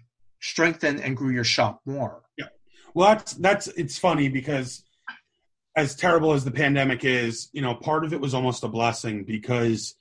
strengthen 0.41 1.01
and 1.01 1.17
grew 1.17 1.31
your 1.31 1.43
shop 1.43 1.81
more. 1.85 2.23
Yeah. 2.37 2.51
Well, 2.95 3.09
that's 3.09 3.33
that's 3.33 3.67
it's 3.67 3.99
funny 3.99 4.29
because 4.29 4.85
as 5.79 5.95
terrible 5.95 6.33
as 6.33 6.45
the 6.45 6.51
pandemic 6.51 7.05
is, 7.05 7.49
you 7.53 7.63
know, 7.63 7.73
part 7.73 8.05
of 8.05 8.13
it 8.13 8.21
was 8.21 8.35
almost 8.35 8.65
a 8.65 8.69
blessing 8.69 9.23
because 9.23 9.95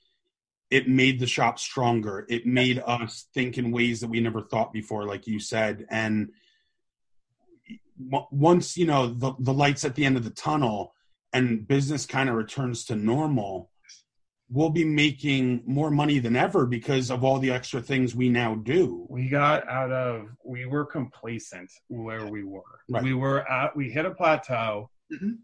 it 0.71 0.89
made 0.89 1.19
the 1.19 1.27
shop 1.27 1.59
stronger. 1.59 2.25
It 2.27 2.47
made 2.47 2.81
us 2.85 3.27
think 3.33 3.59
in 3.59 3.71
ways 3.71 4.01
that 4.01 4.09
we 4.09 4.19
never 4.19 4.41
thought 4.41 4.73
before, 4.73 5.05
like 5.05 5.27
you 5.27 5.39
said. 5.39 5.85
And 5.91 6.29
once 7.99 8.75
you 8.75 8.87
know 8.87 9.07
the 9.07 9.33
the 9.39 9.53
lights 9.53 9.85
at 9.85 9.93
the 9.95 10.05
end 10.05 10.17
of 10.17 10.23
the 10.23 10.31
tunnel 10.31 10.93
and 11.31 11.67
business 11.67 12.05
kind 12.07 12.27
of 12.27 12.35
returns 12.35 12.85
to 12.85 12.95
normal, 12.95 13.69
we'll 14.49 14.71
be 14.71 14.83
making 14.85 15.61
more 15.67 15.91
money 15.91 16.17
than 16.17 16.35
ever 16.35 16.65
because 16.65 17.11
of 17.11 17.23
all 17.23 17.37
the 17.37 17.51
extra 17.51 17.81
things 17.81 18.15
we 18.15 18.29
now 18.29 18.55
do. 18.55 19.05
We 19.09 19.29
got 19.29 19.67
out 19.69 19.91
of 19.91 20.29
we 20.43 20.65
were 20.65 20.85
complacent 20.85 21.71
where 21.87 22.25
we 22.25 22.43
were. 22.43 22.81
Right. 22.89 23.03
We 23.03 23.13
were 23.13 23.47
at 23.47 23.75
we 23.75 23.91
hit 23.91 24.05
a 24.05 24.11
plateau 24.11 24.89
Mhm. 25.11 25.37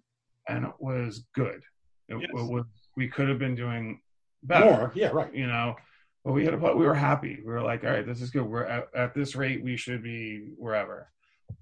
And 0.47 0.65
it 0.65 0.73
was 0.79 1.25
good. 1.35 1.61
It, 2.09 2.17
Yes. 2.19 2.29
it 2.29 2.33
was 2.35 2.65
we 2.95 3.07
could 3.07 3.27
have 3.29 3.39
been 3.39 3.55
doing 3.55 3.99
better. 4.43 4.65
More, 4.65 4.91
yeah, 4.95 5.07
right. 5.09 5.33
You 5.33 5.47
know, 5.47 5.75
but 6.23 6.33
we 6.33 6.45
had 6.45 6.53
a 6.53 6.57
we 6.57 6.85
were 6.85 6.93
happy. 6.93 7.39
We 7.45 7.51
were 7.51 7.61
like, 7.61 7.83
all 7.83 7.91
right, 7.91 8.05
this 8.05 8.21
is 8.21 8.29
good. 8.29 8.43
We're 8.43 8.65
at, 8.65 8.87
at 8.95 9.13
this 9.13 9.35
rate, 9.35 9.63
we 9.63 9.77
should 9.77 10.03
be 10.03 10.49
wherever. 10.57 11.09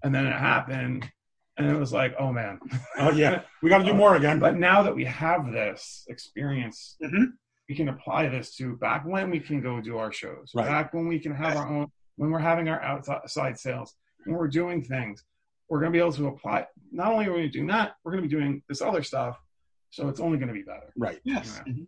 And 0.04 0.14
then 0.14 0.26
it 0.26 0.34
happened, 0.34 1.10
and 1.58 1.70
it 1.70 1.78
was 1.78 1.94
like, 1.94 2.16
oh 2.20 2.32
man. 2.34 2.60
Oh 2.98 3.12
yeah, 3.12 3.42
we 3.62 3.70
got 3.70 3.80
to 3.80 3.86
do 3.86 3.94
more 4.04 4.16
again. 4.16 4.40
But 4.40 4.58
now 4.58 4.82
that 4.84 4.96
we 4.96 5.06
have 5.06 5.52
this 5.52 6.06
experience, 6.10 6.98
Mhm. 7.04 7.34
we 7.70 7.76
can 7.76 7.90
apply 7.90 8.28
this 8.30 8.56
to 8.58 8.76
back 8.78 9.06
when 9.06 9.30
we 9.30 9.40
can 9.40 9.62
go 9.62 9.80
do 9.80 9.98
our 9.98 10.12
shows, 10.12 10.52
Right. 10.56 10.66
back 10.68 10.94
when 10.94 11.08
we 11.08 11.20
can 11.20 11.34
have 11.34 11.56
our 11.56 11.68
own, 11.68 11.88
when 12.18 12.32
we're 12.32 12.40
having 12.40 12.68
our 12.68 12.82
outside 12.82 13.58
sales, 13.58 13.96
when 14.26 14.36
we're 14.36 14.48
doing 14.50 14.84
things, 14.84 15.24
we're 15.72 15.80
going 15.80 15.90
to 15.94 15.96
be 15.98 16.02
able 16.02 16.12
to 16.12 16.28
apply. 16.28 16.68
Not 16.92 17.14
only 17.14 17.28
are 17.28 17.34
we 17.34 17.48
doing 17.48 17.68
that, 17.68 17.94
we're 18.04 18.12
going 18.12 18.24
to 18.24 18.28
be 18.30 18.36
doing 18.36 18.62
this 18.68 18.82
other 18.82 19.02
stuff. 19.04 19.40
So 19.90 20.10
it's 20.10 20.20
only 20.20 20.38
going 20.38 20.50
to 20.50 20.54
be 20.54 20.64
better. 20.64 20.92
right. 20.98 21.20
Yes. 21.24 21.62
Yeah. 21.66 21.72
Mhm. 21.74 21.88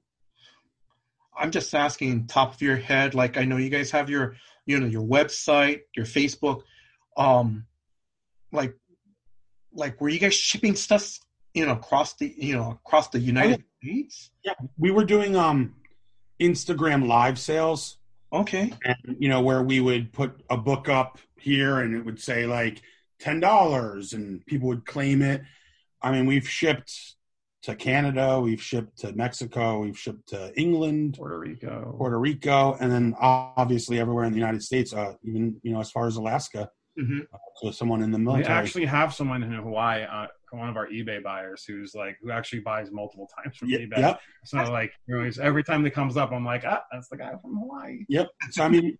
I'm 1.37 1.51
just 1.51 1.75
asking 1.75 2.27
top 2.27 2.53
of 2.53 2.61
your 2.61 2.77
head, 2.77 3.13
like 3.13 3.37
I 3.37 3.43
know 3.43 3.57
you 3.57 3.69
guys 3.69 3.91
have 3.91 4.09
your, 4.09 4.37
you 4.65 4.79
know, 4.79 4.85
your 4.87 5.03
website, 5.03 5.81
your 5.97 6.05
Facebook, 6.05 6.61
um, 7.17 7.65
like, 8.53 8.73
like 9.73 9.99
were 9.99 10.07
you 10.09 10.19
guys 10.19 10.33
shipping 10.33 10.75
stuff, 10.75 11.17
you 11.53 11.65
know, 11.65 11.73
across 11.73 12.13
the, 12.13 12.33
you 12.37 12.55
know, 12.55 12.71
across 12.85 13.09
the 13.09 13.19
United 13.19 13.65
States? 13.83 14.31
Yeah, 14.45 14.53
we 14.77 14.91
were 14.91 15.03
doing 15.03 15.35
um 15.35 15.75
Instagram 16.39 17.05
live 17.07 17.37
sales, 17.37 17.97
Okay. 18.31 18.71
and 18.85 19.17
you 19.19 19.27
know 19.27 19.41
where 19.41 19.61
we 19.61 19.81
would 19.81 20.13
put 20.13 20.41
a 20.49 20.55
book 20.57 20.87
up 20.87 21.17
here, 21.37 21.79
and 21.79 21.95
it 21.95 22.05
would 22.05 22.21
say 22.21 22.45
like 22.45 22.81
ten 23.23 23.39
dollars, 23.39 24.13
and 24.13 24.45
people 24.45 24.67
would 24.67 24.85
claim 24.85 25.21
it. 25.21 25.41
I 26.01 26.11
mean, 26.11 26.25
we've 26.25 26.47
shipped 26.47 27.15
to 27.63 27.75
Canada, 27.75 28.41
we've 28.41 28.61
shipped 28.61 28.99
to 28.99 29.13
Mexico, 29.13 29.79
we've 29.79 29.97
shipped 29.97 30.27
to 30.29 30.53
England, 30.59 31.15
Puerto 31.17 31.39
Rico. 31.39 31.95
Puerto 31.97 32.19
Rico, 32.19 32.75
and 32.81 32.91
then 32.91 33.15
obviously 33.19 33.99
everywhere 33.99 34.25
in 34.25 34.33
the 34.33 34.37
United 34.37 34.61
States, 34.61 34.93
uh, 34.93 35.13
even 35.23 35.55
you 35.63 35.71
know 35.73 35.79
as 35.79 35.89
far 35.89 36.05
as 36.05 36.17
Alaska. 36.17 36.69
hmm 36.97 37.19
So 37.61 37.71
someone 37.71 38.03
in 38.03 38.11
the 38.11 38.17
we 38.17 38.25
military. 38.25 38.53
actually 38.53 38.85
have 38.85 39.13
someone 39.13 39.41
in 39.43 39.53
Hawaii, 39.53 40.03
uh, 40.03 40.27
one 40.51 40.69
of 40.69 40.75
our 40.75 40.87
eBay 40.87 41.23
buyers, 41.23 41.63
who's 41.65 41.95
like, 41.95 42.17
who 42.21 42.31
actually 42.31 42.59
buys 42.59 42.91
multiple 42.91 43.27
times 43.35 43.55
from 43.55 43.69
eBay. 43.69 43.97
Yep. 43.97 44.19
So 44.45 44.57
like, 44.79 44.91
you 45.07 45.15
know, 45.15 45.31
every 45.41 45.63
time 45.63 45.83
that 45.83 45.91
comes 45.91 46.17
up, 46.17 46.31
I'm 46.31 46.45
like, 46.45 46.63
ah, 46.65 46.83
that's 46.91 47.07
the 47.07 47.17
guy 47.17 47.31
from 47.41 47.57
Hawaii. 47.57 48.05
Yep. 48.09 48.27
So 48.51 48.63
I 48.63 48.69
mean, 48.69 48.97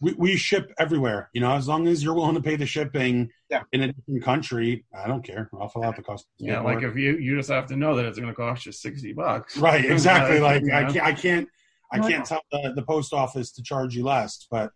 we, 0.00 0.12
we 0.14 0.36
ship 0.36 0.72
everywhere. 0.78 1.30
You 1.32 1.40
know, 1.40 1.52
as 1.52 1.66
long 1.68 1.86
as 1.88 2.02
you're 2.02 2.14
willing 2.14 2.34
to 2.34 2.42
pay 2.42 2.56
the 2.56 2.66
shipping 2.66 3.30
Yeah. 3.50 3.62
in 3.72 3.82
a 3.82 3.92
different 3.92 4.22
country, 4.24 4.84
I 4.94 5.06
don't 5.08 5.22
care. 5.24 5.48
I'll 5.58 5.68
fill 5.68 5.84
out 5.84 5.96
the 5.96 6.02
cost. 6.02 6.26
of 6.26 6.28
the 6.46 6.52
Yeah, 6.52 6.60
like 6.60 6.82
if 6.82 6.96
you 6.96 7.16
you 7.16 7.36
just 7.36 7.48
have 7.50 7.66
to 7.68 7.76
know 7.76 7.96
that 7.96 8.04
it's 8.04 8.18
going 8.18 8.30
to 8.30 8.34
cost 8.34 8.66
you 8.66 8.72
sixty 8.72 9.12
bucks. 9.12 9.56
right, 9.68 9.84
exactly. 9.84 10.38
Like 10.46 10.62
you 10.62 10.72
I 10.72 10.82
can't, 10.92 11.06
I 11.06 11.12
can't, 11.12 11.48
I 11.92 11.98
can't 12.00 12.24
tell 12.26 12.42
the, 12.52 12.72
the 12.74 12.82
post 12.82 13.12
office 13.12 13.52
to 13.52 13.62
charge 13.62 13.94
you 13.96 14.04
less, 14.04 14.46
but 14.50 14.70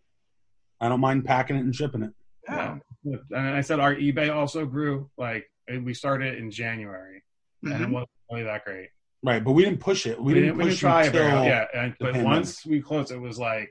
I 0.81 0.89
don't 0.89 1.01
mind 1.01 1.25
packing 1.25 1.57
it 1.57 1.61
and 1.61 1.75
shipping 1.75 2.03
it. 2.03 2.12
Yeah. 2.49 2.79
And 3.05 3.21
I 3.57 3.61
said 3.61 3.81
our 3.81 3.95
eBay 3.95 4.35
also 4.35 4.64
grew. 4.64 5.11
Like 5.18 5.45
we 5.85 5.93
started 5.95 6.39
in 6.39 6.51
January, 6.51 7.23
and 7.62 7.73
it 7.75 7.89
Mhm. 7.89 7.93
wasn't 7.93 8.11
really 8.31 8.45
that 8.45 8.64
great. 8.64 8.89
Right, 9.23 9.45
but 9.45 9.53
we 9.53 9.64
didn't 9.64 9.81
push 9.81 10.07
it. 10.07 10.18
We, 10.18 10.33
We, 10.33 10.35
didn't 10.35 10.45
didn't, 10.49 10.59
we 10.59 10.64
didn't 10.64 10.73
push 10.73 10.81
try 10.81 11.03
it 11.03 11.07
until 11.09 11.21
very 11.21 11.31
hard. 11.33 11.47
Yeah, 11.47 11.66
and, 11.75 11.95
but 12.01 12.07
pandemic. 12.14 12.27
once 12.27 12.64
we 12.64 12.81
closed, 12.81 13.11
it 13.12 13.18
was 13.21 13.39
like, 13.39 13.71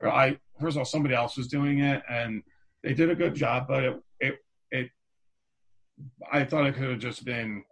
or 0.00 0.08
I 0.10 0.38
first 0.60 0.76
of 0.76 0.78
all 0.78 0.84
somebody 0.84 1.14
else 1.14 1.36
was 1.36 1.48
doing 1.48 1.80
it, 1.80 2.02
and 2.08 2.42
they 2.82 2.94
did 2.94 3.10
a 3.10 3.14
good 3.14 3.34
job, 3.34 3.66
but 3.68 3.84
it 3.84 4.02
it 4.20 4.34
it. 4.70 4.90
I 6.32 6.44
thought 6.44 6.66
it 6.66 6.74
could 6.74 6.90
have 6.90 6.98
just 6.98 7.24
been. 7.24 7.64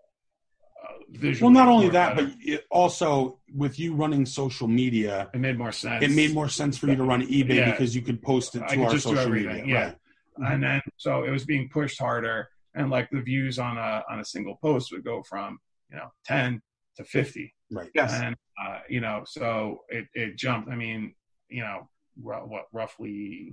Uh, 0.82 0.94
visually 1.10 1.54
Well, 1.54 1.64
not 1.64 1.68
only 1.72 1.88
that, 1.90 2.16
better. 2.16 2.26
but 2.28 2.36
it 2.40 2.64
also 2.70 3.38
with 3.54 3.78
you 3.78 3.94
running 3.94 4.26
social 4.26 4.66
media, 4.66 5.30
it 5.32 5.38
made 5.38 5.56
more 5.56 5.70
sense. 5.70 6.02
it 6.04 6.10
made 6.10 6.34
more 6.34 6.48
sense 6.48 6.76
for 6.76 6.88
you 6.88 6.96
to 6.96 7.04
run 7.04 7.22
eBay 7.22 7.54
Yeah. 7.56 7.70
because 7.70 7.94
you 7.94 8.02
could 8.02 8.20
post 8.20 8.56
it 8.56 8.62
I 8.62 8.66
to 8.68 8.74
could 8.76 8.84
our 8.86 8.90
just 8.90 9.04
social 9.04 9.18
everything, 9.20 9.62
media. 9.62 9.74
yeah. 9.74 9.94
Right. 10.38 10.54
and 10.54 10.62
then 10.62 10.80
so 10.96 11.22
it 11.24 11.30
was 11.30 11.44
being 11.44 11.68
pushed 11.68 12.00
harder 12.00 12.48
and 12.74 12.90
like 12.90 13.08
the 13.10 13.20
views 13.20 13.58
on 13.60 13.76
a 13.78 14.02
on 14.10 14.18
a 14.18 14.24
single 14.24 14.56
post 14.56 14.90
would 14.90 15.04
go 15.04 15.22
from 15.22 15.58
you 15.90 15.96
know 15.98 16.08
10 16.24 16.60
to 16.96 17.04
50 17.04 17.54
Right. 17.70 17.90
Yes. 17.94 18.12
and 18.20 18.34
uh, 18.60 18.78
you 18.88 19.00
know 19.02 19.22
so 19.26 19.80
it, 19.90 20.06
it 20.14 20.36
jumped 20.36 20.68
i 20.70 20.74
mean 20.74 21.14
you 21.48 21.60
know 21.62 21.78
ru- 21.78 21.91
what 22.20 22.66
roughly 22.72 23.52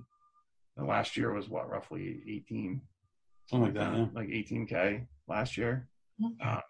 the 0.78 0.84
last 0.84 1.18
year 1.18 1.34
was 1.34 1.50
what 1.50 1.70
roughly 1.70 2.22
18 2.28 2.82
Something 3.48 3.66
like 3.66 3.74
that. 3.76 3.98
Yeah. 3.98 4.06
like 4.14 4.28
18k 4.30 5.08
last 5.28 5.58
year 5.58 5.88
Mhm. 6.22 6.46
um, 6.46 6.62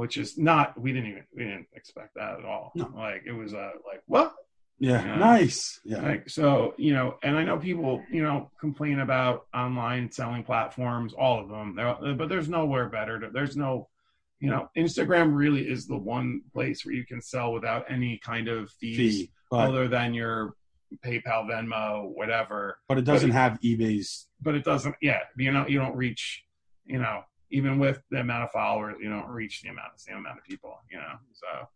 which 0.00 0.16
is 0.16 0.36
not 0.36 0.78
we 0.80 0.92
didn't 0.92 1.10
even 1.10 1.24
we 1.34 1.44
didn't 1.44 1.68
expect 1.74 2.14
that 2.16 2.38
at 2.38 2.44
all 2.44 2.72
No. 2.74 2.90
like 2.94 3.22
it 3.26 3.32
was 3.32 3.54
uh, 3.54 3.70
like 3.86 4.02
what 4.06 4.34
Yeah. 4.78 5.02
Yeah. 5.04 5.16
Nice. 5.16 5.80
Yeah. 5.84 6.02
like 6.02 6.28
so, 6.28 6.74
you 6.76 6.92
know, 6.92 7.16
and 7.22 7.34
I 7.38 7.44
know 7.44 7.56
people, 7.58 8.02
you 8.10 8.22
know, 8.22 8.50
complain 8.60 8.98
about 9.00 9.46
online 9.54 10.10
selling 10.10 10.44
platforms, 10.44 11.14
all 11.14 11.40
of 11.40 11.48
them. 11.48 11.74
There, 11.76 12.14
but 12.14 12.28
there's 12.28 12.50
nowhere 12.50 12.88
better. 12.90 13.18
To, 13.20 13.30
there's 13.32 13.56
no, 13.56 13.88
you 14.38 14.50
know, 14.50 14.68
Instagram 14.76 15.34
really 15.34 15.66
is 15.66 15.86
the 15.86 15.96
one 15.96 16.42
place 16.52 16.84
where 16.84 16.94
you 16.94 17.06
can 17.06 17.22
sell 17.22 17.54
without 17.54 17.90
any 17.90 18.18
kind 18.18 18.48
of 18.48 18.70
fees 18.70 18.98
Fee, 18.98 19.30
but 19.50 19.60
other 19.70 19.88
than 19.88 20.12
your 20.12 20.54
PayPal, 21.04 21.46
Venmo, 21.48 22.08
whatever. 22.14 22.78
but 22.88 22.98
it 22.98 23.02
doesn't 23.04 23.30
but 23.30 23.36
it- 23.36 23.38
have 23.38 23.60
eBay's. 23.60 24.26
But 24.40 24.54
it 24.54 24.64
doesn't. 24.64 24.94
Yeah, 25.00 25.20
you 25.36 25.50
know, 25.52 25.66
you 25.66 25.78
don't 25.78 25.96
reach. 25.96 26.44
You 26.84 26.98
know, 27.00 27.22
even 27.50 27.78
with 27.78 28.00
the 28.10 28.20
amount 28.20 28.44
of 28.44 28.50
followers, 28.52 28.96
you 29.00 29.08
don't 29.08 29.28
reach 29.28 29.62
the 29.62 29.68
amount, 29.70 29.94
the 29.94 30.00
same 30.00 30.16
amount 30.18 30.38
of 30.38 30.44
people. 30.44 30.78
You 30.90 30.98
know, 30.98 31.14
so. 31.32 31.68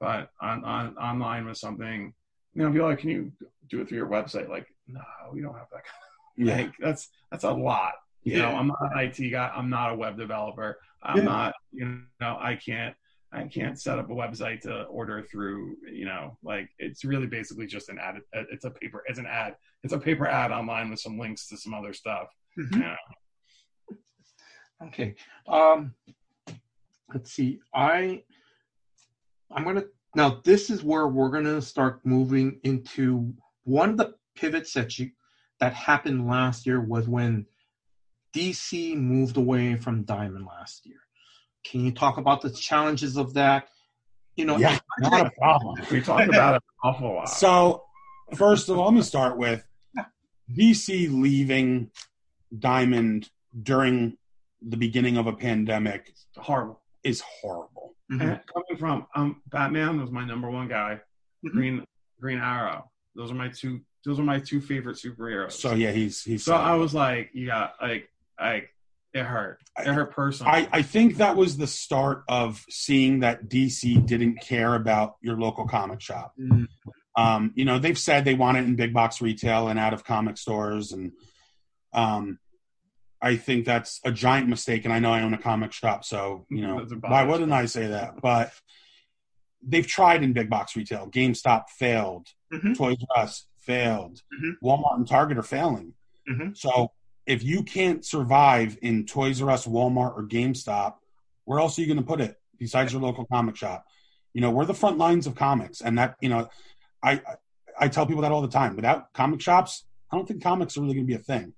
But 0.00 0.30
on, 0.40 0.64
on 0.64 0.96
online 0.96 1.46
was 1.46 1.60
something. 1.60 2.12
You 2.54 2.62
know, 2.62 2.70
be 2.70 2.80
like, 2.80 2.98
can 2.98 3.08
you 3.10 3.32
do 3.70 3.80
it 3.80 3.88
through 3.88 3.98
your 3.98 4.08
website? 4.08 4.48
Like, 4.48 4.66
no, 4.86 5.00
we 5.32 5.40
don't 5.40 5.54
have 5.54 5.68
that. 5.72 5.82
Kind 5.84 6.48
Yeah. 6.48 6.56
like, 6.56 6.72
that's 6.78 7.08
that's 7.30 7.44
a 7.44 7.50
lot. 7.52 7.92
You 8.24 8.36
Yeah. 8.36 8.42
know, 8.50 8.56
I'm 8.58 8.66
not 8.68 8.78
an 8.82 8.98
IT 8.98 9.30
guy. 9.30 9.50
I'm 9.54 9.70
not 9.70 9.92
a 9.92 9.94
web 9.96 10.16
developer. 10.18 10.78
I'm 11.02 11.18
Yeah. 11.18 11.22
not. 11.24 11.54
You 11.72 12.02
know, 12.20 12.36
I 12.40 12.56
can't. 12.56 12.94
I 13.32 13.44
can't 13.44 13.80
set 13.80 13.98
up 13.98 14.10
a 14.10 14.14
website 14.14 14.60
to 14.62 14.82
order 14.84 15.22
through. 15.22 15.76
You 15.90 16.04
know, 16.04 16.36
like 16.42 16.68
it's 16.78 17.04
really 17.04 17.26
basically 17.26 17.66
just 17.66 17.88
an 17.88 17.98
ad. 17.98 18.16
It's 18.32 18.64
a 18.64 18.70
paper. 18.70 19.02
It's 19.06 19.18
an 19.18 19.26
ad. 19.26 19.56
It's 19.82 19.92
a 19.92 19.98
paper 19.98 20.26
ad 20.26 20.52
online 20.52 20.90
with 20.90 21.00
some 21.00 21.18
links 21.18 21.48
to 21.48 21.56
some 21.56 21.74
other 21.74 21.92
stuff. 21.92 22.28
Mhm. 22.58 22.80
Yeah. 22.80 22.96
Okay. 24.86 25.14
Um, 25.46 25.94
let's 27.14 27.32
see. 27.32 27.60
I 27.74 28.22
I'm 29.50 29.64
gonna 29.64 29.84
now. 30.14 30.40
This 30.44 30.70
is 30.70 30.82
where 30.82 31.08
we're 31.08 31.30
gonna 31.30 31.62
start 31.62 32.04
moving 32.04 32.60
into 32.64 33.32
one 33.64 33.90
of 33.90 33.96
the 33.96 34.14
pivots 34.34 34.72
that 34.74 34.98
you 34.98 35.10
that 35.60 35.72
happened 35.72 36.26
last 36.26 36.66
year 36.66 36.80
was 36.80 37.08
when 37.08 37.46
DC 38.34 38.96
moved 38.96 39.36
away 39.36 39.76
from 39.76 40.04
Diamond 40.04 40.46
last 40.46 40.86
year. 40.86 40.98
Can 41.64 41.84
you 41.84 41.92
talk 41.92 42.16
about 42.18 42.40
the 42.42 42.50
challenges 42.50 43.16
of 43.16 43.34
that? 43.34 43.68
You 44.36 44.44
know, 44.46 44.56
Yeah, 44.56 44.78
not 45.00 45.26
a 45.26 45.30
problem. 45.30 45.76
We 45.90 46.00
talked 46.00 46.28
about 46.28 46.54
it 46.54 46.62
an 46.62 46.90
awful 46.90 47.14
lot. 47.14 47.28
So, 47.28 47.84
first 48.34 48.68
of 48.68 48.78
all, 48.78 48.88
I'm 48.88 48.94
going 48.94 49.02
to 49.02 49.08
start 49.08 49.36
with 49.36 49.64
DC 50.50 51.08
leaving 51.10 51.90
Diamond 52.58 53.30
during 53.62 54.16
the 54.60 54.76
beginning 54.76 55.16
of 55.16 55.26
a 55.26 55.32
pandemic 55.32 56.12
horrible. 56.36 56.80
is 57.02 57.20
horrible. 57.20 57.94
Mhm. 58.10 58.20
And 58.20 58.40
coming 58.46 58.78
from 58.78 59.06
um, 59.14 59.42
Batman 59.48 60.00
was 60.00 60.10
my 60.10 60.24
number 60.24 60.50
one 60.50 60.68
guy. 60.68 61.00
Mhm. 61.44 61.50
Green 61.52 61.86
Green 62.20 62.38
Arrow. 62.38 62.90
Those 63.14 63.30
are 63.30 63.34
my 63.34 63.48
two. 63.48 63.80
Those 64.04 64.18
are 64.18 64.24
my 64.24 64.38
two 64.40 64.60
favorite 64.60 64.96
superheroes. 64.96 65.52
So 65.52 65.74
yeah, 65.74 65.90
he's 65.92 66.22
he's. 66.22 66.44
So 66.44 66.54
I 66.54 66.74
was 66.74 66.94
like, 66.94 67.30
you 67.32 67.46
got 67.46 67.74
like, 67.80 68.08
like 68.40 68.70
it 69.14 69.24
hurt. 69.24 69.60
It 69.78 69.86
hurt 69.86 70.12
personally. 70.12 70.52
I, 70.52 70.68
I 70.72 70.82
think 70.82 71.16
that 71.18 71.36
was 71.36 71.56
the 71.56 71.66
start 71.66 72.24
of 72.28 72.64
seeing 72.70 73.20
that 73.20 73.48
DC 73.48 74.06
didn't 74.06 74.40
care 74.40 74.74
about 74.74 75.16
your 75.20 75.36
local 75.38 75.66
comic 75.66 76.00
shop. 76.00 76.32
Mhm. 76.40 76.66
Um, 77.16 77.52
you 77.54 77.64
know, 77.66 77.78
they've 77.78 77.98
said 77.98 78.24
they 78.24 78.34
want 78.34 78.56
it 78.56 78.64
in 78.64 78.74
big 78.74 78.94
box 78.94 79.20
retail 79.20 79.68
and 79.68 79.78
out 79.78 79.92
of 79.92 80.02
comic 80.04 80.38
stores, 80.38 80.92
and 80.92 81.12
um, 81.92 82.38
I 83.20 83.36
think 83.36 83.66
that's 83.66 84.00
a 84.02 84.10
giant 84.10 84.48
mistake. 84.48 84.84
And 84.86 84.94
I 84.94 84.98
know 84.98 85.12
I 85.12 85.20
own 85.22 85.34
a 85.34 85.38
comic 85.38 85.72
shop, 85.72 86.04
so 86.04 86.46
you 86.48 86.62
know 86.62 86.86
why 87.00 87.24
wouldn't 87.24 87.52
I 87.52 87.66
say 87.66 87.88
that? 87.88 88.22
But 88.22 88.50
they've 89.62 89.86
tried 89.86 90.22
in 90.22 90.32
big 90.32 90.48
box 90.48 90.74
retail. 90.74 91.06
GameStop 91.10 91.68
failed. 91.68 92.28
Mhm. 92.52 92.76
Toys 92.76 92.96
R 93.14 93.24
Us 93.24 93.46
failed. 93.58 94.22
Mhm. 94.42 94.52
Walmart 94.64 94.96
and 94.96 95.06
Target 95.06 95.36
are 95.38 95.42
failing. 95.42 95.92
Mhm. 96.28 96.56
So 96.56 96.92
if 97.26 97.42
you 97.42 97.62
can't 97.62 98.04
survive 98.04 98.78
in 98.82 99.06
Toys 99.06 99.40
R 99.40 99.50
Us, 99.50 99.66
Walmart, 99.66 100.16
or 100.16 100.24
GameStop, 100.24 100.94
where 101.44 101.58
else 101.58 101.78
are 101.78 101.82
you 101.82 101.86
going 101.86 101.98
to 101.98 102.04
put 102.04 102.20
it 102.20 102.36
besides 102.58 102.92
your 102.92 103.02
local 103.02 103.24
comic 103.26 103.56
shop? 103.56 103.86
You 104.34 104.40
know, 104.40 104.50
we're 104.50 104.64
the 104.64 104.74
front 104.74 104.98
lines 104.98 105.26
of 105.26 105.34
comics, 105.34 105.80
and 105.80 105.98
that 105.98 106.16
you 106.20 106.28
know, 106.28 106.48
I 107.02 107.20
I- 107.78 107.88
tell 107.88 108.06
people 108.06 108.22
that 108.22 108.32
all 108.32 108.42
the 108.42 108.48
time. 108.48 108.76
Without 108.76 109.12
comic 109.12 109.40
shops, 109.40 109.84
I 110.10 110.16
don't 110.16 110.26
think 110.26 110.42
comics 110.42 110.76
are 110.76 110.80
really 110.80 110.94
going 110.94 111.06
to 111.06 111.08
be 111.08 111.14
a 111.14 111.18
thing. 111.18 111.54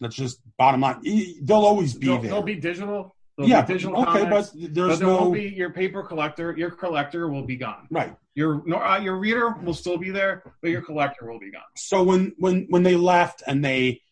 That's 0.00 0.14
just 0.14 0.40
bottom 0.58 0.80
line. 0.80 1.00
They'll 1.42 1.64
always 1.64 1.94
be 1.94 2.06
they'll, 2.06 2.20
there. 2.20 2.30
they'll 2.30 2.42
be 2.42 2.56
digital. 2.56 3.14
They'll 3.36 3.48
yeah, 3.48 3.62
be 3.62 3.74
digital 3.74 3.96
okay, 4.02 4.24
comics, 4.24 4.50
but 4.50 4.74
there's 4.74 4.88
but 4.90 4.98
there 4.98 5.08
no 5.08 5.16
won't 5.16 5.34
be 5.34 5.48
your 5.48 5.70
paper 5.70 6.02
collector. 6.02 6.54
Your 6.56 6.70
collector 6.70 7.28
will 7.28 7.44
be 7.44 7.56
gone. 7.56 7.86
right. 7.90 8.16
Your 8.34 8.62
no, 8.66 8.76
uh, 8.76 8.98
your 8.98 9.16
reader 9.16 9.50
will 9.62 9.74
still 9.74 9.96
be 9.96 10.10
there, 10.10 10.54
but 10.60 10.70
your 10.70 10.82
collector 10.82 11.30
will 11.30 11.38
be 11.38 11.50
gone. 11.50 11.62
so 11.76 12.02
when 12.02 12.34
when 12.38 12.66
when 12.68 12.82
they 12.82 12.94
left 12.96 13.42
and 13.46 13.64
they 13.64 14.02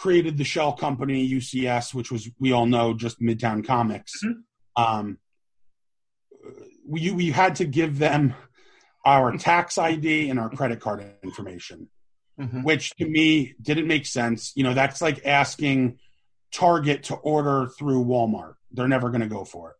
created 0.00 0.38
the 0.38 0.44
shell 0.44 0.72
company 0.72 1.28
UCS, 1.30 1.92
which 1.92 2.10
was 2.10 2.26
we 2.38 2.52
all 2.52 2.64
know 2.64 2.94
just 2.94 3.20
Midtown 3.20 3.62
Comics, 3.62 4.24
Mhm. 4.24 4.42
um, 4.74 5.18
we 6.86 7.10
we 7.10 7.30
had 7.30 7.56
to 7.56 7.66
give 7.66 7.98
them 7.98 8.34
our 9.04 9.36
tax 9.36 9.76
ID 9.76 10.30
and 10.30 10.40
our 10.40 10.48
credit 10.48 10.80
card 10.80 11.04
information, 11.22 11.88
Mhm. 12.38 12.64
which 12.64 12.94
to 12.96 13.06
me 13.06 13.54
didn't 13.60 13.86
make 13.86 14.06
sense. 14.06 14.52
You 14.56 14.64
know, 14.64 14.72
that's 14.74 15.02
like 15.02 15.26
asking 15.26 15.98
Target 16.50 17.02
to 17.04 17.14
order 17.16 17.68
through 17.78 18.04
Walmart. 18.04 18.54
They're 18.72 18.88
never 18.88 19.10
going 19.10 19.20
to 19.20 19.28
go 19.28 19.44
for 19.44 19.70
it. 19.72 19.76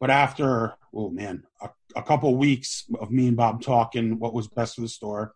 But 0.00 0.10
after, 0.10 0.74
oh 0.94 1.10
man, 1.10 1.44
a, 1.60 1.68
a 1.94 2.02
couple 2.02 2.34
weeks 2.36 2.84
of 2.98 3.10
me 3.10 3.28
and 3.28 3.36
Bob 3.36 3.60
talking 3.62 4.18
what 4.18 4.32
was 4.34 4.48
best 4.48 4.74
for 4.76 4.80
the 4.80 4.88
store, 4.88 5.34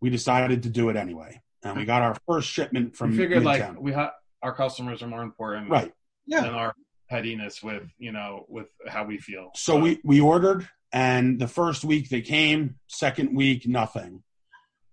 we 0.00 0.08
decided 0.08 0.62
to 0.62 0.70
do 0.70 0.88
it 0.88 0.96
anyway. 0.96 1.40
And 1.64 1.76
we 1.76 1.84
got 1.84 2.02
our 2.02 2.16
first 2.26 2.48
shipment 2.48 2.94
from 2.94 3.12
we 3.12 3.16
figured 3.16 3.42
Midtown. 3.42 3.44
like 3.76 3.80
we 3.80 3.94
our 4.42 4.54
customers 4.54 5.02
are 5.02 5.06
more 5.08 5.22
important 5.22 5.70
right. 5.70 5.92
Yeah. 6.26 6.42
than 6.42 6.54
our 6.54 6.74
pettiness 7.08 7.62
with 7.62 7.84
you 7.98 8.12
know 8.12 8.44
with 8.48 8.66
how 8.86 9.04
we 9.04 9.18
feel. 9.18 9.50
So 9.54 9.78
we, 9.78 10.00
we 10.04 10.20
ordered, 10.20 10.68
and 10.92 11.38
the 11.38 11.48
first 11.48 11.84
week 11.84 12.10
they 12.10 12.20
came, 12.20 12.76
second 12.86 13.34
week, 13.34 13.66
nothing. 13.66 14.22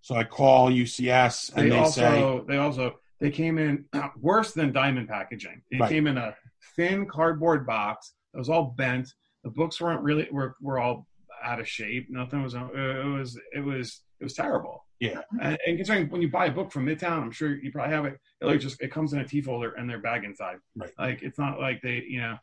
So 0.01 0.15
I 0.15 0.23
call 0.23 0.71
UCS, 0.71 1.53
and 1.55 1.65
they, 1.65 1.69
they, 1.69 1.77
also 1.77 2.01
say, 2.01 2.43
they 2.47 2.57
also 2.57 2.95
they 3.19 3.29
came 3.29 3.57
in 3.57 3.85
worse 4.19 4.53
than 4.53 4.71
diamond 4.71 5.09
packaging. 5.09 5.61
It 5.69 5.79
Right. 5.79 5.89
came 5.89 6.07
in 6.07 6.17
a 6.17 6.35
thin 6.75 7.05
cardboard 7.05 7.67
box 7.67 8.13
that 8.33 8.39
was 8.39 8.49
all 8.49 8.73
bent. 8.77 9.13
The 9.43 9.49
books 9.51 9.81
weren't 9.81 10.01
really 10.01 10.27
were 10.31 10.55
were 10.61 10.79
all 10.79 11.07
out 11.43 11.59
of 11.59 11.67
shape. 11.67 12.07
Nothing 12.09 12.41
was. 12.43 12.55
Uh, 12.55 12.67
it 12.73 13.05
was. 13.05 13.39
It 13.53 13.59
was. 13.63 14.01
It 14.19 14.23
was 14.23 14.33
terrible. 14.33 14.85
Yeah. 15.01 15.21
And, 15.41 15.57
and 15.65 15.77
considering 15.77 16.09
when 16.09 16.21
you 16.21 16.29
buy 16.29 16.45
a 16.45 16.51
book 16.51 16.71
from 16.71 16.85
Midtown, 16.85 17.23
I'm 17.23 17.31
sure 17.31 17.55
you 17.55 17.71
probably 17.71 17.93
have 17.93 18.05
it. 18.05 18.19
It 18.39 18.45
like 18.45 18.59
just 18.59 18.79
it 18.81 18.91
comes 18.91 19.13
in 19.13 19.19
a 19.19 19.27
T 19.27 19.41
folder 19.41 19.71
and 19.71 19.89
their 19.89 19.97
bag 19.97 20.23
inside. 20.23 20.57
Right. 20.75 20.91
Like 20.97 21.23
it's 21.23 21.39
not 21.39 21.59
like 21.59 21.81
they 21.81 22.03
you 22.07 22.21
know. 22.21 22.37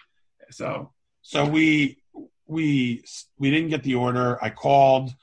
So 0.50 0.92
So 1.22 1.46
we 1.46 1.98
we 2.46 3.04
we 3.38 3.50
didn't 3.52 3.70
get 3.70 3.84
the 3.84 3.94
order. 3.94 4.42
I 4.42 4.50
called. 4.50 5.14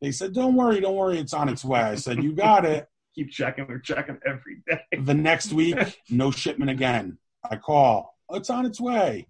They 0.00 0.12
said, 0.12 0.34
"Don't 0.34 0.54
worry, 0.54 0.80
don't 0.80 0.94
worry, 0.94 1.18
it's 1.18 1.34
on 1.34 1.48
its 1.48 1.64
way." 1.64 1.80
I 1.80 1.96
said, 1.96 2.22
"You 2.22 2.32
got 2.32 2.64
it." 2.64 2.88
keep 3.14 3.30
checking. 3.30 3.66
We're 3.66 3.78
checking 3.78 4.18
every 4.26 4.62
day. 4.66 4.80
The 4.96 5.14
next 5.14 5.52
week, 5.52 5.76
no 6.10 6.30
shipment 6.30 6.70
again. 6.70 7.18
I 7.48 7.56
call. 7.56 8.16
It's 8.30 8.50
on 8.50 8.66
its 8.66 8.80
way. 8.80 9.26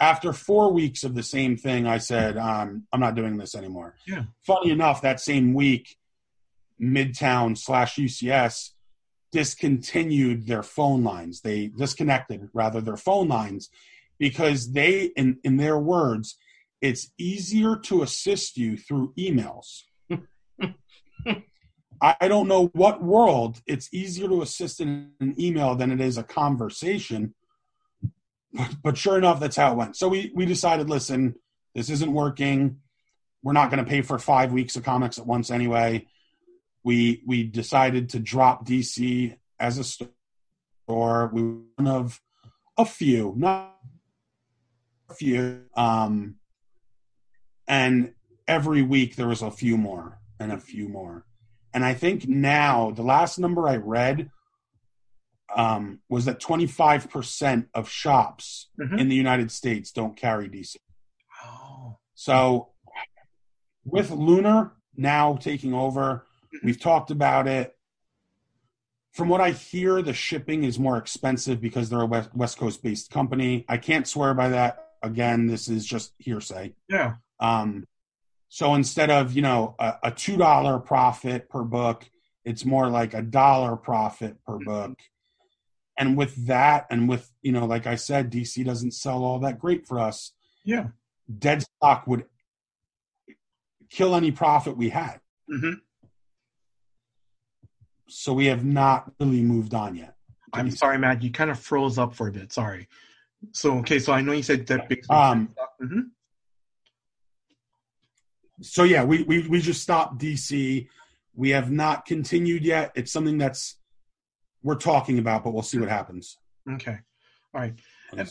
After 0.00 0.32
four 0.32 0.72
weeks 0.72 1.04
of 1.04 1.14
the 1.14 1.22
same 1.22 1.56
thing, 1.56 1.86
I 1.86 1.98
said, 1.98 2.38
um, 2.38 2.86
"I'm 2.92 3.00
not 3.00 3.14
doing 3.14 3.36
this 3.36 3.54
anymore." 3.54 3.96
Yeah. 4.06 4.24
Funny 4.46 4.70
enough, 4.70 5.02
that 5.02 5.20
same 5.20 5.52
week, 5.52 5.96
Midtown 6.80 7.56
slash 7.56 7.96
UCS 7.96 8.70
discontinued 9.32 10.46
their 10.46 10.62
phone 10.62 11.02
lines. 11.02 11.40
They 11.40 11.68
disconnected 11.68 12.48
rather 12.52 12.80
their 12.80 12.96
phone 12.96 13.28
lines 13.28 13.70
because 14.18 14.72
they, 14.72 15.12
in 15.16 15.38
in 15.42 15.56
their 15.56 15.78
words, 15.78 16.36
it's 16.80 17.10
easier 17.18 17.76
to 17.76 18.02
assist 18.02 18.56
you 18.56 18.76
through 18.76 19.14
emails. 19.18 19.82
I 22.00 22.28
don't 22.28 22.48
know 22.48 22.66
what 22.74 23.02
world 23.02 23.62
it's 23.66 23.88
easier 23.92 24.28
to 24.28 24.42
assist 24.42 24.80
in 24.80 25.12
an 25.20 25.34
email 25.40 25.74
than 25.74 25.90
it 25.90 26.00
is 26.00 26.18
a 26.18 26.22
conversation. 26.22 27.34
But, 28.52 28.76
but 28.82 28.98
sure 28.98 29.16
enough, 29.16 29.40
that's 29.40 29.56
how 29.56 29.72
it 29.72 29.76
went. 29.76 29.96
So 29.96 30.08
we, 30.08 30.30
we 30.34 30.44
decided, 30.44 30.90
listen, 30.90 31.34
this 31.74 31.88
isn't 31.88 32.12
working. 32.12 32.80
We're 33.42 33.52
not 33.52 33.70
going 33.70 33.82
to 33.82 33.88
pay 33.88 34.02
for 34.02 34.18
five 34.18 34.52
weeks 34.52 34.76
of 34.76 34.84
comics 34.84 35.18
at 35.18 35.26
once 35.26 35.50
anyway. 35.50 36.06
We 36.84 37.22
we 37.26 37.44
decided 37.44 38.10
to 38.10 38.18
drop 38.20 38.66
DC 38.66 39.36
as 39.58 39.78
a 39.78 39.84
store. 39.84 41.30
We 41.32 41.42
were 41.42 41.60
one 41.76 41.88
of 41.88 42.20
a 42.76 42.84
few, 42.84 43.34
not 43.36 43.74
a 45.08 45.14
few. 45.14 45.62
Um, 45.74 46.36
and 47.66 48.12
every 48.46 48.82
week 48.82 49.16
there 49.16 49.28
was 49.28 49.42
a 49.42 49.50
few 49.50 49.76
more 49.78 50.18
and 50.38 50.52
a 50.52 50.58
few 50.58 50.88
more. 50.88 51.24
And 51.72 51.84
I 51.84 51.94
think 51.94 52.28
now 52.28 52.90
the 52.90 53.02
last 53.02 53.38
number 53.38 53.66
I 53.66 53.76
read 53.76 54.30
um, 55.56 56.00
was 56.08 56.24
that 56.24 56.40
25% 56.40 57.68
of 57.74 57.88
shops 57.88 58.70
Mhm. 58.78 58.98
in 59.00 59.08
the 59.08 59.14
United 59.16 59.50
States 59.52 59.92
don't 59.92 60.16
carry 60.16 60.48
DC. 60.48 60.76
Oh. 61.44 61.98
So 62.14 62.72
with 63.84 64.10
Lunar 64.10 64.72
now 64.96 65.36
taking 65.36 65.72
over, 65.74 66.23
we've 66.62 66.80
talked 66.80 67.10
about 67.10 67.46
it. 67.46 67.76
From 69.12 69.28
what 69.28 69.40
I 69.40 69.50
hear, 69.50 70.02
the 70.02 70.12
shipping 70.12 70.64
is 70.64 70.78
more 70.78 70.96
expensive 70.96 71.60
because 71.60 71.88
they're 71.88 72.00
a 72.00 72.06
West, 72.34 72.58
Coast 72.58 72.82
based 72.82 73.10
company. 73.10 73.64
I 73.68 73.76
can't 73.76 74.08
swear 74.08 74.34
by 74.34 74.48
that. 74.48 74.88
Again, 75.02 75.46
this 75.46 75.68
is 75.68 75.86
just 75.86 76.12
hearsay. 76.18 76.74
Yeah. 76.88 77.16
Um, 77.38 77.86
so 78.48 78.74
instead 78.74 79.10
of 79.10 79.32
you 79.34 79.42
know 79.42 79.74
a, 79.78 79.94
a 80.04 80.10
two 80.10 80.36
dollar 80.36 80.78
profit 80.78 81.48
per 81.48 81.62
book, 81.62 82.08
it's 82.44 82.64
more 82.64 82.88
like 82.88 83.14
a 83.14 83.22
dollar 83.22 83.76
profit 83.76 84.42
per 84.44 84.58
book. 84.58 84.98
And 85.96 86.16
with 86.16 86.46
that, 86.46 86.86
and 86.90 87.08
with 87.08 87.30
you 87.42 87.52
know, 87.52 87.66
like 87.66 87.86
I 87.86 87.94
said, 87.94 88.32
DC 88.32 88.64
doesn't 88.64 88.92
sell 88.92 89.22
all 89.22 89.38
that 89.40 89.60
great 89.60 89.86
for 89.86 90.00
us. 90.00 90.32
Yeah. 90.64 90.88
Dead 91.38 91.62
stock 91.62 92.06
would 92.06 92.24
kill 93.90 94.16
any 94.16 94.32
profit 94.32 94.76
we 94.76 94.90
had. 94.90 95.20
Mhm. 95.48 95.80
So 98.08 98.32
we 98.32 98.46
have 98.46 98.64
not 98.64 99.10
really 99.18 99.42
moved 99.42 99.74
on 99.74 99.96
yet. 99.96 100.14
I'm 100.52 100.70
sorry, 100.70 100.98
Matt. 100.98 101.22
You 101.22 101.30
kind 101.30 101.50
of 101.50 101.58
froze 101.58 101.98
up 101.98 102.14
for 102.14 102.28
a 102.28 102.32
bit. 102.32 102.52
Sorry. 102.52 102.88
So 103.52 103.78
okay. 103.78 103.98
So 103.98 104.12
I 104.12 104.20
know 104.20 104.32
you 104.32 104.42
said 104.42 104.66
that 104.68 104.88
big. 104.88 105.04
Um, 105.10 105.54
Mhm. 105.82 106.10
so 108.60 108.84
yeah, 108.84 109.04
we, 109.04 109.22
we 109.24 109.46
we 109.48 109.60
just 109.60 109.82
stopped 109.82 110.18
DC. 110.18 110.86
We 111.34 111.50
have 111.50 111.70
not 111.70 112.06
continued 112.06 112.64
yet. 112.64 112.92
It's 112.94 113.10
something 113.12 113.38
that's 113.38 113.76
we're 114.62 114.76
talking 114.76 115.18
about, 115.18 115.44
but 115.44 115.52
we'll 115.52 115.62
see 115.62 115.78
what 115.78 115.88
happens. 115.88 116.38
Okay. 116.70 116.98
All 117.54 117.60
right. 117.60 117.74
Up. 118.16 118.26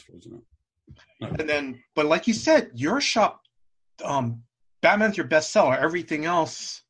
And 1.39 1.49
then, 1.49 1.83
but 1.95 2.05
like 2.07 2.27
you 2.27 2.33
said, 2.33 2.71
your 2.73 2.99
shop, 3.01 3.41
um, 4.03 4.43
Batman's 4.81 5.17
your 5.17 5.27
bestseller. 5.27 5.77
Everything 5.79 6.25
else, 6.25 6.81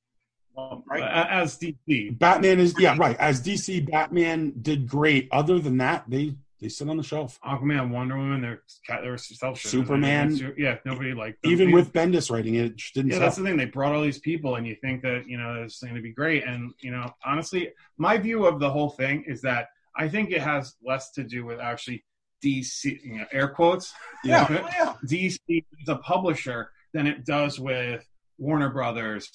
Right. 0.55 1.03
As 1.03 1.57
DC, 1.57 2.17
Batman 2.17 2.59
is 2.59 2.75
yeah 2.77 2.95
right. 2.97 3.17
As 3.17 3.41
DC, 3.41 3.89
Batman 3.89 4.53
did 4.61 4.87
great. 4.87 5.27
Other 5.31 5.59
than 5.59 5.77
that, 5.77 6.05
they 6.07 6.35
They 6.63 6.69
sit 6.69 6.87
on 6.87 6.95
the 6.95 7.03
shelf. 7.03 7.39
Aquaman, 7.43 7.89
Wonder 7.89 8.15
Woman, 8.15 8.41
they're 8.41 8.61
they're 8.87 9.17
self 9.17 9.59
Superman. 9.59 10.55
Yeah, 10.57 10.77
nobody 10.85 11.13
like 11.13 11.37
Even 11.43 11.71
with 11.71 11.91
Bendis 11.91 12.31
writing 12.31 12.55
it, 12.55 12.81
didn't 12.93 13.09
yeah, 13.11 13.15
sell. 13.15 13.21
that's 13.21 13.35
the 13.35 13.43
thing. 13.43 13.57
They 13.57 13.65
brought 13.65 13.93
all 13.93 14.01
these 14.01 14.19
people, 14.19 14.55
and 14.55 14.65
you 14.65 14.75
think 14.75 15.01
that 15.01 15.27
you 15.27 15.37
know 15.37 15.61
it's 15.63 15.81
going 15.81 15.95
to 15.95 16.01
be 16.01 16.13
great. 16.13 16.45
And 16.45 16.71
you 16.79 16.91
know, 16.91 17.13
honestly, 17.25 17.73
my 17.97 18.17
view 18.17 18.45
of 18.45 18.61
the 18.61 18.69
whole 18.69 18.91
thing 18.91 19.25
is 19.27 19.41
that 19.41 19.67
I 19.97 20.07
think 20.07 20.31
it 20.31 20.41
has 20.41 20.75
less 20.81 21.11
to 21.11 21.23
do 21.23 21.45
with 21.45 21.59
actually 21.59 22.05
DC, 22.43 23.03
you 23.03 23.17
know, 23.17 23.25
air 23.31 23.49
quotes. 23.49 23.93
Yeah. 24.23 24.49
yeah. 24.77 24.93
DC 25.05 25.39
is 25.47 25.89
a 25.89 25.97
publisher 25.97 26.71
than 26.93 27.07
it 27.07 27.25
does 27.25 27.59
with 27.59 28.07
Warner 28.37 28.69
Brothers, 28.69 29.29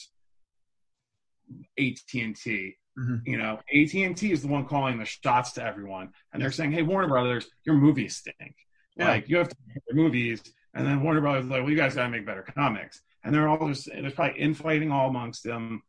AT 1.79 2.15
and 2.23 2.37
T. 2.37 2.77
Mhm. 2.99 3.23
You 3.27 3.39
know, 3.39 3.61
AT 3.73 3.95
and 4.05 4.17
T 4.17 4.33
is 4.33 4.43
the 4.43 4.49
one 4.49 4.67
calling 4.67 4.99
the 4.99 5.05
shots 5.05 5.53
to 5.53 5.63
everyone, 5.65 6.13
and 6.33 6.43
they're 6.43 6.51
saying, 6.51 6.73
"Hey, 6.73 6.83
Warner 6.83 7.09
Brothers, 7.09 7.49
your 7.65 7.77
movies 7.77 8.17
stink. 8.17 8.57
Yeah. 8.97 9.09
Like 9.09 9.29
you 9.29 9.37
have 9.39 9.49
to 9.49 9.57
make 9.69 9.83
your 9.89 9.97
movies." 9.97 10.43
And 10.75 10.87
then 10.87 11.03
Warner 11.03 11.21
Brothers 11.21 11.45
is 11.45 11.51
like, 11.51 11.63
"Well, 11.63 11.71
you 11.71 11.77
guys 11.77 11.95
got 11.95 12.05
to 12.05 12.09
make 12.11 12.27
better 12.27 12.43
comics." 12.43 13.01
And 13.25 13.35
they're 13.35 13.49
all 13.49 13.69
just 13.69 13.87
there's 13.87 14.15
probably 14.15 14.39
infighting 14.41 14.91
all 14.91 15.09
amongst 15.09 15.45
them. 15.45 15.83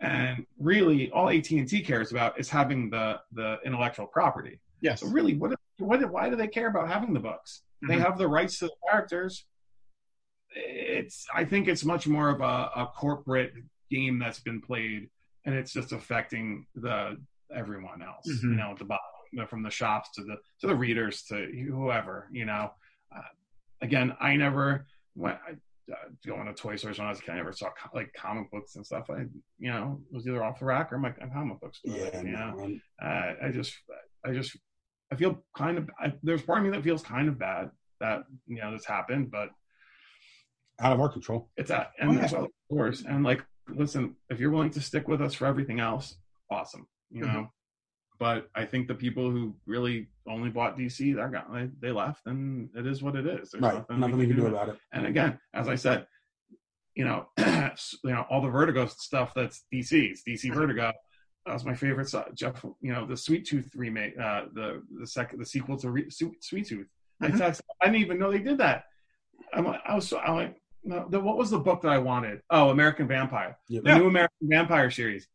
And 0.00 0.46
really, 0.58 1.10
all 1.10 1.28
AT 1.28 1.50
and 1.58 1.68
T 1.68 1.82
cares 1.82 2.10
about 2.12 2.38
is 2.38 2.48
having 2.50 2.90
the 2.90 3.20
the 3.32 3.58
intellectual 3.64 4.06
property. 4.06 4.58
Yes. 4.80 5.00
So 5.00 5.08
really, 5.08 5.34
what, 5.36 5.54
what 5.78 6.10
why 6.10 6.28
do 6.30 6.36
they 6.36 6.48
care 6.48 6.68
about 6.68 6.88
having 6.88 7.12
the 7.14 7.20
books? 7.20 7.62
They 7.86 7.96
Mhm. 7.96 8.00
have 8.04 8.16
the 8.18 8.28
rights 8.28 8.58
to 8.60 8.66
the 8.66 8.72
characters. 8.90 9.44
It's 10.56 11.26
I 11.34 11.44
think 11.44 11.68
it's 11.68 11.84
much 11.84 12.06
more 12.06 12.28
of 12.30 12.40
a, 12.40 12.70
a 12.76 12.90
corporate 12.94 13.54
game 13.90 14.18
that's 14.18 14.40
been 14.40 14.60
played, 14.60 15.08
and 15.44 15.54
it's 15.54 15.72
just 15.72 15.92
affecting 15.92 16.66
the 16.74 17.16
everyone 17.54 18.02
else. 18.02 18.26
Mhm. 18.28 18.42
You 18.42 18.56
know, 18.56 18.70
at 18.72 18.78
the 18.78 18.84
bottom, 18.84 19.46
from 19.48 19.62
the 19.62 19.70
shops 19.70 20.10
to 20.12 20.22
the 20.24 20.36
to 20.60 20.66
the 20.66 20.74
readers 20.74 21.22
to 21.24 21.46
whoever. 21.70 22.28
You 22.32 22.44
know, 22.46 22.70
uh, 23.14 23.20
again, 23.80 24.16
I 24.20 24.36
never 24.36 24.86
went. 25.14 25.38
I, 25.46 25.52
uh, 25.92 25.96
going 26.26 26.46
to 26.46 26.54
toy 26.54 26.76
stores 26.76 26.96
when 26.98 27.06
I 27.06 27.10
was 27.10 27.18
a 27.18 27.22
kid, 27.22 27.32
I 27.32 27.36
never 27.36 27.52
saw 27.52 27.66
co- 27.68 27.90
like 27.94 28.10
comic 28.16 28.50
books 28.50 28.74
and 28.76 28.86
stuff. 28.86 29.10
I, 29.10 29.26
you 29.58 29.70
know, 29.70 30.00
was 30.10 30.26
either 30.26 30.42
off 30.42 30.58
the 30.58 30.64
rack 30.64 30.90
or 30.90 30.98
my 30.98 31.10
comic 31.10 31.60
book 31.60 31.74
store. 31.74 31.94
Yeah, 31.94 32.22
you 32.22 32.32
know? 32.32 32.54
no, 32.56 33.06
uh, 33.06 33.34
I 33.44 33.50
just, 33.52 33.74
I 34.24 34.32
just, 34.32 34.56
I 35.12 35.16
feel 35.16 35.44
kind 35.54 35.76
of. 35.76 35.90
I, 36.00 36.14
there's 36.22 36.40
part 36.40 36.60
of 36.60 36.64
me 36.64 36.70
that 36.70 36.82
feels 36.82 37.02
kind 37.02 37.28
of 37.28 37.38
bad 37.38 37.70
that 38.00 38.22
you 38.46 38.56
know 38.62 38.72
this 38.72 38.86
happened, 38.86 39.30
but 39.30 39.50
out 40.80 40.92
of 40.92 41.00
our 41.00 41.10
control. 41.10 41.50
it's 41.58 41.70
at 41.70 41.90
and 41.98 42.10
Oh, 42.10 42.12
yeah. 42.14 42.20
that's 42.20 42.32
of 42.32 42.46
course. 42.70 43.04
And 43.06 43.22
like, 43.22 43.44
listen, 43.68 44.16
if 44.30 44.40
you're 44.40 44.50
willing 44.50 44.70
to 44.70 44.80
stick 44.80 45.08
with 45.08 45.20
us 45.20 45.34
for 45.34 45.46
everything 45.46 45.80
else, 45.80 46.16
awesome, 46.50 46.86
you 47.10 47.22
Mm-hmm. 47.22 47.32
know. 47.34 47.48
But 48.18 48.48
I 48.54 48.64
think 48.64 48.86
the 48.86 48.94
people 48.94 49.28
who 49.30 49.56
really 49.66 50.08
only 50.28 50.48
bought 50.48 50.78
DC, 50.78 51.16
they're 51.16 51.28
gone. 51.28 51.72
They, 51.80 51.88
they 51.88 51.92
left, 51.92 52.26
and 52.26 52.70
it 52.76 52.86
is 52.86 53.02
what 53.02 53.16
it 53.16 53.26
is. 53.26 53.50
There's 53.50 53.62
Right. 53.62 53.84
Nothing 53.90 54.16
we 54.18 54.26
can 54.28 54.36
do 54.36 54.46
about 54.46 54.68
it. 54.68 54.76
And 54.92 55.06
again, 55.06 55.38
as 55.52 55.68
I 55.68 55.74
said, 55.74 56.06
you 56.94 57.04
know, 57.04 57.26
you 57.38 57.44
know, 58.04 58.24
all 58.30 58.40
the 58.40 58.48
Vertigo 58.48 58.86
stuff 58.86 59.32
that's 59.34 59.64
DC's 59.74 60.22
DC 60.26 60.54
Vertigo. 60.54 60.92
That 61.44 61.52
was 61.52 61.64
my 61.64 61.74
favorite. 61.74 62.08
Jeff, 62.34 62.64
you 62.80 62.92
know, 62.92 63.04
the 63.04 63.16
Sweet 63.16 63.46
Tooth 63.46 63.70
remake, 63.74 64.16
uh, 64.18 64.44
the 64.54 64.82
the 64.98 65.06
second, 65.06 65.40
the 65.40 65.44
sequel 65.46 65.76
to 65.78 65.90
Re- 65.90 66.08
Sweet, 66.08 66.66
Tooth. 66.68 66.86
I 67.20 67.28
Mhm. 67.28 67.38
text, 67.38 67.62
I 67.82 67.86
didn't 67.86 68.00
even 68.00 68.18
know 68.20 68.30
they 68.30 68.38
did 68.38 68.58
that. 68.58 68.84
I'm 69.52 69.66
like, 69.66 69.80
I 69.84 69.94
was 69.96 70.06
so, 70.08 70.18
I'm 70.20 70.36
like, 70.36 70.56
no, 70.84 71.06
the, 71.08 71.20
what 71.20 71.36
was 71.36 71.50
the 71.50 71.58
book 71.58 71.82
that 71.82 71.88
I 71.88 71.98
wanted? 71.98 72.40
Oh, 72.50 72.70
American 72.70 73.06
Vampire, 73.08 73.56
Yep. 73.68 73.84
the 73.84 73.98
new 73.98 74.06
American 74.06 74.48
Vampire 74.48 74.90
series. 74.90 75.26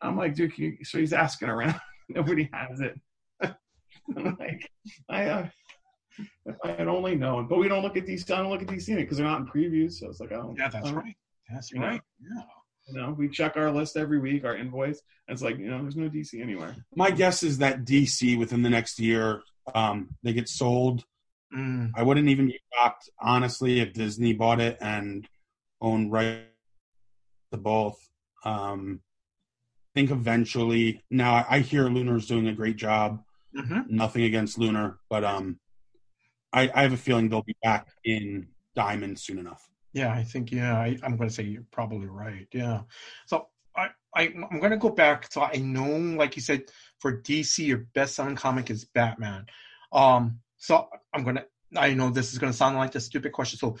I'm 0.00 0.16
like, 0.16 0.34
dude, 0.34 0.54
can 0.54 0.64
you, 0.64 0.76
so 0.84 0.98
he's 0.98 1.12
asking 1.12 1.48
around. 1.48 1.80
Nobody 2.08 2.48
has 2.52 2.80
it. 2.80 3.00
I'm 4.16 4.36
like, 4.38 4.70
I, 5.08 5.24
uh, 5.26 5.48
if 6.46 6.56
I 6.64 6.68
had 6.72 6.88
only 6.88 7.16
known, 7.16 7.48
but 7.48 7.58
we 7.58 7.68
don't 7.68 7.82
look 7.82 7.96
at 7.96 8.06
DC. 8.06 8.30
I 8.30 8.36
don't 8.40 8.50
look 8.50 8.62
at 8.62 8.68
DC 8.68 8.94
because 8.96 9.16
they're 9.16 9.26
not 9.26 9.40
in 9.40 9.46
previews. 9.46 9.94
So 9.94 10.08
it's 10.08 10.20
like, 10.20 10.32
oh, 10.32 10.54
Yeah, 10.58 10.68
that's 10.68 10.90
right. 10.90 11.16
That's 11.50 11.72
You 11.72 11.80
know? 11.80 11.86
right. 11.86 12.00
Yeah. 12.20 12.42
You 12.86 13.00
know, 13.00 13.14
we 13.18 13.30
check 13.30 13.56
our 13.56 13.70
list 13.72 13.96
every 13.96 14.18
week, 14.18 14.44
our 14.44 14.54
invoice. 14.56 15.00
And 15.26 15.34
it's 15.34 15.42
like, 15.42 15.56
you 15.58 15.70
know, 15.70 15.80
there's 15.80 15.96
no 15.96 16.08
DC 16.10 16.40
anywhere. 16.40 16.76
My 16.94 17.10
guess 17.10 17.42
is 17.42 17.58
that 17.58 17.84
DC 17.86 18.38
within 18.38 18.60
the 18.62 18.68
next 18.70 19.00
year, 19.00 19.42
um, 19.74 20.10
they 20.22 20.34
get 20.34 20.48
sold. 20.50 21.04
Mm. 21.54 21.92
I 21.94 22.02
wouldn't 22.02 22.28
even 22.28 22.46
be 22.46 22.60
shocked, 22.74 23.08
honestly, 23.20 23.80
if 23.80 23.92
Disney 23.92 24.32
bought 24.32 24.60
it 24.60 24.76
and 24.80 25.26
owned 25.80 26.10
right 26.10 26.46
to 27.52 27.58
both. 27.58 27.98
Um, 28.44 29.00
I 29.94 30.00
think 30.00 30.10
eventually. 30.10 31.02
Now 31.10 31.34
I, 31.34 31.46
I 31.56 31.58
hear 31.60 31.88
Lunar's 31.88 32.26
doing 32.26 32.48
a 32.48 32.52
great 32.52 32.76
job. 32.76 33.22
hmm 33.54 33.80
Nothing 33.88 34.24
against 34.24 34.58
Lunar, 34.58 34.98
but 35.08 35.24
um, 35.24 35.60
I, 36.52 36.70
I 36.74 36.82
have 36.82 36.92
a 36.92 36.96
feeling 36.96 37.28
they'll 37.28 37.42
be 37.42 37.56
back 37.62 37.88
in 38.04 38.48
Diamond 38.74 39.18
soon 39.18 39.38
enough. 39.38 39.68
Yeah, 39.92 40.12
I 40.12 40.24
think 40.24 40.50
yeah, 40.50 40.76
I, 40.76 40.98
I'm 41.04 41.16
going 41.16 41.28
to 41.28 41.34
say 41.34 41.44
you're 41.44 41.64
probably 41.70 42.08
right. 42.08 42.48
Yeah. 42.52 42.80
So 43.26 43.46
I, 43.76 43.90
I 44.16 44.22
I'm 44.50 44.58
going 44.58 44.72
to 44.72 44.76
go 44.76 44.90
back. 44.90 45.32
So 45.32 45.42
I 45.42 45.56
know, 45.58 45.86
like 46.16 46.34
you 46.34 46.42
said, 46.42 46.62
for 46.98 47.20
DC, 47.22 47.64
your 47.64 47.86
best-selling 47.94 48.36
comic 48.36 48.70
is 48.70 48.84
Batman. 48.84 49.46
Um. 49.92 50.40
So 50.64 50.88
I'm 51.12 51.24
gonna. 51.24 51.44
I 51.76 51.92
know 51.92 52.08
this 52.08 52.32
is 52.32 52.38
going 52.38 52.50
to 52.52 52.56
sound 52.56 52.76
like 52.76 52.94
a 52.94 53.00
stupid 53.00 53.32
question. 53.32 53.58
So, 53.58 53.76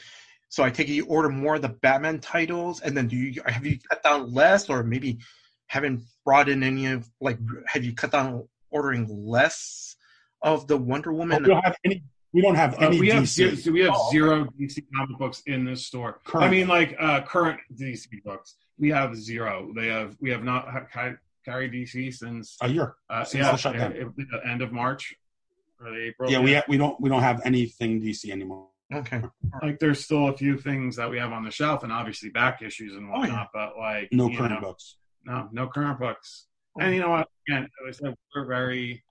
so 0.50 0.62
I 0.64 0.70
take 0.70 0.88
it 0.88 0.92
you 0.92 1.06
order 1.06 1.30
more 1.30 1.54
of 1.54 1.62
the 1.62 1.68
Batman 1.70 2.18
titles, 2.18 2.80
and 2.82 2.94
then 2.96 3.06
do 3.08 3.16
you 3.16 3.40
have 3.46 3.64
you 3.64 3.78
cut 3.88 4.02
down 4.02 4.32
less, 4.34 4.68
or 4.68 4.82
maybe 4.82 5.18
haven't 5.68 6.02
brought 6.26 6.48
in 6.50 6.62
any 6.62 6.86
of 6.86 7.08
like 7.22 7.38
have 7.66 7.84
you 7.84 7.94
cut 7.94 8.10
down 8.10 8.46
ordering 8.70 9.06
less 9.08 9.96
of 10.42 10.66
the 10.66 10.76
Wonder 10.76 11.10
But 11.12 11.16
Woman? 11.18 11.42
we 11.44 11.48
don't 11.48 11.64
have 11.64 11.76
any. 11.86 12.02
We 12.34 12.42
don't 12.42 12.56
have 12.56 12.74
Uh, 12.74 12.88
any 12.88 13.00
we 13.00 13.08
have 13.10 13.22
DC. 13.22 13.26
zero, 13.28 13.54
so 13.54 13.70
we 13.72 13.80
have 13.80 13.92
Oh, 13.94 14.08
okay. 14.08 14.18
zero 14.18 14.44
DC 14.60 14.82
comic 14.94 15.16
books 15.18 15.42
in 15.46 15.64
this 15.64 15.86
store. 15.86 16.20
I 16.34 16.50
mean, 16.50 16.68
like 16.68 16.96
uh, 16.98 17.22
current 17.22 17.60
DC 17.80 18.08
books, 18.24 18.56
we 18.76 18.90
have 18.90 19.16
zero. 19.16 19.72
They 19.74 19.86
have 19.86 20.16
we 20.20 20.28
have 20.30 20.42
not 20.44 20.68
ha- 20.68 20.86
ca- 20.92 21.16
carried 21.46 21.72
DC 21.72 22.12
since 22.12 22.58
a 22.60 22.68
year. 22.68 22.96
uh, 23.08 23.24
Since 23.24 23.44
yeah, 23.44 23.52
the 23.52 23.56
shutdown. 23.56 23.92
it- 23.92 24.08
it- 24.18 24.28
the 24.32 24.40
end 24.46 24.60
of 24.60 24.70
March 24.72 25.14
or 25.80 25.94
April. 25.98 26.30
Yeah, 26.30 26.40
we 26.40 26.54
ha- 26.54 26.62
we 26.68 26.76
don't 26.76 27.00
we 27.00 27.08
don't 27.08 27.22
have 27.22 27.42
anything 27.44 28.00
DC 28.00 28.30
anymore. 28.30 28.68
Okay. 28.92 29.22
like 29.62 29.78
there's 29.78 30.04
still 30.04 30.28
a 30.28 30.36
few 30.36 30.58
things 30.58 30.96
that 30.96 31.10
we 31.10 31.18
have 31.18 31.32
on 31.32 31.44
the 31.44 31.50
shelf, 31.50 31.82
and 31.82 31.92
obviously 31.92 32.28
back 32.30 32.62
issues 32.62 32.94
and 32.94 33.06
Oh, 33.08 33.14
yeah. 33.14 33.20
whatnot. 33.20 33.48
But 33.52 33.76
like 33.78 34.08
No 34.12 34.28
current 34.28 34.54
know, 34.54 34.60
books. 34.60 34.96
No, 35.24 35.48
no 35.52 35.68
current 35.68 35.98
books. 35.98 36.46
Oh. 36.76 36.82
And 36.82 36.94
you 36.94 37.00
know 37.00 37.10
what? 37.10 37.28
Again, 37.48 37.64
it 37.64 37.86
was 37.86 38.00
like 38.00 38.14
we're 38.34 38.46
very 38.46 39.02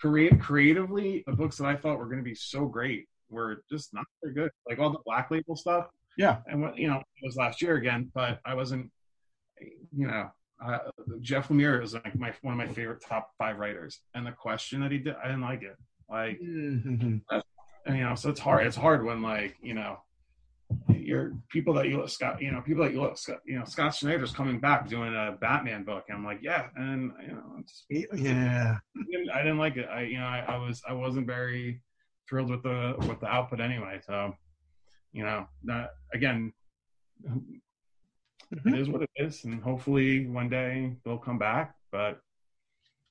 create 0.00 0.40
creatively. 0.40 1.22
The 1.26 1.32
books 1.36 1.58
that 1.58 1.66
I 1.66 1.76
thought 1.76 1.98
were 1.98 2.06
going 2.06 2.18
to 2.18 2.24
be 2.24 2.34
so 2.34 2.66
great 2.66 3.06
were 3.28 3.62
just 3.70 3.92
not 3.94 4.04
very 4.22 4.34
good. 4.34 4.50
Like 4.68 4.78
all 4.78 4.90
the 4.90 4.98
black 5.04 5.30
label 5.30 5.56
stuff. 5.56 5.86
Yeah. 6.16 6.38
And 6.46 6.62
what 6.62 6.76
you 6.76 6.88
know, 6.88 6.96
it 6.98 7.24
was 7.26 7.36
last 7.36 7.60
year 7.62 7.76
again, 7.76 8.10
but 8.14 8.40
I 8.44 8.54
wasn't. 8.54 8.90
You 9.94 10.06
know, 10.06 10.30
uh, 10.64 10.78
Jeff 11.20 11.48
Lemire 11.48 11.82
is 11.82 11.94
like 11.94 12.18
my 12.18 12.32
one 12.42 12.52
of 12.52 12.58
my 12.58 12.72
favorite 12.72 13.02
top 13.06 13.30
five 13.38 13.58
writers, 13.58 14.00
and 14.14 14.26
the 14.26 14.32
question 14.32 14.80
that 14.80 14.90
he 14.92 14.98
did, 14.98 15.14
I 15.22 15.26
didn't 15.26 15.40
like 15.42 15.62
it. 15.62 15.76
Like, 16.08 16.40
Mhm. 16.40 17.22
and, 17.86 17.96
you 17.96 18.02
know, 18.04 18.14
so 18.14 18.30
it's 18.30 18.40
hard. 18.40 18.66
It's 18.66 18.76
hard 18.76 19.04
when 19.04 19.22
like 19.22 19.56
you 19.62 19.74
know. 19.74 19.98
You're 20.88 21.32
people 21.48 21.74
that 21.74 21.88
you 21.88 21.96
look 21.96 22.08
Scott, 22.10 22.40
you 22.40 22.52
know, 22.52 22.60
people 22.60 22.84
that 22.84 22.92
you 22.92 23.00
look, 23.00 23.18
Scott, 23.18 23.40
you 23.44 23.58
know, 23.58 23.64
Scott 23.64 23.92
Snyder's 23.92 24.30
coming 24.30 24.60
back 24.60 24.86
doing 24.88 25.12
a 25.12 25.36
Batman 25.40 25.82
book, 25.82 26.04
and 26.08 26.16
I'm 26.18 26.24
like, 26.24 26.38
yeah, 26.42 26.68
and 26.76 27.10
you 27.26 27.32
know, 27.32 27.56
it's, 27.58 27.86
Yeah. 27.90 28.76
I 28.96 29.02
didn't, 29.10 29.30
I 29.30 29.38
didn't 29.38 29.58
like 29.58 29.76
it. 29.76 29.88
I, 29.90 30.02
you 30.02 30.18
know, 30.18 30.26
I, 30.26 30.44
I 30.46 30.58
was, 30.58 30.80
I 30.88 30.92
wasn't 30.92 31.26
very 31.26 31.82
thrilled 32.28 32.50
with 32.50 32.62
the 32.62 32.94
with 33.08 33.18
the 33.18 33.26
output 33.26 33.58
anyway. 33.58 33.98
So, 34.06 34.32
you 35.12 35.24
know, 35.24 35.48
that 35.64 35.90
again, 36.14 36.52
it 38.50 38.74
is 38.74 38.88
what 38.88 39.02
it 39.02 39.10
is, 39.16 39.44
and 39.44 39.62
hopefully 39.62 40.26
one 40.26 40.48
day 40.48 40.96
they'll 41.04 41.18
come 41.18 41.38
back. 41.38 41.74
But 41.92 42.20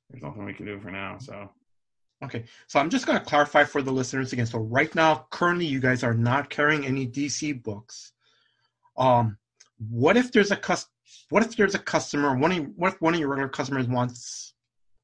there's 0.10 0.24
nothing 0.24 0.46
we 0.46 0.54
can 0.54 0.66
do 0.66 0.80
for 0.80 0.92
now. 0.92 1.18
So, 1.20 1.50
Okay, 2.22 2.44
so 2.68 2.80
I'm 2.80 2.90
just 2.90 3.06
going 3.06 3.18
to 3.18 3.24
clarify 3.24 3.64
for 3.64 3.82
the 3.82 3.92
listeners 3.92 4.34
again. 4.34 4.46
So 4.46 4.60
right 4.60 4.94
now, 4.94 5.28
currently, 5.30 5.66
you 5.66 5.80
guys 5.80 6.04
are 6.04 6.14
not 6.14 6.50
carrying 6.50 6.86
any 6.86 7.08
DC 7.08 7.64
books. 7.64 8.12
Um, 8.98 9.38
what 9.90 10.18
if 10.18 10.32
there's 10.32 10.52
a 10.52 10.58
cus- 10.58 10.90
What 11.30 11.44
if 11.44 11.56
there's 11.56 11.76
a 11.76 11.80
customer? 11.80 12.36
One 12.36 12.52
of, 12.52 12.68
what 12.76 12.94
if 12.94 13.02
one 13.02 13.14
of 13.14 13.20
your 13.20 13.30
regular 13.30 13.48
customers 13.48 13.88
wants 13.88 14.54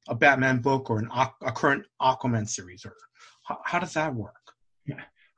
a 0.08 0.14
Batman 0.14 0.58
book 0.58 0.90
or 0.90 0.98
an 0.98 1.08
a 1.10 1.52
current 1.52 1.86
Aquaman 2.02 2.46
series, 2.46 2.84
or 2.84 2.94
how, 3.44 3.60
how 3.64 3.78
does 3.78 3.94
that 3.94 4.14
work? 4.14 4.34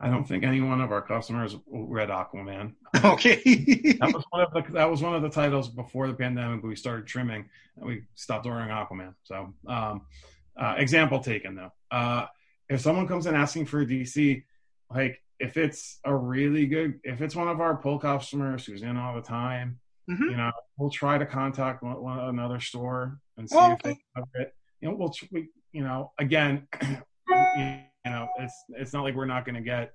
I 0.00 0.08
don't 0.08 0.24
think 0.24 0.44
any 0.44 0.60
one 0.60 0.80
of 0.80 0.92
our 0.92 1.02
customers 1.02 1.56
read 1.68 2.08
Aquaman. 2.08 2.74
okay, 3.04 3.36
That 3.98 4.12
was 4.14 4.24
one 4.30 4.42
of 4.42 4.52
the 4.52 4.72
that 4.72 4.88
was 4.90 5.02
one 5.02 5.14
of 5.14 5.22
the 5.22 5.28
titles 5.30 5.68
before 5.68 6.06
the 6.06 6.14
pandemic. 6.14 6.62
We 6.62 6.76
started 6.76 7.06
trimming, 7.06 7.48
and 7.76 7.86
we 7.86 8.02
stopped 8.14 8.46
ordering 8.46 8.68
Aquaman. 8.68 9.14
So, 9.24 9.52
um, 9.66 10.02
uh, 10.56 10.74
example 10.78 11.18
taken 11.20 11.56
though. 11.56 11.72
Uh, 11.90 12.26
if 12.68 12.80
someone 12.80 13.08
comes 13.08 13.26
in 13.26 13.34
asking 13.34 13.66
for 13.66 13.80
a 13.80 13.86
DC, 13.86 14.44
like 14.90 15.20
if 15.40 15.56
it's 15.56 15.98
a 16.04 16.14
really 16.14 16.66
good, 16.66 17.00
if 17.02 17.20
it's 17.20 17.34
one 17.34 17.48
of 17.48 17.60
our 17.60 17.76
pull 17.76 17.98
customers 17.98 18.64
who's 18.66 18.82
in 18.82 18.96
all 18.96 19.14
the 19.16 19.22
time, 19.22 19.80
Mhm. 20.08 20.30
you 20.30 20.36
know, 20.36 20.52
we'll 20.76 20.90
try 20.90 21.18
to 21.18 21.26
contact 21.26 21.82
one, 21.82 22.00
one, 22.00 22.20
another 22.20 22.60
store 22.60 23.20
and 23.36 23.48
see 23.50 23.56
Oh, 23.58 23.72
if 23.72 23.78
they 23.82 23.98
have 24.16 24.24
it. 24.34 24.54
You 24.80 24.88
know, 24.90 24.94
we'll 24.94 25.12
we, 25.32 25.48
you 25.72 25.82
know 25.82 26.12
again. 26.18 26.68
you 26.82 26.96
know, 27.28 27.82
it's 28.04 28.64
it's 28.70 28.92
not 28.92 29.04
like 29.04 29.14
we're 29.14 29.26
not 29.26 29.44
going 29.44 29.54
to 29.54 29.60
get, 29.60 29.94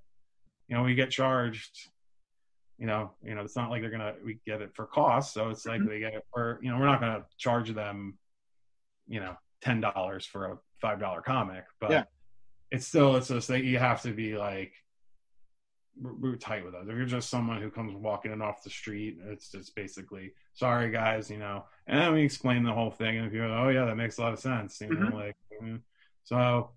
you 0.67 0.75
know, 0.75 0.83
we 0.83 0.95
get 0.95 1.09
charged. 1.11 1.89
You 2.77 2.87
know, 2.87 3.11
you 3.23 3.35
know, 3.35 3.41
it's 3.41 3.55
not 3.55 3.69
like 3.69 3.81
they're 3.81 3.91
gonna 3.91 4.15
we 4.25 4.39
get 4.45 4.61
it 4.61 4.75
for 4.75 4.87
cost, 4.87 5.33
so 5.33 5.49
it's 5.49 5.65
like 5.65 5.79
Mhm. 5.79 5.89
they 5.89 5.99
get 5.99 6.15
it 6.15 6.25
for 6.33 6.59
you 6.61 6.71
know, 6.71 6.79
we're 6.79 6.87
not 6.87 6.99
gonna 6.99 7.23
charge 7.37 7.69
them, 7.69 8.17
you 9.07 9.19
know, 9.19 9.37
ten 9.61 9.79
dollars 9.79 10.25
for 10.25 10.51
a 10.51 10.57
five 10.81 10.99
dollar 10.99 11.21
comic, 11.21 11.65
but 11.79 11.91
Yeah. 11.91 12.03
it's 12.71 12.87
still 12.87 13.15
it's 13.15 13.27
just 13.27 13.47
that 13.49 13.63
you 13.63 13.77
have 13.77 14.01
to 14.01 14.11
be 14.11 14.35
like 14.37 14.73
we're, 16.01 16.35
tight 16.35 16.65
with 16.65 16.73
us. 16.73 16.87
If 16.87 16.95
you're 16.95 17.05
just 17.05 17.29
someone 17.29 17.61
who 17.61 17.69
comes 17.69 17.93
walking 17.93 18.31
in 18.31 18.41
off 18.41 18.63
the 18.63 18.69
street, 18.71 19.19
it's 19.23 19.51
just 19.51 19.75
basically 19.75 20.33
sorry 20.55 20.89
guys, 20.89 21.29
you 21.29 21.37
know. 21.37 21.65
And 21.85 22.01
then 22.01 22.13
we 22.13 22.23
explain 22.23 22.63
the 22.63 22.73
whole 22.73 22.89
thing, 22.91 23.17
and 23.17 23.27
if 23.27 23.33
you're 23.33 23.47
like, 23.47 23.59
oh 23.59 23.69
yeah, 23.69 23.85
that 23.85 23.95
makes 23.95 24.17
a 24.17 24.21
lot 24.21 24.33
of 24.33 24.39
sense, 24.39 24.81
you 24.81 24.89
know, 24.89 25.11
Mhm. 25.11 25.13
like 25.13 25.37
mm. 25.61 25.81
so. 26.23 26.71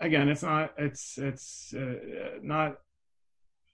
Again, 0.00 0.28
it's 0.28 0.42
not 0.42 0.72
it's 0.78 1.18
it's 1.18 1.72
uh, 1.74 2.38
not. 2.42 2.78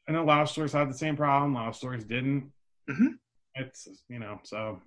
I 0.09 0.13
know 0.13 0.23
a 0.23 0.25
lot 0.25 0.43
of 0.43 0.49
stores 0.51 0.73
had 0.73 0.89
the 0.91 0.95
same 0.95 1.17
problem. 1.17 1.55
A 1.55 1.59
lot 1.59 1.69
of 1.69 1.77
stores 1.77 2.05
didn't. 2.05 2.53
Mhm. 2.89 3.19
It's 3.55 3.89
you 4.09 4.19
know 4.19 4.41
so. 4.45 4.81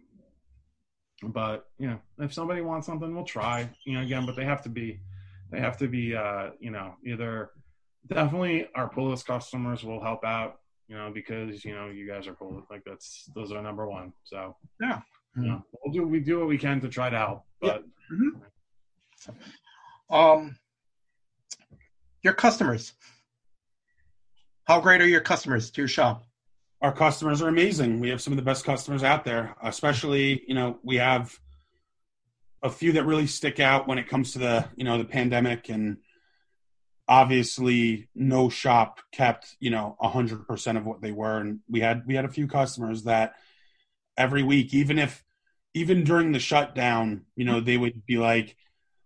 But 1.23 1.67
you 1.77 1.87
know, 1.87 1.99
if 2.19 2.33
somebody 2.33 2.61
wants 2.61 2.85
something, 2.87 3.13
we'll 3.15 3.23
try. 3.25 3.69
You 3.85 3.95
know, 3.95 4.01
again, 4.01 4.25
but 4.25 4.35
they 4.35 4.45
have 4.45 4.61
to 4.63 4.69
be, 4.69 4.99
they 5.51 5.59
have 5.59 5.77
to 5.77 5.87
be, 5.87 6.15
uh, 6.15 6.51
you 6.59 6.69
know, 6.71 6.95
either 7.05 7.51
definitely 8.07 8.67
our 8.75 8.89
pull 8.89 9.09
list 9.09 9.25
customers 9.25 9.83
will 9.85 10.01
help 10.01 10.25
out, 10.25 10.59
you 10.89 10.95
know, 10.97 11.11
because 11.13 11.63
you 11.63 11.73
know 11.73 11.87
you 11.89 12.05
guys 12.07 12.27
are 12.27 12.33
cool. 12.35 12.65
Like 12.69 12.83
that's 12.85 13.29
those 13.35 13.51
are 13.51 13.61
number 13.61 13.87
one. 13.87 14.11
So 14.23 14.55
Yeah. 14.81 14.99
you 15.37 15.43
know, 15.47 15.65
we'll 15.83 15.93
do 15.93 16.05
we 16.05 16.19
do 16.19 16.39
what 16.39 16.47
we 16.47 16.57
can 16.57 16.79
to 16.81 16.89
try 16.89 17.09
to 17.09 17.17
help. 17.17 17.43
Yeah. 17.61 17.77
But 19.29 19.35
Um, 20.09 20.57
your 22.23 22.33
customers. 22.33 22.93
How 24.65 24.79
great 24.79 25.01
are 25.01 25.07
your 25.07 25.21
customers 25.21 25.71
to 25.71 25.81
your 25.81 25.87
shop? 25.87 26.25
our 26.83 26.91
customers 26.91 27.41
are 27.41 27.47
amazing. 27.47 28.01
We 28.01 28.09
have 28.09 28.21
some 28.21 28.33
of 28.33 28.37
the 28.37 28.43
best 28.43 28.65
customers 28.65 29.03
out 29.03 29.23
there, 29.23 29.55
especially, 29.63 30.43
you 30.49 30.53
know, 30.53 30.79
we 30.83 30.97
have 30.97 31.39
a 32.61 32.69
few 32.69 32.91
that 32.93 33.05
really 33.05 33.25
stick 33.25 33.61
out 33.61 33.87
when 33.87 33.97
it 33.97 34.09
comes 34.09 34.33
to 34.33 34.39
the, 34.39 34.65
you 34.75 34.83
know, 34.83 34.97
the 34.97 35.05
pandemic 35.05 35.69
and 35.69 35.97
obviously 37.07 38.09
no 38.13 38.49
shop 38.49 38.99
kept, 39.13 39.55
you 39.61 39.69
know, 39.69 39.95
a 40.01 40.09
hundred 40.09 40.45
percent 40.45 40.77
of 40.77 40.85
what 40.85 41.01
they 41.01 41.13
were. 41.13 41.37
And 41.37 41.61
we 41.69 41.79
had, 41.79 42.05
we 42.05 42.15
had 42.15 42.25
a 42.25 42.29
few 42.29 42.47
customers 42.47 43.03
that 43.03 43.35
every 44.17 44.43
week, 44.43 44.73
even 44.73 44.99
if, 44.99 45.23
even 45.73 46.03
during 46.03 46.33
the 46.33 46.39
shutdown, 46.39 47.21
you 47.37 47.45
know, 47.45 47.61
they 47.61 47.77
would 47.77 48.05
be 48.05 48.17
like, 48.17 48.57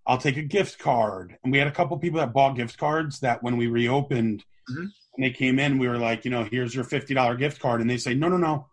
I'll 0.07 0.17
take 0.17 0.37
a 0.37 0.41
gift 0.43 0.79
card. 0.79 1.37
And 1.43 1.51
we 1.51 1.57
had 1.59 1.67
a 1.67 1.71
couple 1.71 1.97
people 1.99 2.19
that 2.19 2.33
bought 2.33 2.55
gift 2.55 2.77
cards 2.77 3.19
that 3.19 3.43
when 3.43 3.57
we 3.57 3.67
reopened, 3.67 4.45
Mhm. 4.69 4.89
and 5.15 5.23
they 5.25 5.31
came 5.31 5.59
in, 5.59 5.77
we 5.77 5.87
were 5.87 5.97
like, 5.97 6.23
you 6.25 6.31
know, 6.31 6.45
here's 6.45 6.73
your 6.73 6.85
$50 6.85 7.35
gift 7.35 7.59
card. 7.61 7.81
And 7.81 7.89
they 7.89 7.97
say, 7.97 8.13
no, 8.15 8.29
no, 8.29 8.37
no, 8.37 8.67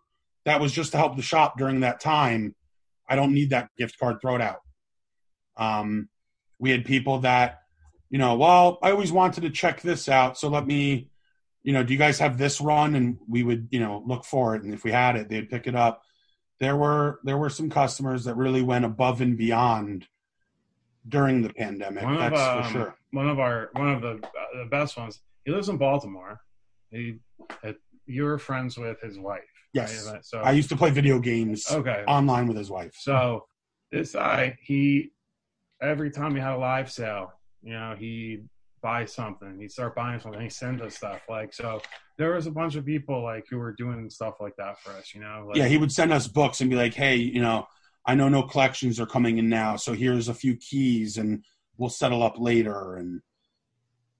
that 0.45 0.61
was 0.61 0.71
just 0.71 0.91
to 0.93 0.97
help 0.97 1.15
the 1.17 1.21
shop 1.21 1.57
during 1.57 1.81
that 1.81 1.99
time. 1.99 2.55
I 3.09 3.15
don't 3.15 3.33
need 3.33 3.49
that 3.49 3.69
gift 3.77 3.99
card, 3.99 4.17
throw 4.21 4.35
it 4.35 4.41
out. 4.41 4.61
Um, 5.57 6.09
we 6.59 6.71
had 6.71 6.85
people 6.85 7.19
that, 7.19 7.61
you 8.09 8.17
know, 8.17 8.35
well, 8.35 8.79
I 8.81 8.91
always 8.91 9.11
wanted 9.11 9.41
to 9.41 9.49
check 9.49 9.81
this 9.81 10.07
out. 10.07 10.37
So 10.37 10.47
let 10.47 10.65
me, 10.65 11.09
you 11.63 11.73
know, 11.73 11.83
do 11.83 11.93
you 11.93 11.99
guys 11.99 12.19
have 12.19 12.37
this 12.37 12.61
run? 12.61 12.95
And 12.95 13.17
we 13.27 13.43
would, 13.43 13.67
you 13.71 13.79
know, 13.79 14.03
look 14.05 14.23
for 14.25 14.55
it. 14.55 14.63
And 14.63 14.73
if 14.73 14.83
we 14.83 14.91
had 14.91 15.15
it, 15.15 15.29
they'd 15.29 15.49
pick 15.49 15.67
it 15.67 15.75
up. 15.75 16.01
There 16.59 16.75
were, 16.77 17.19
there 17.23 17.37
were 17.37 17.49
some 17.49 17.69
customers 17.69 18.23
that 18.25 18.37
really 18.37 18.61
went 18.61 18.85
above 18.85 19.19
and 19.21 19.37
beyond 19.37 20.07
during 21.09 21.41
the 21.41 21.53
pandemic. 21.53 22.03
one 22.03 22.13
of 22.13 22.19
That's 22.19 22.41
um, 22.41 22.63
for 22.63 22.69
sure. 22.69 22.95
one 23.11 23.29
of 23.29 23.39
our 23.39 23.69
one 23.73 23.89
of 23.89 24.01
the 24.01 24.11
uh, 24.11 24.63
the 24.63 24.69
best 24.69 24.97
ones. 24.97 25.21
He 25.45 25.51
lives 25.51 25.69
in 25.69 25.77
Baltimore. 25.77 26.41
He 26.91 27.19
uh, 27.63 27.73
you're 28.07 28.37
friends 28.37 28.77
with 28.77 28.99
his 29.01 29.19
wife. 29.19 29.43
Yes. 29.73 30.09
right? 30.09 30.25
So 30.25 30.39
I 30.39 30.51
used 30.51 30.69
to 30.69 30.77
play 30.77 30.89
video 30.89 31.19
games 31.19 31.65
okay. 31.69 32.03
online 32.07 32.47
with 32.47 32.57
his 32.57 32.71
wife. 32.71 32.93
So 32.97 33.45
this 33.91 34.13
guy, 34.13 34.57
he 34.61 35.11
every 35.81 36.09
time 36.09 36.33
he 36.33 36.41
had 36.41 36.53
a 36.53 36.57
live 36.57 36.91
sale, 36.91 37.33
you 37.61 37.73
know, 37.73 37.95
he 37.97 38.43
buy 38.81 39.05
something, 39.05 39.59
he'd 39.59 39.71
start 39.71 39.95
buying 39.95 40.19
something, 40.19 40.41
he 40.41 40.49
send 40.49 40.81
us 40.81 40.95
stuff. 40.95 41.21
Like 41.29 41.53
so 41.53 41.81
there 42.17 42.33
was 42.33 42.47
a 42.47 42.51
bunch 42.51 42.75
of 42.75 42.85
people 42.85 43.21
like 43.21 43.45
who 43.49 43.57
were 43.57 43.73
doing 43.73 44.09
stuff 44.09 44.35
like 44.39 44.55
that 44.57 44.79
for 44.79 44.91
us, 44.91 45.13
you 45.13 45.21
know. 45.21 45.45
Like, 45.47 45.57
yeah, 45.57 45.67
he 45.67 45.77
would 45.77 45.91
send 45.91 46.13
us 46.13 46.27
books 46.27 46.61
and 46.61 46.69
be 46.69 46.75
like, 46.75 46.93
"Hey, 46.93 47.17
you 47.17 47.41
know, 47.41 47.67
I 48.05 48.15
know 48.15 48.29
no 48.29 48.43
collections 48.43 48.99
are 48.99 49.05
coming 49.05 49.37
in 49.37 49.49
now, 49.49 49.75
so 49.77 49.93
here's 49.93 50.27
a 50.27 50.33
few 50.33 50.55
keys, 50.55 51.17
and 51.17 51.43
we'll 51.77 51.89
settle 51.89 52.21
up 52.23 52.35
later." 52.39 52.95
And 52.95 53.21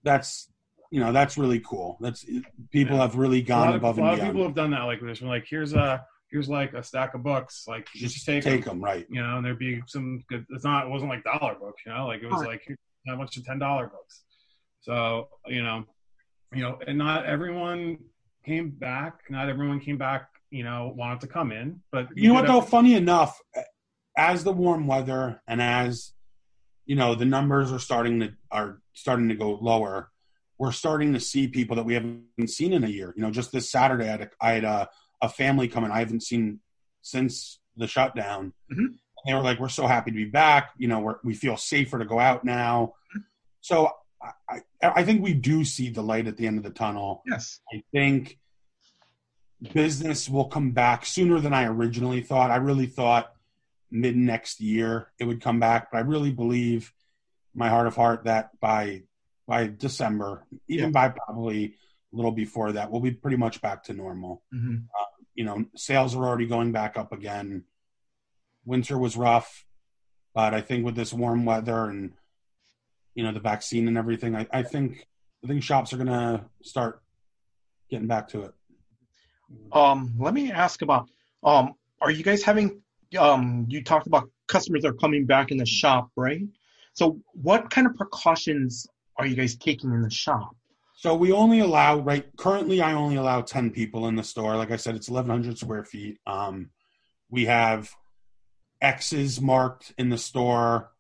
that's, 0.04 0.52
you 0.92 1.00
know, 1.00 1.12
that's 1.12 1.38
really 1.38 1.60
cool. 1.60 1.98
That's 2.02 2.26
people 2.72 2.96
Yeah. 2.98 3.02
have 3.04 3.16
really 3.16 3.42
gone 3.42 3.70
of, 3.70 3.76
above 3.76 3.98
and 3.98 4.06
beyond. 4.06 4.20
a 4.20 4.22
lot 4.24 4.28
of 4.30 4.34
people 4.34 4.44
have 4.48 4.56
done 4.56 4.72
that 4.72 4.84
like 4.84 5.02
this. 5.02 5.22
We're 5.22 5.28
like, 5.30 5.46
here's 5.50 5.74
a 5.74 6.06
here's 6.32 6.50
like 6.50 6.74
a 6.74 6.84
stack 6.84 7.14
of 7.14 7.24
books, 7.24 7.66
like 7.68 7.88
just, 7.94 8.16
Just 8.16 8.26
take, 8.26 8.44
take 8.44 8.66
them. 8.66 8.80
them, 8.80 8.84
right? 8.84 9.06
you 9.10 9.22
know, 9.22 9.38
and 9.38 9.46
there'd 9.46 9.60
be 9.60 9.82
some 9.88 10.24
good. 10.30 10.46
It's 10.50 10.64
not. 10.66 10.86
It 10.88 10.90
wasn't 10.90 11.12
like 11.12 11.24
dollar 11.24 11.56
books, 11.56 11.84
you 11.86 11.94
know. 11.94 12.08
Like 12.08 12.22
it 12.24 12.28
was 12.30 12.42
Right. 12.42 12.50
like 12.68 12.78
how 13.08 13.16
much 13.16 13.38
of 13.38 13.46
ten 13.46 13.60
dollar 13.60 13.88
books. 13.88 14.24
So 14.82 15.30
you 15.48 15.64
know, 15.64 15.86
you 16.54 16.62
know, 16.62 16.80
and 16.88 16.98
not 16.98 17.26
everyone 17.26 17.98
came 18.46 18.70
back. 18.72 19.22
Not 19.30 19.50
everyone 19.50 19.80
came 19.80 19.98
back. 19.98 20.28
You 20.52 20.64
know, 20.64 20.94
wanted 20.96 21.22
to 21.22 21.28
come 21.28 21.52
in, 21.52 21.82
but 21.92 22.08
You 22.16 22.30
know 22.30 22.36
what 22.36 22.48
though? 22.48 22.62
Funny 22.62 22.94
enough, 22.96 23.40
as 24.18 24.44
the 24.44 24.52
warm 24.52 24.88
weather 24.88 25.42
and 25.48 25.62
as 25.62 26.14
you 26.86 26.96
know 26.96 27.16
the 27.16 27.26
numbers 27.26 27.72
are 27.72 27.80
starting 27.80 28.20
to 28.20 28.34
are 28.52 28.82
starting 28.94 29.30
to 29.30 29.36
go 29.36 29.58
lower, 29.62 30.12
we're 30.58 30.72
starting 30.72 31.14
to 31.14 31.20
see 31.20 31.48
people 31.48 31.76
that 31.76 31.86
we 31.86 31.94
haven't 31.94 32.50
seen 32.50 32.74
in 32.74 32.84
a 32.84 32.90
year. 32.90 33.14
You 33.16 33.24
know, 33.24 33.32
just 33.32 33.52
this 33.52 33.70
Saturday, 33.70 34.06
I 34.06 34.12
had 34.12 34.22
a, 34.22 34.30
I 34.42 34.52
had 34.52 34.64
a, 34.64 34.90
a 35.22 35.30
family 35.30 35.68
coming 35.68 35.92
I 35.92 36.00
haven't 36.00 36.24
seen 36.24 36.60
since 37.02 37.60
the 37.76 37.88
shutdown. 37.88 38.54
Mhm. 38.72 38.86
And 38.86 39.00
they 39.26 39.34
were 39.34 39.42
like, 39.42 39.60
"We're 39.60 39.70
so 39.70 39.88
happy 39.88 40.12
to 40.12 40.16
be 40.16 40.26
back. 40.26 40.72
You 40.78 40.88
know, 40.88 41.00
we're, 41.00 41.16
we 41.24 41.34
feel 41.34 41.58
safer 41.58 42.00
to 42.00 42.06
go 42.06 42.20
out 42.20 42.46
now." 42.46 42.94
So 43.62 43.92
I, 44.22 44.62
I, 44.82 44.90
I 44.98 45.04
think 45.04 45.24
we 45.24 45.34
do 45.34 45.66
see 45.66 45.90
the 45.90 46.04
light 46.04 46.28
at 46.28 46.38
the 46.38 46.48
end 46.48 46.58
of 46.58 46.64
the 46.64 46.70
tunnel. 46.70 47.24
Yes. 47.26 47.60
I 47.74 47.84
think 47.92 48.38
business 49.74 50.30
will 50.30 50.46
come 50.46 50.72
back 50.72 51.06
sooner 51.06 51.40
than 51.40 51.54
I 51.54 51.66
originally 51.66 52.22
thought. 52.22 52.52
I 52.52 52.58
really 52.58 52.86
thought 52.86 53.35
mid 53.92 54.16
next 54.16 54.60
year 54.60 55.12
it 55.20 55.26
would 55.26 55.42
come 55.42 55.60
back, 55.60 55.92
but 55.92 55.98
I 55.98 56.02
really 56.02 56.32
believe 56.32 56.94
my 57.54 57.70
heart 57.70 57.88
of 57.88 57.96
heart 57.96 58.26
that 58.26 58.60
by 58.60 59.04
by 59.48 59.68
December, 59.68 60.46
even 60.68 60.86
Yeah. 60.86 60.92
by 60.92 61.10
probably 61.10 61.76
a 62.12 62.16
little 62.16 62.32
before 62.32 62.72
that, 62.74 62.90
we'll 62.92 63.02
be 63.02 63.12
pretty 63.12 63.38
much 63.38 63.62
back 63.62 63.84
to 63.84 63.94
normal. 63.94 64.44
hmm 64.52 64.78
You 65.36 65.44
know, 65.46 65.66
sales 65.76 66.16
are 66.16 66.24
already 66.26 66.48
going 66.48 66.72
back 66.72 66.98
up 66.98 67.12
again. 67.12 67.66
Winter 68.66 68.98
was 68.98 69.16
rough, 69.18 69.66
but 70.34 70.54
I 70.54 70.62
think 70.62 70.86
with 70.86 70.96
this 70.96 71.14
warm 71.14 71.46
weather 71.46 71.86
and 71.86 72.14
you 73.14 73.24
know 73.24 73.32
the 73.32 73.40
vaccine 73.40 73.88
and 73.88 73.98
everything, 73.98 74.36
I, 74.36 74.48
I 74.52 74.64
think 74.64 75.08
I 75.44 75.48
think 75.48 75.62
shops 75.64 75.94
are 75.94 75.98
gonna 75.98 76.50
start 76.64 77.02
getting 77.90 78.08
back 78.08 78.30
to 78.30 78.44
it. 78.46 78.54
Um, 79.72 80.16
let 80.18 80.34
me 80.34 80.52
ask 80.52 80.82
about 80.82 81.08
um, 81.44 81.76
are 82.02 82.12
you 82.12 82.24
guys 82.24 82.44
having 82.44 82.82
um, 83.18 83.66
you 83.70 83.84
talked 83.84 84.08
about 84.08 84.30
customers 84.48 84.86
are 84.86 84.94
coming 84.94 85.26
back 85.26 85.52
in 85.52 85.58
the 85.58 85.66
shop, 85.66 86.10
right? 86.16 86.42
So 86.94 87.20
what 87.34 87.70
kind 87.70 87.88
of 87.88 87.96
precautions 87.96 88.88
are 89.18 89.26
you 89.26 89.36
guys 89.36 89.56
taking 89.56 89.92
in 89.92 90.02
the 90.02 90.10
shop? 90.10 90.56
So 90.98 91.14
we 91.14 91.32
only 91.32 91.60
allow 91.60 92.00
right 92.00 92.26
currently. 92.38 92.82
I 92.82 92.94
only 92.94 93.18
allow 93.18 93.42
ten 93.42 93.70
people 93.70 94.08
in 94.08 94.16
the 94.16 94.24
store. 94.24 94.56
Like 94.56 94.72
I 94.72 94.78
said, 94.78 94.96
it's 94.96 95.10
eleven 95.10 95.30
hundred 95.30 95.58
square 95.58 95.84
feet. 95.84 96.20
Um, 96.26 96.70
we 97.30 97.46
have 97.46 97.92
X's 98.82 99.42
marked 99.42 99.94
in 99.98 100.10
the 100.10 100.18
store 100.18 100.92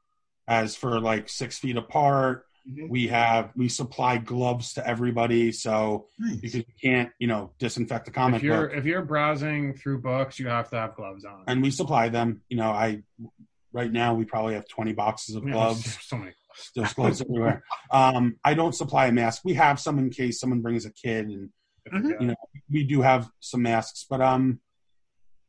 as 0.47 0.75
for 0.75 0.99
like 0.99 1.29
six 1.29 1.57
feet 1.57 1.77
apart. 1.77 2.45
We 2.89 3.07
have 3.09 3.51
we 3.55 3.69
supply 3.69 4.17
gloves 4.17 4.73
to 4.73 4.87
everybody, 4.87 5.51
so 5.51 6.07
Nice. 6.17 6.35
because 6.37 6.55
you 6.55 6.63
can't 6.81 7.11
you 7.19 7.27
know 7.27 7.51
disinfect 7.59 8.05
the 8.05 8.11
comic 8.11 8.37
if 8.37 8.43
you're 8.43 8.67
book, 8.69 8.77
if 8.77 8.85
you're 8.85 9.03
browsing 9.05 9.75
through 9.75 10.01
books, 10.01 10.39
you 10.39 10.47
have 10.47 10.69
to 10.71 10.75
have 10.77 10.95
gloves 10.95 11.25
on. 11.25 11.43
and 11.47 11.61
we 11.61 11.69
supply 11.69 12.09
them. 12.09 12.41
You 12.49 12.57
know, 12.57 12.71
I 12.71 13.03
right 13.71 13.91
now 13.91 14.15
we 14.15 14.25
probably 14.25 14.55
have 14.55 14.67
twenty 14.67 14.93
boxes 14.93 15.35
of 15.35 15.43
Yeah, 15.45 15.51
gloves. 15.53 15.83
there's 15.83 15.99
so 16.07 16.17
many. 16.17 16.31
There's 16.75 16.93
gloves 16.93 17.21
everywhere. 17.21 17.63
Um, 17.91 18.37
I 18.43 18.53
don't 18.55 18.73
supply 18.73 19.07
a 19.07 19.11
mask. 19.11 19.41
We 19.45 19.53
have 19.55 19.79
some 19.79 19.99
in 19.99 20.09
case 20.09 20.39
someone 20.39 20.61
brings 20.61 20.85
a 20.85 20.91
kid 20.91 21.27
and 21.27 21.49
Mhm. 21.93 22.19
you 22.19 22.27
know 22.27 22.35
we 22.71 22.83
do 22.83 23.03
have 23.03 23.29
some 23.41 23.61
masks 23.61 24.07
but 24.09 24.19
um 24.19 24.59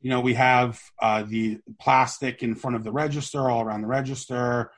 you 0.03 0.11
know 0.11 0.21
we 0.21 0.35
have 0.35 0.79
uh 1.01 1.23
the 1.23 1.61
plastic 1.81 2.43
in 2.43 2.55
front 2.55 2.77
of 2.77 2.85
the 2.85 2.93
register 2.93 3.49
all 3.49 3.63
around 3.63 3.81
the 3.81 3.87
register 3.87 4.71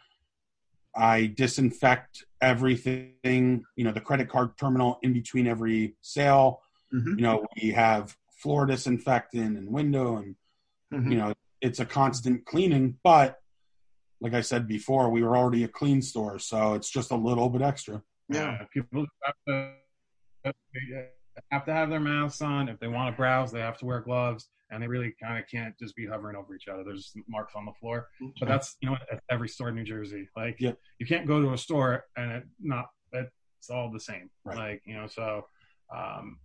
i 0.98 1.26
disinfect 1.26 2.24
everything 2.42 3.64
you 3.76 3.84
know 3.84 3.92
the 3.92 4.00
credit 4.00 4.28
card 4.28 4.50
terminal 4.58 4.98
in 5.02 5.12
between 5.12 5.46
every 5.46 5.94
sale 6.02 6.60
Mhm. 6.92 7.16
you 7.18 7.22
know 7.22 7.46
we 7.60 7.70
have 7.70 8.16
floor 8.42 8.66
disinfectant 8.66 9.56
and 9.58 9.68
window 9.68 10.16
and 10.16 10.36
Mhm. 10.92 11.10
you 11.12 11.18
know 11.18 11.32
it's 11.60 11.80
a 11.80 11.86
constant 11.86 12.44
cleaning 12.44 12.98
but 13.02 13.38
like 14.20 14.34
I 14.34 14.40
said 14.40 14.66
before, 14.66 15.10
we 15.10 15.22
were 15.22 15.36
already 15.36 15.62
a 15.62 15.68
clean 15.68 16.02
store, 16.02 16.40
so 16.40 16.74
it's 16.74 16.90
just 16.90 17.12
a 17.12 17.14
little 17.14 17.48
bit 17.48 17.62
extra. 17.62 18.02
Yeah, 18.28 18.64
people 18.74 19.06
have 19.24 19.34
to 19.46 19.74
have 21.52 21.64
to 21.66 21.72
have 21.72 21.88
their 21.88 22.00
masks 22.00 22.42
on. 22.42 22.68
If 22.68 22.80
they 22.80 22.88
want 22.88 23.14
to 23.14 23.16
browse, 23.16 23.52
they 23.52 23.60
have 23.60 23.78
to 23.78 23.86
wear 23.86 24.00
gloves, 24.00 24.48
and 24.70 24.82
they 24.82 24.86
really 24.86 25.14
kind 25.22 25.38
of 25.42 25.48
can't 25.50 25.74
just 25.78 25.94
be 25.96 26.06
hovering 26.06 26.36
over 26.36 26.54
each 26.54 26.68
other. 26.68 26.84
There's 26.84 27.12
marks 27.28 27.54
on 27.56 27.64
the 27.64 27.72
floor, 27.80 28.08
but 28.38 28.48
that's 28.48 28.76
you 28.80 28.90
know 28.90 28.96
at 29.10 29.20
every 29.30 29.48
store 29.48 29.68
in 29.70 29.74
New 29.74 29.84
Jersey. 29.84 30.28
Like 30.36 30.56
Yeah. 30.60 30.72
you 30.98 31.06
can't 31.06 31.26
go 31.26 31.40
to 31.40 31.52
a 31.52 31.58
store 31.58 32.04
and 32.16 32.30
it 32.32 32.44
not 32.60 32.86
it's 33.12 33.70
all 33.70 33.90
the 33.90 33.98
same. 34.00 34.30
Right. 34.44 34.56
Like 34.56 34.82
you 34.84 34.94
know, 34.94 35.06
so 35.06 35.46
um, 35.94 36.38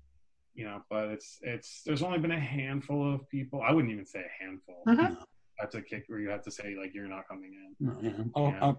you 0.55 0.63
know, 0.65 0.81
but 0.89 1.09
it's 1.09 1.39
it's 1.41 1.81
there's 1.85 2.01
only 2.01 2.19
been 2.19 2.31
a 2.31 2.39
handful 2.39 3.13
of 3.13 3.27
people. 3.29 3.61
I 3.61 3.71
wouldn't 3.71 3.91
even 3.93 4.05
say 4.05 4.21
a 4.21 4.43
handful. 4.43 4.83
Mhm. 4.87 5.17
That's 5.59 5.75
a 5.75 5.81
kick 5.81 6.05
where 6.07 6.19
you 6.19 6.29
have 6.29 6.41
to 6.43 6.51
say 6.51 6.75
like 6.79 6.93
you're 6.93 7.07
not 7.07 7.27
coming 7.27 7.51
in. 7.53 7.87
No, 7.87 7.97
yeah. 8.01 8.23
Oh, 8.35 8.47
Yeah. 8.49 8.65
uh, 8.69 8.73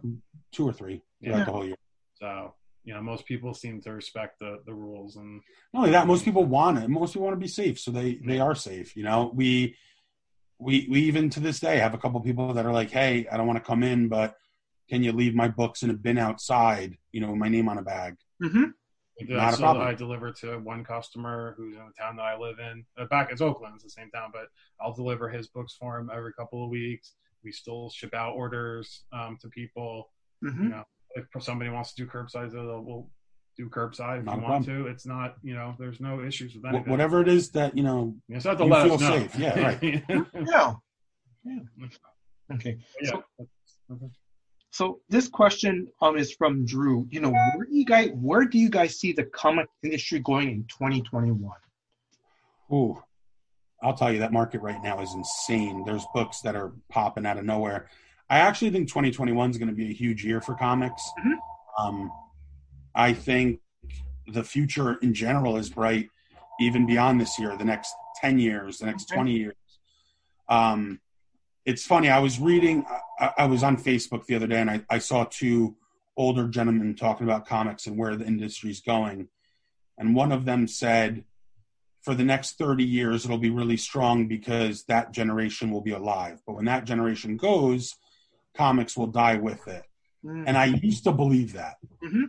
two 0.52 0.66
or 0.68 0.72
three 0.72 1.02
throughout 1.22 1.38
Yeah. 1.38 1.44
the 1.44 1.52
whole 1.52 1.64
year. 1.66 1.76
So 2.14 2.54
you 2.84 2.92
know, 2.94 3.02
most 3.02 3.24
people 3.24 3.54
seem 3.54 3.80
to 3.82 3.92
respect 3.92 4.38
the 4.38 4.58
the 4.66 4.74
rules 4.74 5.16
and 5.16 5.40
Not 5.72 5.80
only 5.80 5.90
that, 5.92 6.06
most 6.06 6.24
people 6.24 6.44
want 6.44 6.78
it. 6.78 6.88
Most 6.88 7.14
people 7.14 7.26
want 7.26 7.36
to 7.36 7.40
be 7.40 7.48
safe, 7.48 7.80
so 7.80 7.90
they 7.90 8.16
they 8.26 8.38
are 8.40 8.54
safe. 8.54 8.96
You 8.96 9.04
know, 9.04 9.32
we 9.34 9.76
we 10.58 10.86
we 10.90 11.00
even 11.00 11.30
to 11.30 11.40
this 11.40 11.60
day 11.60 11.78
have 11.78 11.94
a 11.94 11.98
couple 11.98 12.20
people 12.20 12.52
that 12.54 12.66
are 12.66 12.72
like, 12.72 12.90
"Hey, 12.90 13.26
I 13.30 13.36
don't 13.36 13.46
want 13.46 13.58
to 13.58 13.64
come 13.64 13.82
in, 13.82 14.08
but 14.08 14.36
can 14.88 15.02
you 15.02 15.12
leave 15.12 15.34
my 15.34 15.48
books 15.48 15.82
in 15.82 15.90
a 15.90 15.94
bin 15.94 16.18
outside? 16.18 16.98
You 17.12 17.20
know, 17.20 17.30
with 17.30 17.38
my 17.38 17.48
name 17.48 17.68
on 17.68 17.78
a 17.78 17.82
bag." 17.82 18.16
Mm-hmm. 18.42 18.64
We 19.20 19.26
did- 19.26 19.36
Not 19.36 19.54
a 19.54 19.58
problem. 19.58 19.86
I 19.86 19.94
deliver 19.94 20.32
to 20.32 20.58
one 20.58 20.84
customer 20.84 21.54
who's 21.56 21.76
in 21.76 21.86
the 21.86 21.92
town 21.98 22.16
that 22.16 22.22
I 22.22 22.36
live 22.36 22.58
in. 22.58 22.84
Uh, 22.98 23.06
back 23.06 23.30
it's 23.30 23.40
Oakland, 23.40 23.74
it's 23.76 23.84
the 23.84 23.90
same 23.90 24.10
town, 24.10 24.30
but 24.32 24.46
I'll 24.80 24.92
deliver 24.94 25.28
his 25.28 25.48
books 25.48 25.74
for 25.78 25.98
him 25.98 26.10
every 26.12 26.32
couple 26.34 26.64
of 26.64 26.70
weeks. 26.70 27.14
We 27.44 27.52
still 27.52 27.90
ship 27.90 28.12
out 28.14 28.34
orders 28.34 29.04
um, 29.12 29.38
to 29.40 29.48
people. 29.48 30.10
Mm-hmm. 30.44 30.62
You 30.64 30.68
know, 30.70 30.84
if 31.14 31.42
somebody 31.42 31.70
wants 31.70 31.92
to 31.94 32.04
do 32.04 32.10
curbside, 32.10 32.52
we'll 32.52 33.08
do 33.56 33.68
curbside 33.68 34.20
if 34.20 34.24
Not 34.24 34.36
you 34.36 34.40
a 34.40 34.44
want 34.44 34.64
to. 34.66 34.86
It's 34.86 35.06
not, 35.06 35.36
you 35.42 35.54
know, 35.54 35.74
there's 35.78 36.00
no 36.00 36.22
issues 36.24 36.54
with 36.54 36.64
Wh- 36.64 36.68
anything. 36.74 36.90
whatever 36.90 37.20
it 37.20 37.28
is 37.28 37.50
that 37.50 37.76
you 37.76 37.82
know, 37.84 38.14
You 38.28 38.34
just 38.36 38.46
have 38.46 38.58
to 38.58 38.64
you 38.64 38.70
let 38.70 38.84
feel 38.84 38.94
us 38.94 39.00
know. 39.00 39.10
safe. 39.18 39.38
Yeah, 39.38 39.60
right. 39.60 40.04
Yeah. 40.46 40.74
Yeah. 41.44 41.86
Okay. 42.52 42.78
yeah. 43.00 43.12
So 44.70 45.00
this 45.08 45.28
question 45.28 45.88
um 46.02 46.16
is 46.16 46.32
from 46.32 46.64
Drew. 46.66 47.06
You 47.10 47.20
know, 47.20 47.30
where 47.30 47.66
do 47.66 47.74
you 47.76 47.84
guys 47.84 48.10
where 48.14 48.44
do 48.44 48.58
you 48.58 48.68
guys 48.68 48.98
see 48.98 49.12
the 49.12 49.24
comic 49.24 49.68
industry 49.82 50.18
going 50.20 50.48
in 50.50 50.64
2021? 50.64 51.50
ooh, 52.72 53.00
I'll 53.82 53.94
tell 53.94 54.12
you 54.12 54.18
that 54.20 54.32
market 54.32 54.62
right 54.62 54.82
now 54.82 55.00
is 55.00 55.14
insane. 55.14 55.84
There's 55.84 56.06
books 56.14 56.40
that 56.40 56.56
are 56.56 56.72
popping 56.90 57.24
out 57.26 57.38
of 57.38 57.44
nowhere. 57.44 57.88
I 58.30 58.38
actually 58.38 58.70
think 58.70 58.88
2021 58.88 59.50
is 59.50 59.58
going 59.58 59.68
to 59.68 59.74
be 59.74 59.90
a 59.90 59.94
huge 59.94 60.24
year 60.24 60.40
for 60.40 60.54
comics. 60.54 61.10
Mhm. 61.18 61.36
Um, 61.78 62.12
I 62.94 63.12
think 63.12 63.60
the 64.26 64.44
future 64.44 64.94
in 64.94 65.12
general 65.12 65.56
is 65.56 65.68
bright, 65.68 66.08
even 66.60 66.86
beyond 66.86 67.20
this 67.20 67.38
year, 67.38 67.56
the 67.56 67.64
next 67.64 67.92
10 68.20 68.38
years, 68.38 68.78
the 68.78 68.86
next 68.86 69.10
Okay. 69.10 69.16
20 69.16 69.32
years. 69.32 69.54
Um, 70.48 71.00
it's 71.64 71.84
funny. 71.84 72.08
I 72.08 72.18
was 72.18 72.38
reading, 72.38 72.84
I, 73.18 73.32
I 73.38 73.46
was 73.46 73.62
on 73.62 73.76
Facebook 73.76 74.26
the 74.26 74.34
other 74.36 74.46
day 74.46 74.60
and 74.60 74.70
I, 74.70 74.82
I 74.88 74.98
saw 74.98 75.24
two 75.24 75.76
older 76.16 76.46
gentlemen 76.48 76.94
talking 76.94 77.26
about 77.26 77.46
comics 77.46 77.86
and 77.86 77.98
where 77.98 78.16
the 78.16 78.26
industry's 78.26 78.80
going. 78.80 79.28
And 79.98 80.14
one 80.14 80.32
of 80.32 80.44
them 80.44 80.68
said, 80.68 81.24
for 82.02 82.14
the 82.14 82.24
next 82.24 82.58
30 82.58 82.84
years, 82.84 83.24
it'll 83.24 83.38
be 83.38 83.50
really 83.50 83.78
strong 83.78 84.28
because 84.28 84.84
that 84.84 85.12
generation 85.12 85.70
will 85.70 85.80
be 85.80 85.92
alive. 85.92 86.42
But 86.46 86.54
when 86.56 86.66
that 86.66 86.84
generation 86.84 87.36
goes, 87.38 87.96
comics 88.56 88.96
will 88.96 89.06
die 89.08 89.36
with 89.36 89.66
it. 89.68 89.84
And 90.22 90.56
I 90.56 90.66
used 90.66 91.04
to 91.04 91.12
believe 91.12 91.52
that. 91.52 91.76
Mhm. 92.02 92.28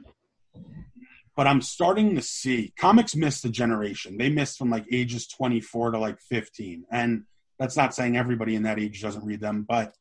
But 1.35 1.47
I'm 1.47 1.61
starting 1.61 2.15
to 2.15 2.22
see 2.22 2.73
comics 2.77 3.15
missed 3.15 3.45
a 3.45 3.49
generation. 3.49 4.18
They 4.18 4.30
missed 4.30 4.57
from 4.57 4.69
like 4.69 4.85
ages 4.91 5.27
24 5.27 5.91
to 5.91 5.99
like 5.99 6.19
15. 6.19 6.85
And 6.91 7.23
that's 7.57 7.77
not 7.77 7.93
saying 7.95 8.18
everybody 8.18 8.56
in 8.56 8.64
that 8.64 8.80
age 8.80 9.02
doesn't 9.02 9.23
read 9.26 9.39
them, 9.39 9.64
but 9.68 9.95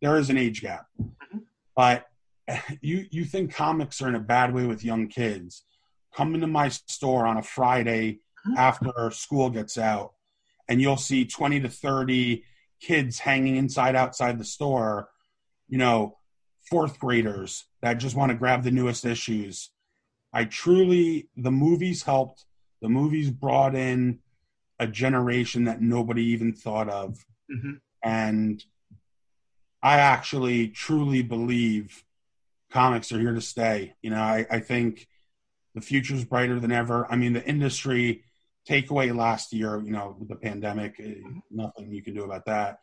there 0.00 0.16
is 0.16 0.30
an 0.30 0.36
age 0.36 0.62
gap. 0.62 0.86
But 1.76 2.06
you 2.80 3.06
you 3.10 3.24
think 3.24 3.52
comics 3.54 4.00
are 4.02 4.08
in 4.08 4.14
a 4.16 4.20
bad 4.20 4.52
way 4.54 4.66
with 4.66 4.84
young 4.84 5.06
kids. 5.08 5.64
Come 6.14 6.34
into 6.34 6.46
my 6.46 6.68
store 6.70 7.26
on 7.26 7.36
a 7.36 7.42
Friday 7.42 8.20
Mhm. 8.46 8.56
after 8.56 9.10
school 9.10 9.50
gets 9.50 9.76
out, 9.78 10.14
and 10.68 10.80
you'll 10.80 10.96
see 10.96 11.24
20 11.24 11.60
to 11.60 11.68
30 11.68 12.44
kids 12.80 13.20
hanging 13.20 13.56
inside 13.56 13.94
outside 13.94 14.38
the 14.38 14.44
store, 14.44 15.10
you 15.68 15.78
know, 15.78 16.18
fourth 16.68 16.98
graders 16.98 17.64
that 17.82 17.94
just 17.94 18.16
want 18.16 18.30
to 18.30 18.38
grab 18.38 18.62
the 18.62 18.70
newest 18.70 19.04
issues. 19.04 19.70
I 20.32 20.44
truly, 20.44 21.28
the 21.36 21.50
movies 21.50 22.02
helped. 22.02 22.44
The 22.82 22.88
movies 22.88 23.30
brought 23.30 23.74
in 23.74 24.20
a 24.78 24.86
generation 24.86 25.64
that 25.64 25.80
nobody 25.80 26.22
even 26.24 26.52
thought 26.52 26.88
of. 26.88 27.24
Mhm. 27.50 27.80
And 28.02 28.62
I 29.82 29.98
actually 29.98 30.68
truly 30.68 31.22
believe 31.22 32.04
comics 32.70 33.10
are 33.12 33.18
here 33.20 33.34
to 33.34 33.40
stay. 33.40 33.94
You 34.02 34.10
know, 34.10 34.20
I, 34.20 34.46
I 34.50 34.60
think 34.60 35.08
the 35.74 35.80
future's 35.80 36.24
brighter 36.24 36.60
than 36.60 36.72
ever. 36.72 37.10
I 37.10 37.16
mean, 37.16 37.32
the 37.32 37.46
industry 37.46 38.24
takeaway 38.68 39.14
last 39.16 39.52
year, 39.52 39.80
you 39.80 39.90
know, 39.90 40.16
with 40.18 40.28
the 40.28 40.36
pandemic, 40.36 40.96
eh, 41.00 41.14
nothing 41.50 41.92
you 41.92 42.02
can 42.02 42.14
do 42.14 42.24
about 42.24 42.44
that. 42.46 42.80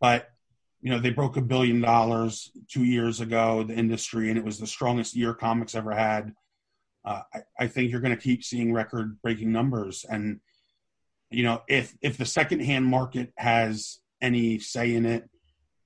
But, 0.00 0.30
you 0.82 0.90
know, 0.90 0.98
they 0.98 1.10
broke 1.10 1.36
a 1.36 1.42
billion 1.42 1.80
dollars 1.80 2.50
two 2.68 2.84
years 2.84 3.20
ago, 3.20 3.62
the 3.62 3.74
industry, 3.74 4.28
and 4.30 4.38
it 4.38 4.44
was 4.44 4.58
the 4.58 4.66
strongest 4.66 5.14
year 5.14 5.34
comics 5.34 5.74
ever 5.74 5.92
had. 5.92 6.32
Uh, 7.04 7.22
I, 7.34 7.40
I 7.58 7.66
think 7.66 7.90
you're 7.90 8.00
going 8.00 8.16
to 8.16 8.22
keep 8.22 8.42
seeing 8.44 8.72
record 8.72 9.20
breaking 9.22 9.52
numbers. 9.52 10.04
And, 10.08 10.40
you 11.30 11.42
know, 11.42 11.62
if, 11.68 11.94
if 12.02 12.16
the 12.16 12.24
secondhand 12.26 12.86
market 12.86 13.32
has 13.36 14.00
any 14.22 14.58
say 14.58 14.94
in 14.94 15.06
it, 15.06 15.28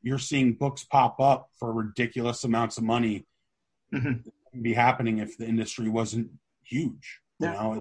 you're 0.02 0.18
seeing 0.18 0.54
books 0.54 0.84
pop 0.84 1.18
up 1.20 1.50
for 1.58 1.72
ridiculous 1.72 2.44
amounts 2.44 2.78
of 2.78 2.84
money 2.84 3.26
Mhm. 3.92 4.24
Be 4.60 4.74
happening 4.74 5.18
if 5.18 5.38
the 5.38 5.46
industry 5.46 5.88
wasn't 5.88 6.30
huge. 6.64 7.20
You 7.38 7.46
Yeah. 7.48 7.52
know, 7.52 7.80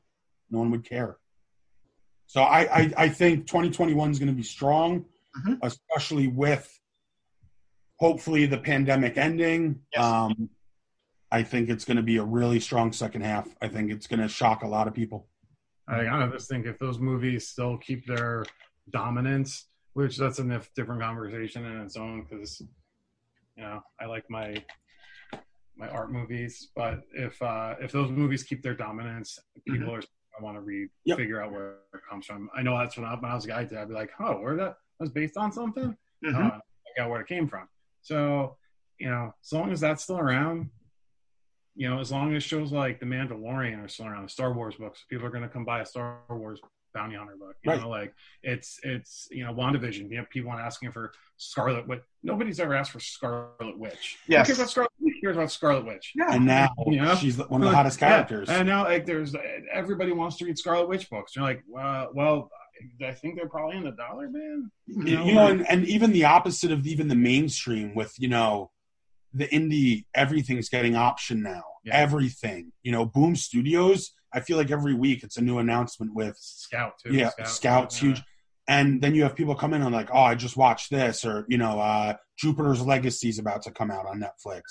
no 0.52 0.60
one 0.60 0.72
would 0.72 0.84
care. 0.88 1.18
So 2.27 2.41
I, 2.44 2.60
I, 2.81 2.94
I 2.98 3.10
think 3.10 3.48
2021 3.48 4.11
is 4.11 4.19
going 4.19 4.27
to 4.30 4.35
be 4.35 4.44
strong, 4.44 5.06
Mhm. 5.38 5.60
especially 5.64 6.27
with 6.27 6.80
hopefully 7.97 8.45
the 8.45 8.57
pandemic 8.57 9.17
ending. 9.17 9.79
Yes. 9.93 10.03
Um, 10.03 10.49
I 11.31 11.41
think 11.41 11.69
it's 11.69 11.83
going 11.85 11.97
to 11.97 12.03
be 12.03 12.17
a 12.17 12.23
really 12.23 12.59
strong 12.59 12.91
second 12.91 13.21
half. 13.21 13.47
I 13.61 13.67
think 13.67 13.91
it's 13.91 14.05
going 14.05 14.19
to 14.19 14.27
shock 14.27 14.63
a 14.63 14.67
lot 14.67 14.87
of 14.87 14.93
people. 14.93 15.27
I, 15.87 16.07
I 16.07 16.27
just 16.27 16.47
think 16.47 16.65
if 16.65 16.77
those 16.77 16.99
movies 16.99 17.47
still 17.47 17.77
keep 17.77 18.05
their 18.05 18.45
dominance, 18.91 19.67
which 19.93 20.17
that's 20.17 20.39
a 20.39 20.61
different 20.75 21.01
conversation 21.01 21.65
in 21.65 21.81
its 21.81 21.97
own, 21.97 22.23
because 22.29 22.61
you 23.57 23.63
know 23.63 23.81
I 23.99 24.05
like 24.05 24.29
my 24.29 24.55
my 25.75 25.89
art 25.89 26.11
movies, 26.11 26.69
but 26.75 27.01
if 27.13 27.41
uh, 27.41 27.75
if 27.81 27.91
those 27.91 28.11
movies 28.11 28.43
keep 28.43 28.61
their 28.61 28.75
dominance, 28.75 29.39
people 29.67 29.91
are 29.93 30.01
I 30.39 30.43
want 30.43 30.55
to 30.57 30.61
read, 30.61 30.89
Yep. 31.05 31.17
figure 31.17 31.41
out 31.43 31.51
where 31.51 31.77
it 31.93 32.01
comes 32.09 32.25
from. 32.25 32.49
I 32.55 32.63
know 32.63 32.77
that's 32.77 32.97
when 32.97 33.05
I, 33.05 33.13
when 33.15 33.29
I 33.29 33.35
was 33.35 33.45
a 33.45 33.49
guy, 33.49 33.59
I'd 33.61 33.69
be 33.87 33.93
like, 33.93 34.09
oh, 34.19 34.39
where 34.41 34.55
that 34.55 34.77
was 34.99 35.09
based 35.11 35.37
on 35.37 35.51
something. 35.51 35.95
Mhm. 36.25 36.35
Uh, 36.35 36.59
figure 36.87 37.03
out 37.03 37.09
where 37.11 37.21
it 37.21 37.27
came 37.27 37.47
from. 37.47 37.67
So 38.03 38.57
you 38.99 39.09
know, 39.09 39.34
as 39.43 39.51
long 39.51 39.71
as 39.71 39.80
that's 39.81 40.03
still 40.03 40.19
around, 40.19 40.69
you 41.75 41.89
know, 41.89 41.99
as 41.99 42.11
long 42.11 42.35
as 42.35 42.43
shows 42.43 42.71
like 42.71 42.99
The 42.99 43.05
Mandalorian 43.05 43.84
are 43.84 43.88
still 43.88 44.05
around, 44.05 44.23
the 44.23 44.30
Star 44.30 44.53
Wars 44.53 44.75
books, 44.75 45.03
people 45.09 45.25
are 45.25 45.31
going 45.31 45.41
to 45.43 45.49
come 45.49 45.65
buy 45.65 45.81
a 45.81 45.85
Star 45.85 46.19
Wars 46.30 46.61
bounty 46.93 47.15
hunter 47.15 47.35
book. 47.35 47.55
You 47.63 47.71
Right. 47.71 47.81
know, 47.81 47.89
like 47.89 48.13
it's 48.43 48.80
it's 48.84 49.27
you 49.31 49.43
know, 49.43 49.51
WandaVision. 49.53 50.11
You 50.11 50.17
have 50.17 50.30
people 50.30 50.51
are 50.51 50.59
asking 50.61 50.91
for 50.91 51.11
Scarlet 51.38 51.88
Witch. 51.88 52.01
Nobody's 52.21 52.59
ever 52.59 52.75
asked 52.75 52.91
for 52.91 52.99
Scarlet 52.99 53.77
Witch. 53.80 54.19
Yes. 54.27 54.47
Who 54.47 54.53
cares 54.53 54.59
about 54.59 54.69
Scarlet 54.69 54.91
Witch? 55.01 55.13
Who 55.15 55.21
cares 55.21 55.35
about 55.38 55.51
Scarlet 55.51 55.85
Witch? 55.85 56.11
Yeah. 56.15 56.34
And 56.35 56.45
now 56.45 56.69
Yeah. 56.85 57.15
she's 57.15 57.38
one 57.39 57.63
of 57.63 57.69
the 57.71 57.75
hottest 57.75 57.97
characters. 58.05 58.47
Yeah. 58.47 58.59
And 58.59 58.67
now 58.67 58.84
like 58.84 59.07
there's 59.07 59.35
everybody 59.73 60.11
wants 60.11 60.38
to 60.38 60.45
read 60.45 60.57
Scarlet 60.59 60.88
Witch 60.88 61.09
books. 61.09 61.35
You're 61.35 61.45
like, 61.45 61.63
well, 61.67 62.11
well, 62.13 62.51
I 63.05 63.11
think 63.11 63.35
they're 63.35 63.49
probably 63.49 63.77
in 63.77 63.83
the 63.83 63.91
dollar 63.91 64.27
bin. 64.27 64.69
you 64.87 65.33
know, 65.33 65.47
and, 65.47 65.69
and 65.69 65.85
even 65.87 66.11
the 66.11 66.25
opposite 66.25 66.71
of 66.71 66.85
even 66.85 67.07
the 67.07 67.15
mainstream 67.15 67.95
with, 67.95 68.13
you 68.17 68.27
know, 68.27 68.71
the 69.33 69.47
indie, 69.47 70.05
everything's 70.13 70.69
getting 70.69 70.95
option 70.95 71.41
now. 71.41 71.63
Yeah. 71.83 71.95
Everything. 71.95 72.71
You 72.83 72.91
know, 72.91 73.05
Boom 73.05 73.35
Studios, 73.35 74.13
I 74.33 74.39
feel 74.39 74.57
like 74.57 74.71
every 74.71 74.93
week 74.93 75.23
it's 75.23 75.37
a 75.37 75.41
new 75.41 75.59
announcement 75.59 76.13
with, 76.13 76.37
Scout 76.39 76.93
too. 77.03 77.13
yeah, 77.13 77.29
Scout's 77.43 77.97
huge. 77.97 78.21
And 78.67 79.01
then 79.01 79.13
you 79.13 79.23
have 79.23 79.35
people 79.35 79.55
come 79.55 79.73
in 79.73 79.81
and 79.81 79.93
like, 79.93 80.09
oh, 80.13 80.21
I 80.21 80.35
just 80.35 80.55
watched 80.55 80.89
this, 80.89 81.25
or, 81.25 81.45
you 81.49 81.57
know, 81.57 81.79
uh, 81.79 82.13
Jupiter's 82.37 82.81
Legacy 82.81 83.27
is 83.27 83.37
about 83.37 83.63
to 83.63 83.71
come 83.71 83.91
out 83.91 84.05
on 84.05 84.21
Netflix. 84.21 84.61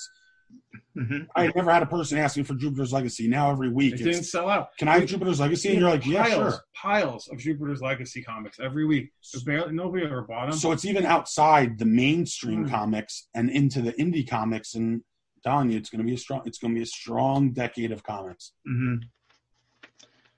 Mhm. 0.96 1.26
I 1.34 1.46
never 1.56 1.72
had 1.72 1.82
a 1.82 1.86
person 1.86 2.18
asking 2.18 2.44
for 2.44 2.54
Jupiter's 2.54 2.92
Legacy. 2.92 3.26
Now 3.26 3.50
every 3.50 3.70
week, 3.70 3.94
It 3.94 4.00
it's, 4.00 4.02
didn't 4.04 4.24
sell 4.24 4.48
out. 4.50 4.76
can 4.76 4.88
I 4.88 4.98
have 4.98 5.06
Jupiter's 5.08 5.40
Legacy? 5.40 5.70
And 5.70 5.80
you're 5.80 5.88
like, 5.88 6.04
yeah, 6.04 6.22
piles, 6.24 6.52
sure. 6.54 6.60
piles 6.74 7.28
of 7.28 7.38
Jupiter's 7.38 7.80
Legacy 7.80 8.22
comics 8.22 8.60
every 8.60 8.84
week. 8.84 9.10
There's 9.32 9.42
barely 9.42 9.72
nobody 9.72 10.04
ever 10.04 10.22
bought 10.22 10.50
them. 10.50 10.58
So 10.58 10.70
it's 10.70 10.84
even 10.84 11.06
outside 11.06 11.78
the 11.78 11.86
mainstream 11.86 12.66
Mm. 12.66 12.70
comics 12.70 13.28
and 13.34 13.48
into 13.48 13.80
the 13.80 13.92
indie 13.94 14.28
comics. 14.28 14.74
And 14.74 14.96
I'm 14.96 15.02
telling 15.42 15.70
you, 15.70 15.78
it's 15.78 15.88
going 15.88 16.00
to 16.00 16.04
be 16.06 16.12
a 16.14 16.18
strong. 16.18 16.42
It's 16.44 16.58
going 16.58 16.74
to 16.74 16.78
be 16.78 16.82
a 16.82 16.86
strong 16.86 17.52
decade 17.52 17.90
of 17.90 18.02
comics. 18.02 18.52
Mhm. 18.68 19.00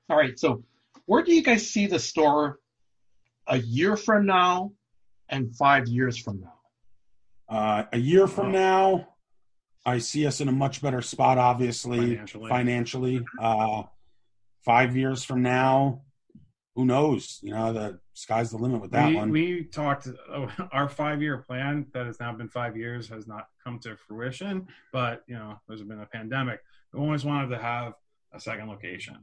All 0.08 0.16
right. 0.16 0.38
So, 0.38 0.62
where 1.06 1.22
do 1.24 1.34
you 1.34 1.42
guys 1.42 1.68
see 1.68 1.86
the 1.88 1.98
store 1.98 2.60
a 3.48 3.58
year 3.58 3.96
from 3.96 4.24
now 4.26 4.72
and 5.30 5.54
five 5.56 5.88
years 5.88 6.16
from 6.16 6.40
now? 6.40 6.54
Uh, 7.48 7.84
a 7.92 7.98
year 7.98 8.26
from 8.28 8.52
Wow. 8.52 8.52
now, 8.52 9.08
I 9.86 9.98
see 9.98 10.26
us 10.26 10.40
in 10.40 10.48
a 10.48 10.52
much 10.52 10.80
better 10.82 11.02
spot. 11.02 11.38
Obviously, 11.38 11.98
Financially. 12.16 12.48
financially. 12.48 13.24
Uh, 13.40 13.82
five 14.64 14.96
years 14.96 15.24
from 15.24 15.42
now, 15.42 16.02
who 16.74 16.84
knows? 16.86 17.38
You 17.42 17.52
know, 17.54 17.72
the 17.72 18.00
sky's 18.14 18.50
the 18.50 18.56
limit 18.56 18.80
with 18.80 18.92
that 18.92 19.08
we, 19.08 19.14
one. 19.16 19.30
we 19.30 19.64
talked 19.64 20.08
oh, 20.32 20.48
our 20.72 20.88
five 20.88 21.20
year 21.20 21.38
plan 21.38 21.86
that 21.92 22.06
has 22.06 22.18
now 22.20 22.32
been 22.32 22.48
five 22.48 22.76
years 22.76 23.08
has 23.08 23.26
not 23.26 23.48
come 23.64 23.78
to 23.80 23.96
fruition 24.06 24.66
but 24.92 25.22
you 25.26 25.34
know 25.34 25.56
there's 25.66 25.82
been 25.82 25.98
a 26.00 26.06
pandemic 26.06 26.60
we 26.92 27.00
always 27.00 27.24
wanted 27.24 27.48
to 27.48 27.58
have 27.58 27.94
a 28.32 28.38
second 28.38 28.68
location 28.68 29.16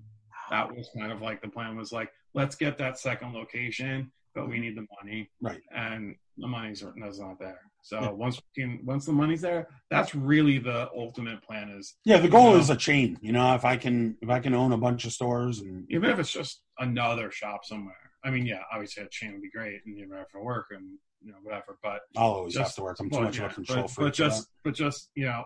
that 0.50 0.70
was 0.76 0.90
kind 0.98 1.10
of 1.10 1.22
like 1.22 1.42
the 1.42 1.48
plan 1.48 1.78
was 1.78 1.94
like 1.94 2.12
let's 2.34 2.56
get 2.56 2.78
that 2.78 3.00
second 3.00 3.34
location 3.34 4.12
but 4.36 4.50
we 4.50 4.60
need 4.60 4.76
the 4.76 4.86
money 5.02 5.30
Right. 5.42 5.62
and 5.74 6.16
the 6.38 6.48
money's 6.48 6.84
not 6.84 7.40
there 7.40 7.62
so 7.84 8.14
once 8.14 8.40
we 8.56 8.62
can 8.64 8.80
once 8.86 9.06
the 9.06 9.12
money's 9.12 9.42
there 9.42 9.68
that's 9.90 10.14
really 10.14 10.58
the 10.60 10.90
ultimate 10.96 11.42
plan 11.44 11.70
is 11.70 11.96
yeah, 12.06 12.18
the 12.18 12.28
goal 12.30 12.50
you 12.50 12.54
know, 12.54 12.60
is 12.60 12.70
a 12.70 12.76
chain. 12.76 13.18
You 13.22 13.32
know, 13.34 13.56
if 13.56 13.66
I 13.66 13.76
can, 13.78 14.16
if 14.22 14.30
I 14.30 14.40
can 14.40 14.54
own 14.54 14.72
a 14.72 14.78
bunch 14.78 15.06
of 15.06 15.12
stores 15.14 15.60
and 15.62 15.86
even 15.90 16.10
if 16.10 16.20
it's 16.20 16.32
just 16.32 16.62
another 16.80 17.30
shop 17.32 17.64
somewhere 17.66 17.96
i 18.24 18.30
mean 18.30 18.46
yeah 18.46 18.62
obviously 18.72 19.04
a 19.04 19.08
chain 19.10 19.32
would 19.34 19.42
be 19.42 19.50
great 19.50 19.80
and 19.86 19.98
you 19.98 20.08
know 20.08 20.24
for 20.32 20.44
work 20.44 20.68
and 20.72 20.86
you 21.24 21.32
know 21.32 21.38
whatever 21.44 21.78
but 21.84 22.02
I'll 22.16 22.32
always 22.34 22.56
have 22.58 22.74
to 22.76 22.82
work. 22.84 22.98
I'm 23.00 23.10
too 23.10 23.16
Well, 23.18 23.26
much 23.26 23.38
yeah, 23.40 23.46
of 23.46 23.52
a 23.52 23.56
control 23.56 23.82
but, 23.84 23.92
freak. 23.92 24.06
but 24.08 24.14
just 24.14 24.48
but 24.64 24.74
just 24.76 25.10
you 25.16 25.26
know 25.26 25.44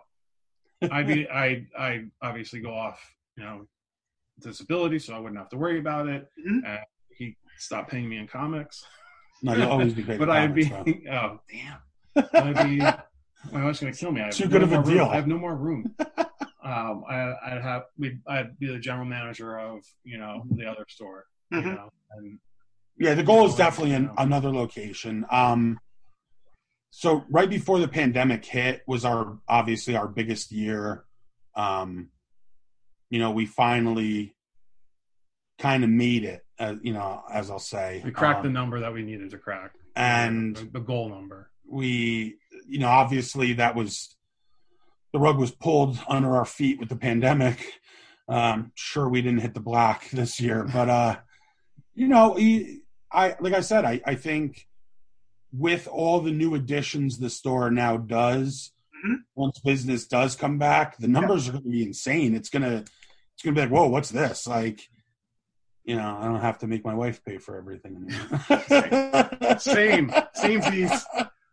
i 0.92 1.04
be 1.04 1.28
i 1.30 1.66
i 1.78 2.04
obviously 2.22 2.60
go 2.62 2.74
off 2.74 3.00
you 3.38 3.44
know 3.44 3.66
disability 4.42 5.00
so 5.00 5.16
i 5.16 5.20
wouldn't 5.20 5.38
have 5.40 5.50
to 5.50 5.58
worry 5.58 5.80
about 5.80 6.08
it 6.08 6.28
Mhm. 6.46 6.60
uh, 6.68 6.84
he 7.18 7.38
stopped 7.58 7.90
paying 7.92 8.10
me 8.10 8.18
in 8.18 8.28
comics 8.28 8.84
no, 9.42 9.54
you'll 9.54 9.70
always 9.70 9.94
be 9.94 10.04
paid. 10.10 10.20
but 10.20 10.30
i'd 10.30 10.54
be 10.54 10.66
though. 10.66 10.86
oh 11.12 11.40
damn 11.50 11.80
be 12.16 12.80
my 13.52 13.64
wife's 13.64 13.80
gonna 13.80 13.94
kill 13.94 14.12
me 14.12 14.22
I 14.22 14.26
have 14.26 14.34
Too 14.36 14.46
no 14.46 14.50
good 14.52 14.64
of 14.64 14.72
a 14.72 14.76
more 14.76 14.84
room. 14.84 14.94
deal. 14.96 15.06
i 15.06 15.16
have 15.16 15.28
no 15.28 15.38
more 15.38 15.56
room 15.56 15.96
um 16.64 17.04
I, 17.10 17.34
i'd 17.48 17.62
have 17.62 17.84
we'd 17.98 18.20
i'd 18.28 18.58
be 18.58 18.68
the 18.68 18.80
general 18.80 19.06
manager 19.06 19.60
of 19.60 19.84
you 20.04 20.18
know 20.18 20.44
the 20.52 20.66
other 20.66 20.86
store 20.88 21.26
you 21.52 21.60
Mhm. 21.60 21.76
know 21.76 21.90
and 22.12 22.40
Yeah, 22.98 23.14
the 23.14 23.24
goal 23.24 23.46
is 23.46 23.56
definitely 23.56 23.92
you 23.92 23.98
an, 23.98 24.06
know. 24.06 24.14
another 24.18 24.50
location. 24.52 25.26
Um, 25.30 25.80
so 26.92 27.26
right 27.30 27.50
before 27.50 27.78
the 27.80 27.90
pandemic 27.90 28.46
hit 28.46 28.84
was 28.88 29.04
our 29.04 29.38
obviously 29.50 29.98
our 29.98 30.08
biggest 30.08 30.54
year. 30.54 31.04
Um, 31.56 32.10
you 33.10 33.20
know, 33.20 33.32
we 33.32 33.46
finally 33.48 34.34
kind 35.60 35.84
of 35.84 35.90
made 35.90 36.24
it. 36.24 36.46
Uh, 36.58 36.76
you 36.82 36.94
know, 36.94 37.22
as 37.30 37.52
I'll 37.52 37.60
say, 37.60 38.02
we 38.06 38.12
cracked 38.12 38.44
the 38.44 38.48
Um, 38.48 38.54
number 38.54 38.80
that 38.80 38.94
we 38.94 39.04
needed 39.04 39.30
to 39.32 39.38
crack 39.38 39.74
and 39.98 40.56
the, 40.56 40.66
the 40.66 40.80
goal 40.80 41.10
number 41.10 41.52
we, 41.70 42.38
you 42.68 42.80
know, 42.80 42.88
obviously 42.90 43.54
that 43.54 43.76
was 43.76 44.16
the 45.14 45.20
rug 45.20 45.38
was 45.38 45.52
pulled 45.52 45.98
under 46.08 46.36
our 46.36 46.46
feet 46.46 46.80
with 46.80 46.90
the 46.90 46.96
pandemic. 46.96 47.80
Um, 48.28 48.72
sure, 48.76 49.08
we 49.08 49.22
didn't 49.22 49.40
hit 49.42 49.54
the 49.54 49.60
black 49.60 50.10
this 50.14 50.40
year, 50.40 50.64
but 50.72 50.90
uh, 50.90 51.16
you 51.94 52.08
know, 52.08 52.38
I 53.12 53.36
like 53.40 53.54
I 53.54 53.62
said, 53.62 53.86
I, 53.86 54.02
I 54.06 54.16
think 54.16 54.68
with 55.54 55.88
all 55.88 56.20
the 56.20 56.32
new 56.32 56.54
additions 56.56 57.18
the 57.18 57.30
store 57.30 57.72
now 57.72 57.98
does, 57.98 58.72
Mhm. 59.06 59.18
once 59.36 59.60
business 59.60 60.08
does 60.08 60.36
come 60.36 60.58
back, 60.58 60.98
the 60.98 61.08
numbers 61.08 61.48
are 61.48 61.52
going 61.52 61.64
to 61.64 61.70
be 61.70 61.84
insane. 61.84 62.34
It's 62.36 62.50
gonna 62.50 62.84
it's 63.34 63.44
gonna 63.44 63.54
be 63.56 63.62
like, 63.62 63.70
whoa, 63.70 63.88
what's 63.88 64.10
this? 64.10 64.48
Like, 64.48 64.90
you 65.84 65.96
know, 65.96 66.18
I 66.20 66.26
don't 66.26 66.42
have 66.42 66.58
to 66.60 66.68
make 66.68 66.84
my 66.84 66.96
wife 66.96 67.24
pay 67.24 67.38
for 67.38 67.58
everything. 67.58 68.10
Same, 69.60 70.12
same 70.34 70.62
piece. 70.62 71.06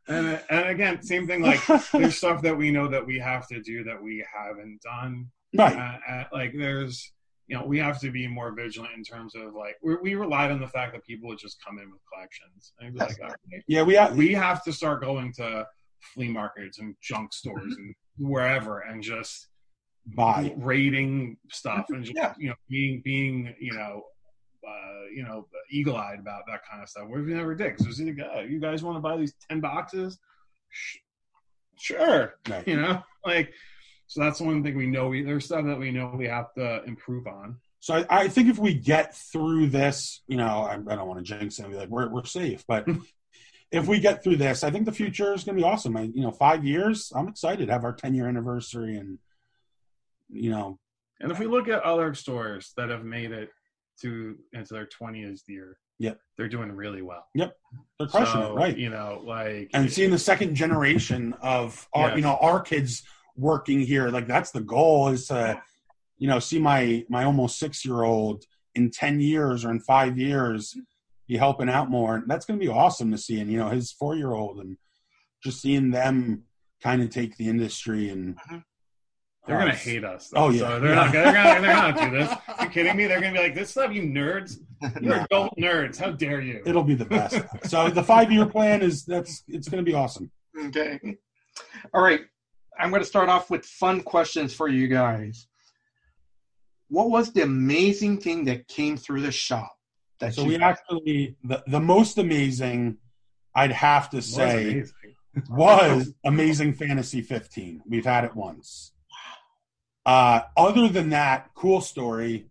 And 0.09 0.41
and 0.51 0.69
again, 0.69 1.03
same 1.03 1.27
thing. 1.27 1.43
Like 1.43 1.61
there's 1.93 2.17
stuff 2.17 2.43
that 2.43 2.57
we 2.57 2.71
know 2.71 2.89
that 2.89 3.07
we 3.07 3.19
have 3.19 3.47
to 3.49 3.61
do 3.61 3.85
that 3.85 4.03
we 4.03 4.25
haven't 4.33 4.81
done. 4.83 5.27
right. 5.57 5.77
Uh, 5.77 6.13
uh, 6.13 6.25
like 6.33 6.53
there's, 6.57 7.13
you 7.47 7.57
know, 7.57 7.65
we 7.65 7.79
have 7.79 8.01
to 8.01 8.11
be 8.11 8.27
more 8.27 8.53
vigilant 8.53 8.95
in 8.97 9.05
terms 9.05 9.35
of 9.35 9.55
like 9.55 9.77
we 9.83 9.97
we 9.97 10.15
relied 10.15 10.51
on 10.51 10.61
the 10.61 10.67
fact 10.69 10.93
that 10.95 11.05
people 11.05 11.29
would 11.29 11.39
just 11.39 11.59
come 11.65 11.79
in 11.79 11.91
with 11.91 12.01
collections. 12.13 12.73
And 12.81 12.89
it'd 12.97 12.99
be 13.19 13.23
like. 13.25 13.37
Yeah, 13.69 13.83
we 13.83 13.95
have, 13.95 14.17
we 14.17 14.33
have 14.33 14.63
to 14.65 14.73
start 14.73 15.03
going 15.03 15.33
to 15.35 15.67
flea 16.15 16.29
markets 16.29 16.79
and 16.81 16.97
junk 17.01 17.33
stores 17.33 17.75
and 17.77 17.95
wherever 18.19 18.81
and 18.81 19.03
just 19.03 19.49
buy. 20.17 20.53
rating 20.59 21.37
stuff 21.51 21.87
and 21.91 22.05
just 22.05 22.17
Yeah. 22.17 22.35
you 22.39 22.49
know 22.49 22.55
being 22.69 23.03
being 23.05 23.55
you 23.61 23.73
know 23.73 24.03
uh, 24.67 25.07
you 25.15 25.23
know 25.23 25.47
eagle 25.71 25.97
eyed 25.97 26.19
about 26.19 26.43
that 26.49 26.61
kind 26.71 26.83
of 26.83 26.89
stuff. 26.89 27.09
We've 27.09 27.25
never 27.27 27.55
did 27.55 27.77
because 27.77 28.01
either 28.01 28.13
guy, 28.13 28.47
you 28.49 28.61
guys 28.61 28.83
want 28.83 28.97
to 28.97 29.01
buy 29.01 29.17
these 29.17 29.35
ten 29.49 29.61
boxes, 29.61 30.19
Sh- 30.71 30.99
sure, 31.79 32.35
Right. 32.49 32.67
you 32.67 32.77
know 32.81 33.03
like. 33.25 33.53
So 34.09 34.21
that's 34.21 34.43
one 34.43 34.63
thing 34.63 34.77
we 34.77 34.87
know. 34.87 35.09
We 35.09 35.23
there's 35.23 35.47
stuff 35.47 35.65
that 35.65 35.79
we 35.79 35.91
know 35.91 36.13
we 36.15 36.27
have 36.27 36.53
to 36.55 36.85
improve 36.85 37.27
on. 37.27 37.57
So 37.81 37.95
I, 37.95 38.25
I 38.25 38.29
think 38.29 38.51
if 38.51 38.59
we 38.59 38.75
get 38.75 39.17
through 39.17 39.69
this, 39.69 40.21
you 40.29 40.37
know, 40.37 40.45
I, 40.45 40.75
I 40.75 40.97
don't 40.97 41.09
want 41.09 41.19
to 41.19 41.25
jinx 41.25 41.59
it 41.59 41.63
and 41.63 41.73
be 41.73 41.79
like 41.79 41.89
we're 41.89 42.11
we're 42.11 42.25
safe, 42.27 42.63
but 42.69 42.87
if 43.73 43.87
we 43.87 44.01
get 44.01 44.23
through 44.23 44.37
this, 44.37 44.65
I 44.65 44.71
think 44.71 44.85
the 44.85 44.93
future 44.93 45.33
is 45.33 45.45
going 45.45 45.57
to 45.57 45.63
be 45.63 45.67
awesome. 45.67 45.97
I, 45.97 46.03
you 46.03 46.21
know, 46.21 46.31
five 46.31 46.63
years, 46.63 47.11
I'm 47.17 47.27
excited 47.27 47.67
to 47.67 47.73
have 47.73 47.85
our 47.85 47.95
10 47.95 48.15
year 48.15 48.29
anniversary, 48.29 48.97
and 48.97 49.19
you 50.29 50.51
know, 50.51 50.79
And 51.21 51.33
if 51.33 51.39
we 51.39 51.47
look 51.47 51.69
at 51.69 51.83
other 51.83 52.13
stores 52.13 52.73
that 52.77 52.91
have 52.91 53.05
made 53.05 53.33
it 53.33 53.49
to 54.03 54.37
into 54.53 54.75
their 54.75 54.87
20th 54.87 55.43
year, 55.49 55.79
Yep. 55.99 56.19
they're 56.37 56.49
doing 56.49 56.73
really 56.73 57.03
well. 57.03 57.27
Yep. 57.35 57.57
They're 57.99 58.09
crushing 58.09 58.41
so, 58.41 58.53
it, 58.53 58.57
right? 58.57 58.77
You 58.77 58.91
know, 58.91 59.23
like 59.25 59.71
And 59.73 59.91
seeing 59.91 60.11
the 60.11 60.19
second 60.19 60.55
generation 60.55 61.35
of 61.43 61.89
our, 61.93 62.09
Yes. 62.09 62.17
you 62.17 62.23
know, 62.23 62.37
our 62.41 62.61
kids 62.61 63.03
working 63.37 63.81
here, 63.81 64.09
like 64.09 64.27
that's 64.27 64.51
the 64.51 64.61
goal 64.61 65.09
is 65.09 65.29
to, 65.29 65.61
you 66.19 66.29
know, 66.29 66.39
see 66.39 66.59
my 66.59 67.05
my 67.09 67.25
almost 67.25 67.59
six 67.59 67.85
year 67.85 68.03
old 68.03 68.45
in 68.75 68.91
10 68.91 69.21
years 69.21 69.65
or 69.65 69.71
in 69.71 69.81
five 69.81 70.19
years 70.19 70.71
mm-hmm. 70.71 70.81
be 71.29 71.37
helping 71.37 71.69
out 71.69 71.91
more. 71.91 72.17
And 72.17 72.29
that's 72.29 72.47
going 72.47 72.59
to 72.59 72.65
be 72.65 72.71
awesome 72.71 73.11
to 73.13 73.19
see. 73.19 73.41
And, 73.41 73.51
you 73.51 73.59
know, 73.59 73.69
his 73.69 73.93
four 73.93 74.17
year 74.17 74.33
old 74.33 74.59
and 74.59 74.77
just 75.43 75.61
seeing 75.61 75.91
them 75.91 76.45
kind 76.83 77.03
of 77.03 77.11
take 77.11 77.37
the 77.37 77.49
industry 77.49 78.09
and 78.09 78.37
mm-hmm. 78.37 78.59
They're 79.47 79.59
gonna 79.59 79.75
hate 79.75 80.05
us. 80.05 80.31
Oh, 80.37 80.51
yeah. 80.51 80.59
so 80.61 80.81
they're 80.81 80.91
Yeah. 80.91 80.95
not. 80.95 81.13
They're 81.13 81.33
gonna. 81.33 81.61
They're 81.61 81.75
not 81.75 81.99
do 81.99 82.11
this. 82.17 82.31
Are 82.59 82.65
you 82.65 82.71
kidding 82.71 82.97
me? 82.97 83.07
They're 83.07 83.21
gonna 83.21 83.33
be 83.33 83.39
like, 83.41 83.55
"This 83.55 83.71
stuff, 83.71 83.93
you 83.93 84.03
nerds. 84.03 84.59
You're 85.01 85.17
Nah. 85.17 85.25
adult 85.25 85.55
nerds. 85.59 85.99
How 85.99 86.11
dare 86.13 86.41
you?" 86.41 86.63
It'll 86.65 86.85
be 86.85 86.95
the 86.95 87.05
best. 87.05 87.41
so 87.65 87.91
the 87.91 88.05
five 88.05 88.31
year 88.31 88.47
plan 88.47 88.83
is 88.83 89.05
that's 89.05 89.43
it's 89.49 89.69
going 89.69 89.85
to 89.85 89.89
be 89.91 89.95
awesome. 89.97 90.31
Okay. 90.67 91.01
All 91.93 92.03
right. 92.03 92.21
I'm 92.79 92.91
going 92.91 93.03
to 93.03 93.09
start 93.09 93.29
off 93.29 93.51
with 93.51 93.65
fun 93.67 94.01
questions 94.03 94.55
for 94.55 94.69
you 94.69 94.87
guys. 94.89 95.47
What 96.89 97.11
was 97.11 97.33
the 97.33 97.43
amazing 97.43 98.19
thing 98.21 98.45
that 98.47 98.69
came 98.69 98.97
through 98.97 99.23
the 99.23 99.33
shop? 99.33 99.73
That 100.21 100.35
So 100.35 100.43
you 100.43 100.49
we 100.49 100.57
actually 100.57 101.37
the 101.43 101.63
the 101.67 101.81
most 101.81 102.19
amazing, 102.19 102.99
I'd 103.55 103.73
have 103.73 104.09
to 104.11 104.19
Was 104.19 104.33
say, 104.35 104.71
amazing. 104.71 105.17
was 105.51 106.13
Amazing 106.25 106.75
Fantasy 106.75 107.23
15. 107.23 107.83
We've 107.87 108.05
had 108.05 108.25
it 108.25 108.37
once. 108.37 108.93
Uh, 110.05 110.43
other 110.57 110.89
than 110.89 111.11
that, 111.11 111.51
cool 111.55 111.81
story. 111.81 112.47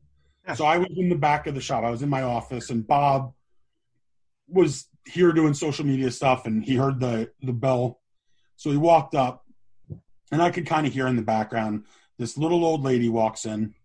Yeah. 0.46 0.54
So 0.56 0.66
I 0.66 0.78
was 0.78 0.90
in 0.96 1.10
the 1.10 1.16
back 1.16 1.48
of 1.48 1.56
the 1.56 1.62
shop. 1.62 1.84
I 1.84 1.90
was 1.90 2.02
in 2.02 2.10
my 2.10 2.24
office, 2.24 2.70
and 2.70 2.86
Bob 2.86 3.34
was 4.48 4.88
here 5.06 5.32
doing 5.32 5.54
social 5.54 5.86
media 5.86 6.12
stuff, 6.12 6.46
and 6.46 6.64
he 6.64 6.76
heard 6.76 7.00
the 7.00 7.32
the 7.42 7.54
bell. 7.54 8.00
So 8.56 8.72
he 8.72 8.78
walked 8.78 9.16
up, 9.16 9.46
and 10.32 10.42
I 10.42 10.52
could 10.52 10.66
kind 10.66 10.88
of 10.88 10.94
hear 10.94 11.08
in 11.08 11.16
the 11.16 11.22
background 11.22 11.86
this 12.18 12.38
little 12.38 12.64
old 12.64 12.84
lady 12.84 13.10
walks 13.10 13.46
in, 13.46 13.76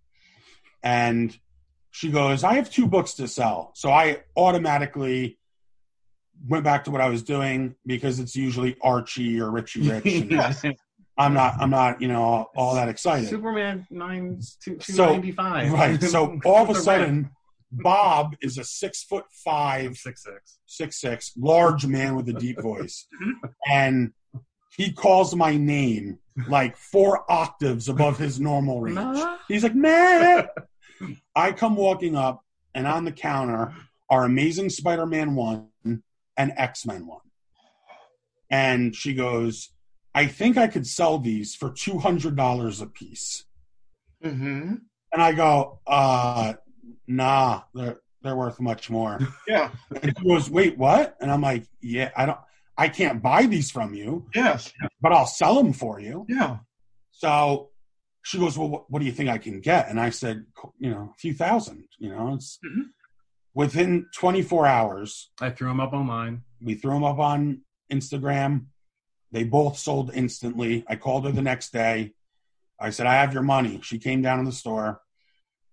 and 0.82 1.36
she 1.90 2.10
goes, 2.10 2.44
"I 2.44 2.54
have 2.54 2.70
two 2.70 2.86
books 2.86 3.14
to 3.14 3.28
sell." 3.28 3.72
So 3.74 3.90
I 3.90 4.22
automatically 4.36 5.38
went 6.46 6.64
back 6.64 6.84
to 6.84 6.90
what 6.90 7.00
I 7.00 7.08
was 7.08 7.22
doing 7.22 7.74
because 7.86 8.20
it's 8.20 8.36
usually 8.36 8.76
Archie 8.82 9.40
or 9.40 9.50
Richie 9.50 9.88
Rich. 9.88 10.04
and 10.64 10.76
I'm 11.18 11.32
not, 11.34 11.54
I'm 11.58 11.70
not, 11.70 12.00
you 12.02 12.08
know, 12.08 12.22
all, 12.22 12.50
all 12.56 12.74
that 12.74 12.88
excited. 12.88 13.28
Superman 13.28 13.86
nine 13.90 14.40
two 14.62 14.76
two 14.76 14.92
So- 14.92 15.06
ninety 15.12 15.32
five. 15.32 15.72
Right. 15.72 16.02
So 16.02 16.38
all 16.44 16.62
of 16.62 16.70
a 16.70 16.74
sudden, 16.74 17.30
Bob 17.72 18.36
is 18.42 18.58
a 18.58 18.64
six 18.64 19.02
foot 19.04 19.24
five, 19.44 19.96
six 19.96 20.22
six. 20.24 20.58
six 20.66 21.00
six, 21.00 21.32
large 21.36 21.86
man 21.86 22.14
with 22.16 22.28
a 22.28 22.32
deep 22.34 22.60
voice, 22.60 23.06
and 23.70 24.12
he 24.76 24.92
calls 24.92 25.34
my 25.34 25.56
name 25.56 26.18
like 26.48 26.76
four 26.76 27.30
octaves 27.32 27.88
above 27.88 28.18
his 28.18 28.38
normal 28.38 28.80
range. 28.82 28.96
Nah. 28.96 29.38
He's 29.48 29.62
like, 29.62 29.74
Matt. 29.74 30.50
I 31.34 31.52
come 31.52 31.76
walking 31.76 32.14
up, 32.16 32.42
and 32.74 32.86
on 32.86 33.04
the 33.04 33.12
counter 33.12 33.74
are 34.08 34.24
Amazing 34.24 34.70
Spider 34.70 35.04
Man 35.06 35.34
1 35.34 35.68
and 36.36 36.52
X 36.56 36.86
Men 36.86 37.06
1. 37.06 37.20
And 38.50 38.94
she 38.94 39.14
goes, 39.14 39.70
I 40.16 40.26
think 40.26 40.56
I 40.56 40.66
could 40.66 40.86
sell 40.86 41.18
these 41.18 41.54
for 41.54 41.70
$200 41.70 42.82
a 42.82 42.86
piece. 42.86 43.44
Mm-hmm. 44.24 44.74
And 45.12 45.22
I 45.22 45.32
go, 45.32 45.80
uh, 45.86 46.54
nah, 47.06 47.62
they're, 47.74 48.00
they're 48.22 48.34
worth 48.36 48.58
much 48.60 48.88
more. 48.90 49.18
Yeah. 49.46 49.70
And 50.02 50.16
she 50.18 50.24
goes, 50.26 50.48
wait, 50.50 50.76
what? 50.78 51.16
And 51.20 51.30
I'm 51.30 51.42
like, 51.42 51.64
yeah, 51.82 52.10
I 52.16 52.24
don't, 52.26 52.38
I 52.78 52.88
can't 52.88 53.22
buy 53.22 53.44
these 53.46 53.70
from 53.70 53.94
you, 53.94 54.26
Yes. 54.34 54.72
but 55.00 55.12
I'll 55.12 55.26
sell 55.26 55.54
them 55.54 55.72
for 55.72 56.00
you. 56.00 56.24
Yeah. 56.28 56.58
So 57.10 57.70
she 58.22 58.38
goes, 58.38 58.56
well, 58.58 58.68
what, 58.68 58.90
what 58.90 58.98
do 59.00 59.06
you 59.06 59.12
think 59.12 59.28
I 59.30 59.38
can 59.38 59.60
get? 59.60 59.88
And 59.88 60.00
I 60.00 60.10
said, 60.10 60.44
you 60.78 60.90
know, 60.90 61.12
a 61.14 61.18
few 61.18 61.32
thousand, 61.34 61.84
you 61.98 62.08
know, 62.10 62.34
it's 62.34 62.58
Mhm. 62.66 62.86
within 63.54 64.06
24 64.18 64.66
hours, 64.66 65.30
I 65.40 65.50
threw 65.50 65.68
them 65.68 65.80
up 65.80 65.92
online. 65.92 66.42
we 66.60 66.74
threw 66.74 66.92
them 66.94 67.04
up 67.04 67.18
on 67.18 67.60
Instagram. 67.92 68.66
They 69.36 69.44
both 69.44 69.76
sold 69.76 70.12
instantly. 70.14 70.82
I 70.88 70.96
called 70.96 71.26
her 71.26 71.30
the 71.30 71.42
next 71.42 71.70
day. 71.70 72.14
I 72.80 72.88
said, 72.88 73.06
I 73.06 73.16
have 73.16 73.34
your 73.34 73.42
money. 73.42 73.80
She 73.82 73.98
came 73.98 74.22
down 74.22 74.38
to 74.38 74.46
the 74.46 74.50
store 74.50 75.02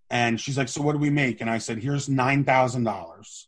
and 0.09 0.37
she's 0.37 0.57
like, 0.57 0.67
So 0.67 0.81
what 0.81 0.91
do 0.91 0.97
we 0.97 1.09
make? 1.09 1.39
And 1.39 1.49
I 1.49 1.59
said, 1.59 1.77
Here's 1.77 2.09
$9,000. 2.09 3.45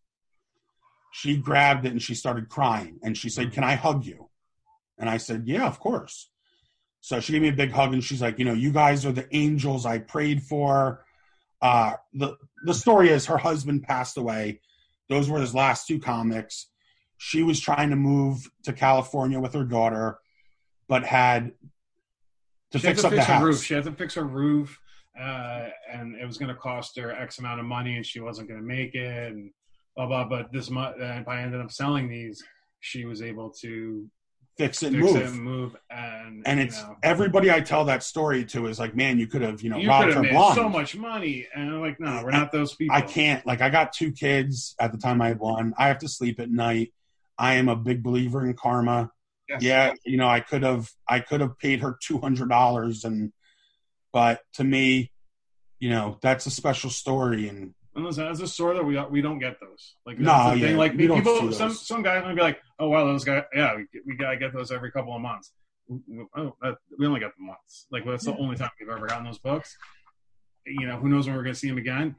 She 1.12 1.36
grabbed 1.36 1.86
it 1.86 1.92
and 1.92 2.02
she 2.02 2.16
started 2.16 2.48
crying. 2.48 2.98
And 3.04 3.18
she 3.18 3.28
said, 3.28 3.52
Can 3.52 3.66
I 3.66 3.76
hug 3.76 4.06
you? 4.06 4.30
And 4.98 5.10
I 5.10 5.18
said, 5.18 5.44
Yeah, 5.48 5.68
of 5.68 5.82
course. 5.82 6.30
So 7.02 7.20
she 7.20 7.34
gave 7.34 7.42
me 7.42 7.50
a 7.50 7.52
big 7.52 7.72
hug 7.72 7.92
and 7.92 8.02
she's 8.02 8.22
like, 8.22 8.40
You 8.40 8.46
know, 8.46 8.54
you 8.54 8.72
guys 8.72 9.06
are 9.06 9.12
the 9.12 9.28
angels 9.36 9.86
I 9.86 9.98
prayed 9.98 10.42
for. 10.42 11.04
Uh, 11.62 11.96
the, 12.14 12.38
the 12.64 12.74
story 12.74 13.10
is 13.10 13.26
her 13.26 13.38
husband 13.38 13.84
passed 13.84 14.16
away. 14.16 14.62
Those 15.10 15.30
were 15.30 15.42
his 15.42 15.54
last 15.54 15.88
two 15.88 16.00
comics 16.00 16.68
she 17.18 17.44
was 17.44 17.60
trying 17.60 17.90
to 17.90 17.96
move 17.96 18.50
to 18.64 18.74
California 18.74 19.40
with 19.40 19.54
her 19.54 19.64
daughter, 19.64 20.20
but 20.88 21.04
had 21.04 21.52
to 22.72 22.80
she 22.80 22.88
had 22.88 22.96
fix 22.96 23.02
to 23.02 23.08
up 23.08 23.14
fix 23.14 23.26
the 23.26 23.32
her 23.32 23.38
house. 23.40 23.44
roof. 23.44 23.64
She 23.64 23.74
had 23.74 23.84
to 23.86 23.92
fix 23.92 24.14
her 24.16 24.24
roof, 24.24 24.80
uh, 25.20 25.68
and 25.92 26.16
it 26.16 26.26
was 26.26 26.38
going 26.38 26.50
to 26.50 26.60
cost 26.60 26.98
her 26.98 27.12
X 27.12 27.40
amount 27.40 27.60
of 27.60 27.66
money, 27.66 27.96
and 27.96 28.06
she 28.06 28.20
wasn't 28.20 28.50
going 28.50 28.60
to 28.60 28.66
make 28.66 28.96
it, 28.96 29.32
and 29.32 29.52
blah 29.96 30.08
blah. 30.08 30.26
But 30.26 30.52
this 30.52 30.70
month, 30.70 30.98
if 31.00 31.28
I 31.28 31.42
ended 31.42 31.62
up 31.62 31.72
selling 31.72 32.10
these, 32.10 32.44
she 32.80 33.06
was 33.06 33.22
able 33.22 33.50
to 33.62 34.10
fix 34.58 34.84
it 34.84 34.94
and 34.94 34.98
fix 34.98 35.14
move. 35.14 35.22
it 35.22 35.28
and 35.28 35.42
move, 35.42 35.76
and 35.90 36.44
and 36.46 36.60
it's 36.60 36.82
know, 36.82 36.96
everybody 37.04 37.52
I 37.52 37.62
tell 37.62 37.86
that 37.86 38.04
story 38.04 38.46
to 38.46 38.68
is 38.68 38.80
like, 38.80 38.96
man, 38.96 39.20
you 39.20 39.28
could 39.28 39.42
have, 39.42 39.62
you 39.62 39.70
know, 39.70 39.78
you 39.78 39.88
robbed 39.88 40.14
her 40.14 40.24
blind. 40.24 40.56
so 40.56 40.70
much 40.70 40.96
money, 40.96 41.48
and 41.56 41.70
I'm 41.70 41.82
like, 41.82 42.00
no, 42.00 42.22
we're 42.24 42.32
not 42.32 42.52
those 42.52 42.76
people. 42.76 42.96
I 42.96 43.02
can't. 43.02 43.46
Like, 43.46 43.62
I 43.62 43.70
got 43.70 43.94
two 43.94 44.12
kids 44.12 44.76
at 44.80 44.92
the 44.92 44.98
time 44.98 45.22
I 45.22 45.30
had 45.30 45.40
one. 45.40 45.74
I 45.78 45.88
have 45.88 46.00
to 46.00 46.08
sleep 46.08 46.40
at 46.40 46.50
night. 46.50 46.94
I 47.38 47.56
am 47.56 47.70
a 47.70 47.76
big 47.76 48.04
believer 48.04 48.46
in 48.46 48.54
karma. 48.54 49.12
Yes. 49.48 49.62
Yeah, 49.62 49.94
you 50.06 50.18
know, 50.18 50.28
I 50.28 50.40
could 50.40 50.64
have, 50.64 50.90
I 51.08 51.20
could 51.20 51.42
have 51.42 51.60
paid 51.60 51.82
her 51.82 51.98
two 52.02 52.18
hundred 52.20 52.50
dollars, 52.50 53.04
and 53.04 53.32
but 54.12 54.42
to 54.54 54.64
me, 54.64 55.12
you 55.80 55.90
know, 55.90 56.18
that's 56.22 56.46
a 56.48 56.52
special 56.52 56.90
story, 56.90 57.48
and 57.48 57.76
And 57.96 58.04
listen, 58.04 58.26
as 58.28 58.42
a 58.42 58.48
store 58.48 58.74
that 58.74 58.84
we 58.84 59.00
we 59.06 59.22
don't 59.22 59.40
get 59.40 59.60
those. 59.60 59.96
Like 60.06 60.20
No, 60.20 60.54
yeah, 60.54 60.68
thing. 60.68 60.78
Like 60.78 60.94
we 60.94 61.08
don't 61.08 61.18
people, 61.24 61.52
some 61.52 61.72
some 61.72 62.02
guys 62.02 62.24
might 62.24 62.36
be 62.36 62.42
like, 62.42 62.60
oh 62.80 62.90
wow, 62.90 63.06
those 63.06 63.24
guys, 63.24 63.44
yeah, 63.56 63.76
we, 63.76 63.86
we 64.06 64.16
gotta 64.16 64.38
get 64.38 64.52
those 64.54 64.72
every 64.72 64.92
couple 64.92 65.16
of 65.16 65.22
months. 65.22 65.52
Oh, 66.36 66.56
that, 66.62 66.76
we 66.98 67.06
only 67.06 67.20
get 67.20 67.36
them 67.38 67.48
once. 67.48 67.86
Like 67.92 68.06
that's 68.06 68.26
the 68.26 68.36
only 68.38 68.56
time 68.56 68.70
we've 68.80 68.90
ever 68.90 69.06
gotten 69.06 69.26
those 69.26 69.38
books. 69.38 69.78
You 70.66 70.88
know, 70.88 70.98
who 70.98 71.08
knows 71.08 71.28
when 71.28 71.36
we're 71.36 71.44
gonna 71.44 71.56
see 71.56 71.70
them 71.70 71.78
again? 71.78 72.16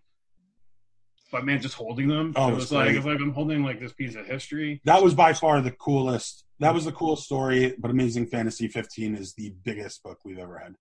But 1.32 1.44
man, 1.44 1.60
just 1.60 1.74
holding 1.74 2.08
them, 2.08 2.32
Oh, 2.36 2.48
it 2.48 2.52
it's 2.52 2.56
was 2.56 2.72
like 2.72 2.94
it's 2.94 3.04
like 3.06 3.18
I'm 3.20 3.32
holding 3.32 3.62
like 3.64 3.80
this 3.80 3.92
piece 3.92 4.14
of 4.14 4.26
history. 4.26 4.80
that 4.84 5.02
was 5.02 5.14
by 5.14 5.32
far 5.32 5.60
the 5.60 5.72
coolest. 5.72 6.44
That 6.60 6.72
was 6.72 6.84
the 6.84 6.92
coolest 6.92 7.24
story. 7.24 7.74
But 7.78 7.90
Amazing 7.90 8.26
Fantasy 8.26 8.68
15 8.68 9.16
is 9.16 9.34
the 9.34 9.52
biggest 9.64 10.02
book 10.02 10.18
we've 10.24 10.38
ever 10.38 10.58
had. 10.58 10.74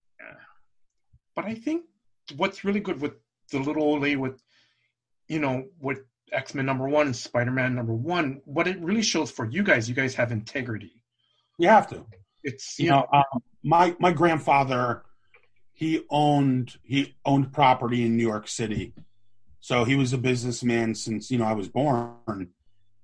But 1.35 1.45
I 1.45 1.55
think 1.55 1.83
what's 2.37 2.63
really 2.63 2.79
good 2.79 3.01
with 3.01 3.13
the 3.51 3.59
little 3.59 3.83
old 3.83 4.01
lady 4.01 4.15
with, 4.15 4.41
you 5.27 5.39
know, 5.39 5.65
with 5.79 5.99
X 6.31 6.53
Men 6.55 6.65
number 6.65 6.87
one, 6.87 7.13
Spider 7.13 7.51
Man 7.51 7.75
number 7.75 7.93
one, 7.93 8.41
what 8.45 8.67
it 8.67 8.79
really 8.79 9.01
shows 9.01 9.31
for 9.31 9.45
you 9.45 9.63
guys, 9.63 9.89
you 9.89 9.95
guys 9.95 10.15
have 10.15 10.31
integrity. 10.31 10.93
You 11.57 11.67
have 11.69 11.87
to. 11.89 12.05
It's 12.43 12.79
you 12.79 12.89
know 12.89 13.05
um, 13.11 13.41
my 13.63 13.95
my 13.99 14.11
grandfather 14.11 15.03
he 15.73 16.03
owned 16.09 16.77
he 16.83 17.15
owned 17.25 17.51
property 17.51 18.05
in 18.05 18.15
new 18.15 18.23
york 18.23 18.47
city 18.47 18.93
so 19.65 19.83
he 19.83 19.95
was 19.95 20.13
a 20.13 20.17
businessman 20.29 20.93
since 20.93 21.31
you 21.31 21.39
know 21.39 21.45
i 21.45 21.53
was 21.61 21.67
born 21.67 22.49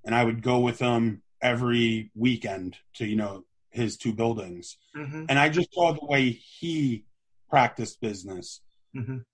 and 0.05 0.13
i 0.13 0.23
would 0.23 0.41
go 0.43 0.59
with 0.59 0.77
him 0.77 1.23
every 1.41 2.11
weekend 2.13 2.77
to 2.93 3.03
you 3.05 3.15
know 3.15 3.43
his 3.71 3.97
two 3.97 4.13
buildings. 4.13 4.77
Mhm, 4.95 5.25
and 5.29 5.39
i 5.39 5.47
just 5.49 5.73
saw 5.73 5.91
the 5.93 6.05
way 6.05 6.29
he 6.29 7.05
practiced 7.49 7.99
business. 8.01 8.61
Mhm. 8.95 9.25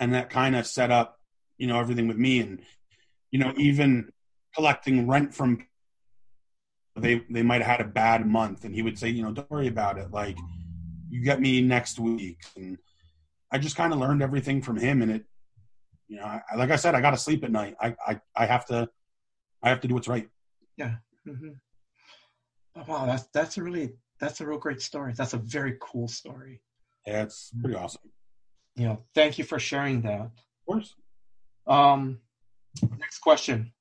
and 0.00 0.12
that 0.14 0.28
kind 0.28 0.54
of 0.56 0.66
set 0.66 0.90
up 0.90 1.20
you 1.56 1.66
know 1.68 1.78
everything 1.80 2.08
with 2.08 2.18
me. 2.18 2.40
And 2.40 2.60
you 3.30 3.38
know 3.38 3.54
even 3.56 4.12
collecting 4.54 5.08
rent 5.08 5.32
from 5.34 5.50
they 6.96 7.14
they 7.30 7.42
might 7.42 7.62
have 7.62 7.78
had 7.78 7.86
a 7.86 7.90
bad 8.02 8.26
month 8.26 8.64
and 8.64 8.74
he 8.74 8.82
would 8.82 8.98
say 8.98 9.08
you 9.08 9.22
know 9.22 9.32
don't 9.32 9.50
worry 9.50 9.68
about 9.68 9.96
it. 9.96 10.10
Like 10.10 10.36
you 11.08 11.22
get 11.22 11.40
me 11.40 11.62
next 11.62 11.98
week. 11.98 12.40
And 12.56 12.76
i 13.52 13.56
just 13.58 13.76
kind 13.76 13.92
of 13.94 13.98
learned 14.00 14.22
everything 14.22 14.60
from 14.60 14.76
him 14.76 15.00
and 15.02 15.10
it 15.16 15.24
you 16.08 16.16
know 16.18 16.24
I, 16.24 16.40
like 16.56 16.70
i 16.70 16.76
said 16.76 16.94
i 16.94 17.00
gotta 17.00 17.16
sleep 17.16 17.44
at 17.44 17.50
night 17.50 17.74
I, 17.80 17.94
I 18.06 18.20
i 18.36 18.46
have 18.46 18.66
to 18.66 18.88
i 19.62 19.68
have 19.68 19.80
to 19.80 19.88
do 19.88 19.94
what's 19.94 20.08
right 20.08 20.28
yeah 20.76 20.96
Mhm. 21.26 21.56
Oh, 22.76 22.84
wow, 22.86 23.06
that's 23.06 23.26
that's 23.32 23.56
a 23.56 23.62
really 23.62 23.92
that's 24.20 24.40
a 24.40 24.46
real 24.46 24.58
great 24.58 24.82
story. 24.82 25.14
That's 25.16 25.32
a 25.32 25.38
very 25.38 25.76
cool 25.80 26.08
story. 26.08 26.60
yeah 27.06 27.22
it's 27.22 27.50
pretty 27.60 27.76
awesome 27.76 28.00
You 28.76 28.86
know, 28.88 29.04
thank 29.14 29.38
you 29.38 29.44
for 29.44 29.58
sharing 29.58 30.02
that. 30.02 30.20
of 30.22 30.30
course 30.66 30.94
Um, 31.66 32.20
next 32.98 33.18
question: 33.20 33.72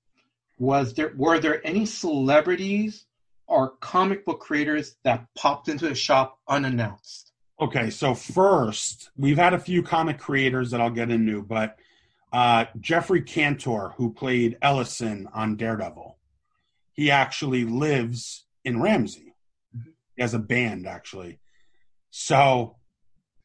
Was 0.57 0.93
there 0.93 1.13
were 1.17 1.39
there 1.39 1.65
any 1.67 1.85
celebrities 1.85 3.05
or 3.47 3.71
comic 3.81 4.25
book 4.25 4.39
creators 4.39 4.95
that 5.03 5.25
popped 5.35 5.67
into 5.67 5.89
the 5.89 5.95
shop 5.95 6.39
unannounced? 6.47 7.33
Okay, 7.59 7.89
so 7.89 8.13
first, 8.15 9.11
we've 9.17 9.37
had 9.37 9.53
a 9.53 9.59
few 9.59 9.83
comic 9.83 10.17
creators 10.17 10.71
that 10.71 10.79
I'll 10.81 10.89
get 10.89 11.11
into, 11.11 11.41
but 11.43 11.77
uh, 12.33 12.65
Geoffrey 12.79 13.21
Cantor, 13.21 13.93
who 13.97 14.11
played 14.11 14.57
Ellison 14.61 15.29
on 15.33 15.55
Daredevil, 15.55 16.17
he 16.91 17.11
actually 17.11 17.63
lives 17.63 18.45
in 18.65 18.81
Ramsey. 18.81 19.35
He 20.15 20.21
has 20.21 20.33
a 20.33 20.39
band, 20.39 20.87
actually. 20.87 21.39
So, 22.09 22.77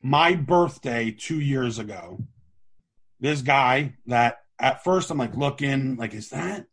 my 0.03 0.35
birthday 0.35 1.11
two 1.11 1.41
years 1.41 1.79
ago, 1.79 2.25
this 3.21 3.43
guy 3.43 3.95
that 4.07 4.39
at 4.59 4.85
first 4.85 5.11
I'm 5.11 5.19
like 5.19 5.37
looking, 5.37 5.97
like, 5.97 6.15
is 6.15 6.31
that? 6.31 6.67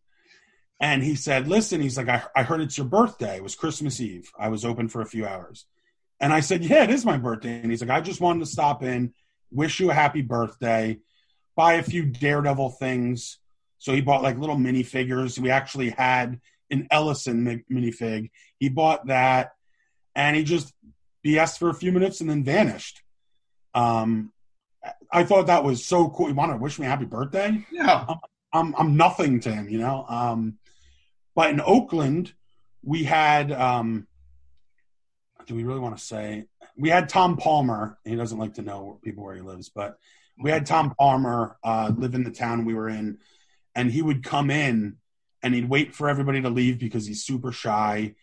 And 0.80 1.04
he 1.04 1.16
said, 1.16 1.48
listen, 1.48 1.82
he's 1.82 1.98
like, 1.98 2.10
I, 2.10 2.24
I 2.36 2.44
heard 2.44 2.62
it's 2.62 2.78
your 2.78 2.88
birthday. 2.88 3.38
It 3.38 3.44
was 3.44 3.56
Christmas 3.56 4.00
Eve. 4.00 4.32
I 4.38 4.50
was 4.50 4.66
open 4.66 4.88
for 4.90 5.02
a 5.02 5.06
few 5.06 5.26
hours. 5.26 5.66
And 6.20 6.32
I 6.32 6.40
said, 6.40 6.64
Yeah, 6.64 6.84
it 6.84 6.90
is 6.90 7.06
my 7.06 7.18
birthday. 7.18 7.60
And 7.62 7.72
he's 7.72 7.82
like, 7.82 7.90
I 7.90 8.02
just 8.02 8.22
wanted 8.22 8.40
to 8.42 8.46
stop 8.46 8.84
in, 8.84 9.14
wish 9.52 9.80
you 9.80 9.92
a 9.92 9.94
happy 9.94 10.22
birthday, 10.22 11.00
buy 11.56 11.74
a 11.74 11.84
few 11.84 12.06
Daredevil 12.06 12.72
things. 12.72 13.40
So 13.78 13.94
he 13.94 14.02
bought 14.02 14.24
like 14.24 14.38
little 14.38 14.58
minifigures. 14.58 15.40
We 15.40 15.52
actually 15.52 15.92
had 15.92 16.40
an 16.72 16.88
Ellison 16.92 17.44
mi- 17.44 17.64
minifig. 17.72 18.32
He 18.60 18.70
bought 18.70 19.08
that 19.08 19.52
and 20.16 20.36
he 20.36 20.44
just 20.44 20.74
BS 21.26 21.58
for 21.58 21.70
a 21.70 21.74
few 21.74 21.92
minutes 21.92 22.22
and 22.22 22.30
then 22.30 22.44
vanished. 22.44 23.02
Um, 23.74 24.32
I 25.12 25.24
thought 25.24 25.48
that 25.48 25.64
was 25.64 25.84
so 25.84 26.10
cool. 26.10 26.28
He 26.28 26.34
wanted 26.34 26.54
to 26.54 26.60
wish 26.60 26.80
me 26.80 26.86
a 26.86 26.90
happy 26.90 27.06
birthday. 27.06 27.66
Yeah. 27.72 28.06
I'm 28.54 28.74
I'm 28.78 28.96
nothing 28.96 29.42
to 29.42 29.52
him, 29.52 29.68
you 29.70 29.80
know. 29.80 30.06
Um, 30.08 30.58
but 31.36 31.50
in 31.50 31.60
Oakland, 31.62 32.34
we 32.84 33.04
had. 33.04 33.52
Um, 33.52 34.08
do 35.46 35.54
we 35.54 35.64
really 35.64 35.80
want 35.80 35.98
to 35.98 36.04
say 36.04 36.46
we 36.78 36.90
had 36.90 37.10
Tom 37.10 37.38
Palmer? 37.38 38.00
He 38.04 38.16
doesn't 38.16 38.38
like 38.38 38.56
to 38.56 38.62
know 38.62 39.00
people 39.04 39.24
where 39.24 39.36
he 39.36 39.42
lives, 39.42 39.70
but 39.70 39.98
we 40.38 40.52
had 40.52 40.66
Tom 40.66 40.94
Palmer 40.98 41.58
uh, 41.64 41.92
live 41.96 42.14
in 42.16 42.24
the 42.24 42.32
town 42.32 42.66
we 42.66 42.74
were 42.74 42.90
in, 42.90 43.20
and 43.74 43.92
he 43.92 44.02
would 44.02 44.24
come 44.24 44.50
in 44.50 44.98
and 45.42 45.54
he'd 45.54 45.70
wait 45.70 45.94
for 45.94 46.10
everybody 46.10 46.42
to 46.42 46.50
leave 46.50 46.80
because 46.80 47.06
he's 47.06 47.24
super 47.24 47.52
shy, 47.52 48.16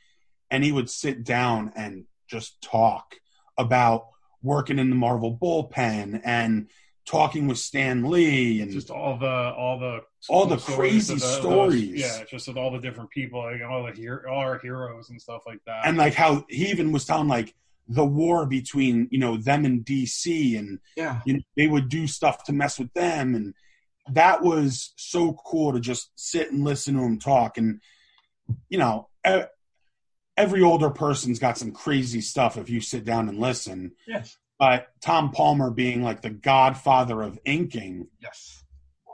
and 0.50 0.62
he 0.64 0.72
would 0.72 0.90
sit 0.90 1.24
down 1.24 1.72
and 1.76 2.04
just 2.28 2.60
talk 2.62 3.16
about 3.56 4.06
working 4.42 4.78
in 4.78 4.90
the 4.90 4.96
Marvel 4.96 5.36
bullpen 5.40 6.20
and 6.24 6.68
talking 7.04 7.46
with 7.48 7.58
Stan 7.58 8.08
Lee 8.10 8.60
and 8.60 8.70
just 8.70 8.90
all 8.90 9.18
the 9.18 9.26
all 9.26 9.78
the 9.78 10.00
All 10.28 10.46
the 10.46 10.56
crazy 10.56 11.14
the- 11.14 11.20
stories. 11.20 12.00
yeah, 12.00 12.24
just 12.30 12.48
with 12.48 12.56
all 12.56 12.70
the 12.70 12.78
different 12.78 13.10
people, 13.10 13.40
like 13.42 13.60
all 13.62 13.84
the 13.84 13.92
hero, 13.92 14.30
all 14.32 14.38
our 14.40 14.58
heroes 14.58 15.10
and 15.10 15.20
stuff 15.20 15.42
like 15.46 15.60
that. 15.66 15.86
and 15.86 15.96
like 15.96 16.14
how 16.14 16.44
he 16.48 16.70
even 16.70 16.92
was 16.92 17.04
telling 17.04 17.28
like 17.28 17.54
the 17.88 18.04
war 18.04 18.46
between 18.46 19.08
you 19.10 19.18
know 19.18 19.36
them 19.36 19.64
and 19.64 19.84
DC 19.84 20.58
and 20.58 20.78
Yeah. 20.96 21.20
you 21.26 21.34
know, 21.34 21.40
they 21.56 21.66
would 21.66 21.88
do 21.88 22.06
stuff 22.06 22.44
to 22.44 22.52
mess 22.52 22.78
with 22.78 22.92
them 22.94 23.34
and 23.34 23.54
that 24.10 24.42
was 24.42 24.92
so 24.96 25.32
cool 25.46 25.72
to 25.72 25.80
just 25.80 26.10
sit 26.16 26.50
and 26.50 26.64
listen 26.64 26.94
to 26.94 27.00
him 27.00 27.18
talk 27.18 27.58
and 27.58 27.80
you 28.68 28.78
know 28.78 29.08
every 30.36 30.62
older 30.62 30.90
person's 30.90 31.38
got 31.38 31.58
some 31.58 31.72
crazy 31.72 32.20
stuff 32.20 32.56
if 32.56 32.70
you 32.70 32.80
sit 32.80 33.04
down 33.04 33.28
and 33.28 33.38
listen 33.38 33.92
Yes. 34.06 34.36
but 34.58 34.88
Tom 35.00 35.30
Palmer 35.30 35.70
being 35.70 36.02
like 36.02 36.22
the 36.22 36.30
godfather 36.30 37.22
of 37.22 37.38
inking 37.44 38.08
Yes. 38.20 38.64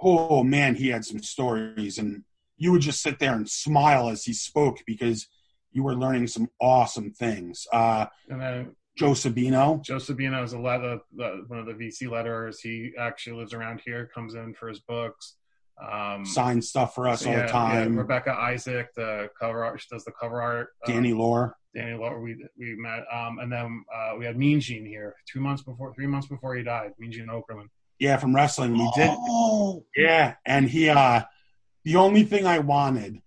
oh 0.02 0.42
man 0.44 0.74
he 0.74 0.88
had 0.88 1.04
some 1.04 1.22
stories 1.22 1.98
and 1.98 2.22
you 2.56 2.72
would 2.72 2.82
just 2.82 3.02
sit 3.02 3.18
there 3.18 3.34
and 3.34 3.48
smile 3.48 4.08
as 4.08 4.24
he 4.24 4.32
spoke 4.32 4.78
because 4.86 5.26
you 5.72 5.82
were 5.82 5.94
learning 5.94 6.26
some 6.26 6.48
awesome 6.60 7.10
things 7.12 7.66
uh 7.72 8.06
and 8.28 8.40
then 8.40 8.76
Joe 8.96 9.12
Sabino 9.12 9.80
Joe 9.82 9.96
Sabino 9.96 10.42
is 10.42 10.54
a 10.54 10.58
letter, 10.58 10.98
one 11.14 11.60
of 11.60 11.66
the 11.66 11.72
VC 11.74 12.08
letterers. 12.08 12.56
He 12.60 12.92
actually 12.98 13.36
lives 13.36 13.52
around 13.54 13.80
here, 13.84 14.10
comes 14.12 14.34
in 14.34 14.54
for 14.54 14.68
his 14.68 14.80
books. 14.80 15.36
Um, 15.80 16.24
signed 16.26 16.64
stuff 16.64 16.96
for 16.96 17.06
us 17.06 17.20
so 17.20 17.28
all 17.28 17.32
yeah, 17.34 17.42
the 17.42 17.46
yeah, 17.46 17.52
time 17.52 17.96
Rebecca 17.96 18.32
Isaac, 18.32 18.88
the 18.96 19.30
cover 19.38 19.64
art, 19.64 19.80
she 19.80 19.86
does 19.88 20.04
the 20.04 20.10
cover 20.20 20.42
art. 20.42 20.70
um, 20.84 20.92
Danny 20.92 21.12
Lore 21.12 21.54
Danny 21.76 21.96
Laura, 21.96 22.20
we 22.20 22.44
we 22.58 22.74
met, 22.74 23.04
um, 23.12 23.38
and 23.38 23.52
then 23.52 23.84
uh, 23.94 24.14
we 24.18 24.24
had 24.24 24.36
Mean 24.36 24.58
Gene 24.58 24.84
here 24.84 25.14
two 25.32 25.38
months 25.38 25.62
before, 25.62 25.94
three 25.94 26.08
months 26.08 26.26
before 26.26 26.56
he 26.56 26.64
died. 26.64 26.90
Mean 26.98 27.12
Gene 27.12 27.28
Okerlund. 27.28 27.68
yeah 28.00 28.16
from 28.16 28.34
wrestling 28.34 28.72
we 28.72 28.90
did 28.96 29.10
Oh. 29.12 29.84
Yeah, 29.94 30.34
and 30.44 30.68
he 30.68 30.88
uh 30.88 31.22
the 31.84 31.94
only 31.94 32.24
thing 32.24 32.46
I 32.46 32.58
wanted 32.58 33.22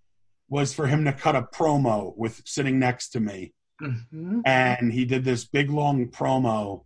was 0.51 0.73
for 0.73 0.85
him 0.85 1.05
to 1.05 1.13
cut 1.13 1.33
a 1.35 1.41
promo 1.41 2.13
with 2.17 2.41
sitting 2.45 2.77
next 2.77 3.09
to 3.09 3.21
me. 3.21 3.53
Mhm. 3.81 4.41
And 4.45 4.91
he 4.91 5.05
did 5.05 5.23
this 5.23 5.45
big 5.45 5.69
long 5.71 6.09
promo 6.09 6.83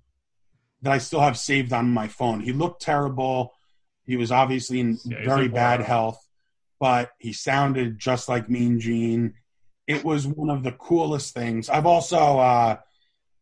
that 0.84 0.94
I 0.94 1.00
still 1.00 1.20
have 1.22 1.38
saved 1.38 1.74
on 1.74 1.90
my 1.92 2.08
phone. 2.08 2.42
He 2.42 2.54
looked 2.54 2.84
terrible. 2.84 3.54
He 4.06 4.18
was 4.18 4.32
obviously 4.32 4.80
in 4.80 5.00
Yeah, 5.04 5.26
very 5.26 5.48
bad 5.48 5.82
health, 5.82 6.20
but 6.80 7.10
he 7.18 7.34
sounded 7.34 7.98
just 7.98 8.30
like 8.30 8.48
Mean 8.50 8.80
Gene. 8.80 9.34
It 9.88 10.06
was 10.06 10.28
one 10.28 10.52
of 10.52 10.62
the 10.64 10.72
coolest 10.72 11.34
things. 11.34 11.68
I've 11.68 11.88
also 11.88 12.38
uh 12.38 12.78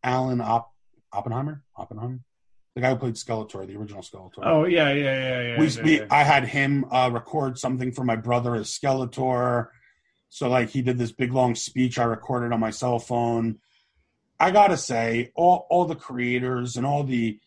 Alan 0.04 0.40
Opp- 0.40 0.72
Oppenheimer? 1.12 1.64
Oppenheimer? 1.76 2.22
The 2.76 2.82
guy 2.82 2.90
who 2.91 2.95
played 2.95 3.16
Skeletor, 3.16 3.68
the 3.68 3.76
original 3.76 4.02
Skeletor 4.02 4.40
Oh 4.41 4.64
yeah, 4.64 4.91
yeah, 4.94 5.04
yeah, 5.04 5.41
yeah. 5.41 5.60
we, 5.60 5.68
yeah, 5.68 5.84
we 5.84 6.00
yeah. 6.00 6.08
I 6.10 6.24
had 6.24 6.45
him 6.45 6.86
uh, 6.91 7.10
record 7.14 7.60
something 7.60 7.91
for 7.91 8.06
my 8.06 8.16
brother 8.16 8.56
as 8.56 8.70
Skeletor. 8.70 9.68
So 10.34 10.49
like 10.49 10.69
he 10.69 10.81
did 10.81 10.97
this 10.97 11.11
big 11.11 11.31
long 11.31 11.53
speech 11.53 11.99
I 11.99 12.05
recorded 12.05 12.53
on 12.53 12.60
my 12.60 12.72
cell 12.72 12.97
phone. 12.97 13.60
I 14.39 14.49
gotta 14.49 14.77
say, 14.77 15.31
all 15.35 15.68
all 15.69 15.85
the 15.85 15.95
creators 15.95 16.76
and 16.76 16.88
all 16.88 17.03
the 17.03 17.39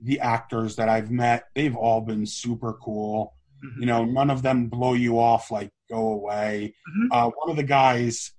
the 0.00 0.20
actors 0.20 0.76
that 0.76 0.88
I've 0.88 1.10
met, 1.10 1.48
they've 1.56 1.74
all 1.74 2.00
been 2.00 2.26
super 2.26 2.74
cool. 2.74 3.34
Mm-hmm. 3.64 3.80
You 3.80 3.86
know, 3.86 4.04
none 4.04 4.30
of 4.30 4.42
them 4.42 4.68
blow 4.68 4.92
you 4.92 5.18
off 5.18 5.50
like 5.50 5.72
go 5.90 6.12
away. 6.12 6.74
Mhm. 6.88 7.08
Uh, 7.10 7.30
one 7.34 7.50
of 7.50 7.56
the 7.56 7.64
guys 7.64 8.30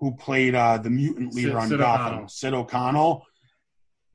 who 0.00 0.14
played 0.16 0.54
uh, 0.54 0.76
the 0.76 0.90
mutant 0.90 1.32
leader 1.34 1.52
Sid- 1.52 1.56
on 1.56 1.68
Sid 1.68 1.78
Gotham, 1.78 2.06
O'Connell. 2.06 2.28
Sid 2.28 2.52
O'Connell. 2.54 3.26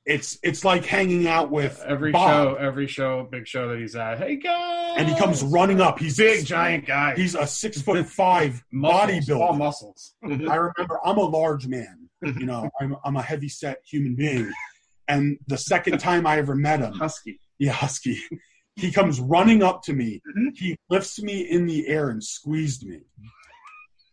It's 0.06 0.38
it's 0.44 0.64
like 0.64 0.86
hanging 0.86 1.28
out 1.28 1.50
with 1.50 1.82
every 1.84 2.12
Bob. 2.12 2.30
show, 2.30 2.56
every 2.56 2.86
show, 2.88 3.28
big 3.32 3.48
show 3.48 3.70
that 3.70 3.80
he's 3.80 3.96
at. 3.96 4.20
Hey 4.20 4.36
guys, 4.36 4.96
and 5.00 5.10
he 5.10 5.16
comes 5.16 5.42
running 5.42 5.82
up. 5.82 5.98
He's 5.98 6.18
big 6.18 6.46
giant 6.46 6.86
guy. 6.86 7.16
He's 7.16 7.34
a 7.34 7.48
six 7.48 7.82
foot 7.82 8.06
five 8.06 8.64
Muscles, 8.72 9.30
all 9.32 9.54
muscles. 9.54 10.14
I 10.24 10.28
remember 10.56 11.00
I'm 11.04 11.18
a 11.18 11.24
large 11.26 11.66
man. 11.68 12.08
You 12.22 12.46
know, 12.46 12.70
I'm 12.80 12.96
I'm 13.04 13.16
a 13.16 13.22
heavy 13.22 13.50
set 13.50 13.78
human 13.84 14.14
being. 14.16 14.52
And 15.08 15.38
the 15.48 15.58
second 15.58 15.98
time 16.00 16.28
I 16.28 16.38
ever 16.38 16.54
met 16.56 16.82
him, 16.82 16.94
Husky. 16.94 17.40
yeah, 17.58 17.72
husky, 17.72 18.20
he 18.76 18.92
comes 18.92 19.20
running 19.20 19.64
up 19.64 19.82
to 19.84 19.94
me. 19.94 20.22
Mhm. 20.38 20.56
He 20.56 20.78
lifts 20.90 21.20
me 21.22 21.42
in 21.50 21.66
the 21.66 21.88
air 21.88 22.10
and 22.10 22.24
squeezed 22.24 22.86
me. 22.86 23.02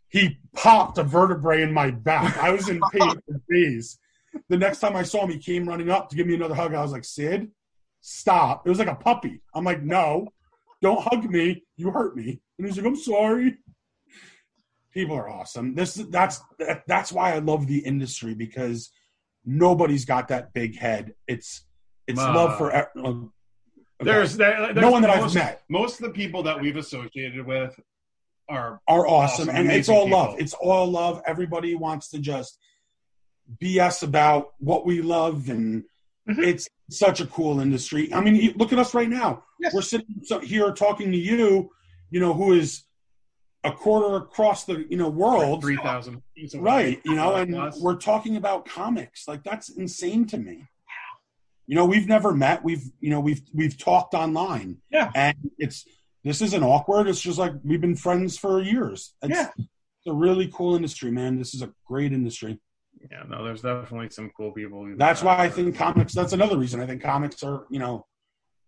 He 0.08 0.38
popped 0.54 0.96
a 0.98 1.02
vertebrae 1.02 1.62
in 1.62 1.72
my 1.72 1.90
back. 1.90 2.36
I 2.38 2.50
was 2.50 2.68
in 2.68 2.80
pain 2.92 3.14
for 3.26 3.40
days. 3.50 3.98
The 4.48 4.56
next 4.56 4.80
time 4.80 4.96
I 4.96 5.02
saw 5.02 5.24
him, 5.24 5.30
he 5.30 5.38
came 5.38 5.68
running 5.68 5.90
up 5.90 6.08
to 6.08 6.16
give 6.16 6.26
me 6.26 6.34
another 6.34 6.54
hug. 6.54 6.74
I 6.74 6.82
was 6.82 6.92
like, 6.92 7.04
Sid, 7.04 7.50
stop. 8.00 8.66
It 8.66 8.70
was 8.70 8.78
like 8.78 8.88
a 8.88 8.94
puppy. 8.94 9.42
I'm 9.54 9.64
like, 9.64 9.82
no, 9.82 10.28
don't 10.80 11.02
hug 11.02 11.28
me. 11.30 11.64
You 11.76 11.90
hurt 11.90 12.16
me. 12.16 12.40
And 12.58 12.66
he's 12.66 12.76
like, 12.76 12.86
I'm 12.86 12.96
sorry. 12.96 13.58
People 14.92 15.16
are 15.16 15.28
awesome. 15.28 15.74
This 15.74 15.94
that's 15.94 16.40
that, 16.58 16.82
that's 16.86 17.12
why 17.12 17.34
I 17.34 17.38
love 17.38 17.66
the 17.66 17.78
industry 17.78 18.34
because 18.34 18.90
nobody's 19.44 20.04
got 20.04 20.28
that 20.28 20.52
big 20.52 20.76
head. 20.76 21.14
It's 21.26 21.64
it's 22.06 22.20
Uh, 22.20 22.34
love 22.34 22.58
for 22.58 22.74
uh, 22.74 22.84
okay. 22.96 23.28
There's, 24.00 24.36
there, 24.36 24.74
there's 24.74 24.76
no 24.76 24.90
one 24.90 25.02
that 25.02 25.16
most, 25.16 25.36
I've 25.36 25.42
met 25.42 25.62
Most 25.68 26.00
of 26.00 26.06
the 26.06 26.10
people 26.10 26.42
that 26.42 26.60
we've 26.60 26.76
associated 26.76 27.46
with 27.46 27.78
are 28.48 28.80
are 28.88 29.06
awesome, 29.06 29.48
Awesome, 29.48 29.56
and 29.56 29.70
it's 29.70 29.88
all 29.88 30.08
love. 30.08 30.36
It's 30.38 30.54
all 30.54 30.90
love. 30.90 31.22
Everybody 31.24 31.74
wants 31.74 32.08
to 32.10 32.18
just 32.18 32.58
BS 33.62 34.02
about 34.02 34.52
what 34.58 34.84
we 34.86 35.02
love, 35.02 35.48
and 35.48 35.84
Mm-hmm. 36.28 36.40
Mhm. 36.40 36.46
it's 36.46 36.68
such 36.88 37.20
a 37.20 37.26
cool 37.26 37.58
industry. 37.58 38.14
I 38.14 38.20
mean, 38.20 38.52
look 38.56 38.72
at 38.72 38.78
us 38.78 38.94
right 38.94 39.08
now. 39.08 39.42
Yes. 39.58 39.74
We're 39.74 39.82
sitting 39.82 40.22
here 40.44 40.72
talking 40.72 41.10
to 41.10 41.18
you, 41.18 41.70
you 42.12 42.20
know, 42.20 42.32
who 42.32 42.52
is 42.52 42.84
a 43.64 43.72
quarter 43.72 44.14
across 44.18 44.62
the 44.64 44.86
you 44.88 44.96
know 44.96 45.08
world, 45.08 45.62
three 45.62 45.76
thousand. 45.78 46.22
right? 46.54 47.00
You 47.04 47.16
know, 47.16 47.34
and 47.34 47.52
Plus. 47.52 47.80
we're 47.80 47.96
talking 47.96 48.36
about 48.36 48.66
comics. 48.66 49.26
Like 49.26 49.42
that's 49.42 49.68
insane 49.70 50.24
to 50.28 50.38
me. 50.38 50.64
You 51.66 51.74
know, 51.74 51.86
we've 51.86 52.06
never 52.06 52.32
met. 52.32 52.62
We've 52.62 52.84
you 53.00 53.10
know 53.10 53.18
we've 53.18 53.42
we've 53.52 53.76
talked 53.76 54.14
online. 54.14 54.76
Yeah. 54.92 55.10
and 55.16 55.36
it's 55.58 55.84
this 56.22 56.40
isn't 56.40 56.62
awkward. 56.62 57.08
It's 57.08 57.20
just 57.20 57.38
like 57.38 57.52
we've 57.64 57.80
been 57.80 57.96
friends 57.96 58.38
for 58.38 58.62
years. 58.62 59.14
It's, 59.22 59.34
Yeah. 59.34 59.48
it's 59.58 60.06
a 60.06 60.12
really 60.12 60.48
cool 60.54 60.76
industry, 60.76 61.10
man. 61.10 61.36
This 61.36 61.52
is 61.52 61.62
a 61.62 61.72
great 61.84 62.12
industry. 62.12 62.60
Yeah, 63.10 63.24
no, 63.28 63.44
there's 63.44 63.62
definitely 63.62 64.10
some 64.10 64.30
cool 64.36 64.52
people. 64.52 64.94
That's 64.96 65.22
why 65.22 65.38
I 65.38 65.48
think 65.48 65.76
comics. 65.76 66.14
That's 66.14 66.32
another 66.32 66.56
reason 66.56 66.80
I 66.80 66.86
think 66.86 67.02
comics 67.02 67.42
are 67.42 67.66
you 67.70 67.78
know 67.78 68.06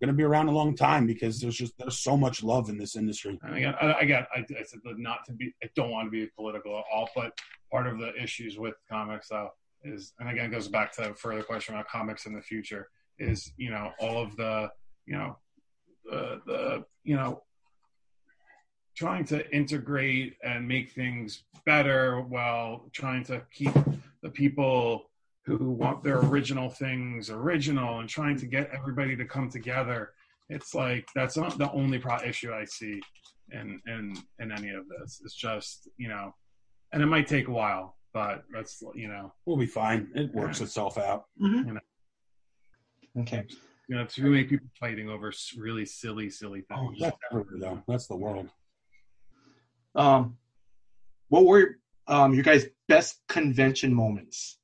going 0.01 0.09
to 0.09 0.17
be 0.17 0.23
around 0.23 0.49
a 0.49 0.53
long 0.53 0.75
time 0.75 1.07
because 1.07 1.41
there's 1.41 1.57
just 1.57 1.77
there's 1.79 1.99
so 1.99 2.17
much 2.17 2.43
love 2.43 2.69
in 2.69 2.77
this 2.77 2.97
industry. 2.97 3.39
And 3.43 3.57
again, 3.57 3.75
I, 3.81 4.01
again, 4.01 4.27
I, 4.35 4.41
I 4.41 4.63
said 4.65 4.81
not 4.85 5.25
to 5.27 5.33
be. 5.33 5.55
I 5.63 5.69
don't 5.75 5.91
want 5.91 6.07
to 6.07 6.11
be 6.11 6.27
political 6.37 6.79
at 6.79 6.85
all, 6.93 7.09
but 7.15 7.39
part 7.71 7.87
of 7.87 7.99
the 7.99 8.13
issues 8.21 8.59
with 8.59 8.75
comics, 8.91 9.29
though, 9.29 9.51
is, 9.83 10.13
and 10.19 10.29
again, 10.29 10.47
it 10.47 10.51
goes 10.51 10.69
back 10.69 10.93
to 10.97 11.11
a 11.11 11.15
further 11.15 11.43
question 11.43 11.75
about 11.75 11.89
comics 11.89 12.27
in 12.27 12.35
the 12.35 12.43
future. 12.43 12.89
Is 13.19 13.53
you 13.57 13.71
know 13.71 13.93
all 14.01 14.21
of 14.21 14.37
the 14.37 14.69
you 15.07 15.17
know 15.17 15.39
the 16.05 16.41
the 16.47 16.85
you 17.05 17.17
know 17.17 17.43
trying 18.97 19.25
to 19.25 19.51
integrate 19.55 20.37
and 20.45 20.67
make 20.67 20.91
things 20.91 21.45
better 21.65 22.21
while 22.21 22.89
trying 22.93 23.25
to 23.25 23.43
keep 23.53 23.75
the 24.25 24.31
people 24.31 25.11
who 25.47 25.71
want 25.71 26.03
their 26.03 26.19
original 26.19 26.69
things 26.71 27.29
original 27.31 28.01
and 28.01 28.09
trying 28.09 28.37
to 28.39 28.47
get 28.47 28.71
everybody 28.77 29.15
to 29.15 29.25
come 29.27 29.49
together 29.51 30.13
it's 30.49 30.75
like 30.75 31.07
that's 31.15 31.37
not 31.37 31.57
the 31.59 31.71
only 31.73 31.99
pro 31.99 32.17
issue 32.23 32.53
I 32.53 32.65
see 32.65 33.01
in 33.53 33.81
in 33.87 34.15
in 34.41 34.53
any 34.53 34.71
of 34.71 34.85
this. 34.89 35.21
It's 35.25 35.35
just 35.35 35.89
you 35.97 36.09
know, 36.09 36.35
and 36.93 37.03
it 37.03 37.07
might 37.07 37.27
take 37.27 37.49
a 37.49 37.51
while, 37.51 37.97
but 38.13 38.45
that's 38.53 38.83
you 38.95 39.09
know, 39.09 39.33
We'll 39.47 39.57
be 39.57 39.65
fine. 39.67 40.11
It 40.15 40.35
works 40.35 40.61
Yeah. 40.61 40.65
itself 40.67 40.99
out. 40.99 41.25
Okay. 43.21 43.47
you 43.89 43.97
know, 43.97 44.05
too 44.05 44.25
many 44.31 44.45
people 44.45 44.67
fighting 44.79 45.09
over 45.09 45.33
really 45.57 45.87
silly, 45.87 46.29
silly 46.31 46.63
Oh, 46.71 46.89
things. 46.89 46.99
that's 47.01 47.17
everywhere 47.31 47.59
though. 47.59 47.83
That's 47.89 48.07
the 48.07 48.17
world. 48.17 48.49
Um, 49.95 50.37
what 51.29 51.47
were 51.47 51.79
um 52.07 52.35
your 52.35 52.43
guys' 52.45 52.67
best 52.89 53.21
convention 53.29 53.93
moments? 53.95 54.59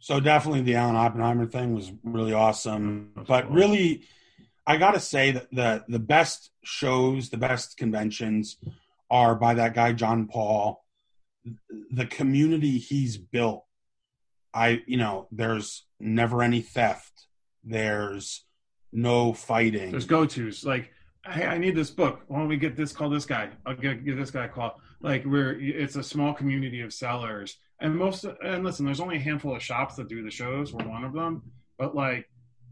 So 0.00 0.20
definitely 0.20 0.62
the 0.62 0.76
Alan 0.76 0.96
Oppenheimer 0.96 1.46
thing 1.46 1.74
was 1.74 1.92
really 2.04 2.32
awesome. 2.32 3.10
That's 3.16 3.28
But 3.28 3.46
cool. 3.46 3.56
really, 3.56 4.02
I 4.66 4.76
got 4.76 4.92
to 4.94 5.00
say 5.00 5.32
that 5.32 5.48
the 5.50 5.84
the 5.88 5.98
best 5.98 6.50
shows, 6.64 7.30
the 7.30 7.36
best 7.38 7.76
conventions 7.76 8.56
are 9.10 9.34
by 9.34 9.54
that 9.54 9.74
guy 9.74 9.92
John 9.92 10.26
Paul. 10.28 10.84
The 11.90 12.04
community 12.06 12.78
he's 12.78 13.16
built, 13.16 13.64
I 14.52 14.82
you 14.86 14.98
know, 14.98 15.26
there's 15.32 15.86
never 15.98 16.42
any 16.42 16.60
theft. 16.60 17.26
There's 17.64 18.44
no 18.92 19.32
fighting. 19.32 19.90
There's 19.90 20.06
go 20.06 20.26
tos 20.26 20.64
like, 20.64 20.90
hey, 21.26 21.46
I 21.46 21.58
need 21.58 21.74
this 21.74 21.90
book. 21.90 22.20
Why 22.28 22.38
don't 22.38 22.48
we 22.48 22.56
get 22.56 22.76
this? 22.76 22.92
Call 22.92 23.10
this 23.10 23.26
guy. 23.26 23.50
I'll 23.66 23.74
get 23.76 24.04
give 24.04 24.16
this 24.16 24.30
guy 24.30 24.44
a 24.44 24.48
call. 24.48 24.80
Like 25.00 25.24
we're 25.24 25.58
it's 25.60 25.96
a 25.96 26.02
small 26.02 26.34
community 26.34 26.80
of 26.80 26.92
sellers, 26.92 27.56
and 27.80 27.94
most 27.94 28.24
and 28.24 28.64
listen, 28.64 28.84
there's 28.84 29.00
only 29.00 29.16
a 29.16 29.20
handful 29.20 29.54
of 29.54 29.62
shops 29.62 29.96
that 29.96 30.08
do 30.08 30.22
the 30.22 30.30
shows. 30.30 30.72
We're 30.72 30.88
one 30.88 31.04
of 31.04 31.12
them, 31.12 31.42
but 31.78 31.94
like 31.94 32.28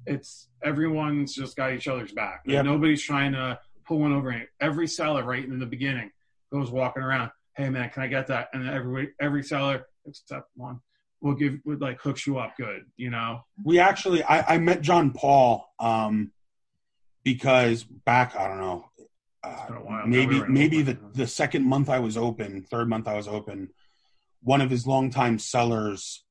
it's 0.06 0.48
everyone's 0.62 1.34
just 1.34 1.56
got 1.56 1.72
each 1.72 1.88
other's 1.88 2.12
back. 2.12 2.42
Like, 2.46 2.54
Yep. 2.54 2.64
Nobody's 2.64 3.02
trying 3.02 3.32
to 3.32 3.58
pull 3.86 3.98
one 3.98 4.12
over. 4.12 4.42
Every 4.60 4.86
seller, 4.86 5.24
right 5.24 5.44
in 5.44 5.58
the 5.58 5.66
beginning, 5.66 6.10
goes 6.52 6.70
walking 6.70 7.02
around. 7.02 7.30
Hey 7.56 7.70
man, 7.70 7.90
can 7.90 8.02
I 8.02 8.08
get 8.08 8.26
that? 8.28 8.48
And 8.52 8.68
every 8.68 9.12
every 9.20 9.42
seller 9.42 9.86
except 10.06 10.48
one 10.56 10.80
will 11.20 11.34
give 11.34 11.58
would 11.64 11.80
like 11.80 12.00
hooks 12.00 12.26
you 12.26 12.38
up 12.38 12.56
good. 12.56 12.84
You 12.96 13.10
know. 13.10 13.42
We 13.62 13.78
actually, 13.78 14.22
I, 14.22 14.54
I 14.54 14.58
met 14.58 14.82
John 14.82 15.12
Paul 15.12 15.66
um, 15.78 16.32
because 17.24 17.84
back, 17.84 18.36
I 18.36 18.48
don't 18.48 18.60
know, 18.60 18.86
uh, 19.46 19.66
been 19.68 19.76
a 19.76 19.80
while. 19.80 20.06
maybe 20.06 20.34
We 20.34 20.40
were 20.40 20.46
in 20.46 20.52
maybe 20.54 20.82
the, 20.82 20.98
the 21.14 21.26
second 21.26 21.64
month 21.64 21.88
I 21.88 21.98
was 21.98 22.16
open, 22.16 22.62
third 22.62 22.88
month 22.88 23.06
I 23.08 23.14
was 23.14 23.28
open, 23.28 23.70
one 24.42 24.60
of 24.60 24.70
his 24.70 24.86
longtime 24.86 25.38
sellers 25.38 26.24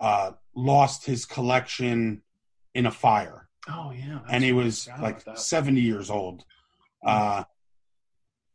uh, 0.00 0.32
lost 0.54 1.06
his 1.06 1.24
collection 1.24 2.22
in 2.74 2.86
a 2.86 2.90
fire, 2.90 3.48
Oh 3.68 3.90
yeah. 3.92 4.20
and 4.30 4.44
he 4.44 4.52
was 4.52 4.88
like 5.00 5.22
70 5.34 5.80
years 5.80 6.10
old. 6.10 6.44
Uh, 7.04 7.44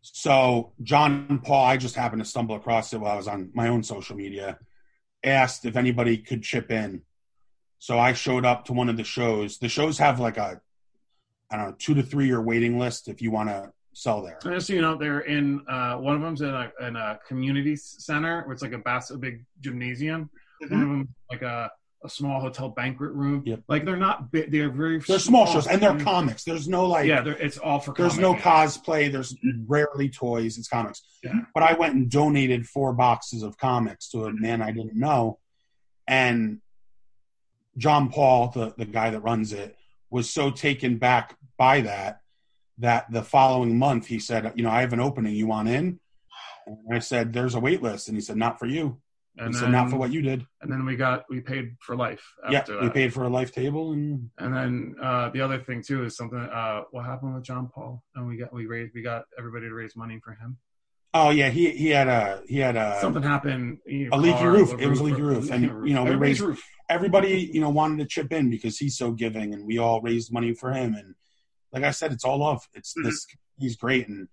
so 0.01 0.73
John 0.83 1.39
Paul, 1.43 1.65
I 1.65 1.77
just 1.77 1.95
happened 1.95 2.23
to 2.23 2.27
stumble 2.29 2.55
across 2.55 2.93
it 2.93 2.99
while 2.99 3.13
I 3.13 3.15
was 3.17 3.27
on 3.27 3.51
my 3.53 3.67
own 3.67 3.83
social 3.83 4.15
media, 4.15 4.57
asked 5.23 5.65
if 5.65 5.75
anybody 5.75 6.17
could 6.17 6.43
chip 6.43 6.71
in. 6.71 7.01
So 7.79 7.99
I 7.99 8.13
showed 8.13 8.45
up 8.45 8.65
to 8.65 8.73
one 8.73 8.89
of 8.89 8.97
the 8.97 9.03
shows. 9.03 9.57
The 9.57 9.69
shows 9.69 9.97
have 9.97 10.19
like 10.19 10.37
a, 10.37 10.61
I 11.51 11.57
don't 11.57 11.65
know, 11.67 11.75
two 11.77 11.93
to 11.95 12.03
three 12.03 12.27
year 12.27 12.41
waiting 12.41 12.79
list 12.79 13.07
if 13.07 13.21
you 13.21 13.29
want 13.31 13.49
to 13.49 13.71
sell 13.93 14.21
there. 14.21 14.39
And 14.45 14.53
just 14.53 14.67
so 14.67 14.73
you 14.73 14.81
know, 14.81 14.95
they're 14.95 15.19
in 15.21 15.61
uh, 15.67 15.95
one 15.97 16.15
of 16.15 16.21
them's 16.21 16.41
in 16.41 16.49
a, 16.49 16.71
in 16.81 16.95
a 16.95 17.19
community 17.27 17.75
center, 17.75 18.43
where 18.43 18.53
it's 18.53 18.61
like 18.61 18.71
a, 18.73 18.77
bas- 18.77 19.11
a 19.11 19.17
big 19.17 19.43
gymnasium. 19.59 20.29
One 20.61 20.73
of 20.73 20.87
them 20.87 21.09
like 21.29 21.41
a, 21.41 21.69
a 22.03 22.09
small 22.09 22.39
hotel 22.39 22.69
banquet 22.69 23.11
room. 23.11 23.43
Yep. 23.45 23.63
Like 23.67 23.83
they're 23.83 23.97
not 23.97 24.31
big. 24.31 24.51
They're 24.51 24.69
very. 24.71 24.99
They're 24.99 25.19
small 25.19 25.45
shows 25.45 25.67
and 25.67 25.81
they're 25.81 25.99
comics. 25.99 26.43
There's 26.43 26.67
no 26.67 26.85
like, 26.87 27.05
Yeah, 27.07 27.21
they're, 27.21 27.37
it's 27.37 27.57
all 27.57 27.79
for. 27.79 27.93
there's 27.95 28.13
comic. 28.15 28.21
no 28.21 28.33
cosplay. 28.35 29.11
There's 29.11 29.35
rarely 29.67 30.07
toys. 30.09 30.57
It's 30.57 30.67
comics. 30.69 31.01
Yeah. 31.23 31.33
But 31.53 31.63
I 31.63 31.73
went 31.73 31.95
and 31.95 32.09
donated 32.09 32.65
four 32.65 32.93
boxes 32.93 33.43
of 33.43 33.57
comics 33.57 34.09
to 34.11 34.25
a 34.25 34.31
man 34.33 34.61
I 34.61 34.71
didn't 34.71 34.95
know, 34.95 35.39
and 36.07 36.59
John 37.77 38.09
Paul, 38.09 38.49
the 38.49 38.73
the 38.77 38.85
guy 38.85 39.09
that 39.09 39.19
runs 39.21 39.53
it, 39.53 39.75
was 40.09 40.29
so 40.29 40.49
taken 40.51 40.97
back 40.97 41.35
by 41.61 41.81
that 41.81 42.21
that 42.79 43.05
the 43.11 43.21
following 43.21 43.77
month 43.77 44.07
he 44.07 44.17
said, 44.17 44.51
"You 44.55 44.63
know, 44.63 44.71
I 44.71 44.81
have 44.81 44.93
an 44.93 44.99
opening. 44.99 45.35
You 45.35 45.45
want 45.45 45.69
in?" 45.69 45.99
And 46.65 46.77
I 46.91 46.99
said, 46.99 47.33
"There's 47.33 47.53
a 47.53 47.59
wait 47.59 47.81
list," 47.83 48.07
and 48.07 48.17
he 48.17 48.21
said, 48.21 48.37
"Not 48.45 48.57
for 48.57 48.65
you." 48.65 48.85
And 49.37 49.47
he 49.47 49.53
then, 49.53 49.61
said, 49.61 49.71
"Not 49.71 49.89
for 49.91 49.97
what 49.97 50.11
you 50.11 50.21
did." 50.23 50.39
And 50.61 50.71
then 50.71 50.83
we 50.85 50.95
got 50.95 51.25
we 51.29 51.39
paid 51.39 51.75
for 51.85 51.95
life. 51.95 52.23
Yeah, 52.49 52.63
we 52.67 52.87
that. 52.87 52.93
paid 52.93 53.13
for 53.13 53.23
a 53.25 53.29
life 53.29 53.51
table, 53.51 53.91
and 53.91 54.31
And 54.39 54.51
then 54.55 54.95
uh, 55.07 55.29
the 55.29 55.41
other 55.41 55.59
thing 55.59 55.83
too 55.83 56.03
is 56.05 56.17
something. 56.17 56.39
Uh, 56.39 56.81
what 56.91 57.05
happened 57.05 57.35
with 57.35 57.43
John 57.43 57.69
Paul? 57.73 58.03
And 58.15 58.27
we 58.27 58.37
got 58.37 58.51
we 58.51 58.65
raised 58.65 58.93
we 58.95 59.03
got 59.03 59.25
everybody 59.37 59.67
to 59.69 59.75
raise 59.75 59.95
money 59.95 60.19
for 60.25 60.33
him. 60.41 60.57
oh 61.13 61.29
yeah, 61.29 61.49
he 61.49 61.63
he 61.83 61.89
had 61.89 62.07
a 62.07 62.41
he 62.47 62.57
had 62.57 62.75
a 62.75 62.99
something 62.99 63.21
happened. 63.21 63.77
you 63.85 64.09
know, 64.09 64.17
a 64.17 64.19
leaky 64.25 64.37
car, 64.39 64.51
roof. 64.51 64.69
It 64.79 64.87
was 64.87 64.99
a 64.99 65.03
leaky 65.03 65.21
roof. 65.21 65.51
And, 65.51 65.63
you 65.87 65.93
know, 65.93 66.05
we 66.05 66.15
raised- 66.15 66.43
everybody 66.89 67.33
you 67.55 67.61
know 67.63 67.69
wanted 67.69 67.97
to 67.99 68.07
chip 68.15 68.33
in 68.33 68.49
because 68.49 68.75
he's 68.81 68.97
so 68.97 69.11
giving 69.11 69.53
and 69.53 69.61
we 69.69 69.77
all 69.77 70.01
raised 70.01 70.33
money 70.33 70.53
for 70.53 70.73
him 70.73 70.93
and 70.99 71.09
like 71.73 71.83
i 71.83 71.91
said 71.91 72.11
it's 72.11 72.23
all 72.25 72.37
love 72.39 72.67
it's 72.73 72.93
Mm-hmm. 72.93 73.07
this 73.07 73.25
he's 73.57 73.75
great 73.75 74.07
and 74.07 74.27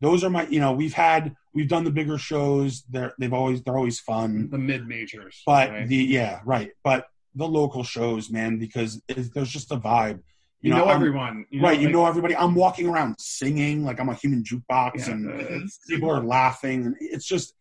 those 0.00 0.22
are 0.24 0.30
my 0.30 0.46
you 0.48 0.60
know 0.60 0.72
we've 0.72 0.92
had 0.92 1.34
we've 1.54 1.68
done 1.68 1.84
the 1.84 1.90
bigger 1.90 2.18
shows 2.18 2.82
they're 2.90 3.12
they've 3.18 3.32
always 3.32 3.62
they're 3.62 3.76
always 3.78 3.98
fun 4.00 4.48
the 4.50 4.58
mid 4.58 4.86
majors. 4.86 5.42
but 5.46 5.70
right? 5.70 5.88
the 5.88 5.96
yeah 5.96 6.40
right 6.44 6.70
but 6.84 7.06
the 7.34 7.46
local 7.46 7.82
shows 7.84 8.30
man 8.30 8.58
because 8.58 9.00
there's 9.08 9.50
just 9.50 9.70
a 9.72 9.76
vibe 9.76 10.20
you 10.62 10.70
know, 10.72 10.86
I'm- 10.86 10.96
everyone. 10.96 11.44
You 11.50 11.60
right 11.62 11.78
you 11.78 11.86
like- 11.86 11.92
know 11.94 12.06
everybody 12.06 12.36
i'm 12.36 12.54
walking 12.54 12.88
around 12.88 13.16
singing 13.18 13.84
like 13.84 14.00
i'm 14.00 14.08
a 14.08 14.14
human 14.14 14.42
jukebox 14.42 15.06
Yeah, 15.06 15.12
and 15.12 15.70
people 15.88 16.10
are 16.10 16.22
laughing 16.22 16.86
and 16.86 16.96
it's 17.00 17.26
just 17.26 17.54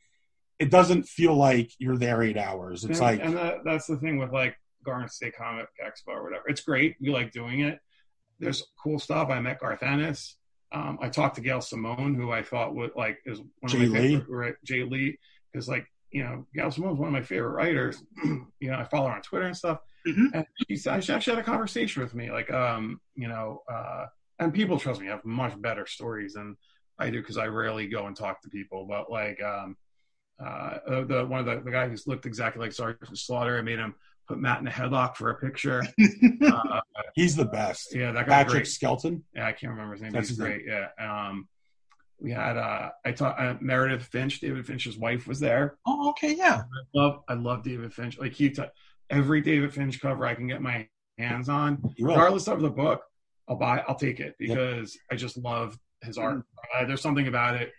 it 0.60 0.72
doesn't 0.72 1.04
feel 1.04 1.36
like 1.36 1.72
you're 1.80 1.98
there 1.98 2.24
eight 2.24 2.38
hours 2.38 2.84
it's 2.86 3.00
and, 3.00 3.08
like 3.08 3.20
and 3.24 3.36
that, 3.38 3.58
that's 3.66 3.88
the 3.88 3.98
thing 3.98 4.18
with 4.18 4.32
like 4.32 4.56
Garden 4.86 5.10
State 5.10 5.36
Comic 5.36 5.66
Expo 5.84 6.10
or 6.14 6.24
whatever. 6.24 6.44
It's 6.48 6.62
great. 6.62 6.96
We 7.02 7.10
like 7.10 7.32
doing 7.32 7.62
it. 7.62 7.80
There's 8.40 8.64
cool 8.82 9.00
stuff. 9.00 9.30
I 9.30 9.40
met 9.40 9.60
Garth 9.60 9.84
Ennis. 9.84 10.38
Um, 10.72 10.98
I 11.02 11.10
talked 11.10 11.36
to 11.36 11.42
Gail 11.42 11.62
Simone, 11.62 12.16
who 12.16 12.32
I 12.32 12.42
thought 12.44 12.76
would 12.76 12.92
like 12.96 13.20
is 13.26 13.40
one 13.40 13.48
Jay 13.68 13.86
of 13.86 13.92
my 13.92 14.00
Lee? 14.00 14.16
favorite. 14.18 14.30
Right, 14.30 14.56
Jae 14.68 14.90
Lee, 14.90 15.18
because 15.52 15.70
like 15.70 15.86
you 16.12 16.24
know 16.24 16.46
Gail 16.54 16.72
Simone's 16.72 17.00
one 17.00 17.08
of 17.08 17.14
my 17.14 17.22
favorite 17.22 17.52
writers. 17.52 18.04
you 18.24 18.48
know, 18.62 18.76
I 18.78 18.84
follow 18.84 19.08
her 19.08 19.14
on 19.16 19.22
Twitter 19.22 19.46
and 19.46 19.56
stuff. 19.56 19.80
Mhm. 20.08 20.32
And 20.34 20.46
she, 20.68 20.76
she 20.78 20.90
actually 20.90 21.20
had 21.36 21.40
a 21.40 21.44
conversation 21.44 22.02
with 22.04 22.14
me, 22.14 22.30
like 22.32 22.52
um, 22.52 23.00
you 23.16 23.28
know, 23.28 23.64
uh, 23.72 24.06
and 24.40 24.54
people 24.54 24.78
trust 24.80 25.02
me 25.02 25.08
have 25.08 25.24
much 25.26 25.60
better 25.62 25.86
stories 25.88 26.34
than 26.34 26.58
I 27.00 27.10
do 27.10 27.22
because 27.22 27.38
I 27.38 27.48
rarely 27.48 27.88
go 27.88 28.06
and 28.08 28.16
talk 28.16 28.42
to 28.42 28.50
people. 28.50 28.86
But 28.88 29.10
like 29.10 29.42
um, 29.42 29.78
uh, 30.44 30.78
the 31.06 31.26
one 31.28 31.40
of 31.40 31.46
the, 31.46 31.62
the 31.64 31.72
guy 31.72 31.88
who's 31.88 32.06
looked 32.06 32.26
exactly 32.26 32.62
like 32.62 32.74
Sergeant 32.74 33.18
Slaughter, 33.18 33.58
I 33.58 33.62
made 33.62 33.80
him 33.80 33.96
put 34.28 34.40
Matt 34.40 34.62
in 34.62 34.68
a 34.68 34.72
headlock 34.72 35.16
for 35.16 35.30
a 35.30 35.36
picture. 35.36 35.84
uh, 36.46 36.82
he's 37.14 37.36
the 37.36 37.46
best 37.46 37.96
yeah, 37.96 38.12
that 38.12 38.28
guy. 38.28 38.44
patrick 38.44 38.64
Great. 38.64 38.68
Skelton 38.68 39.24
Yeah, 39.36 39.48
I 39.48 39.52
can't 39.52 39.72
remember 39.72 39.94
his 39.94 40.02
name. 40.02 40.12
That's 40.12 40.30
He's 40.30 40.38
great. 40.38 40.64
Yeah. 40.68 40.88
Um, 41.00 41.48
we 42.20 42.32
had 42.32 42.58
uh, 42.58 42.92
I 43.04 43.12
taught 43.12 43.40
uh, 43.40 43.56
Meredith 43.60 44.04
Finch. 44.04 44.40
David 44.40 44.66
Finch's 44.66 44.98
wife 44.98 45.28
was 45.28 45.40
there. 45.40 45.78
Oh, 45.86 46.10
okay, 46.10 46.34
yeah. 46.34 46.62
I 46.64 47.00
love 47.00 47.24
I 47.28 47.34
love 47.34 47.64
David 47.64 47.94
Finch. 47.94 48.18
Like 48.18 48.34
he, 48.34 48.50
t- 48.50 48.64
every 49.10 49.42
David 49.42 49.74
Finch 49.74 50.00
cover 50.00 50.26
I 50.26 50.36
can 50.36 50.48
get 50.48 50.62
my 50.62 50.88
hands 51.18 51.50
on, 51.50 51.84
regardless 52.00 52.48
of 52.48 52.62
the 52.62 52.70
book, 52.70 53.04
I'll 53.48 53.58
buy. 53.58 53.84
I'll 53.88 53.96
take 53.96 54.20
it 54.20 54.36
because 54.40 54.98
I 55.12 55.16
just 55.16 55.38
love 55.38 55.78
his 56.02 56.18
art. 56.18 56.44
Uh, 56.74 56.86
there's 56.86 57.02
something 57.02 57.28
about 57.28 57.56
it. 57.62 57.74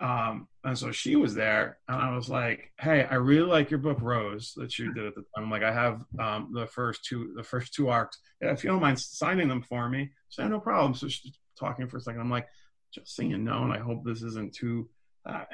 Um, 0.00 0.46
and 0.62 0.78
so 0.78 0.92
she 0.92 1.16
was 1.16 1.34
there, 1.34 1.78
and 1.88 2.00
I 2.00 2.14
was 2.14 2.28
like, 2.28 2.72
"Hey, 2.78 3.04
I 3.04 3.14
really 3.14 3.48
like 3.48 3.70
your 3.70 3.80
book, 3.80 3.98
Rose, 4.00 4.52
that 4.56 4.78
you 4.78 4.92
did 4.94 5.06
at 5.06 5.14
the 5.14 5.22
time. 5.22 5.44
I'm 5.44 5.50
like, 5.50 5.64
I 5.64 5.72
have 5.72 6.04
um, 6.18 6.50
the 6.54 6.66
first 6.66 7.04
two, 7.04 7.32
the 7.36 7.42
first 7.42 7.74
two 7.74 7.88
arcs. 7.88 8.18
Yeah, 8.40 8.52
if 8.52 8.62
you 8.62 8.70
don't 8.70 8.82
mind 8.82 9.00
signing 9.00 9.48
them 9.48 9.62
for 9.62 9.88
me, 9.88 10.10
so 10.28 10.46
no 10.46 10.60
problem." 10.60 10.94
So 10.94 11.08
she's 11.08 11.38
talking 11.58 11.88
for 11.88 11.96
a 11.96 12.00
second. 12.00 12.20
I'm 12.20 12.30
like, 12.30 12.46
"Just 12.94 13.16
so 13.16 13.22
you 13.22 13.38
know, 13.38 13.64
and 13.64 13.72
I 13.72 13.78
hope 13.78 14.04
this 14.04 14.22
isn't 14.22 14.54
too." 14.54 14.88
Uh, 15.26 15.44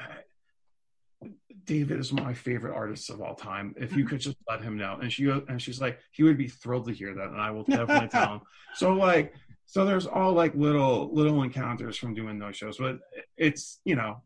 David 1.64 1.98
is 1.98 2.12
one 2.12 2.20
of 2.20 2.26
my 2.26 2.34
favorite 2.34 2.74
artists 2.74 3.08
of 3.08 3.22
all 3.22 3.34
time. 3.34 3.74
If 3.78 3.96
you 3.96 4.04
could 4.04 4.20
just 4.20 4.36
let 4.48 4.62
him 4.62 4.76
know, 4.76 4.98
and 5.00 5.10
she 5.10 5.28
and 5.28 5.60
she's 5.60 5.80
like, 5.80 5.98
he 6.12 6.22
would 6.22 6.36
be 6.36 6.48
thrilled 6.48 6.86
to 6.86 6.92
hear 6.92 7.14
that, 7.14 7.28
and 7.28 7.40
I 7.40 7.50
will 7.50 7.64
definitely 7.64 8.08
tell 8.08 8.34
him. 8.34 8.40
So 8.76 8.92
like, 8.92 9.32
so 9.66 9.84
there's 9.84 10.06
all 10.06 10.32
like 10.32 10.54
little 10.54 11.12
little 11.12 11.42
encounters 11.42 11.96
from 11.96 12.14
doing 12.14 12.38
those 12.38 12.56
shows, 12.56 12.78
but 12.78 12.98
it's 13.36 13.80
you 13.84 13.96
know 13.96 14.22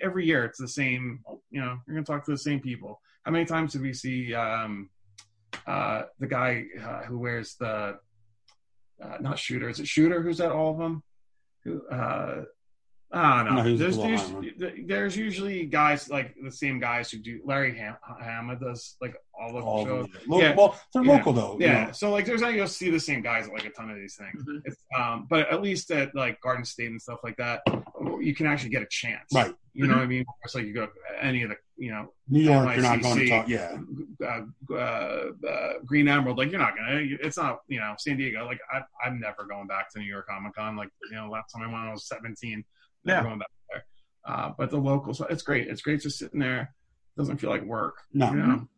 every 0.00 0.24
year 0.24 0.44
it's 0.44 0.58
the 0.58 0.68
same. 0.68 1.20
You 1.50 1.60
know, 1.60 1.78
you're 1.86 1.94
gonna 1.94 2.04
talk 2.04 2.24
to 2.26 2.30
the 2.30 2.38
same 2.38 2.60
people. 2.60 3.00
How 3.24 3.32
many 3.32 3.44
times 3.44 3.72
did 3.72 3.82
we 3.82 3.92
see 3.92 4.34
um, 4.34 4.88
uh, 5.66 6.02
the 6.18 6.26
guy 6.26 6.64
uh, 6.82 7.02
who 7.02 7.18
wears 7.18 7.56
the 7.56 7.98
uh, 9.02 9.16
not 9.20 9.38
shooter? 9.38 9.68
Is 9.68 9.80
it 9.80 9.88
shooter 9.88 10.22
who's 10.22 10.40
at 10.40 10.52
all 10.52 10.72
of 10.72 10.78
them? 10.78 11.02
Who 11.64 11.86
uh, 11.88 12.44
I 13.10 13.42
don't 13.44 13.54
No, 13.54 13.62
know. 13.62 13.62
who's 13.62 13.78
there's, 13.80 13.96
there's, 13.96 14.74
there's 14.86 15.16
usually 15.16 15.64
guys 15.64 16.10
like 16.10 16.34
the 16.42 16.50
same 16.52 16.78
guys 16.78 17.10
who 17.10 17.18
do. 17.18 17.40
Larry 17.44 17.74
Ham- 17.78 17.96
Hama 18.02 18.56
does 18.56 18.96
like 19.00 19.16
all 19.32 19.56
of 19.56 19.64
All 19.64 19.84
the 19.84 19.90
shows. 19.90 20.06
the, 20.12 20.20
lo- 20.30 20.40
Yeah. 20.40 20.54
Well, 20.54 20.78
they're 20.92 21.04
Yeah. 21.04 21.12
local 21.12 21.32
though. 21.32 21.56
you 21.58 21.66
Yeah, 21.66 21.90
so 21.92 22.10
like 22.10 22.26
there's 22.26 22.42
not 22.42 22.52
you'll 22.52 22.66
see 22.66 22.90
the 22.90 23.00
same 23.00 23.22
guys 23.22 23.46
at 23.46 23.52
like 23.54 23.64
a 23.64 23.70
ton 23.70 23.88
of 23.90 23.96
these 23.96 24.16
things. 24.16 24.44
Mhm. 24.44 24.60
It's, 24.66 24.76
um, 24.98 25.26
but 25.30 25.48
at 25.50 25.62
least 25.62 25.90
at 25.90 26.14
like 26.14 26.38
Garden 26.42 26.66
State 26.66 26.90
and 26.90 27.00
stuff 27.00 27.20
like 27.24 27.36
that, 27.38 27.62
you 28.20 28.34
can 28.34 28.46
actually 28.46 28.70
get 28.70 28.82
a 28.82 28.86
chance. 28.90 29.24
Right. 29.32 29.54
You 29.72 29.86
know 29.86 29.94
what 29.94 30.02
I 30.02 30.06
mean? 30.06 30.24
It's 30.44 30.54
like 30.54 30.66
you 30.66 30.74
go 30.74 30.86
to 30.86 30.92
any 31.24 31.44
of 31.44 31.50
the 31.50 31.56
you 31.78 31.90
know 31.92 32.12
New 32.28 32.40
York, 32.42 32.74
you're 32.74 32.82
not 32.82 33.00
going 33.00 33.16
to 33.20 33.24
NYCC. 33.24 33.28
talk. 33.30 33.48
Yeah. 33.48 33.78
uh, 34.26 34.74
uh, 34.74 35.48
uh, 35.48 35.72
Green 35.86 36.08
Emerald. 36.08 36.36
Like 36.36 36.50
you're 36.50 36.60
not 36.60 36.76
gonna. 36.76 37.00
It's 37.22 37.36
not 37.38 37.60
you 37.68 37.78
know 37.80 37.94
San 37.96 38.16
Diego. 38.18 38.44
Like 38.44 38.60
I, 38.70 38.82
I'm 39.02 39.18
never 39.20 39.44
going 39.48 39.66
back 39.66 39.90
to 39.92 39.98
New 40.00 40.04
York 40.04 40.26
Comic 40.28 40.54
Con. 40.56 40.76
Like 40.76 40.90
you 41.10 41.16
know 41.16 41.30
last 41.30 41.52
time 41.52 41.62
I 41.62 41.72
went 41.72 41.88
I 41.88 41.92
was 41.92 42.06
17. 42.08 42.64
Never 43.04 43.20
Yeah. 43.20 43.24
going 43.28 43.38
back 43.38 43.48
there. 43.70 43.84
Uh, 44.24 44.52
but 44.58 44.70
the 44.70 44.78
locals, 44.78 45.22
it's 45.30 45.42
great. 45.42 45.68
It's 45.68 45.82
great 45.82 46.00
just 46.00 46.18
sitting 46.18 46.40
there. 46.40 46.74
Doesn't 47.16 47.38
feel 47.38 47.50
like 47.50 47.62
work. 47.64 48.02
No. 48.12 48.30
You 48.30 48.36
know. 48.36 48.68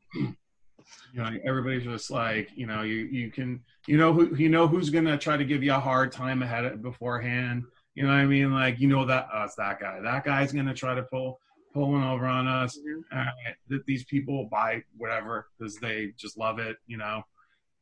You 1.12 1.22
know, 1.22 1.30
everybody's 1.44 1.84
just 1.84 2.10
like, 2.10 2.50
you 2.56 2.66
know, 2.66 2.82
you 2.82 2.96
you 3.12 3.30
can, 3.30 3.62
you 3.86 3.96
know 3.96 4.12
who 4.12 4.34
you 4.34 4.48
know 4.48 4.66
who's 4.66 4.90
gonna 4.90 5.16
try 5.16 5.36
to 5.36 5.44
give 5.44 5.62
you 5.62 5.72
a 5.72 5.78
hard 5.78 6.10
time 6.10 6.42
ahead 6.42 6.64
of 6.64 6.82
beforehand. 6.82 7.64
You 7.94 8.04
know 8.04 8.08
what 8.08 8.16
I 8.16 8.26
mean? 8.26 8.52
Like, 8.52 8.80
you 8.80 8.88
know 8.88 9.04
that 9.06 9.28
us, 9.32 9.50
it's 9.50 9.56
that 9.56 9.78
guy. 9.80 10.00
That 10.00 10.24
guy's 10.24 10.52
gonna 10.52 10.74
try 10.74 10.94
to 10.94 11.02
pull 11.04 11.38
pull 11.72 11.92
one 11.92 12.02
over 12.02 12.26
on 12.26 12.48
us. 12.48 12.76
All 13.12 13.18
right, 13.18 13.54
that 13.68 13.86
these 13.86 14.04
people 14.04 14.48
buy 14.50 14.82
whatever 14.96 15.46
because 15.58 15.76
they 15.76 16.12
just 16.16 16.36
love 16.36 16.58
it. 16.58 16.76
You 16.88 16.96
know, 16.96 17.22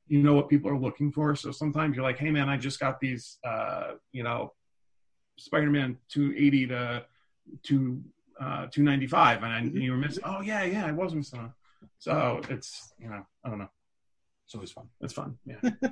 you 0.07 0.23
know 0.23 0.35
what 0.35 0.51
people 0.51 0.71
are 0.71 0.79
looking 0.79 1.11
for. 1.11 1.35
So 1.35 1.51
sometimes 1.51 1.97
you're 1.97 2.05
like, 2.05 2.19
hey 2.19 2.31
man, 2.31 2.49
I 2.51 2.59
just 2.59 2.79
got 2.79 3.01
these, 3.01 3.39
uh, 3.43 3.93
you 4.13 4.23
know, 4.23 4.53
Spider-Man 5.39 5.97
280 6.09 6.67
to 6.69 7.05
to 7.65 8.03
uh, 8.41 8.67
295, 8.71 9.43
and 9.43 9.53
I, 9.53 9.61
you 9.63 9.93
were 9.93 9.97
missing. 9.97 10.23
Oh 10.25 10.41
yeah, 10.41 10.65
yeah, 10.65 10.87
I 10.87 10.93
was 10.93 11.15
missing. 11.15 11.41
one. 11.41 11.53
So 11.99 12.41
it's 12.49 12.93
you 13.01 13.09
know, 13.09 13.27
I 13.45 13.49
don't 13.49 13.59
know. 13.59 13.71
It's 14.45 14.55
always 14.55 14.71
fun. 14.71 14.89
It's 15.01 15.13
fun. 15.13 15.39
Yeah. 15.45 15.71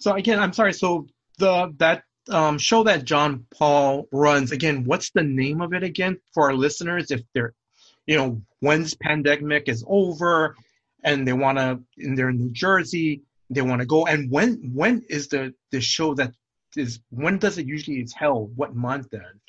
So 0.00 0.12
again, 0.12 0.40
I'm 0.40 0.52
sorry. 0.52 0.72
So 0.74 1.06
the 1.38 1.72
that 1.78 2.02
um, 2.28 2.58
show 2.58 2.84
that 2.84 3.04
John 3.04 3.46
Paul 3.56 4.08
runs 4.12 4.52
again, 4.52 4.84
what's 4.84 5.10
the 5.10 5.22
name 5.22 5.60
of 5.60 5.72
it 5.72 5.82
again 5.82 6.18
for 6.32 6.44
our 6.44 6.54
listeners? 6.54 7.10
If 7.10 7.22
they're, 7.34 7.54
you 8.06 8.16
know, 8.16 8.42
when's 8.60 8.94
pandemic 8.94 9.68
is 9.68 9.84
over, 9.86 10.56
and 11.02 11.26
they 11.26 11.32
want 11.32 11.58
to, 11.58 11.80
and 11.98 12.16
they're 12.16 12.30
in 12.30 12.38
New 12.38 12.50
Jersey, 12.50 13.22
they 13.50 13.62
want 13.62 13.80
to 13.80 13.86
go. 13.86 14.06
And 14.06 14.30
when 14.30 14.72
when 14.74 15.02
is 15.08 15.28
the 15.28 15.54
the 15.70 15.80
show 15.80 16.14
that 16.14 16.32
is 16.76 17.00
when 17.10 17.38
does 17.38 17.58
it 17.58 17.66
usually 17.66 17.98
is 17.98 18.12
held? 18.12 18.56
What 18.56 18.74
month 18.74 19.08
then? 19.10 19.40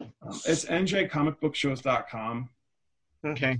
Um, 0.00 0.40
it's 0.46 0.64
njcomicbookshows.com. 0.64 2.50
Okay. 3.24 3.58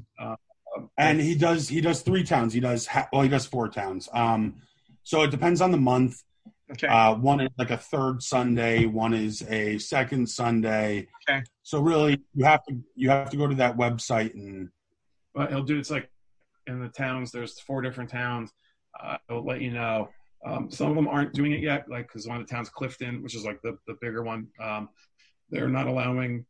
and 0.97 1.21
he 1.21 1.35
does 1.35 1.69
he 1.69 1.81
does 1.81 2.03
three 2.03 2.25
towns. 2.25 2.53
He 2.53 2.61
does 2.61 2.87
ha- 2.87 3.09
well, 3.13 3.23
he 3.23 3.29
does 3.29 3.47
four 3.47 3.69
towns. 3.69 4.09
Um, 4.13 4.63
so 5.03 5.23
it 5.23 5.31
depends 5.31 5.61
on 5.61 5.71
the 5.71 5.79
month. 5.79 6.23
Okay. 6.71 6.87
Uh, 6.87 7.15
one 7.15 7.41
is 7.41 7.49
like 7.59 7.71
a 7.71 7.79
third 7.79 8.23
Sunday, 8.23 8.85
one 8.85 9.15
is 9.15 9.43
a 9.49 9.79
second 9.79 10.29
Sunday. 10.29 11.09
Okay. 11.29 11.43
So 11.63 11.81
really, 11.81 12.21
you 12.35 12.45
have 12.45 12.65
to 12.67 12.79
you 12.95 13.11
have 13.11 13.31
to 13.31 13.37
go 13.37 13.47
to 13.47 13.55
that 13.57 13.77
website 13.77 14.35
and 14.35 14.69
But 15.35 15.51
he'll 15.51 15.63
do 15.63 15.79
it's 15.79 15.91
like 15.91 16.11
in 16.67 16.81
the 16.81 16.89
towns. 16.89 17.33
There's 17.33 17.59
four 17.61 17.81
different 17.83 18.11
towns. 18.11 18.53
Uh, 18.99 19.17
he'll 19.29 19.45
let 19.45 19.61
you 19.61 19.71
know. 19.71 20.11
Um, 20.45 20.71
some 20.71 20.89
of 20.91 20.95
them 20.97 21.09
aren't 21.09 21.33
doing 21.35 21.53
it 21.53 21.61
yet, 21.61 21.89
like 21.91 22.07
because 22.09 22.27
one 22.29 22.41
of 22.41 22.47
the 22.47 22.53
towns, 22.53 22.69
Clifton, 22.69 23.23
which 23.23 23.35
is 23.35 23.45
like 23.45 23.61
the 23.63 23.77
the 23.87 23.95
bigger 24.01 24.23
one, 24.23 24.49
um, 24.61 24.89
they're 25.51 25.69
not 25.69 25.87
allowing 25.87 26.45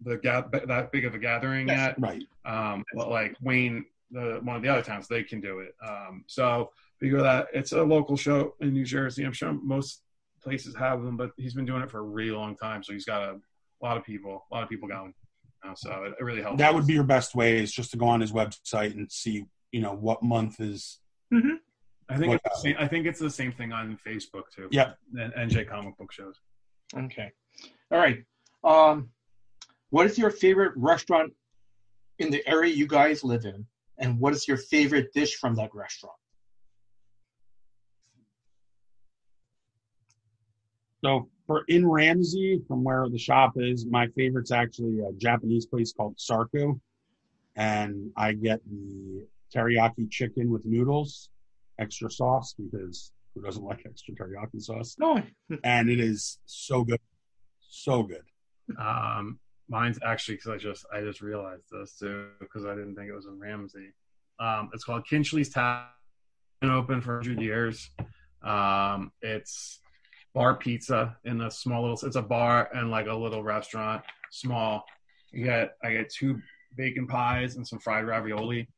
the 0.00 0.16
ga- 0.18 0.48
that 0.66 0.90
big 0.92 1.04
of 1.04 1.14
a 1.14 1.18
gathering 1.18 1.68
Yes. 1.68 1.78
yet. 1.78 2.00
right. 2.00 2.22
Um, 2.44 2.84
but 2.94 3.10
like 3.10 3.36
Wayne, 3.42 3.84
the 4.10 4.40
one 4.42 4.56
of 4.56 4.62
the 4.62 4.68
other 4.68 4.82
towns, 4.82 5.08
they 5.08 5.22
can 5.22 5.40
do 5.40 5.60
it. 5.60 5.74
Um, 5.86 6.24
so 6.26 6.70
we 7.00 7.10
go 7.10 7.22
that 7.22 7.48
it's 7.52 7.72
a 7.72 7.82
local 7.82 8.16
show 8.16 8.54
in 8.60 8.72
New 8.72 8.84
Jersey. 8.84 9.24
I'm 9.24 9.32
sure 9.32 9.52
most 9.52 10.02
places 10.42 10.74
have 10.76 11.02
them, 11.02 11.16
but 11.16 11.30
he's 11.36 11.54
been 11.54 11.64
doing 11.66 11.82
it 11.82 11.90
for 11.90 11.98
a 11.98 12.02
really 12.02 12.30
long 12.30 12.56
time, 12.56 12.82
so 12.82 12.92
he's 12.92 13.04
got 13.06 13.22
a 13.22 13.40
lot 13.82 13.96
of 13.96 14.04
people, 14.04 14.44
a 14.50 14.54
lot 14.54 14.62
of 14.62 14.68
people 14.68 14.88
going. 14.88 15.12
Uh, 15.66 15.74
so 15.74 16.04
it, 16.04 16.14
it 16.20 16.24
really 16.24 16.42
helps. 16.42 16.58
That 16.58 16.74
would 16.74 16.86
be 16.86 16.92
your 16.94 17.04
best 17.04 17.34
way 17.34 17.58
is 17.58 17.72
just 17.72 17.90
to 17.92 17.96
go 17.96 18.06
on 18.06 18.20
his 18.20 18.32
website 18.32 18.92
and 18.94 19.10
see 19.10 19.44
you 19.72 19.80
know 19.80 19.94
what 19.94 20.22
month 20.22 20.60
is. 20.60 20.98
I 22.08 22.16
think 22.16 22.34
it's 22.34 22.42
the 22.44 22.60
same, 22.60 22.76
I 22.78 22.88
think 22.88 23.06
it's 23.06 23.20
the 23.20 23.30
same 23.30 23.52
thing 23.52 23.72
on 23.72 23.98
Facebook 24.06 24.44
too. 24.54 24.68
Yeah. 24.70 24.92
And 25.18 25.32
NJ 25.50 25.68
comic 25.68 25.96
book 25.96 26.12
shows. 26.12 26.36
Okay. 26.96 27.30
All 27.90 27.98
right. 27.98 28.24
Um, 28.62 29.10
what 29.90 30.06
is 30.06 30.18
your 30.18 30.30
favorite 30.30 30.72
restaurant 30.76 31.32
in 32.18 32.30
the 32.30 32.46
area 32.48 32.72
you 32.72 32.86
guys 32.86 33.24
live 33.24 33.44
in, 33.44 33.66
and 33.98 34.18
what 34.18 34.32
is 34.32 34.46
your 34.48 34.56
favorite 34.56 35.12
dish 35.12 35.36
from 35.36 35.54
that 35.56 35.74
restaurant? 35.74 36.16
So 41.04 41.28
for 41.46 41.64
in 41.68 41.86
Ramsey, 41.86 42.62
from 42.66 42.82
where 42.82 43.08
the 43.08 43.18
shop 43.18 43.52
is, 43.56 43.84
my 43.86 44.06
favorite's 44.16 44.50
actually 44.50 45.00
a 45.00 45.12
Japanese 45.12 45.66
place 45.66 45.92
called 45.92 46.16
Sarku, 46.16 46.80
and 47.56 48.10
I 48.16 48.32
get 48.32 48.60
the 48.68 49.26
teriyaki 49.54 50.10
chicken 50.10 50.50
with 50.50 50.64
noodles, 50.64 51.28
extra 51.78 52.10
sauce 52.10 52.54
because 52.58 53.12
who 53.34 53.42
doesn't 53.42 53.64
like 53.64 53.84
extra 53.86 54.14
teriyaki 54.14 54.60
sauce? 54.60 54.96
No. 54.98 55.22
And 55.64 55.88
it 55.90 56.00
is 56.00 56.38
so 56.46 56.84
good, 56.84 57.00
so 57.60 58.02
good. 58.02 58.24
Um, 58.78 59.38
mine's 59.68 59.98
actually 60.04 60.36
because 60.36 60.50
I 60.50 60.56
just 60.56 60.86
I 60.92 61.00
just 61.00 61.20
realized 61.20 61.64
this 61.70 61.96
too 61.98 62.28
because 62.40 62.64
I 62.64 62.74
didn't 62.74 62.94
think 62.96 63.08
it 63.08 63.14
was 63.14 63.26
in 63.26 63.38
Ramsey. 63.38 63.92
Um, 64.40 64.70
it's 64.72 64.84
called 64.84 65.06
Kinchley's 65.10 65.50
Tavern. 65.50 65.86
Been 66.60 66.70
open 66.70 67.00
for 67.00 67.16
100 67.16 67.42
years. 67.42 67.90
Um, 68.42 69.12
it's 69.20 69.80
bar 70.34 70.56
pizza 70.56 71.16
in 71.24 71.40
a 71.40 71.50
small 71.50 71.82
little. 71.82 72.06
It's 72.06 72.16
a 72.16 72.22
bar 72.22 72.68
and 72.74 72.90
like 72.90 73.06
a 73.06 73.14
little 73.14 73.42
restaurant, 73.42 74.02
small. 74.30 74.84
You 75.30 75.44
get 75.44 75.76
I 75.82 75.92
get 75.92 76.10
two 76.10 76.40
bacon 76.76 77.06
pies 77.06 77.56
and 77.56 77.66
some 77.66 77.78
fried 77.78 78.06
ravioli. 78.06 78.68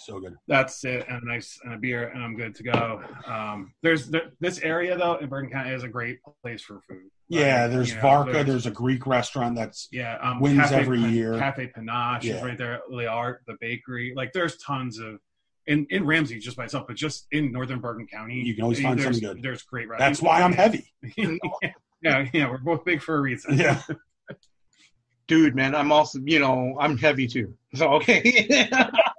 So 0.00 0.18
good. 0.20 0.34
That's 0.48 0.82
it, 0.84 1.06
and 1.08 1.22
a 1.22 1.26
nice 1.26 1.58
and 1.62 1.74
a 1.74 1.78
beer, 1.78 2.08
and 2.08 2.22
I'm 2.22 2.36
good 2.36 2.54
to 2.56 2.62
go. 2.62 3.02
Um, 3.26 3.72
there's 3.82 4.08
there, 4.08 4.32
this 4.40 4.58
area 4.60 4.96
though 4.96 5.16
in 5.16 5.28
Bergen 5.28 5.50
County 5.50 5.70
is 5.70 5.82
a 5.82 5.88
great 5.88 6.18
place 6.42 6.62
for 6.62 6.80
food. 6.88 7.02
Yeah, 7.28 7.62
Like, 7.62 7.72
there's 7.72 7.90
you 7.90 7.94
know, 7.96 8.00
Varka. 8.02 8.44
There's 8.44 8.66
a 8.66 8.70
Greek 8.70 9.06
restaurant 9.06 9.54
that's 9.56 9.88
yeah, 9.92 10.16
um, 10.20 10.40
wins 10.40 10.58
Cafe 10.58 10.76
every 10.76 11.00
year. 11.00 11.38
Cafe 11.38 11.68
Panache 11.68 12.24
Yeah. 12.24 12.36
is 12.36 12.42
right 12.42 12.58
there. 12.58 12.80
Le 12.88 13.06
Art, 13.06 13.42
the 13.46 13.56
bakery. 13.60 14.12
Like, 14.16 14.32
there's 14.32 14.56
tons 14.56 14.98
of 14.98 15.20
in 15.66 15.86
in 15.90 16.06
Ramsey 16.06 16.38
just 16.38 16.56
by 16.56 16.64
itself, 16.64 16.86
but 16.88 16.96
just 16.96 17.26
in 17.30 17.52
Northern 17.52 17.80
Bergen 17.80 18.06
County, 18.06 18.42
You 18.42 18.54
can 18.54 18.64
always 18.64 18.80
find 18.80 19.00
something 19.00 19.20
good. 19.20 19.42
There's 19.42 19.62
great. 19.62 19.88
that's 19.98 20.20
why 20.22 20.40
I'm 20.42 20.52
heavy. 20.52 20.92
yeah, 21.16 22.26
yeah, 22.32 22.50
we're 22.50 22.58
both 22.58 22.84
big 22.84 23.02
for 23.02 23.16
a 23.16 23.20
reason. 23.20 23.56
Yeah. 23.58 23.80
Dude, 25.28 25.54
man, 25.54 25.76
I'm 25.76 25.92
also, 25.92 26.18
you 26.24 26.40
know, 26.40 26.76
I'm 26.80 26.98
heavy 26.98 27.28
too. 27.28 27.54
So 27.74 27.90
okay. 27.94 28.68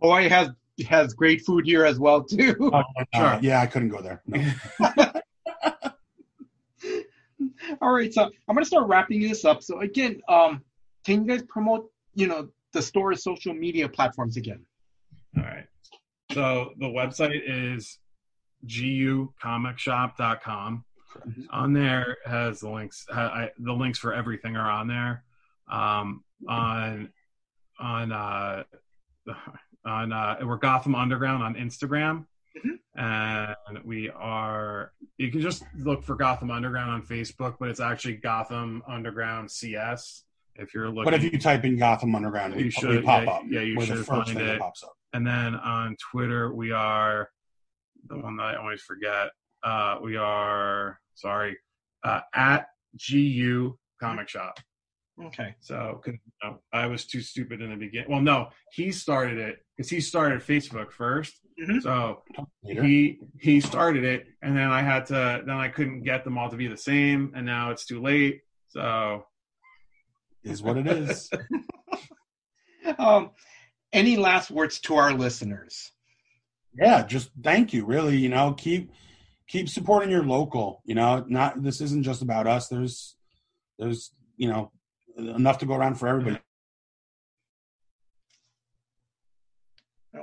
Hawaii 0.00 0.28
has 0.28 0.50
has 0.88 1.12
great 1.14 1.42
food 1.42 1.66
here 1.66 1.84
as 1.84 1.98
well 1.98 2.22
too. 2.22 2.70
Uh, 2.72 2.82
yeah, 3.42 3.60
I 3.60 3.66
couldn't 3.66 3.88
go 3.90 4.00
there. 4.00 4.22
No. 4.26 4.40
All 7.80 7.92
right, 7.92 8.12
so 8.12 8.24
I'm 8.24 8.54
gonna 8.54 8.64
start 8.64 8.88
wrapping 8.88 9.20
this 9.20 9.44
up. 9.44 9.62
So 9.62 9.80
again, 9.80 10.20
um, 10.28 10.62
can 11.04 11.24
you 11.24 11.28
guys 11.36 11.44
promote, 11.48 11.88
you 12.14 12.26
know, 12.26 12.48
the 12.72 12.82
store's 12.82 13.22
social 13.22 13.54
media 13.54 13.88
platforms 13.88 14.36
again? 14.36 14.64
All 15.36 15.44
right. 15.44 15.66
So 16.32 16.72
the 16.78 16.86
website 16.86 17.40
is 17.46 17.98
gucomicshop.com. 18.66 20.84
On 21.50 21.72
there 21.72 22.18
has 22.24 22.60
the 22.60 22.70
links. 22.70 23.04
ha- 23.10 23.32
I, 23.34 23.50
the 23.58 23.72
links 23.72 23.98
for 23.98 24.14
everything 24.14 24.56
are 24.56 24.70
on 24.70 24.86
there. 24.86 25.24
Um, 25.70 26.22
on 26.48 27.10
on 27.78 28.12
uh, 28.12 28.62
on 29.84 30.12
uh, 30.12 30.36
we're 30.42 30.56
Gotham 30.56 30.94
Underground 30.94 31.42
on 31.42 31.54
Instagram, 31.54 32.26
and 32.94 33.54
we 33.84 34.10
are. 34.10 34.92
You 35.16 35.30
can 35.30 35.40
just 35.40 35.62
look 35.76 36.02
for 36.04 36.14
Gotham 36.16 36.50
Underground 36.50 36.90
on 36.90 37.02
Facebook, 37.02 37.56
but 37.58 37.68
it's 37.68 37.80
actually 37.80 38.16
Gotham 38.16 38.82
Underground 38.86 39.50
CS. 39.50 40.24
If 40.56 40.74
you're 40.74 40.88
looking, 40.88 41.04
But 41.04 41.14
if 41.14 41.22
you 41.22 41.38
type 41.38 41.64
in 41.64 41.78
Gotham 41.78 42.14
Underground, 42.14 42.60
You 42.60 42.70
should, 42.70 43.04
pop 43.04 43.24
yeah, 43.24 43.30
up. 43.30 43.42
yeah, 43.48 43.60
you 43.60 43.80
should 43.80 43.96
first 43.98 44.08
find 44.08 44.26
thing 44.26 44.36
that 44.38 44.56
it. 44.56 44.60
pops 44.60 44.82
up. 44.82 44.92
And 45.12 45.26
then 45.26 45.54
on 45.54 45.96
Twitter, 46.10 46.52
we 46.52 46.70
are 46.72 47.30
the 48.08 48.18
one 48.18 48.36
that 48.36 48.42
I 48.42 48.56
always 48.56 48.82
forget. 48.82 49.30
Uh, 49.62 49.98
we 50.02 50.16
are 50.16 50.98
sorry 51.14 51.56
uh, 52.04 52.20
at 52.34 52.66
GU 53.08 53.78
Comic 54.00 54.28
Shop. 54.28 54.58
Okay. 55.26 55.54
So 55.60 56.00
you 56.06 56.18
know, 56.42 56.58
I 56.72 56.86
was 56.86 57.04
too 57.04 57.20
stupid 57.20 57.60
in 57.60 57.70
the 57.70 57.76
beginning. 57.76 58.10
Well, 58.10 58.20
no, 58.22 58.48
he 58.72 58.90
started 58.92 59.38
it 59.38 59.64
because 59.76 59.90
he 59.90 60.00
started 60.00 60.40
Facebook 60.40 60.92
1st 60.92 61.32
Mhm. 61.60 61.82
So 61.82 62.22
Later. 62.62 62.82
he 62.82 63.20
he 63.38 63.60
started 63.60 64.02
it, 64.04 64.26
and 64.40 64.56
then 64.56 64.70
I 64.70 64.80
had 64.82 65.04
to. 65.06 65.42
Then 65.44 65.56
I 65.56 65.68
couldn't 65.68 66.04
get 66.04 66.24
them 66.24 66.38
all 66.38 66.48
to 66.48 66.56
be 66.56 66.68
the 66.68 66.76
same, 66.76 67.32
and 67.34 67.44
now 67.44 67.70
it's 67.70 67.84
too 67.84 68.00
late. 68.00 68.40
So 68.68 69.26
is 70.42 70.62
what 70.62 70.78
it 70.78 70.86
is. 70.86 71.30
Um, 72.98 73.30
any 73.92 74.16
last 74.16 74.50
words 74.50 74.80
to 74.80 74.94
our 74.94 75.12
listeners? 75.12 75.92
yeah, 76.74 77.04
just 77.04 77.30
thank 77.42 77.72
you. 77.72 77.84
Really, 77.84 78.16
you 78.16 78.28
know, 78.30 78.54
keep 78.54 78.90
keep 79.48 79.68
supporting 79.68 80.10
your 80.10 80.24
local. 80.24 80.80
You 80.86 80.94
know, 80.94 81.24
not 81.28 81.62
this 81.62 81.80
isn't 81.82 82.04
just 82.04 82.22
about 82.22 82.46
us. 82.46 82.68
There's 82.68 83.16
there's 83.78 84.12
you 84.36 84.48
know 84.48 84.72
enough 85.28 85.58
to 85.58 85.66
go 85.66 85.74
around 85.74 85.94
for 85.96 86.08
everybody. 86.08 86.38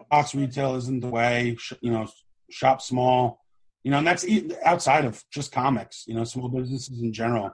Box 0.10 0.36
retail 0.36 0.76
isn't 0.76 0.99
the 0.99 1.07
way. 1.07 1.57
You 1.82 1.91
know, 1.91 2.07
shop 2.49 2.82
small. 2.82 3.41
You 3.84 3.91
know, 3.91 3.99
and 3.99 4.07
that's 4.07 4.26
e- 4.28 4.52
outside 4.65 5.06
of 5.06 5.24
just 5.32 5.52
comics. 5.52 6.06
You 6.07 6.15
know, 6.15 6.24
small 6.24 6.49
businesses 6.49 7.02
in 7.02 7.14
general. 7.14 7.52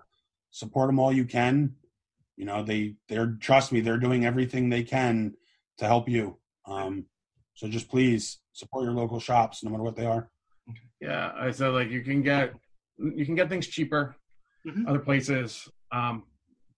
Support 0.52 0.88
them 0.88 1.00
all 1.00 1.12
you 1.12 1.26
can. 1.26 1.76
You 2.36 2.46
know, 2.46 2.64
they 2.64 2.96
they're 3.08 3.38
trust 3.40 3.72
me, 3.72 3.82
they're 3.82 3.98
doing 4.00 4.26
everything 4.26 4.70
they 4.70 4.84
can 4.84 5.34
to 5.78 5.86
help 5.86 6.10
you. 6.10 6.38
Um, 6.66 7.06
so 7.56 7.68
just 7.68 7.90
please 7.90 8.40
support 8.54 8.86
your 8.86 8.94
local 8.94 9.20
shops, 9.20 9.64
no 9.64 9.70
matter 9.70 9.84
what 9.84 9.96
they 9.96 10.06
are. 10.06 10.30
Yeah, 11.00 11.32
I 11.36 11.52
said 11.52 11.70
like 11.70 11.90
you 11.90 12.02
can 12.02 12.24
get 12.24 12.54
you 12.98 13.26
can 13.26 13.36
get 13.36 13.50
things 13.50 13.68
cheaper 13.68 14.16
Mhm. 14.66 14.88
other 14.88 15.00
places, 15.00 15.68
um, 15.92 16.24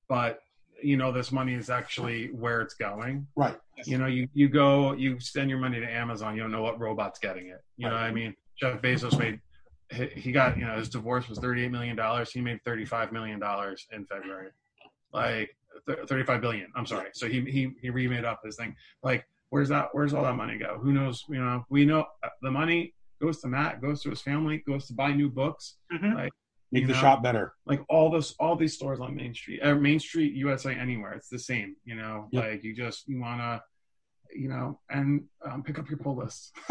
but 0.09 0.39
you 0.81 0.97
know 0.97 1.11
this 1.11 1.31
money 1.31 1.53
is 1.53 1.69
actually 1.69 2.27
where 2.27 2.61
it's 2.61 2.73
going. 2.73 3.27
Right. 3.35 3.57
You 3.85 3.97
know, 3.97 4.07
you 4.07 4.27
you 4.33 4.47
go 4.49 4.93
you 4.93 5.19
send 5.19 5.49
your 5.49 5.59
money 5.59 5.79
to 5.79 5.91
Amazon, 5.91 6.35
you 6.35 6.41
don't 6.41 6.51
know 6.51 6.61
what 6.61 6.79
robot's 6.79 7.19
getting 7.19 7.47
it. 7.47 7.63
You 7.77 7.87
know 7.87 7.93
what 7.93 8.03
I 8.03 8.11
mean? 8.11 8.35
Jeff 8.59 8.81
Bezos 8.81 9.17
made 9.19 9.39
he 9.91 10.07
he 10.07 10.31
got 10.31 10.57
you 10.57 10.65
know 10.65 10.77
his 10.77 10.89
divorce 10.89 11.27
was 11.29 11.39
thirty 11.39 11.63
eight 11.63 11.71
million 11.71 11.95
dollars. 11.95 12.31
He 12.31 12.41
made 12.41 12.63
thirty 12.63 12.85
five 12.85 13.11
million 13.11 13.39
dollars 13.39 13.85
in 13.91 14.05
February, 14.05 14.51
like 15.13 15.55
thirty 16.07 16.23
five 16.23 16.41
billion. 16.41 16.71
I'm 16.75 16.85
sorry. 16.85 17.09
So 17.13 17.27
he 17.27 17.41
he 17.41 17.71
he 17.81 17.89
remade 17.89 18.25
up 18.25 18.41
his 18.43 18.55
thing. 18.55 18.75
Like 19.03 19.25
where's 19.49 19.69
that? 19.69 19.89
Where's 19.91 20.13
all 20.13 20.23
that 20.23 20.35
money 20.35 20.57
go? 20.57 20.77
Who 20.81 20.91
knows? 20.93 21.23
You 21.29 21.39
know, 21.39 21.65
we 21.69 21.85
know 21.85 22.05
uh, 22.23 22.29
the 22.41 22.51
money 22.51 22.93
goes 23.21 23.39
to 23.41 23.47
Matt, 23.47 23.81
goes 23.81 24.01
to 24.03 24.09
his 24.09 24.21
family, 24.21 24.63
goes 24.67 24.87
to 24.87 24.93
buy 24.93 25.11
new 25.13 25.29
books. 25.29 25.75
Mhm. 25.93 26.15
Like 26.15 26.33
Make 26.75 26.81
you 26.81 26.87
the 26.87 26.93
know, 26.93 26.99
shop 26.99 27.23
better. 27.23 27.53
like 27.65 27.81
all 27.89 28.11
those 28.11 28.35
all 28.39 28.55
these 28.55 28.73
stores 28.73 28.99
on 28.99 29.15
Main 29.15 29.33
Street, 29.33 29.61
uh, 29.61 29.75
Main 29.75 29.99
Street 29.99 30.33
USA, 30.33 30.73
anywhere. 30.73 31.13
It's 31.13 31.29
the 31.29 31.39
same, 31.39 31.75
you 31.85 31.95
know. 31.95 32.27
Yep. 32.31 32.43
Like 32.43 32.63
you 32.63 32.75
just 32.75 33.07
you 33.07 33.19
wanna, 33.19 33.63
you 34.33 34.49
know, 34.49 34.79
and 34.89 35.23
um, 35.43 35.63
pick 35.63 35.79
up 35.79 35.89
your 35.89 35.97
pull 35.97 36.17
list. 36.17 36.53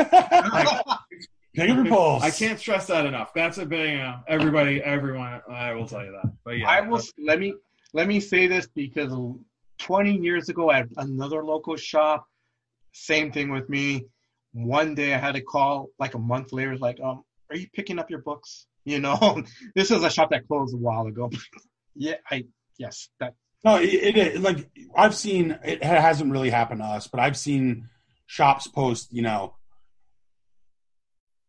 Pick 1.56 1.70
up 1.70 1.76
your 1.76 1.86
polls. 1.86 2.22
I 2.24 2.30
can't 2.30 2.58
stress 2.58 2.88
that 2.88 3.06
enough. 3.06 3.32
That's 3.32 3.58
a 3.58 3.66
big, 3.66 3.90
you 3.92 3.98
know, 3.98 4.18
everybody, 4.26 4.82
everyone. 4.82 5.40
I 5.48 5.72
will 5.72 5.86
tell 5.86 6.04
you 6.04 6.10
that. 6.10 6.32
But 6.44 6.58
yeah, 6.58 6.68
I 6.68 6.80
will 6.80 7.00
let 7.16 7.38
me 7.38 7.54
let 7.92 8.08
me 8.08 8.18
say 8.18 8.48
this 8.48 8.66
because 8.66 9.12
20 9.78 10.16
years 10.16 10.48
ago 10.48 10.72
at 10.72 10.88
another 10.96 11.44
local 11.44 11.76
shop, 11.76 12.26
same 12.92 13.30
thing 13.30 13.52
with 13.52 13.68
me. 13.68 14.06
One 14.52 14.96
day 14.96 15.14
I 15.14 15.18
had 15.18 15.36
a 15.36 15.40
call 15.40 15.90
like 15.98 16.14
a 16.14 16.18
month 16.18 16.52
later, 16.52 16.76
like, 16.76 16.98
um, 17.00 17.22
are 17.50 17.56
you 17.56 17.68
picking 17.72 17.98
up 17.98 18.10
your 18.10 18.20
books? 18.20 18.66
You 18.84 19.00
know, 19.00 19.42
this 19.74 19.90
is 19.90 20.02
a 20.02 20.10
shop 20.10 20.30
that 20.30 20.46
closed 20.46 20.74
a 20.74 20.78
while 20.78 21.06
ago. 21.06 21.30
yeah, 21.94 22.16
I 22.30 22.44
yes, 22.78 23.08
that 23.20 23.34
No, 23.64 23.76
it, 23.76 24.16
it, 24.16 24.40
like 24.40 24.68
I've 24.96 25.14
seen 25.14 25.58
it 25.64 25.82
hasn't 25.82 26.32
really 26.32 26.50
happened 26.50 26.80
to 26.80 26.86
us, 26.86 27.06
but 27.06 27.20
I've 27.20 27.36
seen 27.36 27.88
shops 28.26 28.66
post, 28.66 29.12
you 29.12 29.22
know, 29.22 29.54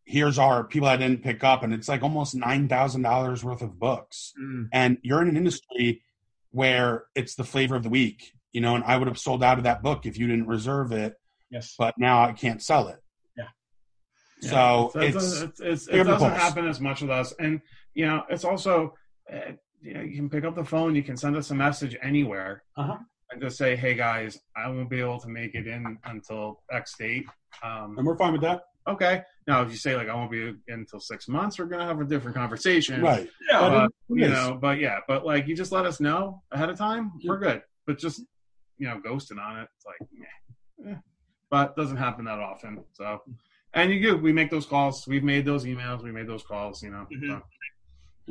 here's 0.04 0.38
our 0.38 0.64
people 0.64 0.88
I 0.88 0.96
didn't 0.96 1.22
pick 1.22 1.44
up, 1.44 1.62
and 1.62 1.74
it's 1.74 1.88
like 1.88 2.02
almost 2.02 2.34
nine 2.34 2.68
thousand 2.68 3.02
dollars 3.02 3.44
worth 3.44 3.62
of 3.62 3.78
books. 3.78 4.32
mm, 4.40 4.68
And 4.72 4.98
you're 5.02 5.20
in 5.22 5.28
an 5.28 5.36
industry 5.36 6.02
where 6.50 7.04
it's 7.14 7.34
the 7.34 7.44
flavor 7.44 7.76
of 7.76 7.82
the 7.82 7.90
week, 7.90 8.32
you 8.52 8.60
know, 8.62 8.74
and 8.74 8.84
I 8.84 8.96
would 8.96 9.08
have 9.08 9.18
sold 9.18 9.42
out 9.42 9.58
of 9.58 9.64
that 9.64 9.82
book 9.82 10.06
if 10.06 10.16
you 10.16 10.26
didn't 10.26 10.46
reserve 10.46 10.92
it, 10.92 11.14
yes. 11.50 11.74
but 11.78 11.94
now 11.98 12.22
I 12.24 12.32
can't 12.32 12.62
sell 12.62 12.88
it. 12.88 12.98
Yeah. 14.42 14.50
So 14.50 14.90
it 15.00 15.04
it's, 15.06 15.14
doesn't, 15.14 15.48
it's, 15.50 15.60
it's, 15.60 15.88
it 15.88 16.04
doesn't 16.04 16.32
happen 16.32 16.66
as 16.68 16.80
much 16.80 17.00
with 17.00 17.10
us, 17.10 17.32
and 17.38 17.60
you 17.94 18.06
know, 18.06 18.24
it's 18.28 18.44
also 18.44 18.94
uh, 19.32 19.52
you, 19.80 19.94
know, 19.94 20.02
you 20.02 20.16
can 20.16 20.28
pick 20.28 20.44
up 20.44 20.54
the 20.54 20.64
phone, 20.64 20.94
you 20.94 21.02
can 21.02 21.16
send 21.16 21.36
us 21.36 21.50
a 21.50 21.54
message 21.54 21.96
anywhere, 22.02 22.62
Uh-huh. 22.76 22.98
and 23.30 23.40
just 23.40 23.56
say, 23.56 23.76
"Hey 23.76 23.94
guys, 23.94 24.38
I 24.56 24.68
won't 24.68 24.90
be 24.90 25.00
able 25.00 25.18
to 25.20 25.28
make 25.28 25.54
it 25.54 25.66
in 25.66 25.98
until 26.04 26.62
X 26.70 26.94
date." 26.98 27.26
Um, 27.62 27.96
and 27.96 28.06
we're 28.06 28.16
fine 28.18 28.32
with 28.32 28.42
that. 28.42 28.62
okay. 28.86 29.22
Now, 29.46 29.62
if 29.62 29.70
you 29.70 29.76
say 29.76 29.96
like 29.96 30.08
I 30.08 30.14
won't 30.14 30.30
be 30.30 30.40
in 30.48 30.60
until 30.68 31.00
six 31.00 31.28
months, 31.28 31.58
we're 31.58 31.66
gonna 31.66 31.86
have 31.86 32.00
a 32.00 32.04
different 32.04 32.36
conversation, 32.36 33.00
Right. 33.00 33.30
Yeah, 33.48 33.60
But 33.60 33.92
But, 34.08 34.18
you 34.18 34.28
know, 34.28 34.58
but 34.60 34.78
yeah, 34.80 34.98
but 35.08 35.24
like 35.24 35.46
you 35.46 35.54
just 35.56 35.72
let 35.72 35.86
us 35.86 36.00
know 36.00 36.42
ahead 36.52 36.68
of 36.68 36.76
time, 36.76 37.12
we're 37.24 37.38
good. 37.38 37.62
But 37.86 37.98
just 37.98 38.22
you 38.78 38.86
know, 38.88 39.00
ghosting 39.06 39.40
on 39.40 39.60
it, 39.60 39.68
it's 39.76 39.86
like, 39.86 40.08
meh. 40.12 40.90
Eh. 40.92 40.96
but 41.48 41.70
it 41.70 41.76
doesn't 41.80 41.96
happen 41.96 42.24
that 42.26 42.38
often. 42.40 42.84
So, 42.92 43.22
and 43.76 43.92
you 43.92 44.00
do, 44.02 44.16
we 44.16 44.32
make 44.32 44.50
those 44.50 44.66
calls, 44.66 45.06
we've 45.06 45.22
made 45.22 45.44
those 45.44 45.64
emails, 45.64 46.02
we 46.02 46.10
made 46.10 46.26
those 46.26 46.42
calls, 46.42 46.82
you 46.82 46.90
know. 46.90 47.06
Mhm. 47.14 47.28
so. 47.28 47.42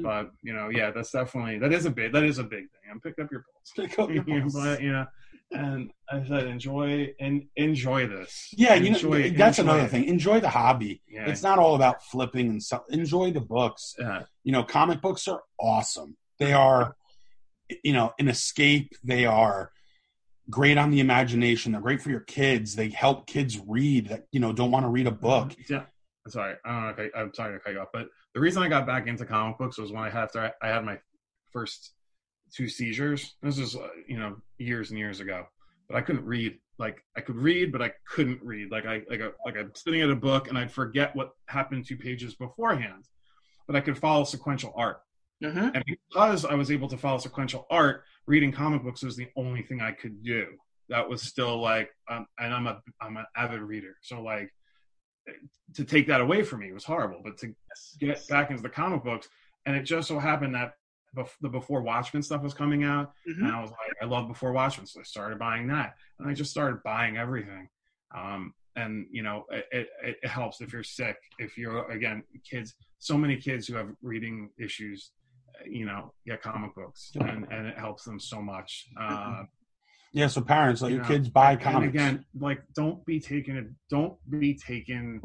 but 0.04 0.32
you 0.42 0.54
know, 0.54 0.68
yeah, 0.70 0.92
that's 0.92 1.12
definitely 1.12 1.58
that 1.60 1.72
is 1.72 1.86
a 1.86 1.90
big 1.90 2.12
that 2.12 2.24
is 2.24 2.38
a 2.38 2.44
big 2.44 2.66
thing. 2.72 2.86
I'm 2.92 3.00
pick 3.00 3.18
up 3.20 3.32
your 3.32 3.46
pulse, 3.48 3.72
Pick 3.78 3.98
up 4.00 4.10
your 4.12 4.24
pulse. 4.42 4.54
but 4.54 4.82
you 4.82 4.92
know, 4.92 5.06
and 5.52 5.92
I 6.12 6.26
said 6.28 6.48
enjoy 6.48 7.14
and 7.20 7.46
enjoy 7.56 8.08
this. 8.08 8.50
Yeah, 8.58 8.74
you 8.74 8.90
know 8.90 8.98
that's 9.38 9.60
enjoy 9.60 9.72
another 9.74 9.88
thing. 9.88 10.04
Enjoy 10.06 10.40
the 10.42 10.50
hobby. 10.50 11.02
Yeah, 11.08 11.30
It's 11.30 11.44
not 11.44 11.60
all 11.60 11.76
about 11.76 12.04
flipping 12.04 12.50
and 12.50 12.62
so, 12.62 12.84
enjoy 12.90 13.32
the 13.32 13.40
books. 13.42 13.96
yeah, 13.98 14.24
You 14.44 14.52
know, 14.52 14.64
comic 14.64 15.00
books 15.02 15.28
are 15.30 15.42
awesome. 15.58 16.18
They 16.40 16.52
are, 16.52 16.96
you 17.84 17.94
know, 17.94 18.14
an 18.20 18.28
escape. 18.28 18.92
They 19.04 19.26
are 19.26 19.72
great 20.50 20.78
on 20.78 20.92
the 20.92 21.00
imagination. 21.00 21.72
They're 21.72 21.82
great 21.82 22.02
for 22.02 22.10
your 22.10 22.22
kids. 22.22 22.76
They 22.76 22.90
help 22.90 23.28
kids 23.28 23.60
read 23.66 24.10
that 24.10 24.26
you 24.32 24.40
know 24.40 24.54
don't 24.54 24.72
want 24.72 24.86
to 24.86 24.90
read 24.90 25.08
a 25.08 25.12
book. 25.12 25.56
Yeah. 25.70 25.84
I'm 26.26 26.32
sorry. 26.32 26.56
I 26.66 26.70
don't 26.70 26.98
know. 26.98 27.10
I, 27.16 27.20
I'm 27.20 27.34
sorry 27.34 27.54
to 27.54 27.64
cut 27.64 27.74
you 27.74 27.80
off, 27.80 27.90
but 27.94 28.08
the 28.34 28.40
reason 28.40 28.64
I 28.64 28.68
got 28.68 28.88
back 28.88 29.08
into 29.08 29.26
comic 29.26 29.60
books 29.60 29.78
was 29.78 29.92
when 29.92 30.04
I 30.04 30.10
had 30.10 30.24
after 30.24 30.42
I, 30.42 30.68
I 30.68 30.70
had 30.70 30.84
my 30.84 30.98
first 31.52 31.94
two 32.54 32.68
seizures. 32.68 33.36
This 33.44 33.60
is 33.60 33.76
uh, 33.76 33.88
you 34.08 34.18
know 34.18 34.38
years 34.58 34.90
and 34.90 35.00
years 35.00 35.20
ago, 35.20 35.46
but 35.88 35.98
I 35.98 36.02
couldn't 36.02 36.26
read. 36.26 36.58
Like 36.78 37.02
I 37.16 37.22
could 37.22 37.36
read, 37.36 37.72
but 37.72 37.82
I 37.82 37.92
couldn't 38.10 38.42
read. 38.42 38.72
Like 38.72 38.86
I 38.86 39.02
like 39.10 39.20
a, 39.20 39.32
like 39.46 39.56
I'm 39.56 39.72
sitting 39.76 40.02
at 40.02 40.10
a 40.10 40.16
book 40.16 40.50
and 40.50 40.58
I'd 40.58 40.72
forget 40.72 41.16
what 41.16 41.32
happened 41.48 41.86
two 41.86 41.96
pages 41.98 42.36
beforehand, 42.36 43.06
but 43.68 43.76
I 43.76 43.82
could 43.82 43.98
follow 43.98 44.24
sequential 44.24 44.74
art. 44.76 44.98
Mhm. 45.54 45.72
And 45.76 45.84
because 45.86 46.46
I 46.46 46.56
was 46.56 46.72
able 46.72 46.88
to 46.90 46.98
follow 46.98 47.18
sequential 47.18 47.68
art, 47.70 48.04
reading 48.28 48.52
comic 48.52 48.84
books 48.84 49.04
was 49.04 49.16
the 49.16 49.28
only 49.36 49.62
thing 49.64 49.82
I 49.82 49.92
could 49.92 50.24
do. 50.24 50.58
That 50.90 51.08
was 51.10 51.22
still 51.22 51.60
like, 51.62 51.90
um, 52.10 52.28
and 52.40 52.54
I'm 52.54 52.68
a 52.68 52.82
I'm 53.02 53.18
an 53.18 53.26
avid 53.36 53.62
reader, 53.62 53.98
so 54.02 54.22
like 54.22 54.54
to 55.74 55.84
take 55.84 56.08
that 56.08 56.22
away 56.22 56.44
from 56.44 56.60
me 56.60 56.72
was 56.72 56.84
horrible. 56.86 57.22
But 57.24 57.38
to 57.40 57.56
get 58.00 58.28
back 58.28 58.52
into 58.52 58.62
the 58.62 58.70
comic 58.70 59.04
books, 59.04 59.28
and 59.66 59.76
it 59.76 59.84
just 59.84 60.08
so 60.08 60.20
happened 60.20 60.54
that 60.56 60.74
bef- 61.16 61.36
the 61.42 61.50
Before 61.50 61.82
Watchmen 61.82 62.22
stuff 62.22 62.44
was 62.44 62.54
coming 62.54 62.84
out, 62.84 63.12
Mhm. 63.28 63.40
and 63.40 63.48
I 63.52 63.62
was 63.62 63.72
like, 63.72 63.96
I 64.02 64.06
love 64.06 64.28
Before 64.28 64.52
Watchmen, 64.52 64.86
so 64.86 65.00
I 65.00 65.04
started 65.04 65.40
buying 65.40 65.68
that, 65.68 65.96
and 66.20 66.30
I 66.30 66.34
just 66.34 66.52
started 66.52 66.84
buying 66.84 67.18
everything. 67.18 67.68
Um, 68.14 68.54
and 68.76 69.08
you 69.10 69.24
know, 69.24 69.46
it, 69.50 69.66
it, 69.72 69.90
it 70.22 70.28
helps 70.28 70.62
if 70.62 70.72
you're 70.74 70.84
sick, 70.84 71.18
if 71.40 71.58
you're 71.58 71.90
again 71.90 72.24
kids. 72.48 72.76
So 73.00 73.18
many 73.18 73.38
kids 73.38 73.68
who 73.68 73.76
have 73.76 73.90
reading 74.02 74.52
issues, 74.60 75.12
you 75.70 75.86
know, 75.86 76.14
get 76.26 76.42
comic 76.42 76.74
books, 76.76 77.12
and 77.20 77.48
and 77.52 77.68
it 77.68 77.78
helps 77.78 78.04
them 78.04 78.20
so 78.20 78.42
much. 78.42 78.88
Uh, 79.00 79.44
Yeah, 80.14 80.28
so 80.28 80.42
parents 80.42 80.82
let 80.82 80.90
You 80.92 80.96
your 80.98 81.04
know, 81.04 81.10
kids 81.10 81.30
buy 81.30 81.52
and 81.54 81.62
comics. 81.62 81.90
again, 81.94 82.26
like 82.40 82.62
don't 82.74 83.06
be 83.06 83.20
taken 83.20 83.76
don't 83.90 84.18
be 84.30 84.54
taken 84.56 85.22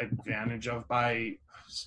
advantage 0.00 0.68
of 0.68 0.86
by 0.88 1.32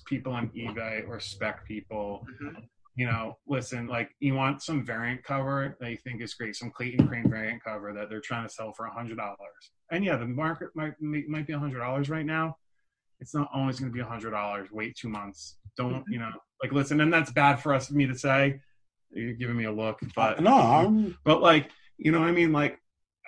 people 0.06 0.32
on 0.32 0.48
eBay 0.50 1.06
or 1.08 1.20
spec 1.20 1.64
people. 1.64 2.26
Mhm. 2.42 2.68
You 2.96 3.06
know, 3.06 3.38
listen, 3.46 3.86
like 3.86 4.10
you 4.18 4.34
want 4.34 4.62
some 4.62 4.84
variant 4.84 5.22
cover 5.22 5.76
that 5.80 5.90
you 5.90 5.96
think 5.98 6.20
is 6.20 6.34
great, 6.34 6.56
some 6.56 6.70
Clayton 6.70 7.06
Crain 7.08 7.30
variant 7.30 7.62
cover 7.62 7.92
that 7.94 8.10
they're 8.10 8.20
trying 8.20 8.46
to 8.46 8.52
sell 8.52 8.72
for 8.72 8.86
a 8.86 8.92
hundred 8.92 9.16
dollars. 9.16 9.72
And 9.92 10.04
yeah, 10.04 10.16
the 10.16 10.26
market 10.26 10.70
might 10.74 10.94
might 11.00 11.46
be 11.46 11.52
a 11.52 11.58
hundred 11.58 11.78
dollars 11.78 12.10
right 12.10 12.26
now. 12.26 12.56
It's 13.20 13.34
not 13.34 13.48
always 13.54 13.78
going 13.78 13.90
to 13.92 13.94
be 13.94 14.00
a 14.00 14.04
hundred 14.14 14.30
dollars. 14.32 14.70
Wait 14.72 14.96
two 14.96 15.08
months. 15.08 15.58
Don't 15.76 16.04
you 16.08 16.18
know? 16.18 16.32
Like, 16.62 16.72
listen, 16.72 17.00
and 17.00 17.12
that's 17.12 17.32
bad 17.32 17.56
for 17.56 17.74
us 17.74 17.90
me 17.90 18.06
to 18.06 18.18
say. 18.18 18.60
You're 19.12 19.34
giving 19.34 19.56
me 19.56 19.64
a 19.64 19.72
look, 19.72 19.98
but 20.14 20.40
no, 20.40 20.54
I'm, 20.54 21.18
but 21.24 21.42
like 21.42 21.70
you 22.00 22.10
know 22.12 22.20
what 22.20 22.28
i 22.28 22.32
mean? 22.32 22.52
Like 22.52 22.78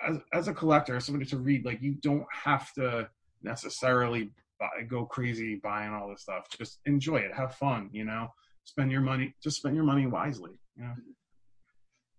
as, 0.05 0.17
as 0.33 0.47
a 0.47 0.53
collector 0.53 0.95
as 0.95 1.05
somebody 1.05 1.25
to 1.27 1.37
read 1.37 1.65
like 1.65 1.81
you 1.81 1.93
don't 1.93 2.25
have 2.31 2.73
to 2.73 3.09
necessarily 3.41 4.31
buy, 4.59 4.69
go 4.87 5.05
crazy 5.05 5.55
buying 5.63 5.93
all 5.93 6.09
this 6.09 6.21
stuff. 6.21 6.47
Just 6.57 6.79
enjoy 6.85 7.17
it. 7.17 7.33
Have 7.33 7.55
fun 7.55 7.89
you 7.93 8.03
know? 8.03 8.29
Spend 8.65 8.91
your 8.91 9.01
money 9.01 9.35
just 9.43 9.57
spend 9.57 9.75
your 9.75 9.83
money 9.83 10.07
wisely 10.07 10.51
you 10.75 10.83
know? 10.83 10.93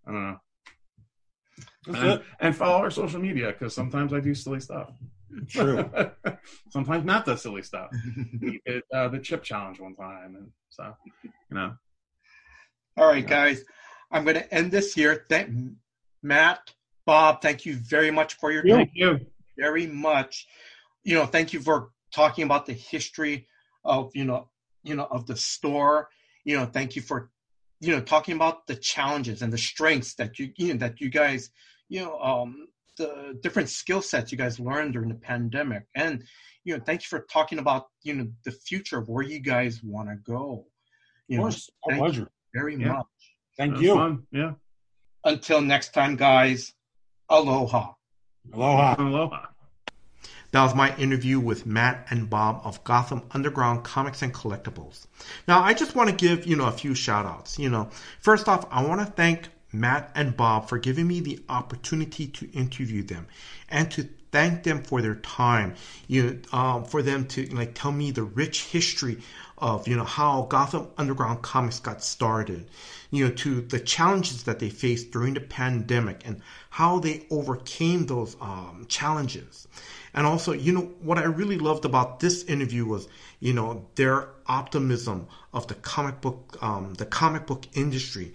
I 0.07 0.13
don't 0.13 0.31
know. 0.31 0.39
And, 1.87 2.23
and 2.41 2.57
follow 2.57 2.83
our 2.83 2.91
social 2.91 3.21
media 3.21 3.47
because 3.47 3.75
sometimes 3.75 4.13
i 4.13 4.21
do 4.21 4.35
silly 4.35 4.61
stuff 4.61 4.91
True. 5.49 5.91
sometimes 6.71 7.05
not 7.05 7.25
the 7.25 7.37
silly 7.37 7.63
stuff 7.63 7.91
we 8.41 8.61
did 8.67 8.83
uh, 8.93 9.09
the 9.09 9.19
chip 9.19 9.43
challenge 9.43 9.81
one 9.81 9.95
time 9.95 10.37
and 10.37 10.51
so 10.71 10.95
you 11.23 11.31
know 11.57 11.75
All 12.97 13.07
right, 13.07 13.27
guys. 13.27 13.65
I'm 14.13 14.23
going 14.25 14.37
to 14.37 14.55
end 14.55 14.71
this 14.71 14.95
here. 14.95 15.27
Thank 15.29 15.51
Matt, 16.23 16.73
Bob. 17.07 17.43
Thank 17.43 17.67
you 17.67 17.75
very 17.75 18.11
much 18.11 18.35
for 18.35 18.53
your 18.53 18.63
Yeah. 18.63 18.77
time. 18.77 18.87
thank 18.87 18.91
you 18.95 19.27
Very 19.59 19.87
much. 19.87 20.47
You 21.03 21.17
know, 21.17 21.27
thank 21.27 21.53
you 21.53 21.61
for 21.61 21.91
talking 22.15 22.45
about 22.45 22.67
the 22.67 22.73
history 22.73 23.49
of 23.85 24.13
you 24.15 24.25
know, 24.25 24.49
you 24.85 24.95
know, 24.95 25.07
of 25.11 25.27
the 25.27 25.37
store. 25.37 26.09
You 26.45 26.57
know, 26.59 26.67
thank 26.67 26.95
you 26.97 27.03
for 27.03 27.31
you 27.81 27.93
know 27.95 28.01
talking 28.01 28.37
about 28.37 28.67
the 28.67 28.77
challenges 28.77 29.43
and 29.43 29.53
the 29.53 29.59
strengths 29.59 30.15
that 30.15 30.39
you 30.39 30.53
you 30.57 30.73
know 30.73 30.79
that 30.79 31.01
you 31.01 31.11
guys 31.11 31.51
you 31.89 32.01
know 32.01 32.19
um 32.21 32.69
the 32.97 33.39
different 33.43 33.69
skill 33.69 34.01
sets 34.03 34.31
you 34.33 34.39
guys 34.39 34.61
learned 34.61 34.93
during 34.93 35.09
the 35.09 35.15
pandemic 35.15 35.85
and 35.95 36.23
you 36.65 36.77
know 36.77 36.83
thank 36.85 37.01
you 37.03 37.07
for 37.09 37.27
talking 37.31 37.59
about 37.59 37.87
you 38.03 38.15
know 38.15 38.27
the 38.45 38.53
future 38.53 38.99
of 38.99 39.09
where 39.09 39.25
you 39.25 39.41
guys 39.41 39.83
want 39.83 40.09
to 40.09 40.17
go 40.17 40.65
you 41.29 41.39
Of 41.39 41.43
course, 41.43 41.71
our 41.85 41.91
thank 41.93 42.03
pleasure. 42.03 42.31
very 42.55 42.77
Yeah. 42.77 42.93
much 42.93 43.07
Thank 43.59 43.81
you. 43.81 43.95
fun. 43.95 44.27
yeah 44.31 44.53
until 45.25 45.61
next 45.61 45.93
time 45.95 46.17
guys 46.17 46.73
aloha 47.31 47.93
Aloha. 48.53 48.95
aloha 48.99 49.47
That 50.53 50.63
was 50.63 50.75
my 50.75 50.95
interview 50.97 51.41
with 51.41 51.67
Matt 51.67 52.07
and 52.11 52.31
Bob 52.31 52.61
of 52.63 52.85
Gotham 52.85 53.23
Underground 53.33 53.83
Comics 53.83 54.23
and 54.23 54.33
Collectibles. 54.33 55.07
Now, 55.49 55.63
I 55.63 55.75
just 55.75 55.97
want 55.97 56.11
to 56.11 56.15
give, 56.15 56.47
you 56.47 56.55
know, 56.55 56.67
a 56.67 56.73
few 56.83 56.95
shout 56.95 57.27
outs. 57.27 57.59
You 57.59 57.71
know, 57.71 57.89
first 58.21 58.49
off, 58.49 58.65
I 58.71 58.85
want 58.87 59.01
to 59.01 59.07
thank 59.07 59.49
Matt 59.75 60.11
and 60.15 60.37
Bob 60.37 60.69
for 60.69 60.79
giving 60.79 61.07
me 61.09 61.21
the 61.21 61.41
opportunity 61.49 62.27
to 62.29 62.51
interview 62.53 63.03
them 63.03 63.27
and 63.69 63.91
to 63.91 64.09
thank 64.31 64.65
them 64.65 64.83
for 64.83 65.01
their 65.01 65.15
time, 65.17 65.75
you 66.09 66.23
know, 66.53 66.59
um, 66.59 66.85
for 66.85 67.03
them 67.03 67.27
to 67.29 67.47
like 67.55 67.75
tell 67.75 67.93
me 67.93 68.11
the 68.11 68.23
rich 68.23 68.65
history 68.65 69.19
of 69.59 69.87
you 69.87 69.97
know 69.97 70.05
how 70.05 70.43
Gotham 70.51 70.89
Underground 70.99 71.43
Comics 71.43 71.79
got 71.79 72.03
started, 72.03 72.67
you 73.11 73.25
know, 73.25 73.35
to 73.35 73.61
the 73.61 73.79
challenges 73.79 74.43
that 74.45 74.59
they 74.59 74.71
faced 74.71 75.13
during 75.13 75.35
the 75.35 75.41
pandemic 75.41 76.23
and 76.27 76.41
how 76.71 76.99
they 76.99 77.27
overcame 77.31 78.07
those 78.07 78.37
um, 78.41 78.87
challenges. 78.89 79.69
And 80.13 80.27
also, 80.27 80.53
you 80.53 80.73
know, 80.73 80.91
what 81.01 81.19
I 81.19 81.25
really 81.25 81.59
loved 81.59 81.85
about 81.85 82.21
this 82.21 82.45
interview 82.45 82.87
was, 82.87 83.09
you 83.41 83.53
know, 83.53 83.87
their 83.95 84.29
optimism 84.47 85.27
of 85.53 85.67
the 85.67 85.75
comic 85.75 86.21
book, 86.21 86.57
um, 86.61 86.95
the 86.95 87.07
comic 87.07 87.47
book 87.47 87.67
industry, 87.75 88.35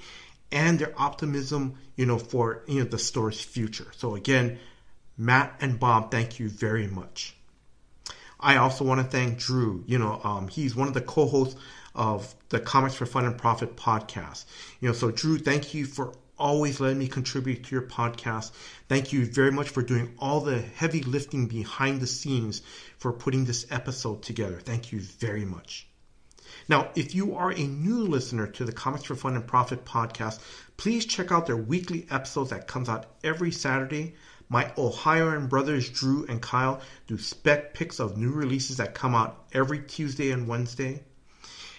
and 0.51 0.79
their 0.79 0.93
optimism, 0.97 1.75
you 1.95 2.05
know, 2.05 2.17
for 2.17 2.63
you 2.67 2.79
know 2.79 2.89
the 2.89 2.99
store's 2.99 3.41
future. 3.41 3.87
So 3.95 4.15
again, 4.15 4.59
Matt 5.17 5.55
and 5.61 5.79
Bob, 5.79 6.11
thank 6.11 6.39
you 6.39 6.49
very 6.49 6.87
much. 6.87 7.35
I 8.39 8.55
also 8.55 8.85
want 8.85 9.01
to 9.01 9.07
thank 9.07 9.37
Drew. 9.37 9.83
You 9.85 9.99
know, 9.99 10.21
um, 10.23 10.47
he's 10.47 10.75
one 10.75 10.87
of 10.87 10.93
the 10.93 11.01
co-hosts 11.01 11.59
of 11.93 12.33
the 12.49 12.59
Comics 12.59 12.95
for 12.95 13.05
Fun 13.05 13.25
and 13.25 13.37
Profit 13.37 13.75
podcast. 13.75 14.45
You 14.79 14.89
know, 14.89 14.93
so 14.93 15.11
Drew, 15.11 15.37
thank 15.37 15.73
you 15.73 15.85
for 15.85 16.13
always 16.37 16.79
letting 16.79 16.99
me 16.99 17.07
contribute 17.07 17.65
to 17.65 17.75
your 17.75 17.81
podcast. 17.81 18.51
Thank 18.87 19.11
you 19.11 19.25
very 19.25 19.51
much 19.51 19.69
for 19.69 19.83
doing 19.83 20.13
all 20.17 20.39
the 20.39 20.59
heavy 20.61 21.03
lifting 21.03 21.47
behind 21.47 21.99
the 21.99 22.07
scenes 22.07 22.61
for 22.97 23.11
putting 23.11 23.43
this 23.43 23.67
episode 23.69 24.23
together. 24.23 24.59
Thank 24.63 24.93
you 24.93 25.01
very 25.01 25.43
much. 25.43 25.88
Now, 26.69 26.91
if 26.95 27.13
you 27.13 27.35
are 27.35 27.51
a 27.51 27.67
new 27.67 28.03
listener 28.03 28.47
to 28.47 28.63
the 28.63 28.71
Comics 28.71 29.03
for 29.03 29.15
Fun 29.15 29.35
and 29.35 29.45
Profit 29.45 29.83
podcast, 29.83 30.39
please 30.77 31.05
check 31.05 31.31
out 31.31 31.47
their 31.47 31.57
weekly 31.57 32.07
episodes 32.09 32.51
that 32.51 32.67
comes 32.67 32.87
out 32.87 33.07
every 33.23 33.51
Saturday. 33.51 34.15
My 34.47 34.71
Ohioan 34.77 35.47
brothers 35.47 35.89
Drew 35.89 36.25
and 36.27 36.41
Kyle 36.41 36.79
do 37.07 37.17
spec 37.17 37.73
picks 37.73 37.99
of 37.99 38.17
new 38.17 38.31
releases 38.31 38.77
that 38.77 38.93
come 38.93 39.15
out 39.15 39.45
every 39.51 39.79
Tuesday 39.79 40.31
and 40.31 40.47
Wednesday. 40.47 41.03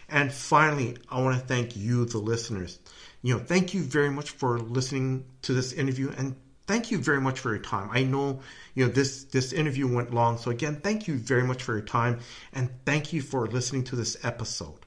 And 0.08 0.32
finally, 0.32 0.98
I 1.08 1.22
want 1.22 1.40
to 1.40 1.46
thank 1.46 1.76
you, 1.76 2.04
the 2.04 2.18
listeners 2.18 2.80
you 3.22 3.34
know, 3.34 3.40
thank 3.40 3.74
you 3.74 3.82
very 3.82 4.10
much 4.10 4.30
for 4.30 4.58
listening 4.58 5.24
to 5.42 5.52
this 5.52 5.72
interview 5.72 6.12
and 6.16 6.36
thank 6.66 6.90
you 6.90 6.98
very 6.98 7.20
much 7.20 7.40
for 7.40 7.50
your 7.50 7.62
time. 7.62 7.88
I 7.92 8.02
know, 8.02 8.40
you 8.74 8.86
know, 8.86 8.92
this 8.92 9.24
this 9.24 9.52
interview 9.52 9.92
went 9.92 10.14
long, 10.14 10.38
so 10.38 10.50
again, 10.50 10.80
thank 10.80 11.08
you 11.08 11.16
very 11.16 11.44
much 11.44 11.62
for 11.62 11.72
your 11.72 11.86
time 11.86 12.20
and 12.52 12.70
thank 12.84 13.12
you 13.12 13.22
for 13.22 13.46
listening 13.46 13.84
to 13.84 13.96
this 13.96 14.16
episode. 14.24 14.86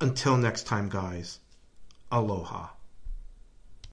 Until 0.00 0.36
next 0.36 0.66
time, 0.66 0.88
guys. 0.88 1.38
Aloha. 2.10 2.81